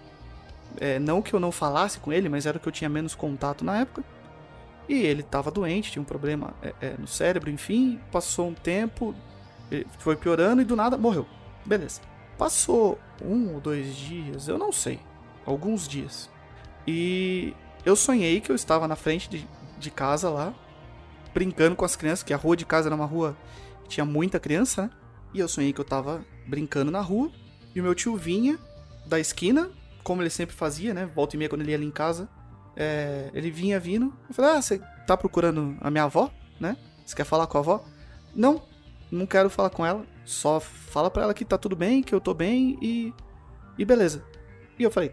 é, 0.81 0.99
não 0.99 1.23
que 1.23 1.35
eu 1.35 1.41
não 1.41 1.53
falasse 1.53 1.99
com 1.99 2.13
ele, 2.13 2.29
mas 2.29 2.47
era 2.47 2.57
o 2.57 2.61
que 2.61 2.69
eu 2.69 2.73
tinha 2.73 2.89
menos 2.89 3.15
contato 3.15 3.65
na 3.65 3.81
época. 3.81 4.05
E 4.89 4.95
ele 4.95 5.23
tava 5.23 5.51
doente, 5.51 5.91
tinha 5.91 6.03
um 6.03 6.07
problema 6.07 6.55
é, 6.63 6.75
é, 6.81 6.95
no 6.99 7.07
cérebro, 7.07 7.51
enfim. 7.51 7.99
Passou 8.13 8.49
um 8.49 8.55
tempo, 8.55 9.15
foi 9.99 10.15
piorando 10.15 10.63
e 10.63 10.65
do 10.65 10.77
nada 10.77 10.97
morreu. 10.97 11.27
Beleza. 11.65 12.01
Passou 12.37 12.99
um 13.23 13.55
ou 13.55 13.61
dois 13.61 13.95
dias, 13.95 14.49
eu 14.49 14.59
não 14.59 14.73
sei. 14.73 15.01
Alguns 15.47 15.87
dias. 15.87 16.31
E 16.87 17.55
eu 17.85 17.95
sonhei 17.95 18.41
que 18.41 18.51
eu 18.51 18.57
estava 18.57 18.89
na 18.89 18.97
frente 18.97 19.29
de, 19.31 19.49
de 19.79 19.91
casa 19.91 20.29
lá, 20.31 20.55
brincando 21.33 21.77
com 21.77 21.85
as 21.85 21.97
crianças, 21.97 22.23
que 22.23 22.35
a 22.35 22.37
rua 22.37 22.57
de 22.57 22.67
casa 22.67 22.89
era 22.89 22.95
uma 22.95 23.07
rua 23.07 23.37
que 23.85 23.91
tinha 23.91 24.05
muita 24.05 24.41
criança, 24.41 24.83
né? 24.83 24.91
E 25.33 25.41
eu 25.41 25.49
sonhei 25.49 25.73
que 25.73 25.81
eu 25.81 25.85
tava 25.85 26.25
brincando 26.47 26.91
na 26.91 27.01
rua, 27.01 27.31
e 27.75 27.81
o 27.81 27.83
meu 27.83 27.95
tio 27.95 28.17
vinha 28.17 28.59
da 29.07 29.19
esquina, 29.19 29.71
como 30.03 30.23
ele 30.23 30.31
sempre 30.31 30.55
fazia, 30.55 30.95
né? 30.95 31.07
Volta 31.07 31.35
e 31.35 31.39
meia 31.39 31.49
quando 31.49 31.63
ele 31.63 31.71
ia 31.71 31.77
ali 31.77 31.87
em 31.87 31.91
casa. 31.91 32.29
é, 32.77 33.31
ele 33.35 33.51
vinha 33.51 33.79
vindo. 33.79 34.13
Eu 34.29 34.35
falei, 34.35 34.53
ah, 34.53 34.63
você 34.63 34.81
tá 35.07 35.17
procurando 35.17 35.77
a 35.81 35.91
minha 35.91 36.05
avó, 36.05 36.31
né? 36.61 36.77
Você 37.05 37.15
quer 37.15 37.25
falar 37.25 37.47
com 37.47 37.59
a 37.59 37.61
avó? 37.61 37.85
Não, 38.35 38.63
não 39.11 39.27
quero 39.27 39.51
falar 39.51 39.71
com 39.71 39.85
ela. 39.85 40.05
Só 40.25 40.59
fala 40.61 41.11
pra 41.11 41.25
ela 41.25 41.35
que 41.35 41.45
tá 41.45 41.59
tudo 41.59 41.77
bem, 41.77 42.03
que 42.03 42.15
eu 42.15 42.21
tô 42.21 42.33
bem 42.33 42.79
e. 42.81 43.13
E 43.79 43.85
beleza. 43.85 44.25
E 44.79 44.83
eu 44.83 44.91
falei, 44.91 45.13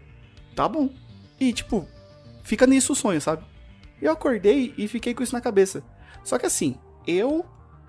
tá 0.54 0.68
bom. 0.68 0.90
E 1.38 1.52
tipo, 1.52 1.86
fica 2.42 2.66
nisso 2.66 2.92
o 2.92 2.96
sonho, 2.96 3.20
sabe? 3.20 3.44
Eu 4.00 4.12
acordei 4.12 4.74
e 4.76 4.88
fiquei 4.88 5.14
com 5.14 5.22
isso 5.22 5.34
na 5.34 5.40
cabeça. 5.40 5.82
Só 6.24 6.38
que 6.38 6.46
assim, 6.46 6.76
eu 7.06 7.44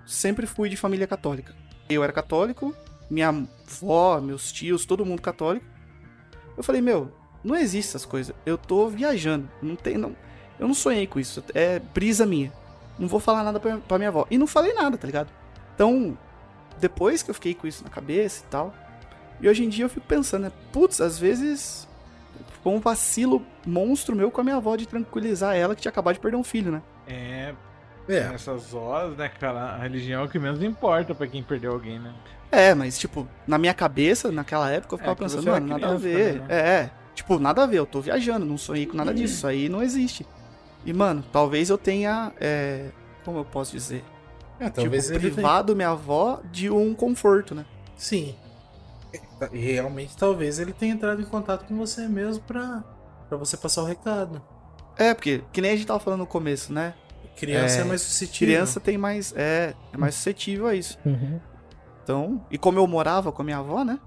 sempre 0.05 0.45
fui 0.45 0.69
de 0.69 0.77
família 0.77 1.07
católica. 1.07 1.55
Eu 1.89 2.03
era 2.03 2.11
católico, 2.11 2.75
minha 3.09 3.29
avó, 3.29 4.19
meus 4.19 4.51
tios, 4.51 4.85
todo 4.85 5.05
mundo 5.05 5.21
católico. 5.21 5.65
Eu 6.57 6.63
falei, 6.63 6.81
meu, 6.81 7.11
não 7.43 7.55
existe 7.55 7.89
essas 7.89 8.05
coisas. 8.05 8.35
Eu 8.45 8.57
tô 8.57 8.87
viajando. 8.87 9.49
Não 9.61 9.75
tem. 9.75 9.97
Não, 9.97 10.15
eu 10.59 10.67
não 10.67 10.73
sonhei 10.73 11.07
com 11.07 11.19
isso. 11.19 11.43
É 11.53 11.79
brisa 11.79 12.25
minha. 12.25 12.51
Não 12.97 13.07
vou 13.07 13.19
falar 13.19 13.43
nada 13.43 13.59
pra 13.59 13.97
minha 13.97 14.09
avó. 14.09 14.25
E 14.29 14.37
não 14.37 14.47
falei 14.47 14.73
nada, 14.73 14.97
tá 14.97 15.05
ligado? 15.05 15.29
Então, 15.75 16.17
depois 16.79 17.23
que 17.23 17.29
eu 17.29 17.35
fiquei 17.35 17.53
com 17.53 17.67
isso 17.67 17.83
na 17.83 17.89
cabeça 17.89 18.43
e 18.45 18.49
tal. 18.49 18.73
E 19.41 19.47
hoje 19.47 19.63
em 19.63 19.69
dia 19.69 19.85
eu 19.85 19.89
fico 19.89 20.05
pensando, 20.07 20.43
né? 20.43 20.51
Putz, 20.71 21.01
às 21.01 21.17
vezes. 21.17 21.87
Foi 22.63 22.71
um 22.71 22.79
vacilo 22.79 23.45
monstro 23.65 24.15
meu 24.15 24.31
com 24.31 24.39
a 24.39 24.43
minha 24.43 24.55
avó 24.55 24.75
de 24.77 24.87
tranquilizar 24.87 25.53
ela 25.55 25.75
que 25.75 25.81
tinha 25.81 25.89
acabado 25.89 26.13
de 26.13 26.21
perder 26.21 26.37
um 26.37 26.43
filho, 26.43 26.71
né? 26.71 26.81
É, 27.05 27.53
É, 28.07 28.29
nessas 28.29 28.73
horas, 28.73 29.17
né, 29.17 29.27
cara, 29.29 29.59
a 29.75 29.77
religião 29.79 30.21
é 30.21 30.25
o 30.25 30.29
que 30.29 30.39
menos 30.39 30.63
importa 30.63 31.13
pra 31.13 31.27
quem 31.27 31.43
perdeu 31.43 31.73
alguém, 31.73 31.99
né? 31.99 32.13
É, 32.49 32.73
mas, 32.73 32.97
tipo, 32.97 33.27
na 33.45 33.57
minha 33.57 33.73
cabeça, 33.73 34.31
naquela 34.31 34.69
época, 34.71 34.93
eu 34.93 34.97
ficava 34.97 35.13
É, 35.13 35.15
que 35.15 35.23
pensando, 35.23 35.45
mano, 35.51 35.67
nada 35.67 35.89
a 35.89 35.95
ver. 35.97 36.33
também, 36.35 36.47
né? 36.47 36.55
É, 36.55 36.69
é. 36.83 36.91
Tipo, 37.13 37.37
nada 37.39 37.63
a 37.63 37.65
ver, 37.65 37.77
eu 37.79 37.85
tô 37.85 37.99
viajando, 37.99 38.45
não 38.45 38.57
sonhei 38.57 38.85
com 38.85 38.95
nada 38.95 39.13
disso. 39.13 39.33
Isso 39.35 39.47
aí 39.47 39.67
não 39.67 39.83
existe. 39.83 40.25
E, 40.85 40.93
mano, 40.93 41.23
talvez 41.33 41.69
eu 41.69 41.77
tenha. 41.77 42.31
É, 42.39 42.89
como 43.25 43.39
eu 43.39 43.45
posso 43.45 43.71
dizer? 43.73 44.03
É, 44.65 44.69
talvez 44.69 45.03
tipo, 45.05 45.15
ele 45.15 45.21
tenha- 45.21 45.33
privado 45.33 45.75
minha 45.75 45.89
avó 45.89 46.41
de 46.51 46.69
um 46.69 46.93
conforto, 46.93 47.53
né? 47.55 47.65
Sim. 47.97 48.35
E 49.51 49.59
realmente, 49.59 50.15
talvez 50.17 50.57
ele 50.59 50.73
tenha 50.73 50.93
entrado 50.93 51.21
em 51.21 51.25
contato 51.25 51.65
com 51.65 51.77
você 51.77 52.07
mesmo 52.07 52.43
pra, 52.43 52.83
pra 53.29 53.37
você 53.37 53.55
passar 53.57 53.83
o 53.83 53.85
recado. 53.85 54.41
É, 54.97 55.13
porque, 55.13 55.43
que 55.51 55.61
nem 55.61 55.71
a 55.71 55.75
gente 55.75 55.85
tava 55.87 55.99
falando 55.99 56.21
no 56.21 56.27
começo, 56.27 56.71
né? 56.73 56.93
Criança 57.35 57.79
é, 57.79 57.81
É, 57.81 57.83
mais 57.83 58.01
suscetível. 58.01 58.55
Criança 58.55 58.79
tem 58.79 58.97
mais. 58.97 59.33
É, 59.35 59.73
é 59.91 59.97
mais 59.97 60.15
suscetível 60.15 60.67
a 60.67 60.75
isso. 60.75 60.97
Uhum. 61.05 61.39
Então, 62.03 62.45
e 62.51 62.57
como 62.57 62.77
eu 62.79 62.85
morava 62.87 63.31
com 63.31 63.41
a 63.41 63.45
minha 63.45 63.57
avó, 63.57 63.83
né? 63.83 63.99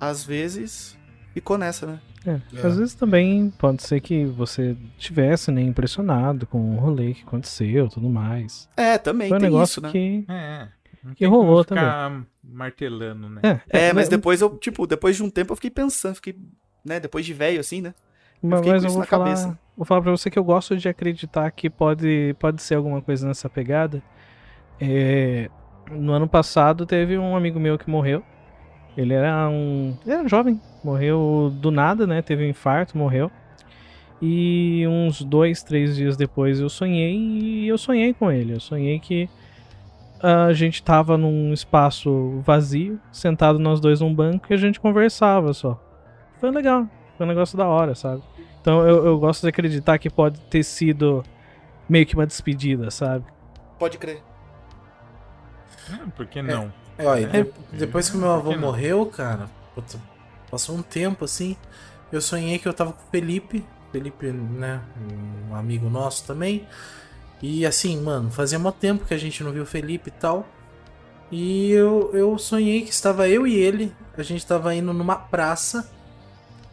Às 0.00 0.24
vezes 0.24 0.96
ficou 1.34 1.58
nessa, 1.58 1.86
né? 1.86 2.00
É. 2.26 2.32
É. 2.32 2.66
Às 2.66 2.76
vezes 2.76 2.94
também 2.94 3.50
pode 3.58 3.82
ser 3.82 4.00
que 4.00 4.24
você 4.26 4.76
tivesse 4.98 5.50
né, 5.50 5.62
impressionado 5.62 6.46
com 6.46 6.76
o 6.76 6.78
rolê 6.78 7.14
que 7.14 7.22
aconteceu 7.22 7.88
tudo 7.88 8.08
mais. 8.10 8.68
É, 8.76 8.98
também 8.98 9.28
Foi 9.28 9.38
um 9.38 9.40
tem 9.40 9.50
negócio 9.50 9.72
isso, 9.72 9.80
né? 9.80 9.90
que. 9.90 10.24
É. 10.28 10.68
Não 11.02 11.12
E 11.12 11.14
tem 11.16 11.28
como 11.30 11.42
rolou 11.42 11.64
ficar 11.64 12.22
martelando, 12.44 13.28
né? 13.30 13.40
É, 13.70 13.92
mas 13.92 14.08
depois 14.08 14.40
eu, 14.42 14.56
tipo, 14.58 14.86
depois 14.86 15.16
de 15.16 15.22
um 15.22 15.30
tempo 15.30 15.52
eu 15.52 15.56
fiquei 15.56 15.70
pensando, 15.70 16.16
fiquei, 16.16 16.36
né, 16.84 17.00
depois 17.00 17.24
de 17.24 17.32
velho 17.32 17.58
assim, 17.58 17.80
né? 17.80 17.94
Mas, 18.42 18.58
fiquei 18.60 18.72
mas 18.72 18.82
com 18.82 18.86
eu 18.86 18.88
isso 18.88 18.94
vou 18.96 19.00
na 19.00 19.06
falar, 19.06 19.24
cabeça. 19.24 19.58
vou 19.76 19.86
falar 19.86 20.02
pra 20.02 20.10
você 20.10 20.30
que 20.30 20.38
eu 20.38 20.44
gosto 20.44 20.76
de 20.76 20.88
acreditar 20.88 21.50
que 21.52 21.70
pode, 21.70 22.34
pode 22.38 22.62
ser 22.62 22.74
alguma 22.74 23.00
coisa 23.00 23.26
nessa 23.26 23.48
pegada. 23.48 24.02
É, 24.78 25.50
no 25.90 26.12
ano 26.12 26.28
passado 26.28 26.84
teve 26.86 27.16
um 27.18 27.34
amigo 27.36 27.58
meu 27.58 27.78
que 27.78 27.88
morreu. 27.88 28.22
Ele 29.00 29.14
era 29.14 29.48
um. 29.48 29.96
Ele 30.04 30.14
era 30.14 30.28
jovem. 30.28 30.60
Morreu 30.84 31.50
do 31.54 31.70
nada, 31.70 32.06
né? 32.06 32.20
Teve 32.20 32.44
um 32.44 32.48
infarto, 32.48 32.98
morreu. 32.98 33.30
E 34.20 34.86
uns 34.86 35.22
dois, 35.22 35.62
três 35.62 35.96
dias 35.96 36.16
depois 36.16 36.60
eu 36.60 36.68
sonhei 36.68 37.16
e 37.16 37.68
eu 37.68 37.78
sonhei 37.78 38.12
com 38.12 38.30
ele. 38.30 38.52
Eu 38.54 38.60
sonhei 38.60 38.98
que 38.98 39.28
a 40.22 40.52
gente 40.52 40.82
tava 40.82 41.16
num 41.16 41.50
espaço 41.54 42.40
vazio, 42.44 43.00
sentado 43.10 43.58
nós 43.58 43.80
dois 43.80 44.02
num 44.02 44.14
banco 44.14 44.46
e 44.50 44.54
a 44.54 44.58
gente 44.58 44.78
conversava 44.78 45.54
só. 45.54 45.80
Foi 46.38 46.50
legal. 46.50 46.86
Foi 47.16 47.24
um 47.24 47.28
negócio 47.28 47.56
da 47.56 47.66
hora, 47.66 47.94
sabe? 47.94 48.22
Então 48.60 48.86
eu, 48.86 49.06
eu 49.06 49.18
gosto 49.18 49.40
de 49.40 49.48
acreditar 49.48 49.98
que 49.98 50.10
pode 50.10 50.38
ter 50.42 50.62
sido 50.62 51.24
meio 51.88 52.04
que 52.04 52.14
uma 52.14 52.26
despedida, 52.26 52.90
sabe? 52.90 53.24
Pode 53.78 53.96
crer. 53.96 54.22
Ah, 55.90 56.06
por 56.14 56.26
que 56.26 56.42
não? 56.42 56.64
É, 56.64 56.70
ó, 57.06 57.16
e 57.16 57.26
de- 57.26 57.38
É. 57.38 57.46
depois 57.72 58.08
que 58.08 58.16
meu 58.16 58.30
avô 58.30 58.56
morreu, 58.56 59.06
cara, 59.06 59.48
putz, 59.74 59.96
passou 60.50 60.76
um 60.76 60.82
tempo 60.82 61.24
assim, 61.24 61.56
eu 62.12 62.20
sonhei 62.20 62.58
que 62.58 62.66
eu 62.68 62.72
tava 62.72 62.92
com 62.92 63.02
o 63.02 63.10
Felipe, 63.10 63.64
Felipe, 63.92 64.26
né, 64.26 64.80
um 65.50 65.54
amigo 65.54 65.88
nosso 65.90 66.24
também. 66.26 66.66
E 67.42 67.64
assim, 67.66 68.00
mano, 68.00 68.30
fazia 68.30 68.58
mó 68.58 68.70
tempo 68.70 69.04
que 69.06 69.14
a 69.14 69.18
gente 69.18 69.42
não 69.42 69.50
viu 69.52 69.62
o 69.62 69.66
Felipe 69.66 70.08
e 70.08 70.12
tal. 70.12 70.46
E 71.32 71.70
eu, 71.72 72.10
eu 72.12 72.36
sonhei 72.38 72.82
que 72.82 72.90
estava 72.90 73.28
eu 73.28 73.46
e 73.46 73.54
ele, 73.54 73.92
a 74.16 74.22
gente 74.22 74.44
tava 74.46 74.74
indo 74.74 74.92
numa 74.92 75.16
praça. 75.16 75.88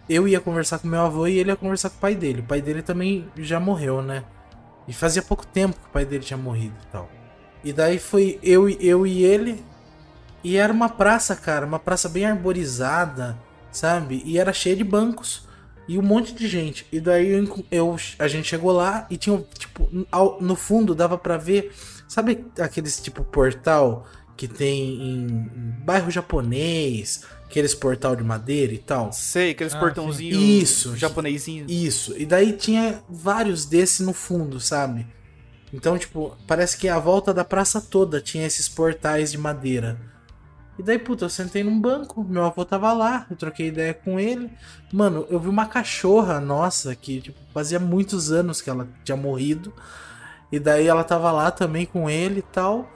Eu 0.09 0.27
ia 0.27 0.39
conversar 0.39 0.79
com 0.79 0.87
meu 0.87 1.01
avô 1.01 1.27
e 1.27 1.37
ele 1.37 1.49
ia 1.51 1.55
conversar 1.55 1.89
com 1.89 1.97
o 1.97 1.99
pai 1.99 2.15
dele. 2.15 2.41
O 2.41 2.43
pai 2.43 2.61
dele 2.61 2.81
também 2.81 3.27
já 3.37 3.59
morreu, 3.59 4.01
né? 4.01 4.23
E 4.87 4.93
fazia 4.93 5.21
pouco 5.21 5.45
tempo 5.45 5.75
que 5.79 5.85
o 5.87 5.89
pai 5.91 6.05
dele 6.05 6.23
tinha 6.23 6.37
morrido 6.37 6.75
e 6.83 6.91
tal. 6.91 7.09
E 7.63 7.71
daí 7.73 7.99
foi 7.99 8.39
eu, 8.41 8.69
e- 8.69 8.77
eu 8.79 9.05
e 9.05 9.23
ele. 9.23 9.63
E 10.47 10.55
era 10.55 10.71
uma 10.71 10.87
praça, 10.87 11.35
cara, 11.35 11.65
uma 11.65 11.79
praça 11.79 12.07
bem 12.07 12.25
arborizada, 12.25 13.37
sabe? 13.71 14.21
E 14.25 14.37
era 14.37 14.53
cheia 14.53 14.75
de 14.75 14.83
bancos 14.83 15.45
e 15.89 15.97
um 15.97 16.01
monte 16.01 16.33
de 16.33 16.47
gente. 16.47 16.85
E 16.91 16.99
daí 17.01 17.29
eu, 17.29 17.65
eu- 17.69 17.95
a 18.17 18.27
gente 18.27 18.47
chegou 18.47 18.71
lá 18.71 19.05
e 19.09 19.17
tinha, 19.17 19.43
tipo, 19.57 19.89
ao- 20.11 20.41
no 20.41 20.55
fundo 20.55 20.95
dava 20.95 21.17
pra 21.17 21.35
ver, 21.37 21.73
sabe 22.07 22.45
aqueles 22.61 22.99
tipo 23.01 23.23
portal 23.25 24.05
que 24.37 24.47
tem 24.47 25.01
em, 25.01 25.25
em 25.27 25.83
bairro 25.83 26.09
japonês, 26.09 27.23
aqueles 27.43 27.73
portal 27.75 28.15
de 28.15 28.23
madeira 28.23 28.73
e 28.73 28.77
tal? 28.77 29.11
Sei, 29.11 29.51
aqueles 29.51 29.73
Ah, 29.75 29.79
portãozinhos 29.79 30.41
Isso. 30.41 30.95
japonesinhos. 30.95 31.69
Isso. 31.71 32.13
E 32.17 32.25
daí 32.25 32.53
tinha 32.53 33.01
vários 33.09 33.65
desses 33.65 33.99
no 34.05 34.13
fundo, 34.13 34.59
sabe? 34.61 35.05
Então, 35.73 35.97
tipo, 35.97 36.37
parece 36.47 36.77
que 36.77 36.87
a 36.87 36.99
volta 36.99 37.33
da 37.33 37.43
praça 37.43 37.81
toda 37.81 38.21
tinha 38.21 38.45
esses 38.47 38.69
portais 38.69 39.31
de 39.31 39.37
madeira. 39.37 39.99
E 40.79 40.83
daí, 40.83 40.99
puta, 40.99 41.25
eu 41.25 41.29
sentei 41.29 41.63
num 41.63 41.79
banco, 41.79 42.23
meu 42.23 42.45
avô 42.45 42.63
tava 42.63 42.93
lá, 42.93 43.25
eu 43.31 43.35
troquei 43.35 43.67
ideia 43.67 43.93
com 43.95 44.19
ele. 44.19 44.49
Mano, 44.93 45.25
eu 45.29 45.39
vi 45.39 45.49
uma 45.49 45.65
cachorra 45.65 46.39
nossa 46.39 46.95
que, 46.95 47.19
tipo, 47.21 47.39
fazia 47.53 47.79
muitos 47.79 48.31
anos 48.31 48.61
que 48.61 48.69
ela 48.69 48.87
tinha 49.03 49.17
morrido. 49.17 49.73
E 50.51 50.59
daí 50.59 50.87
ela 50.87 51.03
tava 51.03 51.31
lá 51.31 51.49
também 51.51 51.85
com 51.85 52.09
ele 52.09 52.39
e 52.39 52.43
tal. 52.43 52.89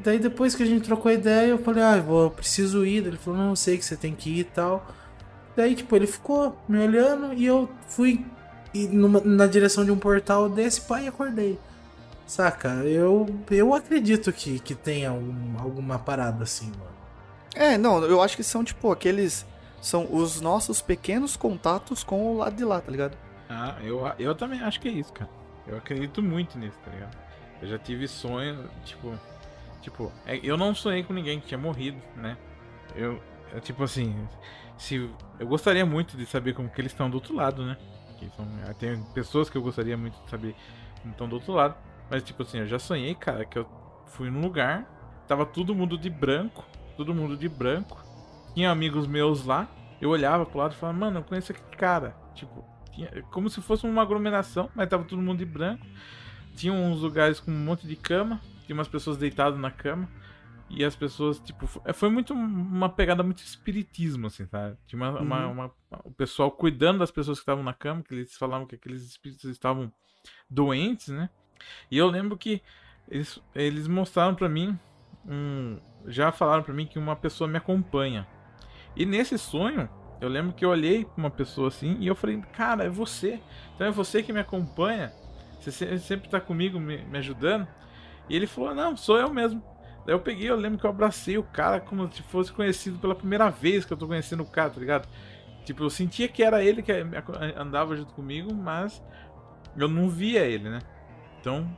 Daí 0.00 0.18
depois 0.18 0.54
que 0.56 0.62
a 0.64 0.66
gente 0.66 0.84
trocou 0.84 1.12
ideia, 1.12 1.50
eu 1.50 1.58
falei, 1.58 1.82
ah, 1.82 1.96
eu 1.96 2.02
vou, 2.02 2.30
preciso 2.30 2.84
ir. 2.84 3.06
Ele 3.06 3.16
falou, 3.16 3.38
não, 3.38 3.50
eu 3.50 3.56
sei 3.56 3.78
que 3.78 3.84
você 3.84 3.96
tem 3.96 4.14
que 4.14 4.28
ir 4.30 4.38
e 4.40 4.44
tal. 4.44 4.84
Daí, 5.56 5.74
tipo, 5.76 5.94
ele 5.94 6.06
ficou 6.08 6.56
me 6.68 6.78
olhando 6.78 7.32
e 7.34 7.46
eu 7.46 7.68
fui 7.86 8.24
e 8.74 8.86
numa- 8.88 9.20
na 9.20 9.46
direção 9.46 9.84
de 9.84 9.90
um 9.92 9.98
portal 9.98 10.48
desse, 10.48 10.80
pai, 10.80 11.04
e 11.04 11.08
acordei. 11.08 11.58
Saca? 12.26 12.68
Eu, 12.84 13.26
eu 13.50 13.74
acredito 13.74 14.32
que, 14.32 14.58
que 14.58 14.74
tenha 14.74 15.10
algum- 15.10 15.58
alguma 15.60 15.98
parada 15.98 16.42
assim, 16.44 16.66
mano. 16.70 16.90
É, 17.54 17.76
não, 17.76 18.02
eu 18.04 18.22
acho 18.22 18.36
que 18.36 18.42
são, 18.42 18.64
tipo, 18.64 18.90
aqueles. 18.90 19.46
São 19.80 20.06
os 20.14 20.40
nossos 20.40 20.80
pequenos 20.80 21.36
contatos 21.36 22.04
com 22.04 22.24
o 22.32 22.36
lado 22.38 22.54
de 22.54 22.64
lá, 22.64 22.80
tá 22.80 22.90
ligado? 22.90 23.16
Ah, 23.48 23.76
eu, 23.82 24.00
eu 24.18 24.34
também 24.34 24.62
acho 24.62 24.80
que 24.80 24.88
é 24.88 24.92
isso, 24.92 25.12
cara. 25.12 25.28
Eu 25.66 25.76
acredito 25.76 26.22
muito 26.22 26.56
nisso, 26.58 26.78
tá 26.84 26.90
ligado? 26.90 27.16
Eu 27.60 27.68
já 27.68 27.78
tive 27.78 28.06
sonho, 28.08 28.68
tipo. 28.84 29.12
Tipo, 29.80 30.12
é- 30.24 30.38
eu 30.42 30.56
não 30.56 30.72
sonhei 30.74 31.02
com 31.02 31.12
ninguém 31.12 31.40
que 31.40 31.48
tinha 31.48 31.58
morrido, 31.58 32.00
né? 32.16 32.36
Eu. 32.94 33.20
é 33.52 33.58
tipo 33.60 33.82
assim. 33.82 34.16
Se, 34.78 35.10
eu 35.38 35.46
gostaria 35.46 35.84
muito 35.84 36.16
de 36.16 36.24
saber 36.26 36.54
como 36.54 36.68
que 36.68 36.80
eles 36.80 36.92
estão 36.92 37.10
do 37.10 37.14
outro 37.14 37.34
lado, 37.34 37.64
né? 37.64 37.76
Que 38.18 38.30
são, 38.36 38.46
tem 38.78 39.02
pessoas 39.12 39.50
que 39.50 39.56
eu 39.58 39.62
gostaria 39.62 39.96
muito 39.96 40.16
de 40.24 40.30
saber 40.30 40.54
como 41.00 41.12
estão 41.12 41.28
do 41.28 41.34
outro 41.34 41.52
lado. 41.52 41.74
Mas, 42.08 42.22
tipo 42.22 42.42
assim, 42.42 42.58
eu 42.58 42.66
já 42.66 42.78
sonhei, 42.78 43.14
cara, 43.14 43.44
que 43.44 43.58
eu 43.58 43.66
fui 44.06 44.30
num 44.30 44.40
lugar, 44.40 44.84
tava 45.26 45.44
todo 45.44 45.74
mundo 45.74 45.98
de 45.98 46.08
branco, 46.10 46.64
todo 46.96 47.14
mundo 47.14 47.36
de 47.36 47.48
branco. 47.48 48.02
Tinha 48.54 48.70
amigos 48.70 49.06
meus 49.06 49.44
lá, 49.46 49.68
eu 50.00 50.10
olhava 50.10 50.44
pro 50.44 50.58
lado 50.58 50.72
e 50.72 50.76
falava, 50.76 50.98
mano, 50.98 51.18
eu 51.20 51.24
conheço 51.24 51.52
aquele 51.52 51.76
cara. 51.76 52.14
Tipo, 52.34 52.64
tinha, 52.92 53.08
como 53.30 53.48
se 53.48 53.60
fosse 53.62 53.86
uma 53.86 54.02
aglomeração, 54.02 54.68
mas 54.74 54.88
tava 54.88 55.04
todo 55.04 55.20
mundo 55.22 55.38
de 55.38 55.44
branco. 55.46 55.86
Tinha 56.54 56.72
uns 56.72 57.00
lugares 57.00 57.40
com 57.40 57.50
um 57.50 57.64
monte 57.64 57.86
de 57.86 57.96
cama, 57.96 58.40
tinha 58.66 58.74
umas 58.76 58.88
pessoas 58.88 59.16
deitadas 59.16 59.58
na 59.58 59.70
cama. 59.70 60.08
E 60.74 60.84
as 60.84 60.96
pessoas, 60.96 61.38
tipo, 61.38 61.66
fo- 61.66 61.82
foi 61.92 62.08
muito 62.08 62.32
uma 62.32 62.88
pegada 62.88 63.22
muito 63.22 63.38
espiritismo, 63.42 64.26
assim, 64.28 64.46
sabe? 64.46 64.76
Tinha 64.86 64.98
uma, 65.02 65.20
uma- 65.20 65.46
Uhum. 65.46 65.52
uma- 65.52 65.70
o 66.04 66.10
pessoal 66.10 66.50
cuidando 66.50 66.98
das 67.00 67.10
pessoas 67.10 67.38
que 67.38 67.42
estavam 67.42 67.62
na 67.62 67.74
cama, 67.74 68.02
que 68.02 68.14
eles 68.14 68.34
falavam 68.36 68.66
que 68.66 68.74
aqueles 68.74 69.02
espíritos 69.02 69.44
estavam 69.50 69.92
doentes, 70.48 71.08
né? 71.08 71.28
E 71.90 71.98
eu 71.98 72.08
lembro 72.08 72.36
que 72.38 72.62
eles, 73.08 73.38
eles 73.54 73.86
mostraram 73.86 74.34
pra 74.34 74.48
mim 74.48 74.78
um. 75.26 75.78
Já 76.06 76.32
falaram 76.32 76.62
pra 76.62 76.74
mim 76.74 76.86
que 76.86 76.98
uma 76.98 77.16
pessoa 77.16 77.48
me 77.48 77.56
acompanha. 77.56 78.26
E 78.96 79.06
nesse 79.06 79.38
sonho, 79.38 79.88
eu 80.20 80.28
lembro 80.28 80.52
que 80.52 80.64
eu 80.64 80.70
olhei 80.70 81.04
pra 81.04 81.14
uma 81.16 81.30
pessoa 81.30 81.68
assim 81.68 81.96
e 82.00 82.06
eu 82.06 82.14
falei, 82.14 82.40
cara, 82.52 82.84
é 82.84 82.88
você. 82.88 83.40
Então 83.74 83.86
é 83.86 83.90
você 83.90 84.22
que 84.22 84.32
me 84.32 84.40
acompanha. 84.40 85.12
Você 85.58 85.70
se- 85.70 85.98
sempre 86.00 86.28
tá 86.28 86.40
comigo 86.40 86.78
me, 86.80 86.98
me 87.04 87.18
ajudando. 87.18 87.66
E 88.28 88.36
ele 88.36 88.46
falou, 88.46 88.74
não, 88.74 88.96
sou 88.96 89.18
eu 89.18 89.32
mesmo. 89.32 89.62
Daí 90.04 90.14
eu 90.14 90.20
peguei, 90.20 90.50
eu 90.50 90.56
lembro 90.56 90.78
que 90.78 90.84
eu 90.86 90.90
abracei 90.90 91.38
o 91.38 91.42
cara 91.44 91.80
como 91.80 92.10
se 92.12 92.22
fosse 92.24 92.52
conhecido 92.52 92.98
pela 92.98 93.14
primeira 93.14 93.48
vez 93.50 93.84
que 93.84 93.92
eu 93.92 93.96
tô 93.96 94.06
conhecendo 94.06 94.42
o 94.42 94.46
cara, 94.46 94.70
tá 94.70 94.80
ligado? 94.80 95.08
Tipo, 95.64 95.84
eu 95.84 95.90
sentia 95.90 96.26
que 96.26 96.42
era 96.42 96.62
ele 96.64 96.82
que 96.82 96.90
andava 97.56 97.96
junto 97.96 98.12
comigo, 98.12 98.52
mas 98.52 99.00
eu 99.76 99.86
não 99.88 100.08
via 100.08 100.40
ele, 100.44 100.68
né? 100.68 100.80
Então, 101.40 101.68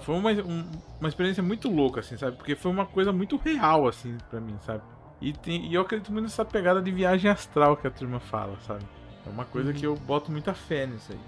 foi 0.00 0.14
uma, 0.14 0.30
um- 0.30 0.64
uma 1.00 1.08
experiência 1.08 1.42
muito 1.42 1.68
louca, 1.70 2.00
assim, 2.00 2.16
sabe? 2.16 2.36
Porque 2.36 2.54
foi 2.56 2.70
uma 2.70 2.86
coisa 2.86 3.12
muito 3.12 3.36
real, 3.36 3.86
assim, 3.88 4.16
pra 4.30 4.40
mim, 4.40 4.56
sabe? 4.64 4.82
E, 5.20 5.32
tem- 5.32 5.66
e 5.66 5.74
eu 5.74 5.82
acredito 5.82 6.12
muito 6.12 6.24
nessa 6.24 6.44
pegada 6.44 6.80
de 6.82 6.90
viagem 6.90 7.30
astral 7.30 7.76
que 7.76 7.86
a 7.86 7.90
turma 7.90 8.20
fala, 8.20 8.56
sabe? 8.66 8.84
É 9.26 9.30
uma 9.30 9.44
coisa 9.44 9.72
que 9.72 9.84
eu 9.86 9.94
boto 9.96 10.30
muita 10.30 10.52
fé 10.54 10.86
nisso 10.86 11.12
aí. 11.12 11.18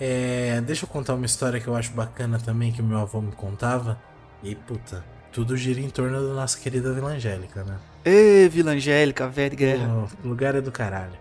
É, 0.00 0.60
deixa 0.62 0.84
eu 0.84 0.88
contar 0.88 1.14
uma 1.14 1.26
história 1.26 1.60
que 1.60 1.66
eu 1.68 1.74
acho 1.76 1.92
bacana 1.92 2.38
também, 2.38 2.72
que 2.72 2.80
o 2.80 2.84
meu 2.84 2.98
avô 2.98 3.20
me 3.20 3.32
contava. 3.32 3.98
E, 4.42 4.54
puta, 4.54 5.04
tudo 5.32 5.56
gira 5.56 5.80
em 5.80 5.90
torno 5.90 6.26
da 6.28 6.34
nossa 6.34 6.58
querida 6.58 6.92
Vila 6.94 7.10
Angélica, 7.10 7.62
né? 7.64 7.76
Ê, 8.04 8.48
Vila 8.48 8.70
Angélica, 8.72 9.28
velho 9.28 9.56
guerra. 9.56 10.08
O 10.24 10.28
lugar 10.28 10.54
é 10.54 10.60
do 10.62 10.72
caralho. 10.72 11.12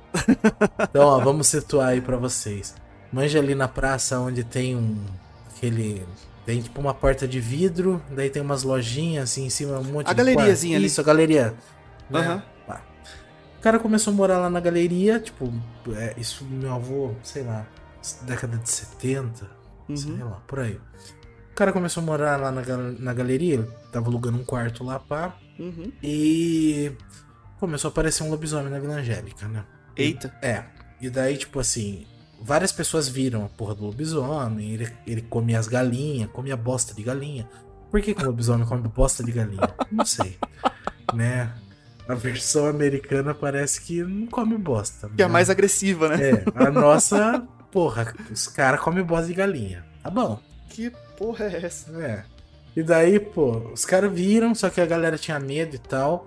Então, 0.89 1.05
ó, 1.07 1.19
vamos 1.19 1.47
situar 1.47 1.89
aí 1.89 1.99
pra 2.01 2.15
vocês. 2.15 2.73
Manja 3.11 3.39
ali 3.39 3.53
na 3.55 3.67
praça 3.67 4.17
onde 4.19 4.43
tem 4.45 4.75
um. 4.77 5.03
aquele. 5.53 6.05
Tem 6.49 6.59
tipo 6.63 6.81
uma 6.81 6.95
porta 6.95 7.27
de 7.27 7.39
vidro, 7.39 8.01
daí 8.09 8.27
tem 8.27 8.41
umas 8.41 8.63
lojinhas 8.63 9.25
assim 9.29 9.45
em 9.45 9.51
cima, 9.51 9.77
um 9.77 9.83
monte 9.83 10.07
A 10.07 10.13
de 10.13 10.17
galeriazinha 10.17 10.71
quarto. 10.73 10.77
ali. 10.81 10.85
Isso, 10.87 10.99
a 10.99 11.03
galeria. 11.03 11.53
né? 12.09 12.19
Aham. 12.19 12.43
Pá. 12.65 12.81
O 13.59 13.61
cara 13.61 13.77
começou 13.77 14.11
a 14.11 14.15
morar 14.15 14.39
lá 14.39 14.49
na 14.49 14.59
galeria, 14.59 15.19
tipo, 15.19 15.53
é, 15.95 16.15
isso 16.17 16.43
meu 16.45 16.73
avô, 16.73 17.13
sei 17.21 17.43
lá, 17.43 17.67
década 18.23 18.57
de 18.57 18.67
70, 18.67 19.47
sei 19.93 20.11
Uhum. 20.11 20.27
lá, 20.27 20.41
por 20.47 20.59
aí. 20.61 20.79
O 21.51 21.53
cara 21.53 21.71
começou 21.71 22.01
a 22.01 22.05
morar 22.07 22.35
lá 22.39 22.51
na, 22.51 22.63
na 22.97 23.13
galeria, 23.13 23.67
tava 23.91 24.07
alugando 24.07 24.39
um 24.39 24.43
quarto 24.43 24.83
lá, 24.83 24.97
pá, 24.97 25.35
Uhum. 25.59 25.91
e 26.01 26.91
começou 27.59 27.89
a 27.89 27.91
aparecer 27.91 28.23
um 28.23 28.31
lobisomem 28.31 28.71
na 28.71 28.79
Vila 28.79 28.95
Angélica, 28.95 29.47
né? 29.47 29.63
Eita. 29.95 30.33
É. 30.41 30.63
E 30.99 31.11
daí, 31.11 31.37
tipo 31.37 31.59
assim, 31.59 32.07
várias 32.41 32.71
pessoas 32.71 33.07
viram 33.07 33.45
a 33.45 33.49
porra 33.49 33.75
do 33.75 33.85
lobisomem, 33.85 34.71
ele, 34.71 34.91
ele 35.05 35.21
comia 35.21 35.59
as 35.59 35.67
galinhas, 35.67 36.29
comia 36.31 36.55
bosta 36.55 36.93
de 36.93 37.03
galinha. 37.03 37.47
Por 37.91 38.01
que, 38.01 38.13
que 38.13 38.23
o 38.23 38.27
lobisomem 38.27 38.65
come 38.65 38.87
bosta 38.87 39.23
de 39.23 39.31
galinha? 39.31 39.69
Não 39.91 40.05
sei. 40.05 40.37
né? 41.13 41.51
A 42.07 42.15
versão 42.15 42.65
americana 42.65 43.33
parece 43.35 43.81
que 43.81 44.03
não 44.03 44.27
come 44.27 44.57
bosta. 44.57 45.09
Que 45.09 45.21
é 45.21 45.27
né? 45.27 45.31
mais 45.31 45.49
agressiva, 45.49 46.09
né? 46.09 46.31
É, 46.31 46.43
a 46.55 46.71
nossa, 46.71 47.47
porra, 47.71 48.13
os 48.31 48.47
caras 48.47 48.79
comem 48.79 49.03
bosta 49.03 49.27
de 49.27 49.33
galinha. 49.33 49.85
Tá 50.01 50.09
bom. 50.09 50.39
Que 50.69 50.91
porra 51.17 51.45
é 51.45 51.65
essa? 51.65 51.91
É. 52.01 52.23
E 52.75 52.83
daí, 52.83 53.19
pô, 53.19 53.57
os 53.73 53.85
caras 53.85 54.11
viram, 54.11 54.55
só 54.55 54.69
que 54.69 54.79
a 54.79 54.85
galera 54.85 55.17
tinha 55.17 55.39
medo 55.39 55.75
e 55.75 55.79
tal. 55.79 56.25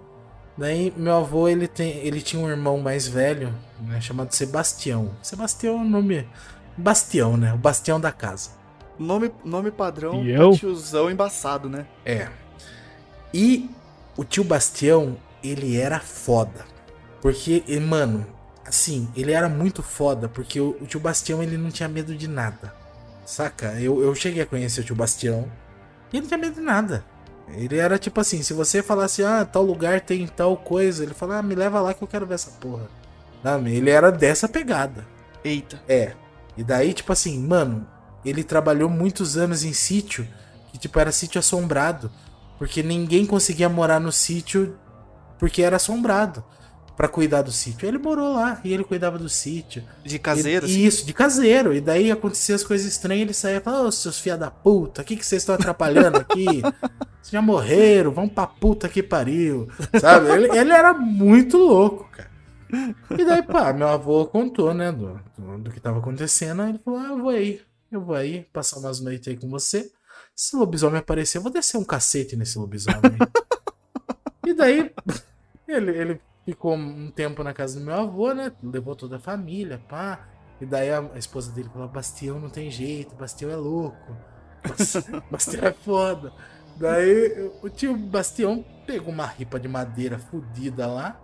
Daí 0.56 0.92
meu 0.96 1.16
avô, 1.16 1.48
ele, 1.48 1.66
tem, 1.66 1.98
ele 1.98 2.20
tinha 2.20 2.42
um 2.42 2.48
irmão 2.48 2.78
mais 2.78 3.06
velho, 3.08 3.54
né, 3.80 4.00
chamado 4.00 4.32
Sebastião. 4.34 5.10
Sebastião 5.22 5.78
é 5.78 5.80
o 5.80 5.84
nome... 5.84 6.28
Bastião, 6.76 7.36
né? 7.36 7.52
O 7.52 7.58
bastião 7.58 8.00
da 8.00 8.10
casa. 8.10 8.50
Nome, 8.98 9.30
nome 9.44 9.70
padrão, 9.70 10.24
E 10.24 10.30
eu? 10.30 10.52
tiozão 10.52 11.10
embaçado, 11.10 11.68
né? 11.68 11.86
É. 12.04 12.28
E 13.32 13.70
o 14.16 14.24
tio 14.24 14.42
Bastião, 14.42 15.16
ele 15.42 15.76
era 15.76 16.00
foda. 16.00 16.64
Porque, 17.20 17.62
mano, 17.80 18.26
assim, 18.64 19.08
ele 19.14 19.32
era 19.32 19.48
muito 19.48 19.82
foda, 19.82 20.28
porque 20.28 20.60
o, 20.60 20.76
o 20.80 20.86
tio 20.86 20.98
Bastião, 20.98 21.42
ele 21.42 21.56
não 21.58 21.70
tinha 21.70 21.88
medo 21.88 22.14
de 22.16 22.26
nada. 22.26 22.74
Saca? 23.24 23.78
Eu, 23.80 24.02
eu 24.02 24.14
cheguei 24.14 24.42
a 24.42 24.46
conhecer 24.46 24.80
o 24.80 24.84
tio 24.84 24.96
Bastião 24.96 25.46
e 26.12 26.16
ele 26.16 26.22
não 26.22 26.28
tinha 26.28 26.38
medo 26.38 26.54
de 26.54 26.60
nada. 26.60 27.04
Ele 27.48 27.76
era 27.78 27.98
tipo 27.98 28.20
assim, 28.20 28.42
se 28.42 28.52
você 28.52 28.82
falasse, 28.82 29.24
ah, 29.24 29.44
tal 29.44 29.62
lugar 29.62 30.00
tem 30.00 30.26
tal 30.26 30.56
coisa, 30.56 31.02
ele 31.02 31.14
fala, 31.14 31.38
ah, 31.38 31.42
me 31.42 31.54
leva 31.54 31.80
lá 31.80 31.92
que 31.92 32.02
eu 32.02 32.08
quero 32.08 32.26
ver 32.26 32.34
essa 32.34 32.50
porra. 32.52 32.88
Sabe? 33.42 33.74
Ele 33.74 33.90
era 33.90 34.10
dessa 34.10 34.48
pegada. 34.48 35.06
Eita. 35.44 35.82
É. 35.88 36.12
E 36.56 36.62
daí, 36.62 36.92
tipo 36.92 37.12
assim, 37.12 37.38
mano, 37.38 37.86
ele 38.24 38.44
trabalhou 38.44 38.88
muitos 38.88 39.36
anos 39.36 39.64
em 39.64 39.72
sítio, 39.72 40.26
que 40.70 40.78
tipo 40.78 40.98
era 40.98 41.12
sítio 41.12 41.38
assombrado, 41.38 42.10
porque 42.58 42.82
ninguém 42.82 43.26
conseguia 43.26 43.68
morar 43.68 44.00
no 44.00 44.12
sítio 44.12 44.78
porque 45.38 45.62
era 45.62 45.76
assombrado 45.76 46.44
pra 46.96 47.08
cuidar 47.08 47.42
do 47.42 47.50
sítio. 47.52 47.86
Ele 47.88 47.98
morou 47.98 48.34
lá 48.34 48.60
e 48.64 48.72
ele 48.72 48.84
cuidava 48.84 49.18
do 49.18 49.28
sítio. 49.28 49.82
De 50.04 50.18
caseiro, 50.18 50.66
E- 50.66 50.70
assim. 50.70 50.84
Isso, 50.84 51.06
de 51.06 51.12
caseiro. 51.12 51.74
E 51.74 51.80
daí 51.80 52.10
acontecia 52.10 52.54
as 52.54 52.62
coisas 52.62 52.86
estranhas, 52.86 53.22
ele 53.22 53.34
saía 53.34 53.56
e 53.56 53.60
falava, 53.60 53.84
ô 53.88 53.92
seus 53.92 54.18
filha 54.18 54.36
da 54.36 54.50
puta, 54.50 55.02
o 55.02 55.04
que, 55.04 55.16
que 55.16 55.24
vocês 55.26 55.42
estão 55.42 55.54
atrapalhando 55.54 56.18
aqui? 56.18 56.44
Vocês 56.62 57.30
já 57.32 57.42
morreram, 57.42 58.10
vão 58.12 58.28
pra 58.28 58.46
puta 58.46 58.88
que 58.88 59.02
pariu. 59.02 59.68
Sabe? 60.00 60.30
Ele, 60.30 60.58
ele 60.58 60.72
era 60.72 60.92
muito 60.94 61.56
louco, 61.56 62.08
cara. 62.10 62.30
E 63.18 63.24
daí, 63.24 63.42
pá, 63.42 63.72
meu 63.72 63.88
avô 63.88 64.24
contou, 64.26 64.72
né, 64.72 64.90
do, 64.90 65.20
do, 65.36 65.58
do 65.58 65.70
que 65.70 65.78
tava 65.80 65.98
acontecendo. 65.98 66.62
Aí 66.62 66.70
ele 66.70 66.78
falou, 66.78 67.00
ah, 67.00 67.08
eu 67.08 67.18
vou 67.18 67.28
aí, 67.30 67.60
eu 67.90 68.00
vou 68.00 68.14
aí, 68.14 68.46
passar 68.52 68.78
umas 68.78 68.98
noites 69.00 69.28
aí 69.28 69.36
com 69.36 69.48
você. 69.50 69.90
Se 70.34 70.56
o 70.56 70.60
lobisomem 70.60 70.98
aparecer, 70.98 71.36
eu 71.38 71.42
vou 71.42 71.52
descer 71.52 71.76
um 71.76 71.84
cacete 71.84 72.34
nesse 72.36 72.58
lobisomem. 72.58 73.00
aí." 73.04 74.48
e 74.50 74.54
daí, 74.54 74.90
ele, 75.68 75.90
ele 75.90 76.20
ficou 76.44 76.74
um 76.74 77.10
tempo 77.10 77.42
na 77.42 77.52
casa 77.52 77.78
do 77.78 77.84
meu 77.86 77.94
avô, 77.94 78.32
né? 78.32 78.52
Levou 78.62 78.94
toda 78.94 79.16
a 79.16 79.20
família, 79.20 79.80
pá. 79.88 80.26
E 80.60 80.66
daí 80.66 80.90
a, 80.90 81.00
a 81.14 81.18
esposa 81.18 81.50
dele 81.52 81.68
falou: 81.72 81.88
Bastião 81.88 82.38
não 82.38 82.48
tem 82.50 82.70
jeito, 82.70 83.14
Bastião 83.14 83.50
é 83.50 83.56
louco. 83.56 84.16
Bas- 84.66 85.04
Bastião 85.30 85.64
é 85.64 85.72
foda. 85.72 86.32
Daí 86.76 87.50
o 87.62 87.68
tio 87.68 87.96
Bastião 87.96 88.64
pegou 88.86 89.12
uma 89.12 89.26
ripa 89.26 89.58
de 89.60 89.68
madeira 89.68 90.18
fodida 90.18 90.86
lá, 90.86 91.20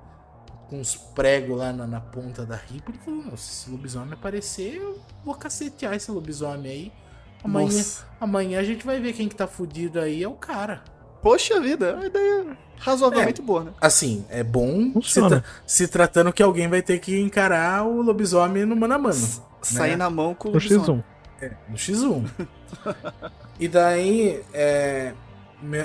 com 0.68 0.78
uns 0.80 0.94
pregos 0.96 1.56
lá 1.56 1.72
na, 1.72 1.86
na 1.86 2.00
ponta 2.00 2.44
da 2.44 2.56
ripa. 2.56 2.90
Ele 2.90 2.98
falou: 2.98 3.22
"Não, 3.22 3.36
se 3.36 3.50
esse 3.52 3.70
lobisomem 3.70 4.14
aparecer, 4.14 4.76
eu 4.76 5.00
vou 5.24 5.34
cacetear 5.34 5.94
esse 5.94 6.10
lobisomem 6.10 6.70
aí. 6.70 6.92
Amanhã, 7.44 7.66
Nossa. 7.68 8.04
amanhã 8.20 8.58
a 8.58 8.64
gente 8.64 8.84
vai 8.84 9.00
ver 9.00 9.12
quem 9.12 9.28
que 9.28 9.36
tá 9.36 9.46
fudido 9.46 10.00
aí, 10.00 10.22
é 10.24 10.28
o 10.28 10.34
cara. 10.34 10.82
Poxa 11.22 11.60
vida, 11.60 11.98
a 12.00 12.06
ideia 12.06 12.42
é 12.42 12.56
razoavelmente 12.78 13.42
boa, 13.42 13.64
né? 13.64 13.72
Assim, 13.80 14.24
é 14.28 14.42
bom 14.44 15.00
se, 15.02 15.20
tra- 15.20 15.44
se 15.66 15.88
tratando 15.88 16.32
que 16.32 16.42
alguém 16.42 16.68
vai 16.68 16.80
ter 16.82 16.98
que 16.98 17.18
encarar 17.20 17.84
o 17.86 18.00
lobisomem 18.02 18.64
no 18.64 18.76
mano 18.76 18.94
a 18.94 18.98
mano. 18.98 19.28
Sair 19.60 19.90
né? 19.90 19.96
na 19.96 20.10
mão 20.10 20.34
com 20.34 20.48
o 20.48 20.52
lobisomem. 20.52 21.04
X1. 21.40 21.56
No 21.68 21.76
X1. 21.76 22.48
e 23.58 23.68
daí, 23.68 24.42
é, 24.52 25.12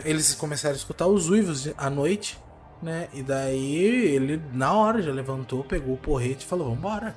eles 0.05 0.33
começaram 0.35 0.73
a 0.73 0.77
escutar 0.77 1.07
os 1.07 1.29
uivos 1.29 1.69
à 1.77 1.89
noite, 1.89 2.37
né? 2.81 3.07
E 3.13 3.21
daí 3.23 3.75
ele, 3.75 4.41
na 4.53 4.73
hora, 4.73 5.01
já 5.01 5.11
levantou, 5.11 5.63
pegou 5.63 5.95
o 5.95 5.97
porrete 5.97 6.45
e 6.45 6.47
falou: 6.47 6.73
Vambora. 6.75 7.15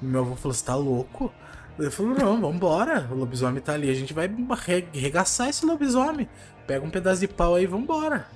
E 0.00 0.04
meu 0.04 0.20
avô 0.22 0.34
falou: 0.36 0.54
Você 0.54 0.64
tá 0.64 0.74
louco? 0.74 1.32
Ele 1.78 1.90
falou: 1.90 2.14
Não, 2.14 2.40
vambora. 2.40 3.08
O 3.10 3.14
lobisomem 3.14 3.62
tá 3.62 3.74
ali, 3.74 3.88
a 3.90 3.94
gente 3.94 4.12
vai 4.12 4.28
re- 4.66 4.86
regaçar 4.92 5.48
esse 5.48 5.64
lobisomem. 5.64 6.28
Pega 6.66 6.84
um 6.84 6.90
pedaço 6.90 7.20
de 7.20 7.28
pau 7.28 7.54
aí 7.54 7.64
e 7.64 7.66
vambora. 7.66 8.26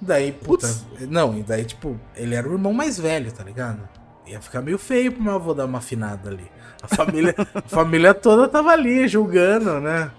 Daí, 0.00 0.32
puta. 0.32 0.66
Putz. 0.66 0.86
Não, 1.08 1.36
e 1.38 1.42
daí, 1.42 1.64
tipo, 1.64 1.98
ele 2.16 2.34
era 2.34 2.48
o 2.48 2.52
irmão 2.52 2.72
mais 2.72 2.98
velho, 2.98 3.30
tá 3.32 3.44
ligado? 3.44 3.80
Ia 4.26 4.40
ficar 4.40 4.62
meio 4.62 4.78
feio 4.78 5.12
pro 5.12 5.22
meu 5.22 5.34
avô 5.34 5.52
dar 5.52 5.64
uma 5.66 5.78
afinada 5.78 6.30
ali. 6.30 6.46
A 6.82 6.88
família, 6.88 7.34
a 7.54 7.62
família 7.62 8.14
toda 8.14 8.48
tava 8.48 8.70
ali 8.70 9.06
julgando, 9.08 9.80
né? 9.80 10.10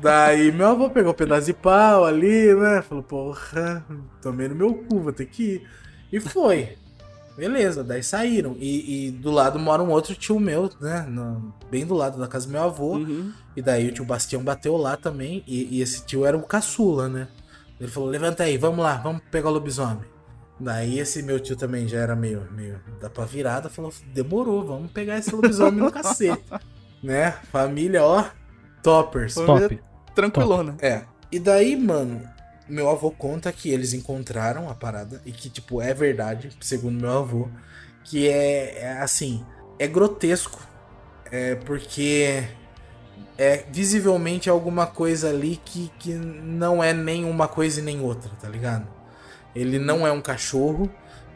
Daí 0.00 0.50
meu 0.50 0.68
avô 0.68 0.90
pegou 0.90 1.12
um 1.12 1.14
pedaço 1.14 1.46
de 1.46 1.52
pau 1.52 2.04
ali, 2.04 2.54
né? 2.54 2.82
Falou, 2.82 3.02
porra, 3.04 3.84
tomei 4.22 4.48
no 4.48 4.54
meu 4.54 4.74
cu, 4.74 5.00
vou 5.00 5.12
ter 5.12 5.26
que 5.26 5.42
ir. 5.42 5.68
E 6.12 6.18
foi. 6.20 6.76
Beleza, 7.36 7.84
daí 7.84 8.02
saíram. 8.02 8.56
E, 8.58 9.08
e 9.08 9.10
do 9.10 9.30
lado 9.30 9.58
mora 9.58 9.82
um 9.82 9.90
outro 9.90 10.14
tio 10.14 10.38
meu, 10.40 10.70
né? 10.80 11.06
no- 11.08 11.54
bem 11.70 11.86
do 11.86 11.94
lado 11.94 12.18
da 12.18 12.26
casa 12.26 12.46
do 12.46 12.52
meu 12.52 12.62
avô. 12.62 12.94
Uhum. 12.96 13.32
E 13.60 13.62
daí 13.62 13.88
o 13.88 13.92
tio 13.92 14.06
Bastião 14.06 14.42
bateu 14.42 14.74
lá 14.78 14.96
também. 14.96 15.44
E, 15.46 15.76
e 15.76 15.82
esse 15.82 16.06
tio 16.06 16.24
era 16.24 16.34
o 16.34 16.42
caçula, 16.42 17.10
né? 17.10 17.28
Ele 17.78 17.90
falou: 17.90 18.08
levanta 18.08 18.42
aí, 18.44 18.56
vamos 18.56 18.82
lá, 18.82 18.96
vamos 18.96 19.20
pegar 19.30 19.50
o 19.50 19.52
lobisomem. 19.52 20.08
Daí 20.58 20.98
esse 20.98 21.22
meu 21.22 21.38
tio 21.38 21.54
também 21.56 21.86
já 21.86 21.98
era 21.98 22.16
meio, 22.16 22.50
meio 22.52 22.80
da 22.98 23.10
pra 23.10 23.26
virada, 23.26 23.68
falou: 23.68 23.92
demorou, 24.14 24.64
vamos 24.66 24.90
pegar 24.92 25.18
esse 25.18 25.34
lobisomem 25.34 25.78
no 25.78 25.92
cacete. 25.92 26.42
Né? 27.02 27.30
Família, 27.50 28.04
ó, 28.04 28.26
toppers. 28.82 29.32
Foi- 29.32 29.46
Top. 29.46 29.82
Tranquilona. 30.14 30.76
É. 30.82 31.04
E 31.32 31.38
daí, 31.38 31.74
mano, 31.74 32.20
meu 32.68 32.90
avô 32.90 33.10
conta 33.10 33.50
que 33.50 33.70
eles 33.70 33.94
encontraram 33.94 34.68
a 34.68 34.74
parada 34.74 35.22
e 35.24 35.32
que, 35.32 35.48
tipo, 35.48 35.80
é 35.80 35.94
verdade, 35.94 36.50
segundo 36.60 37.00
meu 37.00 37.10
avô, 37.10 37.48
que 38.04 38.28
é, 38.28 38.80
é 38.80 38.92
assim, 38.98 39.42
é 39.78 39.86
grotesco. 39.86 40.60
É 41.32 41.54
porque 41.54 42.44
é 43.36 43.64
visivelmente 43.70 44.50
alguma 44.50 44.86
coisa 44.86 45.30
ali 45.30 45.60
que, 45.64 45.90
que 45.98 46.12
não 46.12 46.82
é 46.82 46.92
nem 46.92 47.24
uma 47.24 47.48
coisa 47.48 47.80
e 47.80 47.82
nem 47.82 48.00
outra, 48.00 48.30
tá 48.40 48.48
ligado? 48.48 48.86
Ele 49.54 49.78
não 49.78 50.06
é 50.06 50.12
um 50.12 50.20
cachorro, 50.20 50.90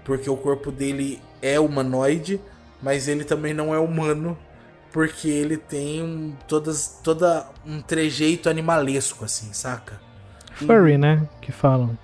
porque 0.04 0.28
o 0.28 0.36
corpo 0.36 0.70
dele 0.70 1.20
é 1.40 1.58
humanoide, 1.58 2.40
mas 2.82 3.08
ele 3.08 3.24
também 3.24 3.54
não 3.54 3.74
é 3.74 3.78
humano, 3.78 4.36
porque 4.92 5.28
ele 5.28 5.56
tem 5.56 6.02
um, 6.02 6.34
todas, 6.46 7.00
toda 7.02 7.46
um 7.66 7.80
trejeito 7.80 8.48
animalesco, 8.48 9.24
assim, 9.24 9.52
saca? 9.52 10.00
Furry, 10.52 10.98
né? 10.98 11.26
Que 11.40 11.50
falam. 11.50 11.98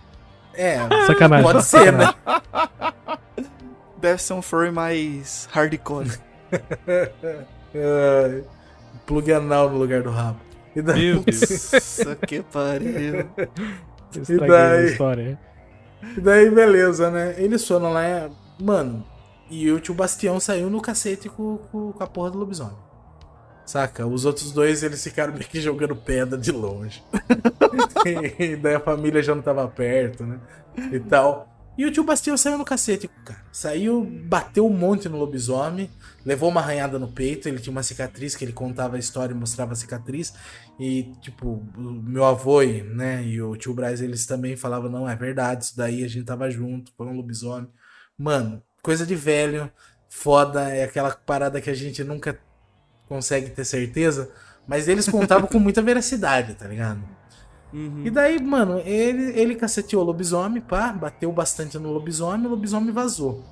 É, 0.55 0.79
Sacanagem. 1.07 1.45
pode 1.45 1.65
ser, 1.65 1.93
né? 1.93 2.13
Deve 3.99 4.21
ser 4.21 4.33
um 4.33 4.43
furry 4.43 4.73
mais 4.73 5.49
hardcore. 5.53 6.11
Plug 9.11 9.33
anal 9.33 9.69
no 9.69 9.77
lugar 9.77 10.05
do 10.05 10.11
rabo. 10.11 10.39
E 10.75 10.81
daí, 10.81 11.15
Meu 11.15 11.25
Deus. 11.25 11.73
Nossa, 11.73 12.15
que 12.15 12.43
pariu. 12.45 13.29
Estraguei 14.17 14.47
daí? 14.47 14.79
a 14.79 14.85
história. 14.85 15.41
e 16.17 16.21
daí, 16.21 16.49
beleza, 16.49 17.11
né? 17.11 17.35
Eles 17.37 17.67
foram 17.67 17.93
lá, 17.93 18.05
é, 18.05 18.31
mano, 18.63 19.05
e 19.51 19.69
o 19.73 19.81
tio 19.81 19.95
Bastião 19.95 20.39
saiu 20.39 20.71
no 20.71 20.81
cacete 20.81 21.29
com, 21.29 21.59
com, 21.73 21.91
com 21.91 22.05
a 22.05 22.07
porra 22.07 22.31
do 22.31 22.39
lobisomem. 22.39 22.79
Saca? 23.67 24.07
Os 24.07 24.25
outros 24.25 24.53
dois, 24.53 24.85
eles 24.85 25.03
ficaram 25.03 25.33
meio 25.33 25.45
que 25.45 25.61
jogando 25.61 25.97
pedra 25.97 26.39
de 26.39 26.53
longe. 26.53 27.03
e 28.39 28.55
daí 28.55 28.77
a 28.77 28.81
família 28.81 29.21
já 29.25 29.35
não 29.35 29.43
tava 29.43 29.67
perto, 29.67 30.23
né? 30.25 30.39
E 30.93 31.01
tal. 31.01 31.49
E 31.81 31.85
o 31.87 31.91
tio 31.91 32.05
Bastião 32.05 32.37
saiu 32.37 32.59
no 32.59 32.65
cacete, 32.67 33.09
cara. 33.25 33.43
Saiu, 33.51 34.05
bateu 34.05 34.67
um 34.67 34.71
monte 34.71 35.09
no 35.09 35.17
lobisomem, 35.17 35.89
levou 36.27 36.51
uma 36.51 36.61
arranhada 36.61 36.99
no 36.99 37.09
peito. 37.09 37.49
Ele 37.49 37.59
tinha 37.59 37.73
uma 37.73 37.83
cicatriz 37.83 38.37
que 38.37 38.45
ele 38.45 38.53
contava 38.53 38.97
a 38.97 38.99
história 38.99 39.33
e 39.33 39.35
mostrava 39.35 39.73
a 39.73 39.75
cicatriz. 39.75 40.35
E, 40.79 41.05
tipo, 41.23 41.67
meu 41.79 42.27
avô 42.27 42.61
né, 42.61 43.25
e 43.25 43.41
o 43.41 43.57
tio 43.57 43.73
Braz, 43.73 44.03
eles 44.03 44.27
também 44.27 44.59
falavam: 44.59 44.91
não, 44.91 45.09
é 45.09 45.17
verdade, 45.17 45.65
isso 45.65 45.75
daí 45.75 46.05
a 46.05 46.09
gente 46.09 46.27
tava 46.27 46.51
junto, 46.51 46.93
foi 46.99 47.07
um 47.07 47.17
lobisomem. 47.17 47.71
Mano, 48.19 48.63
coisa 48.83 49.07
de 49.07 49.15
velho, 49.15 49.73
foda, 50.07 50.69
é 50.69 50.85
aquela 50.85 51.13
parada 51.13 51.63
que 51.63 51.71
a 51.71 51.75
gente 51.75 52.05
nunca 52.05 52.39
consegue 53.09 53.49
ter 53.49 53.65
certeza. 53.65 54.31
Mas 54.69 54.87
eles 54.87 55.09
contavam 55.09 55.49
com 55.49 55.59
muita 55.59 55.81
veracidade, 55.81 56.53
tá 56.57 56.69
ligado? 56.69 57.03
Uhum. 57.73 58.03
E 58.05 58.11
daí, 58.11 58.43
mano, 58.43 58.81
ele, 58.85 59.39
ele 59.39 59.55
caceteou 59.55 60.03
o 60.03 60.07
lobisomem, 60.07 60.61
pá, 60.61 60.93
bateu 60.93 61.31
bastante 61.33 61.79
no 61.79 61.93
lobisomem, 61.93 62.47
o 62.47 62.51
lobisomem 62.51 62.93
vazou. 62.93 63.45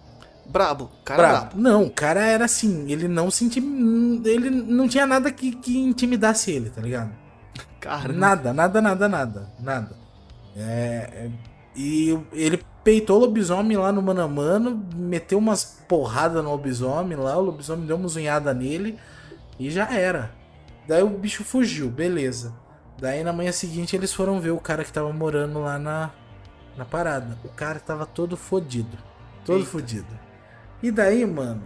Brabo, 0.46 0.90
cara 1.04 1.22
Brabo. 1.22 1.40
brabo. 1.46 1.60
Não, 1.60 1.84
o 1.84 1.90
cara 1.90 2.24
era 2.24 2.44
assim, 2.46 2.90
ele 2.90 3.06
não 3.06 3.30
se 3.30 3.44
intim... 3.44 4.22
ele 4.24 4.50
não 4.50 4.88
tinha 4.88 5.06
nada 5.06 5.30
que, 5.30 5.54
que 5.54 5.78
intimidasse 5.78 6.50
ele, 6.50 6.70
tá 6.70 6.80
ligado? 6.80 7.10
Cara, 7.80 8.12
Nada, 8.12 8.52
nada, 8.52 8.80
nada, 8.80 9.08
nada, 9.08 9.48
nada. 9.60 9.96
É, 10.56 11.10
é- 11.12 11.30
e 11.76 12.18
ele 12.32 12.60
peitou 12.82 13.18
o 13.18 13.20
lobisomem 13.20 13.76
lá 13.76 13.92
no 13.92 14.02
mano 14.02 14.22
a 14.22 14.26
mano, 14.26 14.84
meteu 14.96 15.38
umas 15.38 15.62
porradas 15.86 16.42
no 16.42 16.50
lobisomem 16.50 17.16
lá, 17.16 17.36
o 17.36 17.42
lobisomem 17.42 17.86
deu 17.86 17.96
uma 17.96 18.08
zunhada 18.08 18.52
nele 18.52 18.98
e 19.60 19.70
já 19.70 19.88
era. 19.92 20.32
Daí 20.88 21.02
o 21.02 21.08
bicho 21.10 21.44
fugiu, 21.44 21.88
beleza. 21.88 22.52
Daí 23.00 23.22
na 23.22 23.32
manhã 23.32 23.52
seguinte 23.52 23.94
eles 23.94 24.12
foram 24.12 24.40
ver 24.40 24.50
o 24.50 24.58
cara 24.58 24.84
que 24.84 24.92
tava 24.92 25.12
morando 25.12 25.60
lá 25.60 25.78
na, 25.78 26.10
na 26.76 26.84
parada. 26.84 27.38
O 27.44 27.48
cara 27.48 27.78
tava 27.78 28.04
todo 28.04 28.36
fodido. 28.36 28.98
Todo 29.44 29.58
Eita. 29.58 29.70
fodido. 29.70 30.18
E 30.82 30.90
daí, 30.90 31.24
mano, 31.24 31.62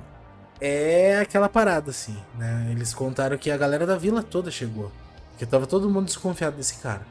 é 0.60 1.18
aquela 1.18 1.48
parada 1.48 1.90
assim, 1.90 2.16
né? 2.36 2.68
Eles 2.70 2.92
contaram 2.92 3.38
que 3.38 3.50
a 3.50 3.56
galera 3.56 3.86
da 3.86 3.96
vila 3.96 4.22
toda 4.22 4.50
chegou. 4.50 4.92
Porque 5.30 5.46
tava 5.46 5.66
todo 5.66 5.88
mundo 5.88 6.06
desconfiado 6.06 6.56
desse 6.56 6.76
cara. 6.76 7.06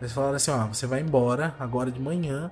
Eles 0.00 0.12
falaram 0.12 0.36
assim, 0.36 0.50
ó, 0.50 0.66
você 0.66 0.86
vai 0.86 1.00
embora 1.00 1.54
agora 1.58 1.90
de 1.90 2.00
manhã, 2.00 2.50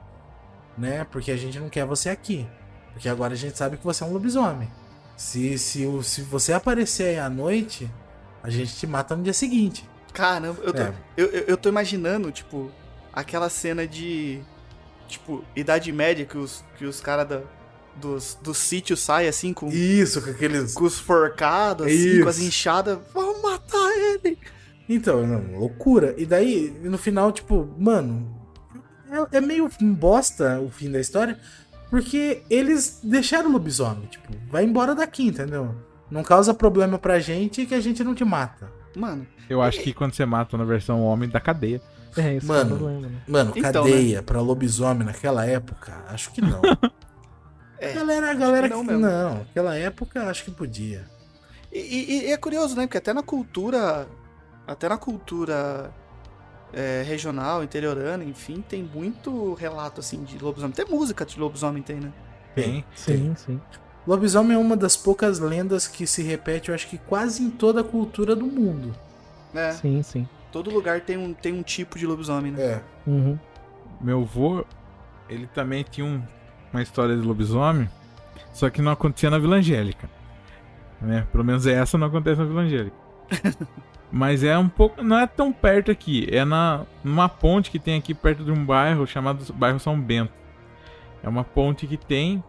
né? 0.76 1.04
Porque 1.10 1.30
a 1.30 1.36
gente 1.36 1.58
não 1.58 1.68
quer 1.68 1.86
você 1.86 2.10
aqui. 2.10 2.46
Porque 2.92 3.08
agora 3.08 3.32
a 3.32 3.36
gente 3.36 3.56
sabe 3.56 3.76
que 3.76 3.84
você 3.84 4.04
é 4.04 4.06
um 4.06 4.12
lobisomem. 4.12 4.70
Se, 5.16 5.58
se, 5.58 5.86
se 6.02 6.22
você 6.22 6.52
aparecer 6.52 7.04
aí 7.08 7.18
à 7.18 7.28
noite, 7.30 7.90
a 8.42 8.50
gente 8.50 8.76
te 8.76 8.86
mata 8.86 9.16
no 9.16 9.22
dia 9.22 9.32
seguinte. 9.32 9.88
Caramba, 10.14 10.62
eu 10.62 10.72
tô, 10.72 10.80
É. 10.82 10.94
eu, 11.16 11.26
eu, 11.26 11.44
eu 11.48 11.56
tô 11.56 11.68
imaginando, 11.68 12.30
tipo, 12.32 12.70
aquela 13.12 13.48
cena 13.50 13.86
de. 13.86 14.40
Tipo, 15.08 15.44
Idade 15.54 15.92
Média 15.92 16.24
que 16.24 16.38
os, 16.38 16.64
que 16.78 16.86
os 16.86 17.00
caras 17.00 17.28
da- 17.28 17.42
dos, 17.96 18.38
dos 18.42 18.56
sítios 18.56 19.00
saem 19.00 19.28
assim 19.28 19.52
com, 19.52 19.68
Isso, 19.68 20.22
com 20.22 20.30
aqueles. 20.30 20.72
com 20.72 20.84
os 20.84 20.98
forcados, 20.98 21.86
assim, 21.86 22.22
com 22.22 22.28
as 22.28 22.38
Isso. 22.38 22.46
enxadas. 22.48 22.98
Vamos 23.12 23.42
matar 23.42 23.90
ele! 23.98 24.38
Então, 24.88 25.26
não, 25.26 25.58
loucura. 25.58 26.14
E 26.16 26.24
daí, 26.24 26.70
no 26.82 26.96
final, 26.96 27.30
tipo, 27.32 27.68
mano, 27.78 28.34
é, 29.32 29.36
é 29.38 29.40
meio 29.40 29.68
bosta 29.80 30.58
o 30.60 30.70
fim 30.70 30.90
da 30.90 30.98
história, 31.00 31.38
porque 31.90 32.42
eles 32.50 33.00
deixaram 33.02 33.50
o 33.50 33.52
lobisomem, 33.52 34.06
tipo, 34.06 34.32
vai 34.50 34.64
embora 34.64 34.94
daqui, 34.94 35.26
entendeu? 35.26 35.74
Não 36.10 36.22
causa 36.22 36.52
problema 36.54 36.98
pra 36.98 37.18
gente 37.20 37.66
que 37.66 37.74
a 37.74 37.80
gente 37.80 38.02
não 38.04 38.14
te 38.14 38.24
mata. 38.24 38.70
Mano, 38.96 39.26
Eu 39.48 39.60
acho 39.62 39.80
que 39.80 39.92
quando 39.92 40.14
você 40.14 40.24
mata 40.24 40.56
na 40.56 40.64
versão 40.64 41.02
homem, 41.02 41.28
dá 41.28 41.40
cadeia. 41.40 41.80
É, 42.16 42.36
isso 42.36 42.46
é 42.52 42.56
Mano. 42.58 42.74
o 42.76 42.78
problema, 42.78 43.08
né? 43.08 43.18
Mano, 43.26 43.52
Então, 43.56 43.84
cadeia 43.84 44.22
pra 44.22 44.40
lobisomem 44.40 45.04
naquela 45.06 45.44
época, 45.46 46.04
acho 46.08 46.30
que 46.32 46.40
não. 46.40 46.60
é. 47.78 47.92
galera, 47.92 48.30
a 48.30 48.34
galera 48.34 48.68
que 48.68 48.74
que 48.74 48.80
não 48.80 48.84
não, 48.84 49.00
mesmo. 49.00 49.06
não, 49.06 49.34
naquela 49.38 49.76
época 49.76 50.22
acho 50.30 50.44
que 50.44 50.50
podia. 50.50 51.06
E, 51.72 51.78
e- 51.80 52.26
e 52.28 52.32
é 52.32 52.36
curioso, 52.36 52.76
né? 52.76 52.86
Porque 52.86 52.98
até 52.98 53.12
na 53.12 53.22
cultura. 53.22 54.06
Até 54.66 54.88
na 54.88 54.96
cultura 54.96 55.92
é, 56.72 57.02
regional, 57.06 57.62
interiorana, 57.62 58.24
enfim, 58.24 58.64
tem 58.66 58.82
muito 58.82 59.54
relato 59.54 60.00
assim 60.00 60.22
de 60.24 60.38
lobisomem. 60.38 60.72
Até 60.72 60.84
música 60.90 61.24
de 61.26 61.38
lobisomem 61.38 61.82
tem, 61.82 61.96
né? 62.00 62.12
Tem. 62.54 62.84
Sim, 62.94 63.34
sim. 63.36 63.60
Lobisomem 64.06 64.54
é 64.56 64.58
uma 64.60 64.76
das 64.76 64.96
poucas 64.96 65.38
lendas 65.38 65.86
que 65.88 66.06
se 66.06 66.22
repete, 66.22 66.68
eu 66.68 66.74
acho 66.74 66.86
que 66.88 66.98
quase 66.98 67.42
em 67.42 67.50
toda 67.50 67.80
a 67.80 67.84
cultura 67.84 68.36
do 68.36 68.46
mundo. 68.46 68.94
É. 69.54 69.72
Sim, 69.72 70.02
sim. 70.02 70.28
Todo 70.52 70.70
lugar 70.70 71.00
tem 71.00 71.16
um, 71.16 71.32
tem 71.32 71.52
um 71.52 71.62
tipo 71.62 71.98
de 71.98 72.06
lobisomem, 72.06 72.52
né? 72.52 72.62
É. 72.62 72.82
Uhum. 73.06 73.38
Meu 74.00 74.20
avô, 74.22 74.64
ele 75.28 75.46
também 75.46 75.84
tinha 75.88 76.06
um- 76.06 76.22
uma 76.72 76.82
história 76.82 77.16
de 77.16 77.22
lobisomem, 77.22 77.88
só 78.52 78.68
que 78.68 78.82
não 78.82 78.92
acontecia 78.92 79.30
na 79.30 79.38
Vila 79.38 79.56
Angélica. 79.56 80.08
Né? 81.00 81.26
Pelo 81.32 81.44
menos 81.44 81.66
essa 81.66 81.96
não 81.98 82.06
acontece 82.06 82.40
na 82.40 82.46
Vila 82.46 82.62
Angélica. 82.62 82.96
Mas 84.12 84.44
é 84.44 84.56
um 84.56 84.68
pouco. 84.68 85.02
Não 85.02 85.18
é 85.18 85.26
tão 85.26 85.52
perto 85.52 85.90
aqui. 85.90 86.28
É 86.30 86.44
na, 86.44 86.82
numa 87.02 87.28
ponte 87.28 87.68
que 87.70 87.80
tem 87.80 87.98
aqui 87.98 88.14
perto 88.14 88.44
de 88.44 88.52
um 88.52 88.64
bairro 88.64 89.06
chamado 89.06 89.52
bairro 89.54 89.80
São 89.80 90.00
Bento. 90.00 90.32
É 91.22 91.28
uma 91.28 91.42
ponte 91.42 91.86
que 91.86 91.96
tem. 91.96 92.42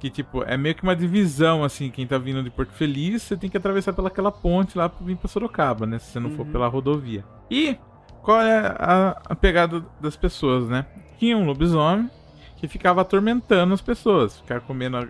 Que 0.00 0.08
tipo, 0.10 0.42
é 0.44 0.56
meio 0.56 0.74
que 0.74 0.82
uma 0.82 0.94
divisão, 0.94 1.64
assim. 1.64 1.90
Quem 1.90 2.06
tá 2.06 2.16
vindo 2.18 2.42
de 2.42 2.50
Porto 2.50 2.72
Feliz, 2.72 3.22
você 3.22 3.36
tem 3.36 3.50
que 3.50 3.56
atravessar 3.56 3.92
pelaquela 3.92 4.30
ponte 4.30 4.78
lá 4.78 4.88
pra 4.88 5.04
vir 5.04 5.16
pra 5.16 5.28
Sorocaba, 5.28 5.86
né? 5.86 5.98
Se 5.98 6.12
você 6.12 6.20
não 6.20 6.30
for 6.30 6.46
Uhum. 6.46 6.52
pela 6.52 6.68
rodovia. 6.68 7.24
E 7.50 7.76
qual 8.22 8.40
é 8.40 8.58
a, 8.78 9.20
a 9.28 9.34
pegada 9.34 9.84
das 10.00 10.16
pessoas, 10.16 10.68
né? 10.68 10.86
Tinha 11.18 11.36
um 11.36 11.44
lobisomem 11.44 12.08
que 12.56 12.68
ficava 12.68 13.00
atormentando 13.00 13.74
as 13.74 13.80
pessoas, 13.80 14.38
ficava 14.38 14.60
comendo. 14.60 15.08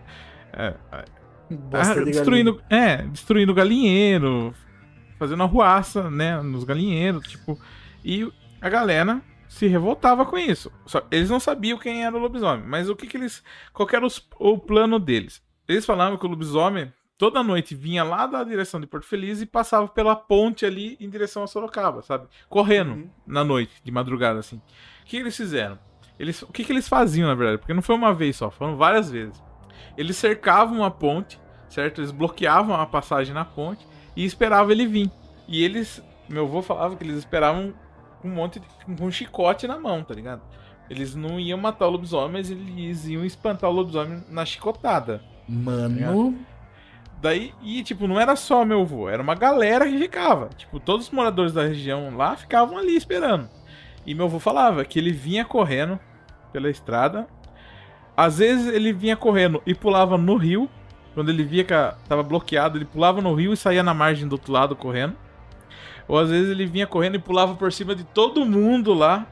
é, 0.53 0.75
de 1.51 2.05
destruindo, 2.05 2.61
é, 2.69 2.99
destruindo 3.03 3.55
galinheiro, 3.55 4.55
fazendo 5.19 5.43
arruaça, 5.43 6.11
né, 6.11 6.41
nos 6.43 6.65
galinheiros, 6.65 7.27
tipo, 7.27 7.59
e 8.05 8.31
a 8.61 8.69
galera 8.69 9.21
se 9.49 9.67
revoltava 9.67 10.25
com 10.27 10.37
isso. 10.39 10.71
Só 10.87 11.03
eles 11.11 11.31
não 11.31 11.41
sabiam 11.41 11.79
quem 11.79 12.05
era 12.05 12.15
o 12.17 12.21
lobisomem, 12.21 12.67
mas 12.67 12.89
o 12.89 12.95
que 12.97 13.07
que 13.07 13.17
eles, 13.17 13.43
qual 13.73 13.89
era 13.93 14.05
os- 14.07 14.27
o 14.39 14.59
plano 14.59 14.99
deles? 14.99 15.43
Eles 15.67 15.85
falavam 15.87 16.17
que 16.19 16.25
o 16.27 16.29
lobisomem 16.29 16.93
toda 17.17 17.43
noite 17.43 17.75
vinha 17.75 18.05
lá 18.05 18.27
da 18.27 18.45
direção 18.45 18.81
de 18.81 18.87
Porto 18.87 19.07
Feliz 19.07 19.41
e 19.43 19.47
passava 19.47 19.89
pela 19.89 20.15
ponte 20.15 20.65
ali 20.65 20.97
em 21.01 21.11
direção 21.11 21.43
a 21.43 21.47
Sorocaba, 21.49 22.01
sabe? 22.03 22.29
Correndo 22.49 22.93
Uhum. 22.93 23.11
na 23.27 23.43
noite, 23.43 23.73
de 23.83 23.91
madrugada 23.91 24.39
assim. 24.39 24.57
O 25.03 25.07
que 25.07 25.17
eles 25.17 25.37
fizeram? 25.37 25.79
Eles, 26.19 26.43
o 26.43 26.47
que, 26.49 26.65
que 26.65 26.73
eles 26.73 26.89
faziam, 26.89 27.27
na 27.29 27.35
verdade? 27.35 27.59
Porque 27.59 27.75
não 27.75 27.83
foi 27.83 27.95
uma 27.97 28.13
vez 28.15 28.37
só, 28.37 28.51
foram 28.51 28.77
várias 28.77 29.11
vezes. 29.11 29.43
Eles 29.97 30.17
cercavam 30.17 30.85
a 30.85 30.91
ponte, 30.91 31.41
certo? 31.69 32.01
Eles 32.01 32.11
bloqueavam 32.13 32.75
a 32.75 32.87
passagem 32.87 33.35
na 33.35 33.45
ponte 33.45 33.87
e 34.17 34.25
esperavam 34.25 34.71
ele 34.73 34.87
vir. 34.87 35.11
E 35.49 35.63
eles, 35.65 36.03
meu 36.29 36.45
avô 36.45 36.63
falava 36.63 36.97
que 36.97 37.03
eles 37.05 37.17
esperavam 37.19 37.75
com 38.21 38.29
um 38.29 38.35
monte 38.35 38.61
de, 38.61 38.67
com 38.85 39.05
um 39.05 39.11
chicote 39.11 39.67
na 39.67 39.79
mão, 39.79 40.03
tá 40.03 40.15
ligado? 40.15 40.43
Eles 40.91 41.15
não 41.15 41.39
iam 41.39 41.59
matar 41.59 41.87
o 41.87 41.91
lobisomem, 41.91 42.33
mas 42.33 42.51
eles 42.51 43.07
iam 43.07 43.25
espantar 43.25 43.69
o 43.71 43.73
lobisomem 43.73 44.23
na 44.29 44.45
chicotada. 44.45 45.23
Mano, 45.49 46.01
Daí, 47.21 47.53
e 47.63 47.83
tipo, 47.83 48.07
não 48.07 48.21
era 48.21 48.37
só 48.37 48.65
meu 48.65 48.83
avô, 48.83 49.09
era 49.09 49.23
uma 49.23 49.35
galera 49.35 49.87
que 49.87 49.99
ficava. 49.99 50.49
Tipo, 50.57 50.79
todos 50.79 51.07
os 51.07 51.13
moradores 51.13 51.53
da 51.53 51.63
região 51.63 52.17
lá 52.17 52.37
ficavam 52.37 52.79
ali 52.79 52.97
esperando. 52.97 53.49
E 54.07 54.15
meu 54.15 54.27
avô 54.27 54.39
falava 54.39 54.85
que 54.85 54.99
ele 54.99 55.11
vinha 55.11 55.45
correndo 55.45 55.99
pela 56.53 56.71
estrada. 56.71 57.27
Às 58.17 58.39
vezes 58.39 58.73
ele 58.73 58.93
vinha 58.93 59.17
correndo 59.17 59.63
e 59.67 59.75
pulava 59.75 60.17
no 60.17 60.37
rio. 60.37 60.71
Quando 61.13 61.31
ele 61.31 61.43
via 61.43 61.65
que 61.65 61.75
tava 62.09 62.23
bloqueado, 62.23 62.79
ele 62.79 62.85
pulava 62.85 63.21
no 63.21 63.35
rio 63.35 63.53
e 63.53 63.57
saía 63.57 63.83
na 63.83 63.93
margem 63.93 64.29
do 64.29 64.35
outro 64.35 64.53
lado 64.53 64.77
correndo. 64.77 65.17
Ou 66.09 66.19
às 66.19 66.31
vezes 66.31 66.51
ele 66.51 66.65
vinha 66.67 66.87
correndo 66.87 67.17
e 67.17 67.21
pulava 67.21 67.55
por 67.55 67.71
cima 67.71 67.95
de 67.95 68.03
todo 68.03 68.45
mundo 68.45 68.95
lá 68.95 69.27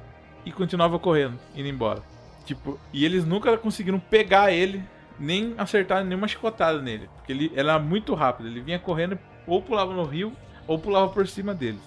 e 0.45 0.53
continuava 0.53 0.99
correndo, 0.99 1.39
indo 1.55 1.67
embora. 1.67 2.03
Tipo, 2.45 2.79
e 2.93 3.05
eles 3.05 3.25
nunca 3.25 3.57
conseguiram 3.57 3.99
pegar 3.99 4.53
ele, 4.53 4.85
nem 5.19 5.55
acertar 5.59 6.05
nenhuma 6.05 6.29
chicotada 6.29 6.81
nele. 6.81 7.09
Porque 7.17 7.33
ele 7.33 7.53
era 7.57 7.79
muito 7.79 8.15
rápido. 8.15 8.49
Ele 8.49 8.61
vinha 8.61 8.79
correndo, 8.79 9.19
ou 9.47 9.61
pulava 9.61 9.93
no 9.93 10.05
rio, 10.05 10.33
ou 10.67 10.79
pulava 10.79 11.09
por 11.09 11.27
cima 11.27 11.55
deles. 11.55 11.81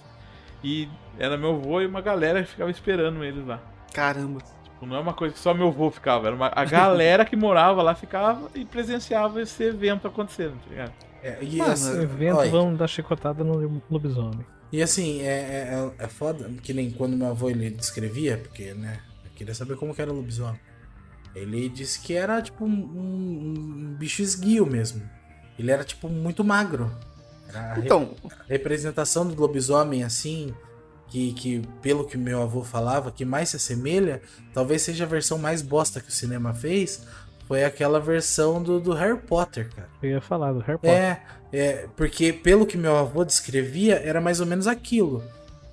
E 0.63 0.89
era 1.17 1.37
meu 1.37 1.51
avô 1.51 1.79
e 1.79 1.85
uma 1.85 2.01
galera 2.01 2.41
que 2.43 2.49
ficava 2.49 2.71
esperando 2.71 3.23
eles 3.23 3.45
lá. 3.45 3.61
Caramba. 3.93 4.41
Tipo, 4.63 4.85
não 4.85 4.95
é 4.95 4.99
uma 4.99 5.13
coisa 5.13 5.33
que 5.33 5.39
só 5.39 5.53
meu 5.53 5.67
avô 5.67 5.89
ficava, 5.91 6.27
era 6.27 6.35
uma, 6.35 6.51
a 6.53 6.65
galera 6.65 7.23
que 7.23 7.35
morava 7.35 7.81
lá 7.81 7.95
ficava 7.95 8.49
e 8.55 8.65
presenciava 8.65 9.41
esse 9.41 9.63
evento 9.63 10.07
acontecendo, 10.07 10.55
tá 10.63 10.69
ligado? 10.69 10.93
é, 11.23 11.37
e, 11.41 11.57
Mano, 11.57 11.71
assim, 11.71 11.97
O 11.97 12.01
evento 12.01 12.37
olha, 12.37 12.49
vão 12.51 12.75
dar 12.75 12.87
chicotada 12.87 13.43
no 13.43 13.81
lobisomem. 13.89 14.45
E 14.71 14.81
assim, 14.81 15.21
é, 15.21 15.91
é, 15.99 16.03
é 16.03 16.07
foda, 16.07 16.49
que 16.61 16.73
nem 16.73 16.91
quando 16.91 17.17
meu 17.17 17.27
avô 17.27 17.49
ele 17.49 17.69
descrevia, 17.69 18.37
porque, 18.37 18.73
né, 18.73 18.99
eu 19.25 19.31
queria 19.31 19.53
saber 19.55 19.75
como 19.77 19.93
que 19.95 20.01
era 20.01 20.11
o 20.11 20.15
lobisomem. 20.15 20.59
Ele 21.35 21.69
disse 21.69 21.99
que 22.01 22.13
era 22.13 22.41
tipo 22.41 22.65
um, 22.65 22.69
um- 22.69 23.91
um 23.91 23.95
bicho 23.97 24.21
esguio 24.21 24.65
mesmo. 24.65 25.07
Ele 25.57 25.71
era 25.71 25.83
tipo 25.83 26.09
muito 26.09 26.43
magro. 26.43 26.91
Era 27.47 27.73
a 27.73 27.79
Então, 27.79 28.15
representação 28.47 29.27
do 29.27 29.39
lobisomem 29.39 30.03
assim, 30.03 30.53
que, 31.07 31.33
que 31.33 31.61
pelo 31.81 32.05
que 32.05 32.17
meu 32.17 32.41
avô 32.41 32.63
falava, 32.63 33.11
que 33.11 33.25
mais 33.25 33.49
se 33.49 33.55
assemelha, 33.57 34.21
talvez 34.53 34.81
seja 34.81 35.03
a 35.03 35.07
versão 35.07 35.37
mais 35.37 35.61
bosta 35.61 35.99
que 36.01 36.09
o 36.09 36.11
cinema 36.11 36.53
fez, 36.53 37.01
foi 37.49 37.65
aquela 37.65 37.99
versão 37.99 38.63
do, 38.63 38.79
do 38.79 38.93
Harry 38.93 39.17
Potter, 39.17 39.69
cara. 39.75 39.89
Eu 40.01 40.11
ia 40.11 40.21
falar 40.21 40.53
do 40.53 40.59
Harry 40.59 40.77
Potter. 40.79 40.89
É, 40.97 41.21
é, 41.51 41.85
porque 41.97 42.31
pelo 42.31 42.65
que 42.65 42.77
meu 42.77 42.95
avô 42.95 43.25
descrevia, 43.25 43.95
era 44.05 44.21
mais 44.21 44.39
ou 44.39 44.45
menos 44.45 44.67
aquilo. 44.67 45.21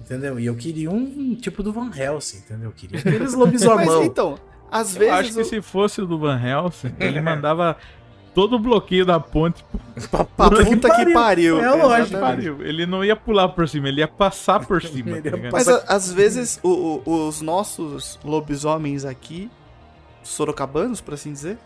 Entendeu? 0.01 0.40
E 0.40 0.47
eu 0.47 0.55
queria 0.57 0.90
um 0.90 1.35
tipo 1.35 1.62
do 1.62 1.73
Van 1.73 1.90
Helsing, 1.94 2.39
entendeu? 2.39 2.70
Eu 2.70 2.73
queria 2.73 2.98
aqueles 2.98 3.20
mas 3.20 3.35
lobisomão. 3.35 4.03
então, 4.05 4.39
às 4.70 4.94
Eu 4.94 5.01
vezes. 5.01 5.15
acho 5.15 5.32
que 5.35 5.40
o- 5.40 5.44
se 5.44 5.61
fosse 5.62 6.01
o 6.01 6.07
do 6.07 6.19
Van 6.19 6.40
Helsing, 6.40 6.94
ele 6.98 7.20
mandava 7.20 7.77
todo 8.35 8.55
o 8.57 8.59
bloqueio 8.59 9.05
da 9.05 9.19
ponte 9.19 9.65
Pra 10.11 10.24
puta 10.65 10.94
que 10.94 11.12
pariu. 11.12 11.61
É 11.61 11.70
lógico. 11.74 12.20
Pariu. 12.20 12.62
Ele 12.65 12.86
não 12.86 13.05
ia 13.05 13.16
pular 13.16 13.48
por 13.48 13.69
cima, 13.69 13.89
ele 13.89 14.01
ia 14.01 14.09
passar 14.09 14.65
por 14.65 14.81
cima. 14.82 15.20
Tá? 15.20 15.31
Mas 15.53 15.69
a- 15.69 15.85
às 15.89 16.12
vezes 16.12 16.59
o- 16.62 17.03
o- 17.05 17.27
os 17.28 17.40
nossos 17.43 18.19
lobisomens 18.24 19.05
aqui, 19.05 19.51
sorocabanos, 20.28 21.01
por 21.01 21.15
assim 21.15 21.32
dizer, 21.32 21.59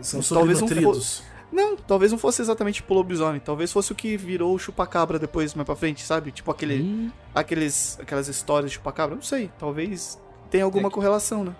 São 0.00 0.20
Talvez 0.20 0.60
um 0.62 0.68
subnutridos. 0.68 1.22
não, 1.52 1.76
talvez 1.76 2.12
não 2.12 2.18
fosse 2.18 2.42
exatamente 2.42 2.76
tipo 2.76 2.92
lobisomem, 2.92 3.40
talvez 3.40 3.72
fosse 3.72 3.92
o 3.92 3.94
que 3.94 4.16
virou 4.16 4.54
o 4.54 4.58
chupacabra 4.58 5.18
depois, 5.18 5.54
mais 5.54 5.64
pra 5.64 5.74
frente, 5.76 6.02
sabe? 6.02 6.30
Tipo 6.30 6.50
aquele, 6.50 6.82
Hum, 6.82 7.10
aqueles, 7.34 7.98
aquelas 8.00 8.28
histórias 8.28 8.70
de 8.70 8.76
chupacabra, 8.76 9.14
não 9.14 9.22
sei, 9.22 9.50
talvez 9.58 10.20
tenha 10.50 10.64
alguma 10.64 10.88
É 10.88 10.90
que- 10.90 10.94
correlação, 10.94 11.44
né? 11.44 11.52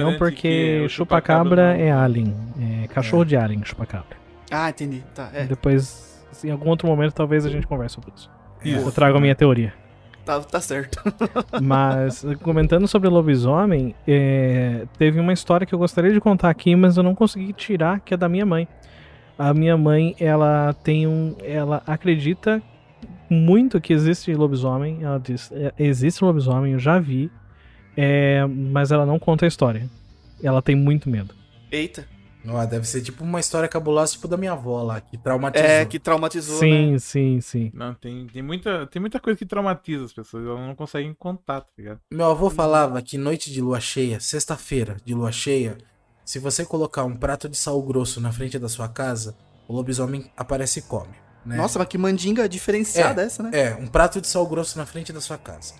Não 0.00 0.12
que 0.12 0.18
porque 0.18 0.82
o 0.84 0.88
chupacabra 0.88 1.74
não- 1.76 1.80
é 1.84 1.90
alien. 1.90 2.32
É 2.84 2.86
cachorro 2.86 3.24
de 3.24 3.36
alien, 3.36 3.64
chupacabra. 3.64 4.16
Ah, 4.48 4.70
entendi, 4.70 5.02
tá, 5.12 5.30
é. 5.34 5.46
Depois, 5.46 6.24
em 6.44 6.50
algum 6.52 6.68
outro 6.68 6.86
momento, 6.86 7.12
talvez 7.12 7.44
a 7.44 7.50
gente 7.50 7.66
converse 7.66 7.96
sobre 7.96 8.12
isso. 8.16 8.30
Isso. 8.64 8.86
Eu 8.86 8.92
trago 8.92 9.18
a 9.18 9.20
minha 9.20 9.34
teoria. 9.34 9.74
Tá, 10.24 10.40
tá 10.40 10.60
certo. 10.60 11.02
Mas, 11.62 12.24
comentando 12.42 12.88
sobre 12.88 13.08
lobisomem, 13.08 13.94
é, 14.08 14.86
teve 14.96 15.20
uma 15.20 15.32
história 15.32 15.66
que 15.66 15.74
eu 15.74 15.78
gostaria 15.78 16.12
de 16.12 16.20
contar 16.20 16.48
aqui, 16.50 16.74
mas 16.74 16.96
eu 16.96 17.02
não 17.02 17.14
consegui 17.14 17.52
tirar, 17.52 18.00
que 18.00 18.14
é 18.14 18.16
da 18.16 18.28
minha 18.28 18.46
mãe. 18.46 18.66
A 19.38 19.52
minha 19.52 19.76
mãe, 19.76 20.14
ela 20.18 20.72
tem 20.82 21.06
um. 21.06 21.36
Ela 21.42 21.82
acredita 21.86 22.62
muito 23.28 23.80
que 23.80 23.92
existe 23.92 24.32
lobisomem. 24.34 25.02
Ela 25.02 25.18
diz: 25.18 25.50
"É, 25.52 25.72
existe 25.78 26.24
lobisomem, 26.24 26.72
eu 26.72 26.78
já 26.78 26.98
vi. 26.98 27.30
é, 27.96 28.44
mas 28.46 28.90
ela 28.92 29.04
não 29.06 29.18
conta 29.18 29.44
a 29.44 29.48
história. 29.48 29.88
Ela 30.42 30.62
tem 30.62 30.74
muito 30.74 31.08
medo. 31.10 31.34
Eita. 31.70 32.06
Ó, 32.46 32.64
deve 32.66 32.86
ser 32.86 33.00
tipo 33.00 33.24
uma 33.24 33.40
história 33.40 33.68
cabulosa, 33.68 34.12
tipo 34.12 34.28
da 34.28 34.36
minha 34.36 34.52
avó 34.52 34.82
lá, 34.82 35.00
que 35.00 35.16
traumatizou. 35.16 35.66
É, 35.66 35.84
que 35.84 35.98
traumatizou, 35.98 36.58
sim, 36.58 36.92
né? 36.92 36.98
sim, 36.98 37.40
sim. 37.40 37.70
Não, 37.72 37.94
tem, 37.94 38.26
tem, 38.26 38.42
muita, 38.42 38.86
tem 38.86 39.00
muita 39.00 39.18
coisa 39.18 39.38
que 39.38 39.46
traumatiza 39.46 40.04
as 40.04 40.12
pessoas, 40.12 40.44
elas 40.44 40.60
não 40.60 40.74
conseguem 40.74 41.14
contar, 41.14 41.62
tá 41.62 41.70
ligado? 41.78 42.00
Meu 42.12 42.26
avô 42.26 42.50
falava 42.50 43.00
que 43.00 43.16
noite 43.16 43.50
de 43.50 43.60
lua 43.60 43.80
cheia, 43.80 44.20
sexta-feira 44.20 44.96
de 45.04 45.14
lua 45.14 45.32
cheia, 45.32 45.78
se 46.24 46.38
você 46.38 46.64
colocar 46.64 47.04
um 47.04 47.16
prato 47.16 47.48
de 47.48 47.56
sal 47.56 47.80
grosso 47.82 48.20
na 48.20 48.32
frente 48.32 48.58
da 48.58 48.68
sua 48.68 48.88
casa, 48.88 49.36
o 49.66 49.74
lobisomem 49.74 50.30
aparece 50.36 50.80
e 50.80 50.82
come. 50.82 51.14
Né? 51.44 51.56
Nossa, 51.56 51.78
mas 51.78 51.88
que 51.88 51.98
mandinga 51.98 52.48
diferenciada 52.48 53.22
essa, 53.22 53.42
né? 53.42 53.50
É, 53.52 53.74
um 53.74 53.86
prato 53.86 54.20
de 54.20 54.26
sal 54.26 54.46
grosso 54.46 54.78
na 54.78 54.86
frente 54.86 55.12
da 55.12 55.20
sua 55.20 55.36
casa. 55.36 55.74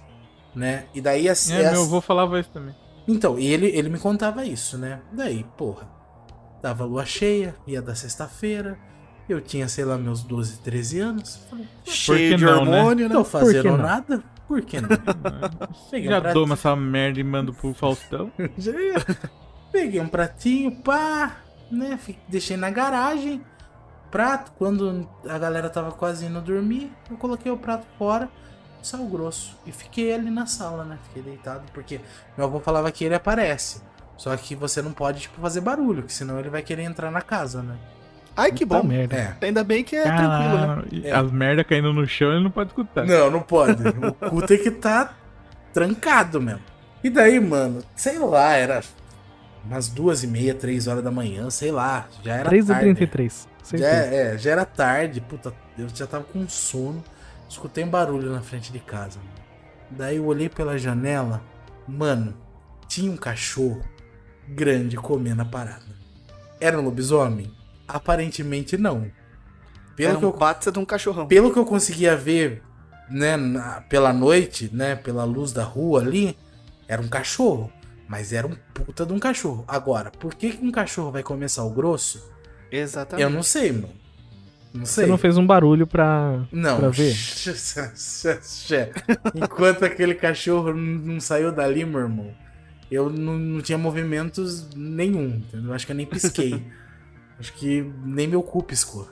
Né? 0.55 0.87
E 0.95 1.01
daí 1.01 1.29
assim. 1.29 1.55
É, 1.55 1.71
meu 1.71 1.83
avô 1.83 2.01
falava 2.01 2.39
isso 2.39 2.51
também. 2.51 2.75
Então, 3.09 3.39
e 3.39 3.47
ele, 3.47 3.67
ele 3.69 3.89
me 3.89 3.99
contava 3.99 4.45
isso, 4.45 4.79
né? 4.79 5.01
Daí, 5.13 5.45
porra, 5.57 5.89
dava 6.65 6.83
lua 6.87 7.05
cheia, 7.05 7.55
ia 7.67 7.83
da 7.83 7.95
sexta-feira, 7.95 8.79
eu 9.29 9.39
tinha, 9.39 9.69
sei 9.69 9.85
lá, 9.85 9.99
meus 9.99 10.23
12, 10.23 10.61
13 10.61 10.99
anos. 10.99 11.37
Falei, 11.51 11.69
Cheio 11.85 12.39
de 12.39 12.45
não, 12.47 12.65
né? 12.65 12.79
hormônio, 12.79 13.07
né? 13.07 13.15
tô 13.15 13.23
fazendo 13.23 13.65
não? 13.73 13.77
nada? 13.77 14.25
Por 14.49 14.63
que 14.63 14.81
não? 14.81 14.89
Peguei 15.91 16.09
um 16.09 16.13
Já 16.13 16.21
prato- 16.23 16.35
doma 16.35 16.55
essa 16.55 16.75
merda 16.75 17.21
e 17.21 17.23
mando 17.25 17.53
pro 17.53 17.75
Faustão. 17.75 18.33
Peguei 19.71 20.01
um 20.01 20.09
pratinho, 20.09 20.75
pá, 20.77 21.37
né? 21.71 21.99
Deixei 22.29 22.57
na 22.57 22.71
garagem. 22.71 23.43
Prato, 24.11 24.53
quando 24.53 25.07
a 25.29 25.37
galera 25.39 25.69
tava 25.69 25.93
quase 25.93 26.25
indo 26.25 26.41
dormir, 26.41 26.91
eu 27.11 27.17
coloquei 27.19 27.53
o 27.53 27.59
prato 27.59 27.87
fora, 27.99 28.31
sal 28.81 29.05
grosso. 29.05 29.55
E 29.67 29.73
fiquei 29.73 30.15
ali 30.15 30.31
na 30.31 30.47
sala, 30.47 30.85
né? 30.85 30.99
Fiquei 31.09 31.23
deitado, 31.23 31.65
porque 31.75 32.01
meu 32.39 32.47
avô 32.47 32.59
falava 32.59 32.91
que 32.91 33.05
ele 33.05 33.15
aparece. 33.17 33.83
Só 34.17 34.37
que 34.37 34.55
você 34.55 34.81
não 34.81 34.93
pode, 34.93 35.23
tipo, 35.23 35.41
fazer 35.41 35.61
barulho, 35.61 36.05
que 36.05 36.13
senão 36.13 36.39
ele 36.39 36.49
vai 36.49 36.63
querer 36.63 36.83
entrar 36.83 37.11
na 37.11 37.21
casa, 37.21 37.63
né? 37.63 37.77
Ai, 38.37 38.51
que 38.51 38.67
Puta 38.67 38.83
bom. 38.83 38.89
merda. 38.89 39.17
É. 39.17 39.47
Ainda 39.47 39.63
bem 39.63 39.85
que 39.85 39.97
é 39.97 40.03
tranquilo, 40.03 40.67
né? 40.67 41.09
É. 41.09 41.13
As 41.13 41.31
merda 41.31 41.63
caindo 41.63 41.93
no 41.93 42.07
chão 42.07 42.33
ele 42.33 42.43
não 42.43 42.51
pode 42.51 42.71
escutar. 42.71 43.07
Não, 43.07 43.31
não 43.31 43.41
pode. 43.41 43.83
O 43.87 44.31
cu 44.31 44.45
tem 44.47 44.59
que 44.59 44.71
tá 44.71 45.15
trancado 45.73 46.41
mesmo. 46.41 46.63
E 47.03 47.11
daí, 47.11 47.39
mano, 47.39 47.83
sei 47.95 48.19
lá, 48.19 48.53
era 48.55 48.81
umas 49.65 49.89
duas 49.89 50.25
e 50.25 50.27
meia, 50.27 50.55
três 50.55 50.87
horas 50.89 51.05
da 51.05 51.11
manhã, 51.11 51.49
sei 51.51 51.71
lá. 51.71 52.09
Já 52.25 52.35
era 52.35 52.49
3 52.49 52.65
e 52.65 52.69
tarde. 52.69 52.83
33. 52.83 53.49
Já, 53.75 53.87
é, 53.87 54.39
já 54.39 54.51
era 54.51 54.65
tarde, 54.65 55.21
puta, 55.21 55.55
eu 55.79 55.89
já 55.95 56.07
tava 56.07 56.25
com 56.25 56.49
sono. 56.49 57.03
Escutei 57.49 57.85
um 57.85 57.89
barulho 57.89 58.33
na 58.33 58.41
frente 58.41 58.73
de 58.73 58.81
casa. 58.81 59.19
mano. 59.19 59.45
Daí 59.91 60.17
eu 60.17 60.27
olhei 60.27 60.49
pela 60.49 60.77
janela, 60.77 61.41
mano, 61.87 62.35
tinha 62.89 63.11
um 63.11 63.17
cachorro 63.17 63.83
grande 64.49 64.97
comendo 64.97 65.43
a 65.43 65.45
parada. 65.45 65.83
Era 66.61 66.79
um 66.79 66.85
lobisomem? 66.85 67.51
Aparentemente 67.87 68.77
não. 68.77 69.11
Pelo 69.97 70.11
Era 70.11 70.19
que 70.19 70.25
um 70.25 70.29
eu 70.31 70.37
baita 70.37 70.73
de 70.73 70.79
um 70.79 70.85
cachorrão. 70.85 71.27
pelo 71.27 71.53
que 71.53 71.59
eu 71.59 71.65
conseguia 71.65 72.17
ver, 72.17 72.63
né, 73.11 73.37
na- 73.37 73.81
pela 73.83 74.13
noite, 74.13 74.71
né, 74.73 74.97
pela 74.97 75.25
luz 75.25 75.53
da 75.53 75.63
rua 75.63 76.01
ali, 76.01 76.37
era 76.89 77.01
um 77.01 77.09
cachorro. 77.09 77.71
Mas 78.09 78.33
era 78.33 78.47
um 78.47 78.55
puta 78.75 79.07
de 79.07 79.13
um 79.13 79.19
cachorro. 79.19 79.65
Agora, 79.67 80.11
por 80.11 80.35
que, 80.35 80.53
que 80.53 80.65
um 80.65 80.71
cachorro 80.71 81.11
vai 81.11 81.23
começar 81.23 81.65
o 81.65 81.71
grosso? 81.71 82.31
Exatamente. 82.71 83.23
Eu 83.23 83.31
não 83.31 83.43
sei, 83.43 83.73
mano. 83.73 83.89
Não 84.75 84.85
sei. 84.85 85.05
Você 85.05 85.11
não 85.11 85.17
fez 85.17 85.39
um 85.39 85.47
barulho 85.47 85.87
pra, 85.87 86.45
Não. 86.53 86.81
pra 86.81 86.89
ver? 86.91 87.15
Enquanto 89.35 89.85
aquele 89.85 90.15
cachorro 90.15 90.73
não 90.75 91.21
saiu 91.21 91.53
dali, 91.53 91.85
meu 91.85 92.01
irmão, 92.01 92.35
eu 92.95 93.11
não, 93.11 93.37
não 93.39 93.61
tinha 93.61 93.77
movimentos 93.77 94.69
nenhum. 94.75 95.37
Entendeu? 95.37 95.73
Acho 95.73 95.87
que 95.87 95.93
eu 95.93 95.97
nem 95.97 96.07
pisquei. 96.07 96.65
Acho 97.39 97.53
que 97.55 97.91
nem 98.05 98.29
meu 98.29 98.43
cu 98.43 98.63
piscou. 98.63 99.09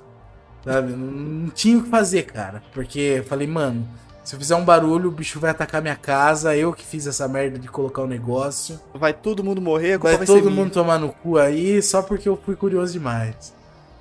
Sabe? 0.64 0.92
Não, 0.92 1.10
não 1.10 1.50
tinha 1.50 1.78
o 1.78 1.82
que 1.82 1.90
fazer, 1.90 2.22
cara. 2.22 2.62
Porque 2.72 3.00
eu 3.00 3.24
falei, 3.24 3.46
mano, 3.46 3.86
se 4.22 4.34
eu 4.34 4.38
fizer 4.38 4.54
um 4.54 4.64
barulho, 4.64 5.08
o 5.08 5.12
bicho 5.12 5.40
vai 5.40 5.50
atacar 5.50 5.82
minha 5.82 5.96
casa. 5.96 6.56
Eu 6.56 6.72
que 6.72 6.84
fiz 6.84 7.06
essa 7.06 7.26
merda 7.26 7.58
de 7.58 7.68
colocar 7.68 8.02
o 8.02 8.06
negócio. 8.06 8.78
Vai 8.94 9.12
todo 9.12 9.42
mundo 9.42 9.60
morrer, 9.60 9.98
Vai 9.98 10.16
vai, 10.16 10.26
todo 10.26 10.44
ser 10.44 10.50
mundo 10.50 10.70
tomar 10.70 10.98
no 10.98 11.12
cu 11.12 11.36
aí 11.36 11.82
só 11.82 12.02
porque 12.02 12.28
eu 12.28 12.36
fui 12.36 12.54
curioso 12.54 12.92
demais. 12.92 13.52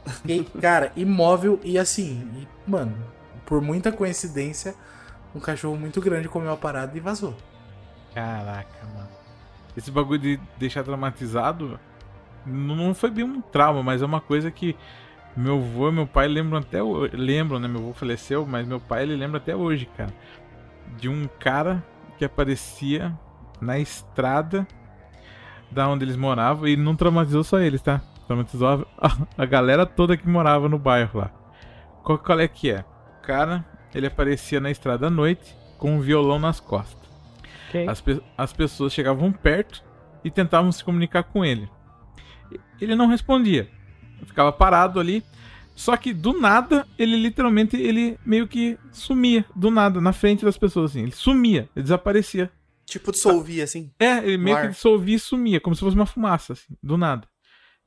Fiquei, 0.06 0.44
cara, 0.62 0.92
imóvel 0.96 1.60
e 1.64 1.78
assim, 1.78 2.28
e, 2.36 2.48
mano, 2.70 2.96
por 3.46 3.62
muita 3.62 3.92
coincidência, 3.92 4.74
um 5.36 5.40
cachorro 5.40 5.76
muito 5.76 6.02
grande 6.02 6.28
comeu 6.28 6.52
a 6.52 6.58
parada 6.58 6.96
e 6.96 7.00
vazou. 7.00 7.36
Caraca, 8.14 8.86
mano. 8.96 9.01
Esse 9.76 9.92
bagulho 9.92 10.20
de 10.20 10.40
deixar 10.58 10.84
traumatizado 10.84 11.80
não 12.46 12.94
foi 12.94 13.10
bem 13.10 13.24
um 13.24 13.42
trauma, 13.42 13.82
mas 13.84 14.02
é 14.02 14.06
uma 14.06 14.20
coisa 14.20 14.52
que 14.52 14.76
meu 15.36 15.58
avô 15.58 15.90
e 15.90 15.92
meu 15.92 16.08
pai 16.08 16.28
lembram 16.28 16.60
até 16.60 16.84
hoje. 16.84 17.16
Lembram, 17.16 17.60
né? 17.60 17.68
Meu 17.68 17.82
avô 17.82 17.94
faleceu, 17.94 18.46
mas 18.46 18.68
meu 18.68 18.80
pai 18.80 19.04
ele 19.04 19.16
lembra 19.16 19.38
até 19.38 19.56
hoje, 19.56 19.88
cara. 19.98 20.14
De 20.98 21.08
um 21.08 21.28
cara 21.40 21.84
que 22.18 22.26
aparecia 22.26 23.18
na 23.62 23.80
estrada 23.80 24.68
da 25.72 25.88
onde 25.88 26.04
eles 26.04 26.18
moravam 26.18 26.68
e 26.68 26.76
não 26.76 26.96
traumatizou 26.96 27.44
só 27.44 27.60
eles, 27.60 27.82
tá? 27.82 28.02
Traumatizou 28.28 28.86
a, 28.98 29.18
a 29.38 29.46
galera 29.46 29.86
toda 29.86 30.18
que 30.18 30.28
morava 30.28 30.68
no 30.68 30.78
bairro 30.78 31.20
lá. 31.20 31.32
Qual, 32.04 32.18
qual 32.18 32.40
é 32.40 32.48
que 32.48 32.72
é? 32.72 32.84
O 33.20 33.22
cara, 33.22 33.64
ele 33.96 34.08
aparecia 34.08 34.60
na 34.60 34.70
estrada 34.70 35.08
à 35.08 35.10
noite 35.10 35.56
com 35.78 35.96
um 35.96 36.02
violão 36.02 36.40
nas 36.40 36.60
costas. 36.60 37.01
Ok. 37.72 37.88
As, 37.88 38.02
pe- 38.02 38.22
as 38.38 38.52
pessoas 38.54 38.94
chegavam 38.94 39.32
perto 39.32 39.84
e 40.24 40.30
tentavam 40.30 40.72
se 40.72 40.84
comunicar 40.84 41.24
com 41.24 41.44
ele. 41.44 41.70
Ele 42.80 42.96
não 42.96 43.08
respondia. 43.08 43.70
Ficava 44.26 44.52
parado 44.52 45.00
ali. 45.00 45.24
Só 45.76 45.96
que 45.96 46.14
do 46.14 46.34
nada, 46.40 46.86
ele 47.00 47.16
literalmente, 47.16 47.78
ele 47.78 48.18
meio 48.26 48.48
que 48.48 48.78
sumia. 48.92 49.46
Do 49.56 49.72
nada, 49.72 50.02
na 50.02 50.14
frente 50.14 50.44
das 50.46 50.58
pessoas, 50.58 50.92
assim. 50.92 51.04
Ele 51.04 51.12
sumia, 51.12 51.70
ele 51.76 51.84
desaparecia. 51.84 52.52
Tipo, 52.86 53.12
dissolvia, 53.12 53.64
assim. 53.64 53.90
É, 53.98 54.18
ele 54.18 54.38
meio 54.38 54.58
ar. 54.58 54.64
que 54.64 54.74
dissolvia 54.74 55.16
e 55.16 55.20
sumia, 55.20 55.62
como 55.62 55.76
se 55.76 55.80
fosse 55.80 55.96
uma 55.96 56.06
fumaça, 56.06 56.54
assim, 56.54 56.76
do 56.84 56.98
nada. 56.98 57.26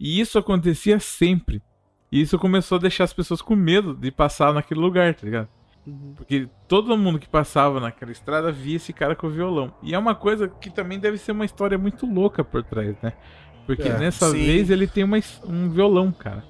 E 0.00 0.18
isso 0.18 0.38
acontecia 0.38 0.98
sempre. 0.98 1.62
E 2.10 2.20
isso 2.22 2.38
começou 2.38 2.78
a 2.78 2.80
deixar 2.80 3.04
as 3.04 3.12
pessoas 3.12 3.42
com 3.42 3.54
medo 3.54 3.94
de 3.94 4.10
passar 4.10 4.52
naquele 4.54 4.80
lugar, 4.80 5.14
tá 5.14 5.24
ligado? 5.24 5.48
Uhum. 5.86 6.14
Porque 6.16 6.48
todo 6.66 6.96
mundo 6.96 7.18
que 7.18 7.28
passava 7.28 7.78
naquela 7.78 8.10
estrada 8.10 8.50
via 8.50 8.76
esse 8.76 8.92
cara 8.92 9.14
com 9.14 9.26
o 9.26 9.30
violão. 9.30 9.72
E 9.82 9.94
é 9.94 9.98
uma 9.98 10.14
coisa 10.14 10.48
que 10.48 10.70
também 10.70 10.98
deve 10.98 11.18
ser 11.18 11.32
uma 11.32 11.44
história 11.44 11.76
muito 11.76 12.06
louca 12.06 12.42
por 12.42 12.62
trás, 12.64 12.94
né? 13.02 13.12
Porque 13.66 13.82
É, 13.88 13.98
nessa 13.98 14.30
sim. 14.30 14.44
vez 14.44 14.70
ele 14.70 14.86
tem 14.86 15.04
uma, 15.04 15.18
um 15.46 15.68
violão, 15.70 16.10
cara. 16.12 16.42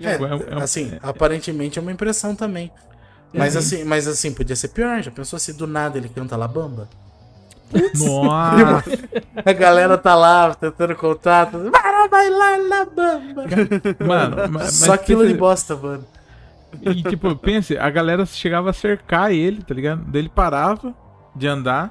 É, 0.00 0.12
Tipo, 0.12 0.26
é- 0.26 0.54
é- 0.58 0.62
assim, 0.62 0.92
é- 0.94 0.98
aparentemente 1.02 1.78
é 1.78 1.82
uma 1.82 1.92
impressão 1.92 2.34
também. 2.34 2.70
Mas 3.32 3.54
assim, 3.56 3.84
mas 3.84 4.08
assim, 4.08 4.32
podia 4.32 4.56
ser 4.56 4.68
pior, 4.68 5.00
já 5.02 5.10
pensou 5.10 5.38
se 5.38 5.52
do 5.52 5.66
nada 5.66 5.98
ele 5.98 6.08
canta 6.08 6.36
La 6.36 6.48
Bamba? 6.48 6.88
Nossa! 7.94 8.82
A 9.44 9.52
galera 9.52 9.96
tá 9.96 10.14
lá 10.14 10.54
tentando 10.54 10.96
contato. 10.96 11.70
Para 11.70 12.08
bailar 12.08 12.58
La 12.68 12.84
Bamba. 12.84 13.44
mano, 14.04 14.36
ma- 14.36 14.48
mas, 14.48 14.74
Só 14.74 14.92
aquilo 14.94 15.26
de 15.26 15.34
bosta, 15.34 15.76
mano. 15.76 16.04
E 16.82 17.02
tipo, 17.02 17.34
pense, 17.36 17.76
a 17.76 17.90
galera 17.90 18.24
chegava 18.26 18.70
a 18.70 18.72
cercar 18.72 19.32
ele, 19.32 19.62
tá 19.62 19.74
ligado? 19.74 20.04
Daí 20.06 20.22
ele 20.22 20.28
parava 20.28 20.94
de 21.34 21.46
andar, 21.46 21.90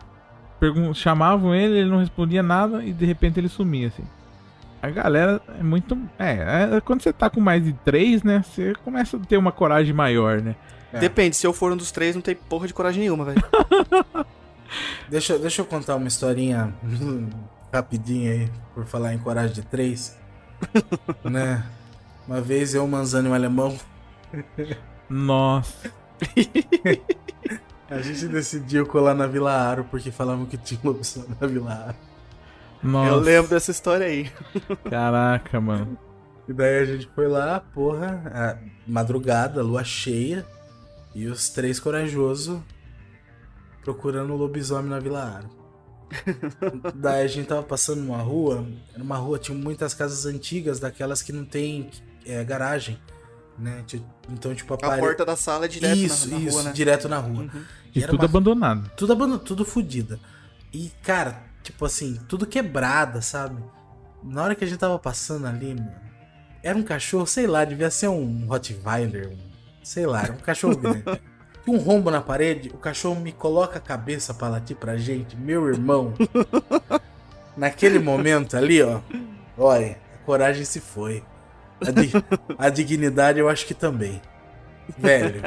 pergun- 0.60 0.94
chamavam 0.94 1.54
ele, 1.54 1.80
ele 1.80 1.90
não 1.90 2.00
respondia 2.00 2.42
nada 2.42 2.84
e 2.84 2.94
de 2.94 3.06
repente 3.06 3.40
ele 3.40 3.50
sumia, 3.50 3.88
assim. 3.88 4.04
A 4.82 4.90
galera 4.90 5.42
é 5.60 5.64
muito. 5.64 5.98
É, 6.18 6.76
é, 6.78 6.82
quando 6.82 7.02
você 7.04 7.12
tá 7.12 7.30
com 7.30 7.42
mais 7.42 7.64
de 7.64 7.74
três, 7.74 8.24
né? 8.24 8.44
Você 8.44 8.74
começa 8.84 9.18
a 9.18 9.20
ter 9.20 9.36
uma 9.38 9.52
coragem 9.52 9.94
maior, 9.94 10.42
né? 10.42 10.56
É. 10.94 11.00
Depende, 11.00 11.36
se 11.36 11.46
eu 11.46 11.52
for 11.52 11.72
um 11.72 11.78
dos 11.78 11.92
três, 11.92 12.16
não 12.16 12.22
tem 12.22 12.34
porra 12.36 12.66
de 12.66 12.74
coragem 12.74 13.02
nenhuma, 13.02 13.26
velho. 13.26 13.44
Deixa, 15.10 15.38
deixa 15.40 15.62
eu 15.62 15.66
contar 15.66 15.96
uma 15.96 16.08
historinha 16.08 16.74
rapidinha 17.74 18.32
aí, 18.32 18.50
por 18.74 18.86
falar 18.86 19.14
em 19.14 19.18
coragem 19.18 19.54
de 19.54 19.64
três. 19.64 20.18
né? 21.26 21.66
Uma 22.28 22.40
vez 22.40 22.76
eu, 22.76 22.88
Manzano 22.88 23.30
e 23.30 23.32
um 23.32 23.34
alemão, 23.34 23.76
Nossa. 25.10 25.92
a 27.90 28.02
gente 28.02 28.28
decidiu 28.28 28.86
colar 28.86 29.14
na 29.14 29.28
Vila 29.28 29.52
Aro 29.52 29.86
porque 29.86 30.12
falavam 30.12 30.46
que 30.46 30.58
tinha 30.58 30.80
opção 30.90 31.26
na 31.40 31.48
Vila 31.48 31.72
Aro. 31.72 31.96
Nossa. 32.82 33.12
Eu 33.12 33.20
lembro 33.20 33.50
dessa 33.50 33.72
história 33.72 34.06
aí. 34.06 34.32
Caraca, 34.90 35.60
mano. 35.60 35.98
E 36.48 36.54
daí 36.54 36.80
a 36.80 36.86
gente 36.86 37.08
foi 37.14 37.28
lá, 37.28 37.60
porra, 37.60 38.24
a 38.34 38.58
madrugada, 38.88 39.62
lua 39.62 39.84
cheia, 39.84 40.46
e 41.14 41.28
os 41.28 41.50
três 41.50 41.80
corajosos 41.80 42.60
procurando 43.84 44.34
o 44.34 44.38
lobisomem 44.38 44.90
na 44.90 45.00
Vila 45.00 45.24
Aro. 45.24 45.50
Daí 46.96 47.24
a 47.24 47.28
gente 47.28 47.48
tava 47.48 47.64
passando 47.64 48.02
numa 48.02 48.22
rua, 48.22 48.66
era 48.94 49.04
uma 49.04 49.18
rua, 49.18 49.40
tinha 49.40 49.58
muitas 49.58 49.94
casas 49.94 50.26
antigas, 50.26 50.80
daquelas 50.80 51.22
que 51.22 51.32
não 51.32 51.46
tem 51.46 51.90
é, 52.26 52.44
garagem, 52.44 53.00
né? 53.60 53.84
Então, 54.30 54.54
tipo, 54.56 54.74
a, 54.74 54.78
A 54.78 54.80
parede- 54.80 55.02
porta 55.02 55.26
da 55.26 55.36
sala 55.36 55.66
é 55.66 55.68
direto 55.68 55.90
na- 55.98 56.04
isso, 56.06 56.30
na, 56.30 56.38
isso, 56.40 56.56
rua, 56.56 56.64
né? 56.64 56.72
direto 56.72 57.10
na 57.10 57.18
rua. 57.18 57.44
Uhum. 57.44 57.62
E 57.94 58.00
Era 58.04 58.12
tudo 58.12 58.20
uma- 58.22 58.26
abandonado. 58.26 58.92
Tudo 58.96 59.14
abandonado, 59.14 59.44
tudo 59.44 59.66
fodida. 59.66 60.20
E, 60.74 60.92
cara, 61.04 61.44
tipo 61.64 61.86
assim, 61.86 62.20
tudo 62.28 62.46
quebrada, 62.46 63.22
sabe? 63.22 63.62
Na 64.24 64.44
hora 64.44 64.56
que 64.56 64.64
a 64.64 64.68
gente 64.68 64.80
tava 64.80 65.00
passando 65.00 65.48
ali, 65.48 65.74
mano, 65.74 65.92
era 66.62 66.78
um 66.78 66.84
cachorro, 66.84 67.26
sei 67.26 67.48
lá, 67.48 67.64
devia 67.66 67.90
ser 67.90 68.08
um 68.10 68.46
Rottweiler, 68.48 69.30
um, 69.30 69.38
sei 69.84 70.06
lá, 70.06 70.24
era 70.24 70.34
um 70.34 70.38
cachorro 70.38 70.76
grande. 70.78 71.04
Um 71.68 71.78
rombo 71.78 72.10
na 72.10 72.20
parede, 72.22 72.70
o 72.74 72.78
cachorro 72.78 73.20
me 73.20 73.32
coloca 73.32 73.78
a 73.78 73.82
cabeça 73.82 74.34
pra 74.34 74.48
latir 74.50 74.76
pra 74.76 74.98
gente, 74.98 75.36
meu 75.38 75.68
irmão. 75.68 76.14
Naquele 77.56 78.00
momento 78.00 78.56
ali, 78.56 78.82
ó, 78.82 79.00
olha, 79.58 79.98
a 80.16 80.18
coragem 80.26 80.64
se 80.66 80.80
foi. 80.80 81.24
A, 81.86 81.92
di- 81.92 82.12
a 82.58 82.70
dignidade 82.70 83.40
eu 83.40 83.48
acho 83.50 83.66
que 83.66 83.74
também. 83.74 84.22
Velho. 84.98 85.42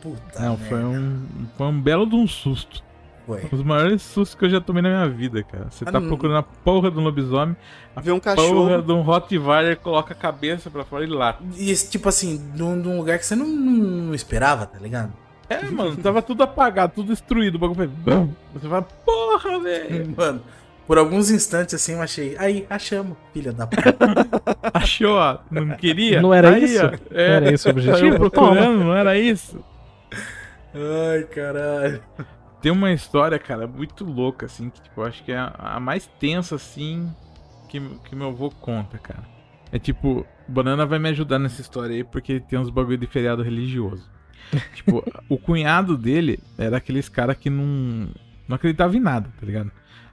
Puta. 0.00 0.40
Não, 0.40 0.56
merda, 0.56 0.64
foi 0.68 0.84
um, 0.84 1.26
foi 1.56 1.66
um 1.66 1.80
belo 1.80 2.06
de 2.06 2.14
um 2.14 2.26
susto. 2.26 2.82
foi. 3.26 3.44
Um 3.44 3.48
dos 3.48 3.62
maiores 3.62 4.00
sustos 4.02 4.38
que 4.38 4.44
eu 4.44 4.50
já 4.50 4.60
tomei 4.60 4.80
na 4.82 4.88
minha 4.88 5.08
vida, 5.08 5.42
cara. 5.42 5.66
Você 5.70 5.84
Ah, 5.86 5.92
tá 5.92 6.00
não- 6.00 6.08
procurando 6.08 6.38
a 6.38 6.42
porra 6.42 6.90
de 6.90 6.98
um 6.98 7.02
lobisomem, 7.02 7.56
a 7.96 8.00
Vê 8.00 8.12
um 8.12 8.20
porra 8.20 8.36
cachorro. 8.36 8.82
de 8.82 8.92
um 8.92 9.00
Rottweiler, 9.02 9.76
coloca 9.78 10.12
a 10.14 10.16
cabeça 10.16 10.70
pra 10.70 10.84
fora 10.84 11.04
e 11.04 11.08
late. 11.08 11.42
E 11.56 11.70
esse, 11.70 11.90
tipo 11.90 12.08
assim, 12.08 12.38
num, 12.54 12.76
num 12.76 12.96
lugar 12.96 13.18
que 13.18 13.26
você 13.26 13.34
não, 13.34 13.46
não 13.46 14.14
esperava, 14.14 14.64
tá 14.66 14.78
ligado? 14.78 15.12
É, 15.50 15.62
mano, 15.70 15.96
tava 15.96 16.20
tudo 16.22 16.42
apagado, 16.42 16.92
tudo 16.94 17.08
destruído. 17.08 17.56
O 17.56 17.58
bagulho 17.58 17.74
foi. 18.04 18.28
Você 18.54 18.68
fala, 18.68 18.82
porra, 18.82 19.58
velho. 19.60 20.14
Mano, 20.16 20.42
por 20.88 20.96
alguns 20.96 21.30
instantes 21.30 21.74
assim 21.74 21.92
eu 21.92 22.00
achei. 22.00 22.34
Aí, 22.38 22.66
achamos, 22.70 23.16
filha 23.34 23.52
da 23.52 23.66
puta. 23.66 23.94
Achou, 24.72 25.16
ó. 25.16 25.38
Não 25.50 25.76
queria? 25.76 26.22
Não 26.22 26.32
era 26.32 26.54
Aí, 26.54 26.64
isso? 26.64 26.82
ó. 26.82 26.88
É, 27.10 27.28
Não 27.28 27.34
era 27.36 27.52
esse 27.52 27.68
o 27.68 27.70
objetivo? 27.72 27.98
Saiu 27.98 28.16
procurando, 28.16 28.84
não 28.84 28.94
era 28.94 29.18
isso? 29.18 29.62
Ai, 30.74 31.24
caralho. 31.24 32.02
Tem 32.62 32.72
uma 32.72 32.90
história, 32.90 33.38
cara, 33.38 33.66
muito 33.66 34.02
louca, 34.02 34.46
assim, 34.46 34.70
que 34.70 34.80
tipo, 34.80 35.02
eu 35.02 35.04
acho 35.04 35.22
que 35.22 35.30
é 35.30 35.36
a, 35.36 35.52
a 35.58 35.80
mais 35.80 36.06
tensa, 36.18 36.56
assim, 36.56 37.08
que, 37.68 37.80
que 38.08 38.16
meu 38.16 38.28
avô 38.28 38.50
conta, 38.50 38.96
cara. 38.96 39.22
É 39.70 39.78
tipo, 39.78 40.26
o 40.48 40.52
Banana 40.52 40.86
vai 40.86 40.98
me 40.98 41.10
ajudar 41.10 41.38
nessa 41.38 41.60
história 41.60 41.94
aí, 41.94 42.02
porque 42.02 42.40
tem 42.40 42.58
uns 42.58 42.70
bagulho 42.70 42.96
de 42.96 43.06
feriado 43.06 43.42
religioso. 43.42 44.10
tipo, 44.74 45.04
o 45.28 45.36
cunhado 45.36 45.98
dele 45.98 46.40
era 46.56 46.78
aqueles 46.78 47.10
cara 47.10 47.34
que 47.34 47.50
não, 47.50 48.08
não 48.48 48.56
acreditava 48.56 48.96
em 48.96 49.00
nada, 49.00 49.28
tá 49.38 49.44
ligado? 49.44 49.70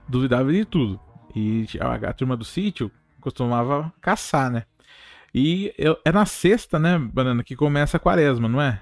Duvidava 0.08 0.52
de 0.52 0.66
tudo. 0.66 1.00
E 1.36 1.66
a, 1.82 2.10
a 2.10 2.14
turma 2.14 2.38
do 2.38 2.46
sítio 2.46 2.92
costumava 3.20 3.92
caçar, 4.02 4.50
né? 4.52 4.64
E 5.34 5.74
eu- 5.78 5.98
é 6.06 6.12
na 6.12 6.26
sexta, 6.26 6.80
né, 6.80 6.98
Banana, 6.98 7.44
que 7.44 7.56
começa 7.56 7.98
a 7.98 8.00
quaresma, 8.00 8.48
não 8.48 8.62
é? 8.62 8.82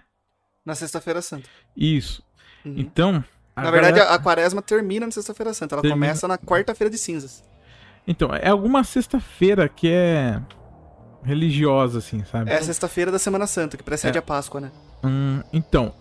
Na 0.65 0.75
Sexta-feira 0.75 1.21
Santa. 1.21 1.49
Isso. 1.75 2.23
Uhum. 2.63 2.75
Então. 2.77 3.23
Na 3.55 3.69
verdade, 3.71 3.97
galera- 3.97 4.11
a, 4.11 4.15
a 4.15 4.19
quaresma 4.19 4.61
termina 4.61 5.05
na 5.05 5.11
Sexta-feira 5.11 5.53
Santa. 5.53 5.75
Ela 5.75 5.81
Termina- 5.81 6.05
começa 6.07 6.27
na 6.27 6.37
quarta-feira 6.37 6.89
de 6.91 6.97
cinzas. 6.97 7.43
Então, 8.07 8.29
é 8.33 8.49
alguma 8.49 8.83
sexta-feira 8.83 9.67
que 9.69 9.87
é 9.89 10.39
religiosa, 11.23 11.99
assim, 11.99 12.23
sabe? 12.25 12.51
É 12.51 12.57
a 12.57 12.61
sexta-feira 12.61 13.11
da 13.11 13.17
Semana 13.19 13.47
Santa, 13.47 13.77
que 13.77 13.83
precede 13.83 14.17
É. 14.17 14.19
a 14.19 14.21
Páscoa, 14.21 14.59
né? 14.61 14.71
Hum, 15.03 15.41
então, 15.53 15.93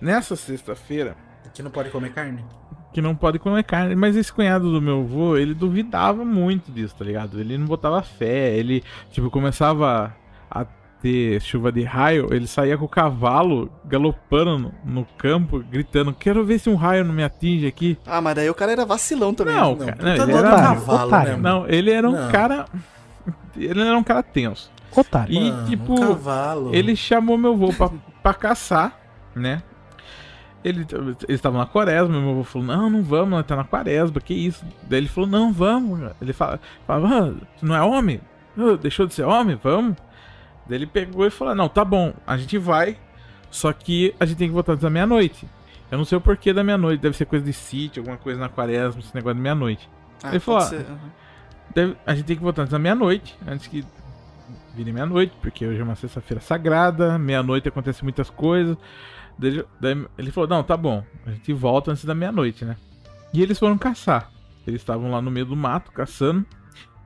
nessa 0.00 0.34
sexta-feira, 0.36 1.16
Aqui 1.46 1.62
não 1.62 1.70
pode 1.70 1.90
comer 1.90 2.12
carne? 2.12 2.44
Que 2.92 3.00
não 3.00 3.14
pode 3.14 3.38
comer 3.38 3.62
carne, 3.64 3.94
mas 3.94 4.16
esse 4.16 4.32
cunhado 4.32 4.70
do 4.72 4.80
meu 4.82 5.00
avô, 5.00 5.36
ele 5.36 5.54
duvidava 5.54 6.24
muito 6.24 6.72
disso, 6.72 6.94
tá 6.98 7.04
ligado? 7.04 7.38
Ele 7.40 7.56
não 7.56 7.66
botava 7.66 8.02
fé, 8.02 8.56
ele, 8.56 8.82
tipo, 9.12 9.30
começava 9.30 10.14
a 10.50 10.64
ter 11.00 11.40
chuva 11.40 11.72
de 11.72 11.82
raio, 11.82 12.28
ele 12.34 12.46
saía 12.46 12.76
com 12.76 12.84
o 12.84 12.88
cavalo 12.88 13.70
galopando 13.86 14.58
no, 14.58 14.74
no 14.84 15.04
campo, 15.16 15.64
gritando: 15.70 16.12
Quero 16.12 16.44
ver 16.44 16.58
se 16.58 16.68
um 16.68 16.74
raio 16.74 17.04
não 17.04 17.14
me 17.14 17.22
atinge 17.24 17.66
aqui. 17.66 17.96
Ah, 18.06 18.20
mas 18.20 18.34
daí 18.34 18.50
o 18.50 18.54
cara 18.54 18.72
era 18.72 18.84
vacilão 18.84 19.32
também. 19.32 19.54
Não, 19.54 19.74
né? 19.76 19.92
cara, 19.92 20.02
não, 20.16 20.22
ele 20.24 20.32
era- 20.32 20.48
Otário, 20.48 20.80
cavalo, 20.80 21.06
otário. 21.08 21.30
né, 21.30 21.36
mano? 21.36 21.60
Não, 21.60 21.68
ele 21.68 21.90
era 21.90 22.08
um 22.08 22.12
Não. 22.12 22.30
cara. 22.30 22.66
Ele 23.56 23.80
era 23.80 23.96
um 23.96 24.02
cara 24.02 24.22
tenso. 24.22 24.70
Otário. 24.94 25.32
E, 25.32 25.50
Mano, 25.50 25.66
tipo, 25.68 25.92
um 25.92 25.96
cavalo. 26.08 26.74
Ele 26.74 26.94
chamou 26.96 27.38
meu 27.38 27.52
avô 27.52 27.72
pra, 27.72 27.90
pra 28.22 28.34
caçar, 28.34 28.98
né? 29.34 29.62
Ele, 30.62 30.86
eles 30.92 31.16
estavam 31.28 31.58
na 31.58 31.66
quaresma, 31.66 32.20
meu 32.20 32.30
avô 32.32 32.44
falou, 32.44 32.66
não, 32.68 32.90
não 32.90 33.02
vamos, 33.02 33.30
nós 33.30 33.46
tá 33.46 33.56
na 33.56 33.64
quaresma, 33.64 34.20
que 34.20 34.34
isso? 34.34 34.64
Daí 34.82 34.98
ele 35.00 35.08
falou, 35.08 35.28
não, 35.28 35.52
vamos. 35.52 36.10
Ele 36.20 36.32
fala, 36.34 36.60
falava, 36.86 37.08
ah, 37.30 37.46
não 37.62 37.74
é 37.74 37.80
homem? 37.82 38.20
Ah, 38.58 38.76
Deixou 38.76 39.06
de 39.06 39.14
ser 39.14 39.24
homem? 39.24 39.58
Vamos. 39.62 39.96
Daí 40.68 40.76
ele 40.78 40.86
pegou 40.86 41.26
e 41.26 41.30
falou, 41.30 41.54
não, 41.54 41.68
tá 41.68 41.82
bom, 41.84 42.12
a 42.26 42.36
gente 42.36 42.58
vai, 42.58 42.98
só 43.50 43.72
que 43.72 44.14
a 44.20 44.26
gente 44.26 44.36
tem 44.36 44.48
que 44.48 44.54
voltar 44.54 44.72
antes 44.72 44.82
da 44.82 44.90
meia-noite. 44.90 45.46
Eu 45.90 45.96
não 45.98 46.04
sei 46.04 46.18
o 46.18 46.20
porquê 46.20 46.52
da 46.52 46.62
meia-noite, 46.62 47.00
deve 47.00 47.16
ser 47.16 47.24
coisa 47.24 47.44
de 47.44 47.52
sítio, 47.54 48.00
alguma 48.02 48.18
coisa 48.18 48.38
na 48.38 48.48
quaresma, 48.50 49.00
esse 49.00 49.14
negócio 49.14 49.36
de 49.36 49.40
meia-noite. 49.40 49.88
Ah, 50.22 50.28
Ele 50.28 50.40
falou, 50.40 50.60
ah. 50.60 50.64
Deve- 51.74 51.96
a 52.06 52.14
gente 52.14 52.26
tem 52.26 52.36
que 52.36 52.42
voltar 52.42 52.62
antes 52.62 52.72
da 52.72 52.78
meia-noite, 52.78 53.36
antes 53.48 53.66
que 53.66 53.84
vire 54.74 54.92
meia-noite, 54.92 55.32
porque 55.40 55.66
hoje 55.66 55.80
é 55.80 55.82
uma 55.82 55.94
sexta-feira 55.96 56.40
sagrada, 56.40 57.18
meia-noite 57.18 57.66
acontece 57.68 58.02
muitas 58.04 58.28
coisas. 58.28 58.76
Daí, 59.40 59.64
daí 59.80 60.06
ele 60.18 60.30
falou, 60.30 60.48
não, 60.48 60.62
tá 60.62 60.76
bom, 60.76 61.02
a 61.24 61.30
gente 61.30 61.50
volta 61.54 61.90
antes 61.90 62.04
da 62.04 62.14
meia-noite, 62.14 62.62
né? 62.62 62.76
E 63.32 63.42
eles 63.42 63.58
foram 63.58 63.78
caçar. 63.78 64.30
Eles 64.66 64.82
estavam 64.82 65.10
lá 65.10 65.22
no 65.22 65.30
meio 65.30 65.46
do 65.46 65.56
mato, 65.56 65.90
caçando. 65.92 66.44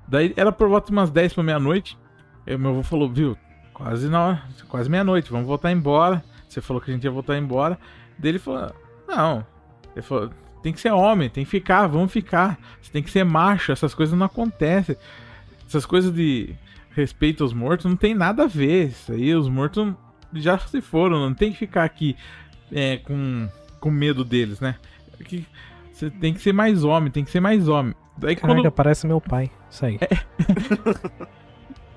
Daí 0.08 0.34
era 0.36 0.50
por 0.50 0.68
volta 0.68 0.88
de 0.88 0.92
umas 0.92 1.10
10 1.10 1.32
pra 1.32 1.44
meia-noite. 1.44 1.96
E 2.44 2.56
meu 2.56 2.72
avô 2.72 2.82
falou, 2.82 3.08
viu, 3.08 3.38
quase 3.72 4.08
na 4.08 4.20
hora, 4.20 4.42
quase 4.68 4.90
meia-noite, 4.90 5.30
vamos 5.30 5.46
voltar 5.46 5.70
embora. 5.70 6.24
Você 6.48 6.60
falou 6.60 6.82
que 6.82 6.90
a 6.90 6.94
gente 6.94 7.04
ia 7.04 7.10
voltar 7.10 7.38
embora. 7.38 7.78
Daí 8.18 8.32
ele 8.32 8.40
falou, 8.40 8.74
não. 9.06 9.46
Ele 9.94 10.02
falou, 10.02 10.30
tem 10.60 10.72
que 10.72 10.80
ser 10.80 10.90
homem, 10.90 11.30
tem 11.30 11.44
que 11.44 11.50
ficar, 11.50 11.86
vamos 11.86 12.10
ficar. 12.10 12.58
Você 12.82 12.90
tem 12.90 13.02
que 13.02 13.10
ser 13.12 13.24
macho, 13.24 13.70
essas 13.70 13.94
coisas 13.94 14.18
não 14.18 14.26
acontecem. 14.26 14.96
Essas 15.68 15.86
coisas 15.86 16.12
de 16.12 16.52
respeito 16.90 17.44
aos 17.44 17.52
mortos 17.52 17.86
não 17.86 17.96
tem 17.96 18.12
nada 18.12 18.42
a 18.42 18.48
ver. 18.48 18.88
Isso 18.88 19.12
aí, 19.12 19.32
os 19.34 19.48
mortos 19.48 19.94
já 20.34 20.58
se 20.58 20.80
foram, 20.80 21.18
não 21.20 21.34
tem 21.34 21.52
que 21.52 21.58
ficar 21.58 21.84
aqui 21.84 22.16
é, 22.72 22.98
com, 22.98 23.48
com 23.80 23.90
medo 23.90 24.24
deles, 24.24 24.60
né? 24.60 24.76
Que 25.24 25.46
você 25.92 26.10
tem 26.10 26.34
que 26.34 26.40
ser 26.40 26.52
mais 26.52 26.84
homem, 26.84 27.10
tem 27.10 27.24
que 27.24 27.30
ser 27.30 27.40
mais 27.40 27.68
homem. 27.68 27.94
Daí 28.16 28.36
Caraca, 28.36 28.60
quando 28.60 28.72
parece 28.72 29.06
meu 29.06 29.20
pai. 29.20 29.50
Isso 29.70 29.84
aí. 29.86 29.98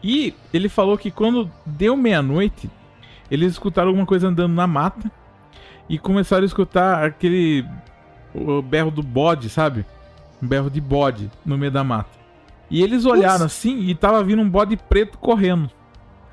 E 0.03 0.33
ele 0.53 0.69
falou 0.69 0.97
que 0.97 1.09
quando 1.09 1.51
deu 1.65 1.97
meia-noite, 1.97 2.69
eles 3.29 3.53
escutaram 3.53 3.89
alguma 3.89 4.05
coisa 4.05 4.27
andando 4.27 4.53
na 4.53 4.67
mata 4.67 5.11
e 5.89 5.97
começaram 5.97 6.43
a 6.43 6.45
escutar 6.45 7.03
aquele 7.03 7.65
o 8.33 8.61
berro 8.61 8.91
do 8.91 9.01
bode, 9.01 9.49
sabe? 9.49 9.85
Um 10.41 10.47
berro 10.47 10.69
de 10.69 10.79
bode 10.79 11.29
no 11.45 11.57
meio 11.57 11.71
da 11.71 11.83
mata. 11.83 12.17
E 12.69 12.83
eles 12.83 13.05
olharam 13.05 13.45
assim 13.45 13.79
e 13.79 13.95
tava 13.95 14.23
vindo 14.23 14.41
um 14.41 14.49
bode 14.49 14.77
preto 14.77 15.17
correndo 15.17 15.69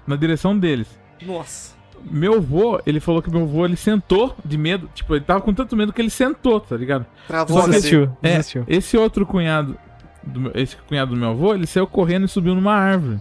na 0.07 0.17
direção 0.17 0.59
deles. 0.59 0.89
Nossa. 1.23 1.74
Meu 2.11 2.35
avô, 2.35 2.81
ele 2.87 3.01
falou 3.01 3.23
que 3.23 3.31
meu 3.31 3.43
avô 3.43 3.65
ele 3.65 3.77
sentou 3.77 4.37
de 4.45 4.59
medo, 4.59 4.89
tipo, 4.95 5.15
ele 5.15 5.25
tava 5.25 5.41
com 5.41 5.55
tanto 5.55 5.77
medo 5.77 5.93
que 5.93 6.03
ele 6.03 6.11
sentou, 6.11 6.61
tá 6.61 6.77
ligado? 6.77 7.07
Travou 7.27 7.63
Só. 7.63 7.67
Desistiu. 7.67 8.11
É, 8.23 8.37
Desistiu. 8.37 8.65
esse 8.69 8.97
outro 8.97 9.25
cunhado, 9.25 9.77
do 10.23 10.51
esse 10.55 10.77
cunhado 10.77 11.15
do 11.15 11.17
meu 11.17 11.31
avô, 11.31 11.55
ele 11.55 11.67
saiu 11.67 11.87
correndo 11.87 12.27
e 12.27 12.29
subiu 12.29 12.55
numa 12.55 12.75
árvore. 12.75 13.21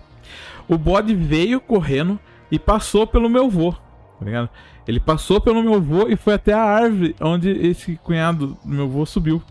O 0.67 0.77
bode 0.77 1.15
veio 1.15 1.59
correndo 1.61 2.19
e 2.51 2.59
passou 2.59 3.07
pelo 3.07 3.29
meu 3.29 3.45
avô, 3.45 3.71
tá 3.71 4.25
ligado? 4.25 4.49
Ele 4.87 4.99
passou 4.99 5.39
pelo 5.39 5.63
meu 5.63 5.75
avô 5.75 6.07
e 6.07 6.15
foi 6.15 6.33
até 6.33 6.53
a 6.53 6.61
árvore 6.61 7.15
onde 7.21 7.49
esse 7.49 7.95
cunhado 8.03 8.57
do 8.63 8.69
meu 8.69 8.85
avô 8.85 9.05
subiu. 9.05 9.41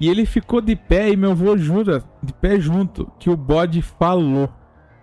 E 0.00 0.08
ele 0.08 0.26
ficou 0.26 0.60
de 0.60 0.74
pé 0.74 1.10
e 1.10 1.16
meu 1.16 1.32
avô 1.32 1.56
jura, 1.56 2.02
de 2.22 2.32
pé 2.32 2.58
junto, 2.58 3.10
que 3.18 3.30
o 3.30 3.36
bode 3.36 3.82
falou. 3.82 4.48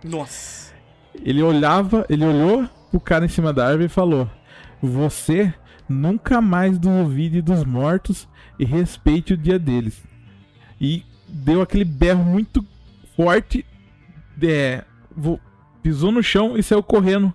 Nossa. 0.04 0.72
Ele 1.24 1.42
olhava, 1.42 2.04
ele 2.08 2.24
olhou 2.24 2.68
pro 2.90 3.00
cara 3.00 3.24
em 3.24 3.28
cima 3.28 3.52
da 3.52 3.66
árvore 3.66 3.88
falou: 3.88 4.28
Você 4.82 5.52
nunca 5.88 6.40
mais 6.40 6.78
duvide 6.78 7.40
dos 7.42 7.64
mortos 7.64 8.28
e 8.58 8.64
respeite 8.64 9.34
o 9.34 9.36
dia 9.36 9.58
deles. 9.58 10.02
E 10.80 11.04
deu 11.28 11.60
aquele 11.60 11.84
berro 11.84 12.24
muito 12.24 12.64
forte, 13.16 13.64
é, 14.42 14.84
pisou 15.82 16.10
no 16.12 16.22
chão 16.22 16.56
e 16.56 16.62
saiu 16.62 16.82
correndo 16.82 17.32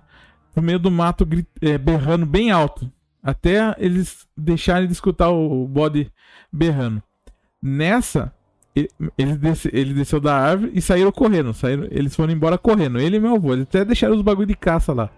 no 0.56 0.62
meio 0.62 0.80
do 0.80 0.90
mato, 0.90 1.28
é, 1.62 1.78
berrando 1.78 2.26
bem 2.26 2.52
alto. 2.52 2.92
Até 3.22 3.76
eles 3.80 4.28
deixarem 4.38 4.88
de 4.88 4.94
escutar 4.94 5.30
o 5.30 5.68
bode 5.68 6.12
berrando. 6.52 7.02
Nessa, 7.62 8.32
ele, 8.76 9.36
desce- 9.38 9.72
ele 9.74 9.94
desceu 9.94 10.20
da 10.20 10.36
árvore 10.38 10.72
e 10.76 10.82
saíram 10.82 11.12
correndo. 11.12 11.52
Saíram, 11.54 11.88
eles 11.90 12.16
foram 12.16 12.32
embora 12.32 12.58
correndo. 12.58 13.00
Ele 13.00 13.18
e 13.18 13.20
meu 13.20 13.36
avô. 13.36 13.54
Eles 13.54 13.64
até 13.64 13.84
deixaram 13.84 14.16
os 14.16 14.22
bagulho 14.22 14.48
de 14.48 14.56
caça 14.56 14.94
lá. 14.94 15.10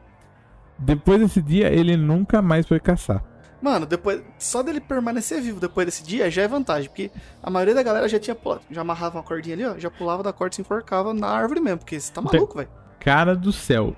Depois 0.79 1.19
desse 1.19 1.41
dia, 1.41 1.69
ele 1.71 1.97
nunca 1.97 2.41
mais 2.41 2.67
foi 2.67 2.79
caçar. 2.79 3.23
Mano, 3.61 3.85
depois. 3.85 4.21
Só 4.37 4.61
dele 4.61 4.79
permanecer 4.79 5.41
vivo 5.41 5.59
depois 5.59 5.85
desse 5.87 6.03
dia 6.03 6.29
já 6.29 6.43
é 6.43 6.47
vantagem. 6.47 6.89
Porque 6.89 7.09
a 7.41 7.49
maioria 7.49 7.73
da 7.73 7.81
galera 7.81 8.07
já 8.07 8.19
tinha 8.19 8.35
pulado. 8.35 8.61
Já 8.69 8.81
amarrava 8.81 9.17
uma 9.17 9.23
cordinha 9.23 9.55
ali, 9.55 9.65
ó. 9.65 9.79
Já 9.79 9.89
pulava 9.89 10.21
da 10.21 10.31
corda 10.31 10.53
e 10.53 10.55
se 10.55 10.61
enforcava 10.61 11.13
na 11.13 11.27
árvore 11.27 11.59
mesmo. 11.59 11.79
Porque 11.79 11.99
você 11.99 12.13
tá 12.13 12.21
Tem- 12.21 12.31
maluco, 12.39 12.57
velho. 12.57 12.69
Cara 12.99 13.35
do 13.35 13.51
céu. 13.51 13.95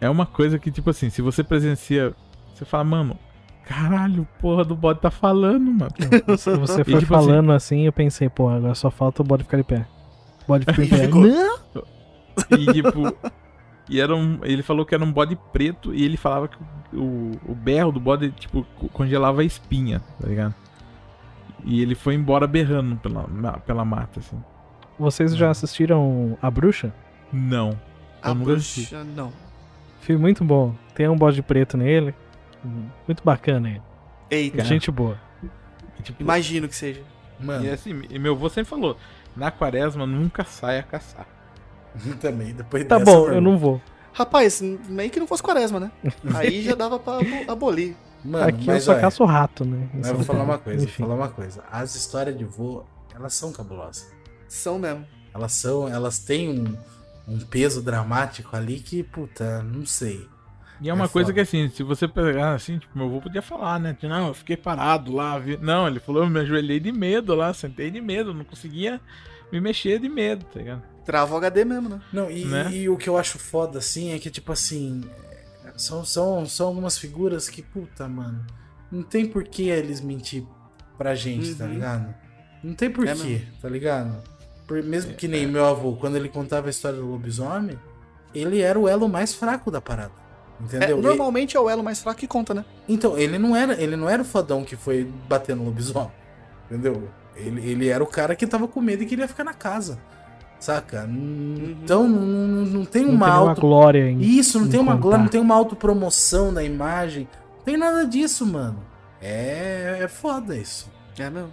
É 0.00 0.08
uma 0.08 0.24
coisa 0.26 0.58
que, 0.58 0.70
tipo 0.70 0.88
assim, 0.90 1.10
se 1.10 1.20
você 1.20 1.44
presencia. 1.44 2.14
Você 2.54 2.64
fala, 2.64 2.84
mano, 2.84 3.18
caralho, 3.66 4.26
porra 4.40 4.64
do 4.64 4.74
bode 4.74 5.00
tá 5.00 5.10
falando, 5.10 5.70
mano. 5.70 5.90
Se 6.38 6.56
você 6.56 6.80
E, 6.82 6.84
foi 6.84 7.00
tipo 7.00 7.06
falando 7.06 7.52
assim, 7.52 7.82
eu 7.82 7.92
pensei, 7.92 8.30
pô, 8.30 8.48
agora 8.48 8.74
só 8.74 8.90
falta 8.90 9.20
o 9.20 9.24
bode 9.24 9.44
ficar 9.44 9.58
de 9.58 9.64
pé. 9.64 9.86
Bode 10.48 10.64
ficar 10.64 10.82
de 10.82 10.88
E 11.04 11.08
pé. 11.08 11.08
Não! 11.08 11.82
E 12.58 12.72
tipo. 12.72 13.14
E 13.88 14.00
era 14.00 14.14
um, 14.16 14.40
ele 14.42 14.62
falou 14.62 14.84
que 14.84 14.94
era 14.94 15.04
um 15.04 15.12
bode 15.12 15.36
preto 15.52 15.94
e 15.94 16.04
ele 16.04 16.16
falava 16.16 16.48
que 16.48 16.56
o, 16.92 17.32
o 17.46 17.54
berro 17.54 17.92
do 17.92 18.00
bode, 18.00 18.30
tipo, 18.32 18.66
co- 18.76 18.88
congelava 18.88 19.42
a 19.42 19.44
espinha, 19.44 20.00
tá 20.20 20.26
ligado? 20.26 20.54
E 21.64 21.80
ele 21.80 21.94
foi 21.94 22.14
embora 22.14 22.46
berrando 22.46 22.96
pela, 22.96 23.24
pela 23.60 23.84
mata, 23.84 24.20
assim. 24.20 24.42
Vocês 24.98 25.36
já 25.36 25.50
assistiram 25.50 26.36
A 26.42 26.50
Bruxa? 26.50 26.92
Não. 27.32 27.78
A 28.22 28.32
nunca 28.34 28.54
assisti. 28.54 28.80
bruxa, 28.94 29.04
não. 29.04 29.32
Filme 30.00 30.20
muito 30.22 30.44
bom. 30.44 30.74
Tem 30.94 31.08
um 31.08 31.16
bode 31.16 31.42
preto 31.42 31.76
nele. 31.76 32.14
Muito 33.06 33.22
bacana 33.24 33.68
ele. 33.70 33.82
Eita. 34.30 34.64
Gente 34.64 34.90
boa. 34.90 35.18
Tipo, 36.02 36.22
imagino 36.22 36.68
que 36.68 36.74
seja. 36.74 37.02
Mano, 37.38 37.64
e 37.64 37.70
assim, 37.70 38.02
e 38.10 38.18
meu 38.18 38.32
avô 38.32 38.48
sempre 38.48 38.70
falou: 38.70 38.96
na 39.36 39.50
quaresma 39.50 40.06
nunca 40.06 40.42
saia 40.44 40.82
caçar. 40.82 41.26
também, 42.20 42.54
depois 42.54 42.84
Tá 42.84 42.98
dessa, 42.98 43.10
bom, 43.10 43.28
eu 43.28 43.40
não 43.40 43.58
vou. 43.58 43.80
Rapaz, 44.12 44.60
meio 44.88 45.10
que 45.10 45.20
não 45.20 45.26
fosse 45.26 45.42
quaresma, 45.42 45.78
né? 45.80 45.90
Aí 46.34 46.62
já 46.62 46.74
dava 46.74 46.98
pra 46.98 47.14
abo- 47.18 47.44
abolir. 47.52 47.94
Mano, 48.24 48.48
Aqui 48.48 48.62
eu 48.68 48.74
mas 48.74 48.82
só 48.84 48.92
olha, 48.92 49.00
caço 49.00 49.24
rato, 49.24 49.64
né? 49.64 49.88
mas 49.94 50.08
eu 50.08 50.14
vou 50.16 50.24
falar 50.24 50.42
uma 50.42 50.58
coisa, 50.58 50.80
vou 50.86 50.88
falar 50.88 51.14
uma 51.14 51.28
coisa. 51.28 51.62
As 51.70 51.94
histórias 51.94 52.36
de 52.36 52.44
vô, 52.44 52.82
elas 53.14 53.34
são 53.34 53.52
cabulosas. 53.52 54.10
São 54.48 54.78
mesmo. 54.78 55.04
Elas 55.34 55.52
são, 55.52 55.86
elas 55.86 56.18
têm 56.18 56.48
um, 56.48 56.76
um 57.28 57.38
peso 57.40 57.82
dramático 57.82 58.56
ali 58.56 58.80
que, 58.80 59.02
puta, 59.02 59.62
não 59.62 59.84
sei. 59.86 60.26
E 60.80 60.88
é 60.90 60.94
uma 60.94 61.04
É 61.04 61.08
coisa 61.08 61.28
foda. 61.28 61.34
que 61.34 61.40
assim, 61.40 61.68
se 61.68 61.82
você 61.82 62.08
pegar 62.08 62.54
assim, 62.54 62.78
tipo, 62.78 62.96
meu 62.98 63.06
avô 63.06 63.20
podia 63.20 63.42
falar, 63.42 63.78
né? 63.78 63.92
Tipo, 63.94 64.08
Não, 64.08 64.28
eu 64.28 64.34
fiquei 64.34 64.56
parado 64.56 65.12
lá. 65.14 65.38
vi- 65.38 65.58
Não, 65.60 65.86
ele 65.86 66.00
falou, 66.00 66.24
eu 66.24 66.30
me 66.30 66.40
ajoelhei 66.40 66.80
de 66.80 66.90
medo 66.90 67.34
lá, 67.34 67.52
sentei 67.54 67.90
de 67.90 68.00
medo, 68.00 68.34
não 68.34 68.44
conseguia 68.44 69.00
me 69.52 69.60
mexer 69.60 69.98
de 70.00 70.08
medo, 70.08 70.44
tá 70.46 70.58
ligado? 70.58 70.82
Trava 71.06 71.34
o 71.34 71.36
HD 71.38 71.64
mesmo, 71.64 71.88
né? 71.88 72.00
Não, 72.12 72.28
e, 72.30 72.44
Né? 72.44 72.68
e 72.72 72.88
o 72.88 72.96
que 72.96 73.08
eu 73.08 73.16
acho 73.16 73.38
foda, 73.38 73.78
assim, 73.78 74.12
é 74.12 74.18
que, 74.18 74.28
tipo 74.28 74.52
assim, 74.52 75.02
são, 75.76 76.04
são, 76.04 76.44
são 76.46 76.66
algumas 76.66 76.98
figuras 76.98 77.48
que, 77.48 77.62
puta, 77.62 78.08
mano, 78.08 78.44
não 78.90 79.02
tem 79.02 79.24
por 79.26 79.44
que 79.44 79.68
eles 79.68 80.00
mentir 80.00 80.44
pra 80.98 81.14
gente, 81.14 81.54
tá 81.54 81.64
Uhum. 81.64 81.70
ligado? 81.72 82.14
Não 82.62 82.74
tem 82.74 82.90
por 82.90 83.06
É 83.06 83.14
tá 83.62 83.68
ligado? 83.68 84.22
Por- 84.66 84.82
mesmo 84.82 85.14
que 85.14 85.28
nem 85.28 85.46
meu 85.46 85.64
avô, 85.64 85.94
quando 85.94 86.16
ele 86.16 86.28
contava 86.28 86.66
a 86.66 86.70
história 86.70 86.98
do 86.98 87.06
lobisomem, 87.06 87.78
ele 88.34 88.60
era 88.60 88.76
o 88.78 88.88
elo 88.88 89.08
mais 89.08 89.32
fraco 89.32 89.70
da 89.70 89.80
parada. 89.80 90.12
É, 90.60 90.64
Entendeu? 90.64 90.98
E- 90.98 91.02
normalmente 91.02 91.56
é 91.56 91.60
o 91.60 91.68
elo 91.70 91.84
mais 91.84 92.00
fraco 92.00 92.18
que 92.18 92.26
conta, 92.26 92.52
né? 92.54 92.64
então, 92.88 93.16
ele 93.16 93.38
não 93.38 93.54
era, 93.54 93.80
ele 93.80 93.94
não 93.94 94.08
era 94.08 94.22
o 94.22 94.24
fodão 94.24 94.64
que 94.64 94.74
foi 94.74 95.04
bater 95.28 95.54
no 95.54 95.64
lobisomem. 95.64 96.10
Entendeu? 96.68 97.08
Ele, 97.36 97.60
ele 97.70 97.88
era 97.88 98.02
o 98.02 98.06
cara 98.06 98.34
que 98.34 98.46
tava 98.46 98.66
com 98.66 98.80
medo 98.80 99.02
e 99.02 99.06
queria 99.06 99.28
ficar 99.28 99.44
na 99.44 99.52
casa. 99.54 99.98
Saca? 100.58 101.04
N- 101.04 101.76
Então 101.82 102.08
não, 102.08 102.20
não, 102.20 102.64
não 102.66 102.84
tem 102.84 103.04
Não 103.04 103.12
uma 103.14 103.26
tem 103.26 103.34
auto. 103.34 103.60
glória 103.60 104.10
em. 104.10 104.20
Isso, 104.20 104.58
não 104.58 104.66
em 104.66 104.70
tem 104.70 104.80
uma 104.80 104.92
contar. 104.92 105.02
glória, 105.02 105.22
não 105.22 105.28
tem 105.28 105.40
uma 105.40 105.54
autopromoção 105.54 106.52
da 106.52 106.64
imagem. 106.64 107.28
Não 107.58 107.64
tem 107.64 107.76
nada 107.76 108.04
disso, 108.06 108.46
mano. 108.46 108.82
É, 109.20 109.98
é 110.02 110.08
foda 110.08 110.56
isso. 110.56 110.90
É 111.18 111.28
mesmo. 111.30 111.50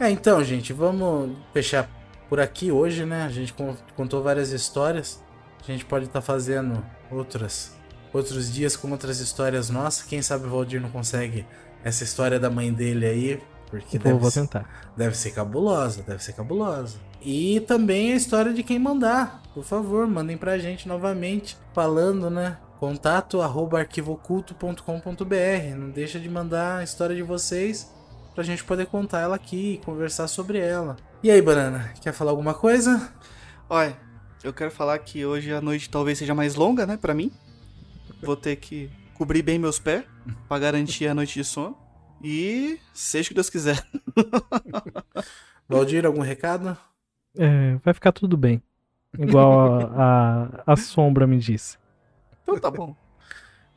É, 0.00 0.10
então, 0.10 0.42
gente, 0.42 0.72
vamos 0.72 1.30
fechar 1.52 1.88
por 2.28 2.40
aqui 2.40 2.70
hoje, 2.72 3.04
né? 3.04 3.22
A 3.24 3.28
gente 3.28 3.52
con- 3.52 3.76
contou 3.96 4.22
várias 4.22 4.50
histórias. 4.50 5.22
A 5.66 5.70
gente 5.72 5.84
pode 5.84 6.06
estar 6.06 6.20
fazendo 6.20 6.84
outras 7.10 7.72
outros 8.12 8.52
dias 8.52 8.76
com 8.76 8.90
outras 8.92 9.18
histórias 9.18 9.70
nossas. 9.70 10.04
Quem 10.04 10.22
sabe 10.22 10.46
o 10.46 10.50
Valdir 10.50 10.80
não 10.80 10.88
consegue 10.90 11.44
essa 11.82 12.04
história 12.04 12.38
da 12.38 12.48
mãe 12.48 12.72
dele 12.72 13.06
aí, 13.06 13.42
porque 13.80 13.98
Vou, 13.98 14.04
deve, 14.12 14.18
vou 14.18 14.30
ser, 14.30 14.40
tentar. 14.42 14.92
deve 14.96 15.16
ser 15.16 15.30
cabulosa, 15.32 16.02
deve 16.02 16.22
ser 16.22 16.32
cabulosa. 16.32 16.98
E 17.22 17.60
também 17.60 18.12
a 18.12 18.16
história 18.16 18.52
de 18.52 18.62
quem 18.62 18.78
mandar. 18.78 19.42
Por 19.54 19.64
favor, 19.64 20.06
mandem 20.06 20.36
pra 20.36 20.58
gente 20.58 20.86
novamente, 20.86 21.56
falando, 21.72 22.28
né? 22.28 22.58
Contato 22.78 23.40
arroba 23.40 23.78
arquivoculto.com.br. 23.78 25.76
Não 25.76 25.90
deixa 25.90 26.18
de 26.18 26.28
mandar 26.28 26.78
a 26.78 26.84
história 26.84 27.14
de 27.16 27.22
vocês 27.22 27.90
pra 28.34 28.44
gente 28.44 28.64
poder 28.64 28.86
contar 28.86 29.20
ela 29.20 29.36
aqui 29.36 29.74
e 29.74 29.84
conversar 29.84 30.28
sobre 30.28 30.58
ela. 30.58 30.96
E 31.22 31.30
aí, 31.30 31.40
Banana, 31.40 31.92
quer 32.00 32.12
falar 32.12 32.32
alguma 32.32 32.52
coisa? 32.52 33.10
Olha, 33.70 33.96
eu 34.42 34.52
quero 34.52 34.70
falar 34.70 34.98
que 34.98 35.24
hoje 35.24 35.52
a 35.52 35.60
noite 35.60 35.88
talvez 35.88 36.18
seja 36.18 36.34
mais 36.34 36.54
longa, 36.54 36.84
né, 36.84 36.98
pra 36.98 37.14
mim. 37.14 37.30
Vou 38.22 38.36
ter 38.36 38.56
que 38.56 38.90
cobrir 39.14 39.42
bem 39.42 39.58
meus 39.58 39.78
pés 39.78 40.04
pra 40.48 40.58
garantir 40.58 41.06
a 41.06 41.14
noite 41.14 41.34
de 41.34 41.44
sono. 41.44 41.76
E 42.26 42.80
seja 42.94 43.26
o 43.26 43.28
que 43.28 43.34
Deus 43.34 43.50
quiser. 43.50 43.86
Valdir, 45.68 46.06
algum 46.06 46.22
recado? 46.22 46.74
É, 47.36 47.76
vai 47.84 47.92
ficar 47.92 48.12
tudo 48.12 48.34
bem. 48.34 48.62
Igual 49.18 49.92
a, 49.92 50.48
a, 50.66 50.72
a 50.72 50.76
sombra 50.76 51.26
me 51.26 51.38
disse. 51.38 51.76
Então 52.42 52.58
tá 52.58 52.70
bom. 52.70 52.96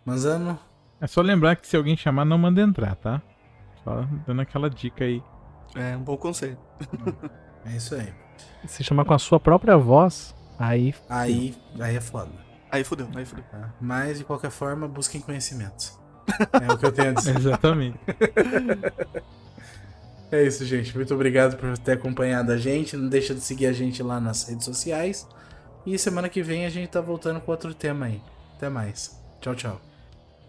Manzano? 0.05 0.57
É 1.01 1.07
só 1.07 1.21
lembrar 1.21 1.57
que 1.57 1.67
se 1.67 1.75
alguém 1.75 1.97
chamar, 1.97 2.23
não 2.23 2.37
manda 2.37 2.61
entrar, 2.61 2.95
tá? 2.95 3.21
Só 3.83 4.07
dando 4.25 4.41
aquela 4.41 4.69
dica 4.69 5.03
aí. 5.03 5.21
É 5.75 5.97
um 5.97 6.03
bom 6.03 6.15
conselho. 6.15 6.57
É 7.65 7.75
isso 7.75 7.95
aí. 7.95 8.13
Se 8.65 8.81
chamar 8.81 9.03
com 9.03 9.13
a 9.13 9.19
sua 9.19 9.41
própria 9.41 9.75
voz, 9.75 10.33
aí. 10.57 10.95
Aí, 11.09 11.53
aí 11.81 11.97
é 11.97 12.01
foda. 12.01 12.31
Aí 12.71 12.83
fudeu, 12.85 13.09
aí 13.13 13.25
fudeu. 13.25 13.43
tá? 13.51 13.73
Mas, 13.81 14.19
de 14.19 14.23
qualquer 14.23 14.51
forma, 14.51 14.87
busquem 14.87 15.19
conhecimentos. 15.19 15.99
É 16.53 16.73
o 16.73 16.77
que 16.77 16.85
eu 16.85 16.91
tenho 16.91 17.09
a 17.09 17.13
dizer. 17.13 17.35
Exatamente. 17.37 17.99
É 20.31 20.43
isso, 20.43 20.65
gente. 20.65 20.95
Muito 20.95 21.13
obrigado 21.13 21.57
por 21.57 21.77
ter 21.77 21.93
acompanhado 21.93 22.51
a 22.51 22.57
gente. 22.57 22.97
Não 22.97 23.07
deixa 23.07 23.33
de 23.33 23.41
seguir 23.41 23.67
a 23.67 23.73
gente 23.73 24.03
lá 24.03 24.19
nas 24.19 24.47
redes 24.47 24.65
sociais. 24.65 25.27
E 25.85 25.97
semana 25.97 26.27
que 26.27 26.43
vem 26.43 26.65
a 26.65 26.69
gente 26.69 26.89
tá 26.89 26.99
voltando 26.99 27.39
com 27.39 27.51
outro 27.51 27.73
tema 27.73 28.07
aí. 28.07 28.21
Até 28.55 28.69
mais. 28.69 29.17
Tchau, 29.39 29.55
tchau. 29.55 29.81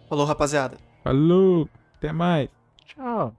Falou, 0.09 0.27
rapaziada. 0.27 0.77
Falou, 1.05 1.69
até 1.97 2.13
mais. 2.13 2.49
Tchau. 2.87 3.35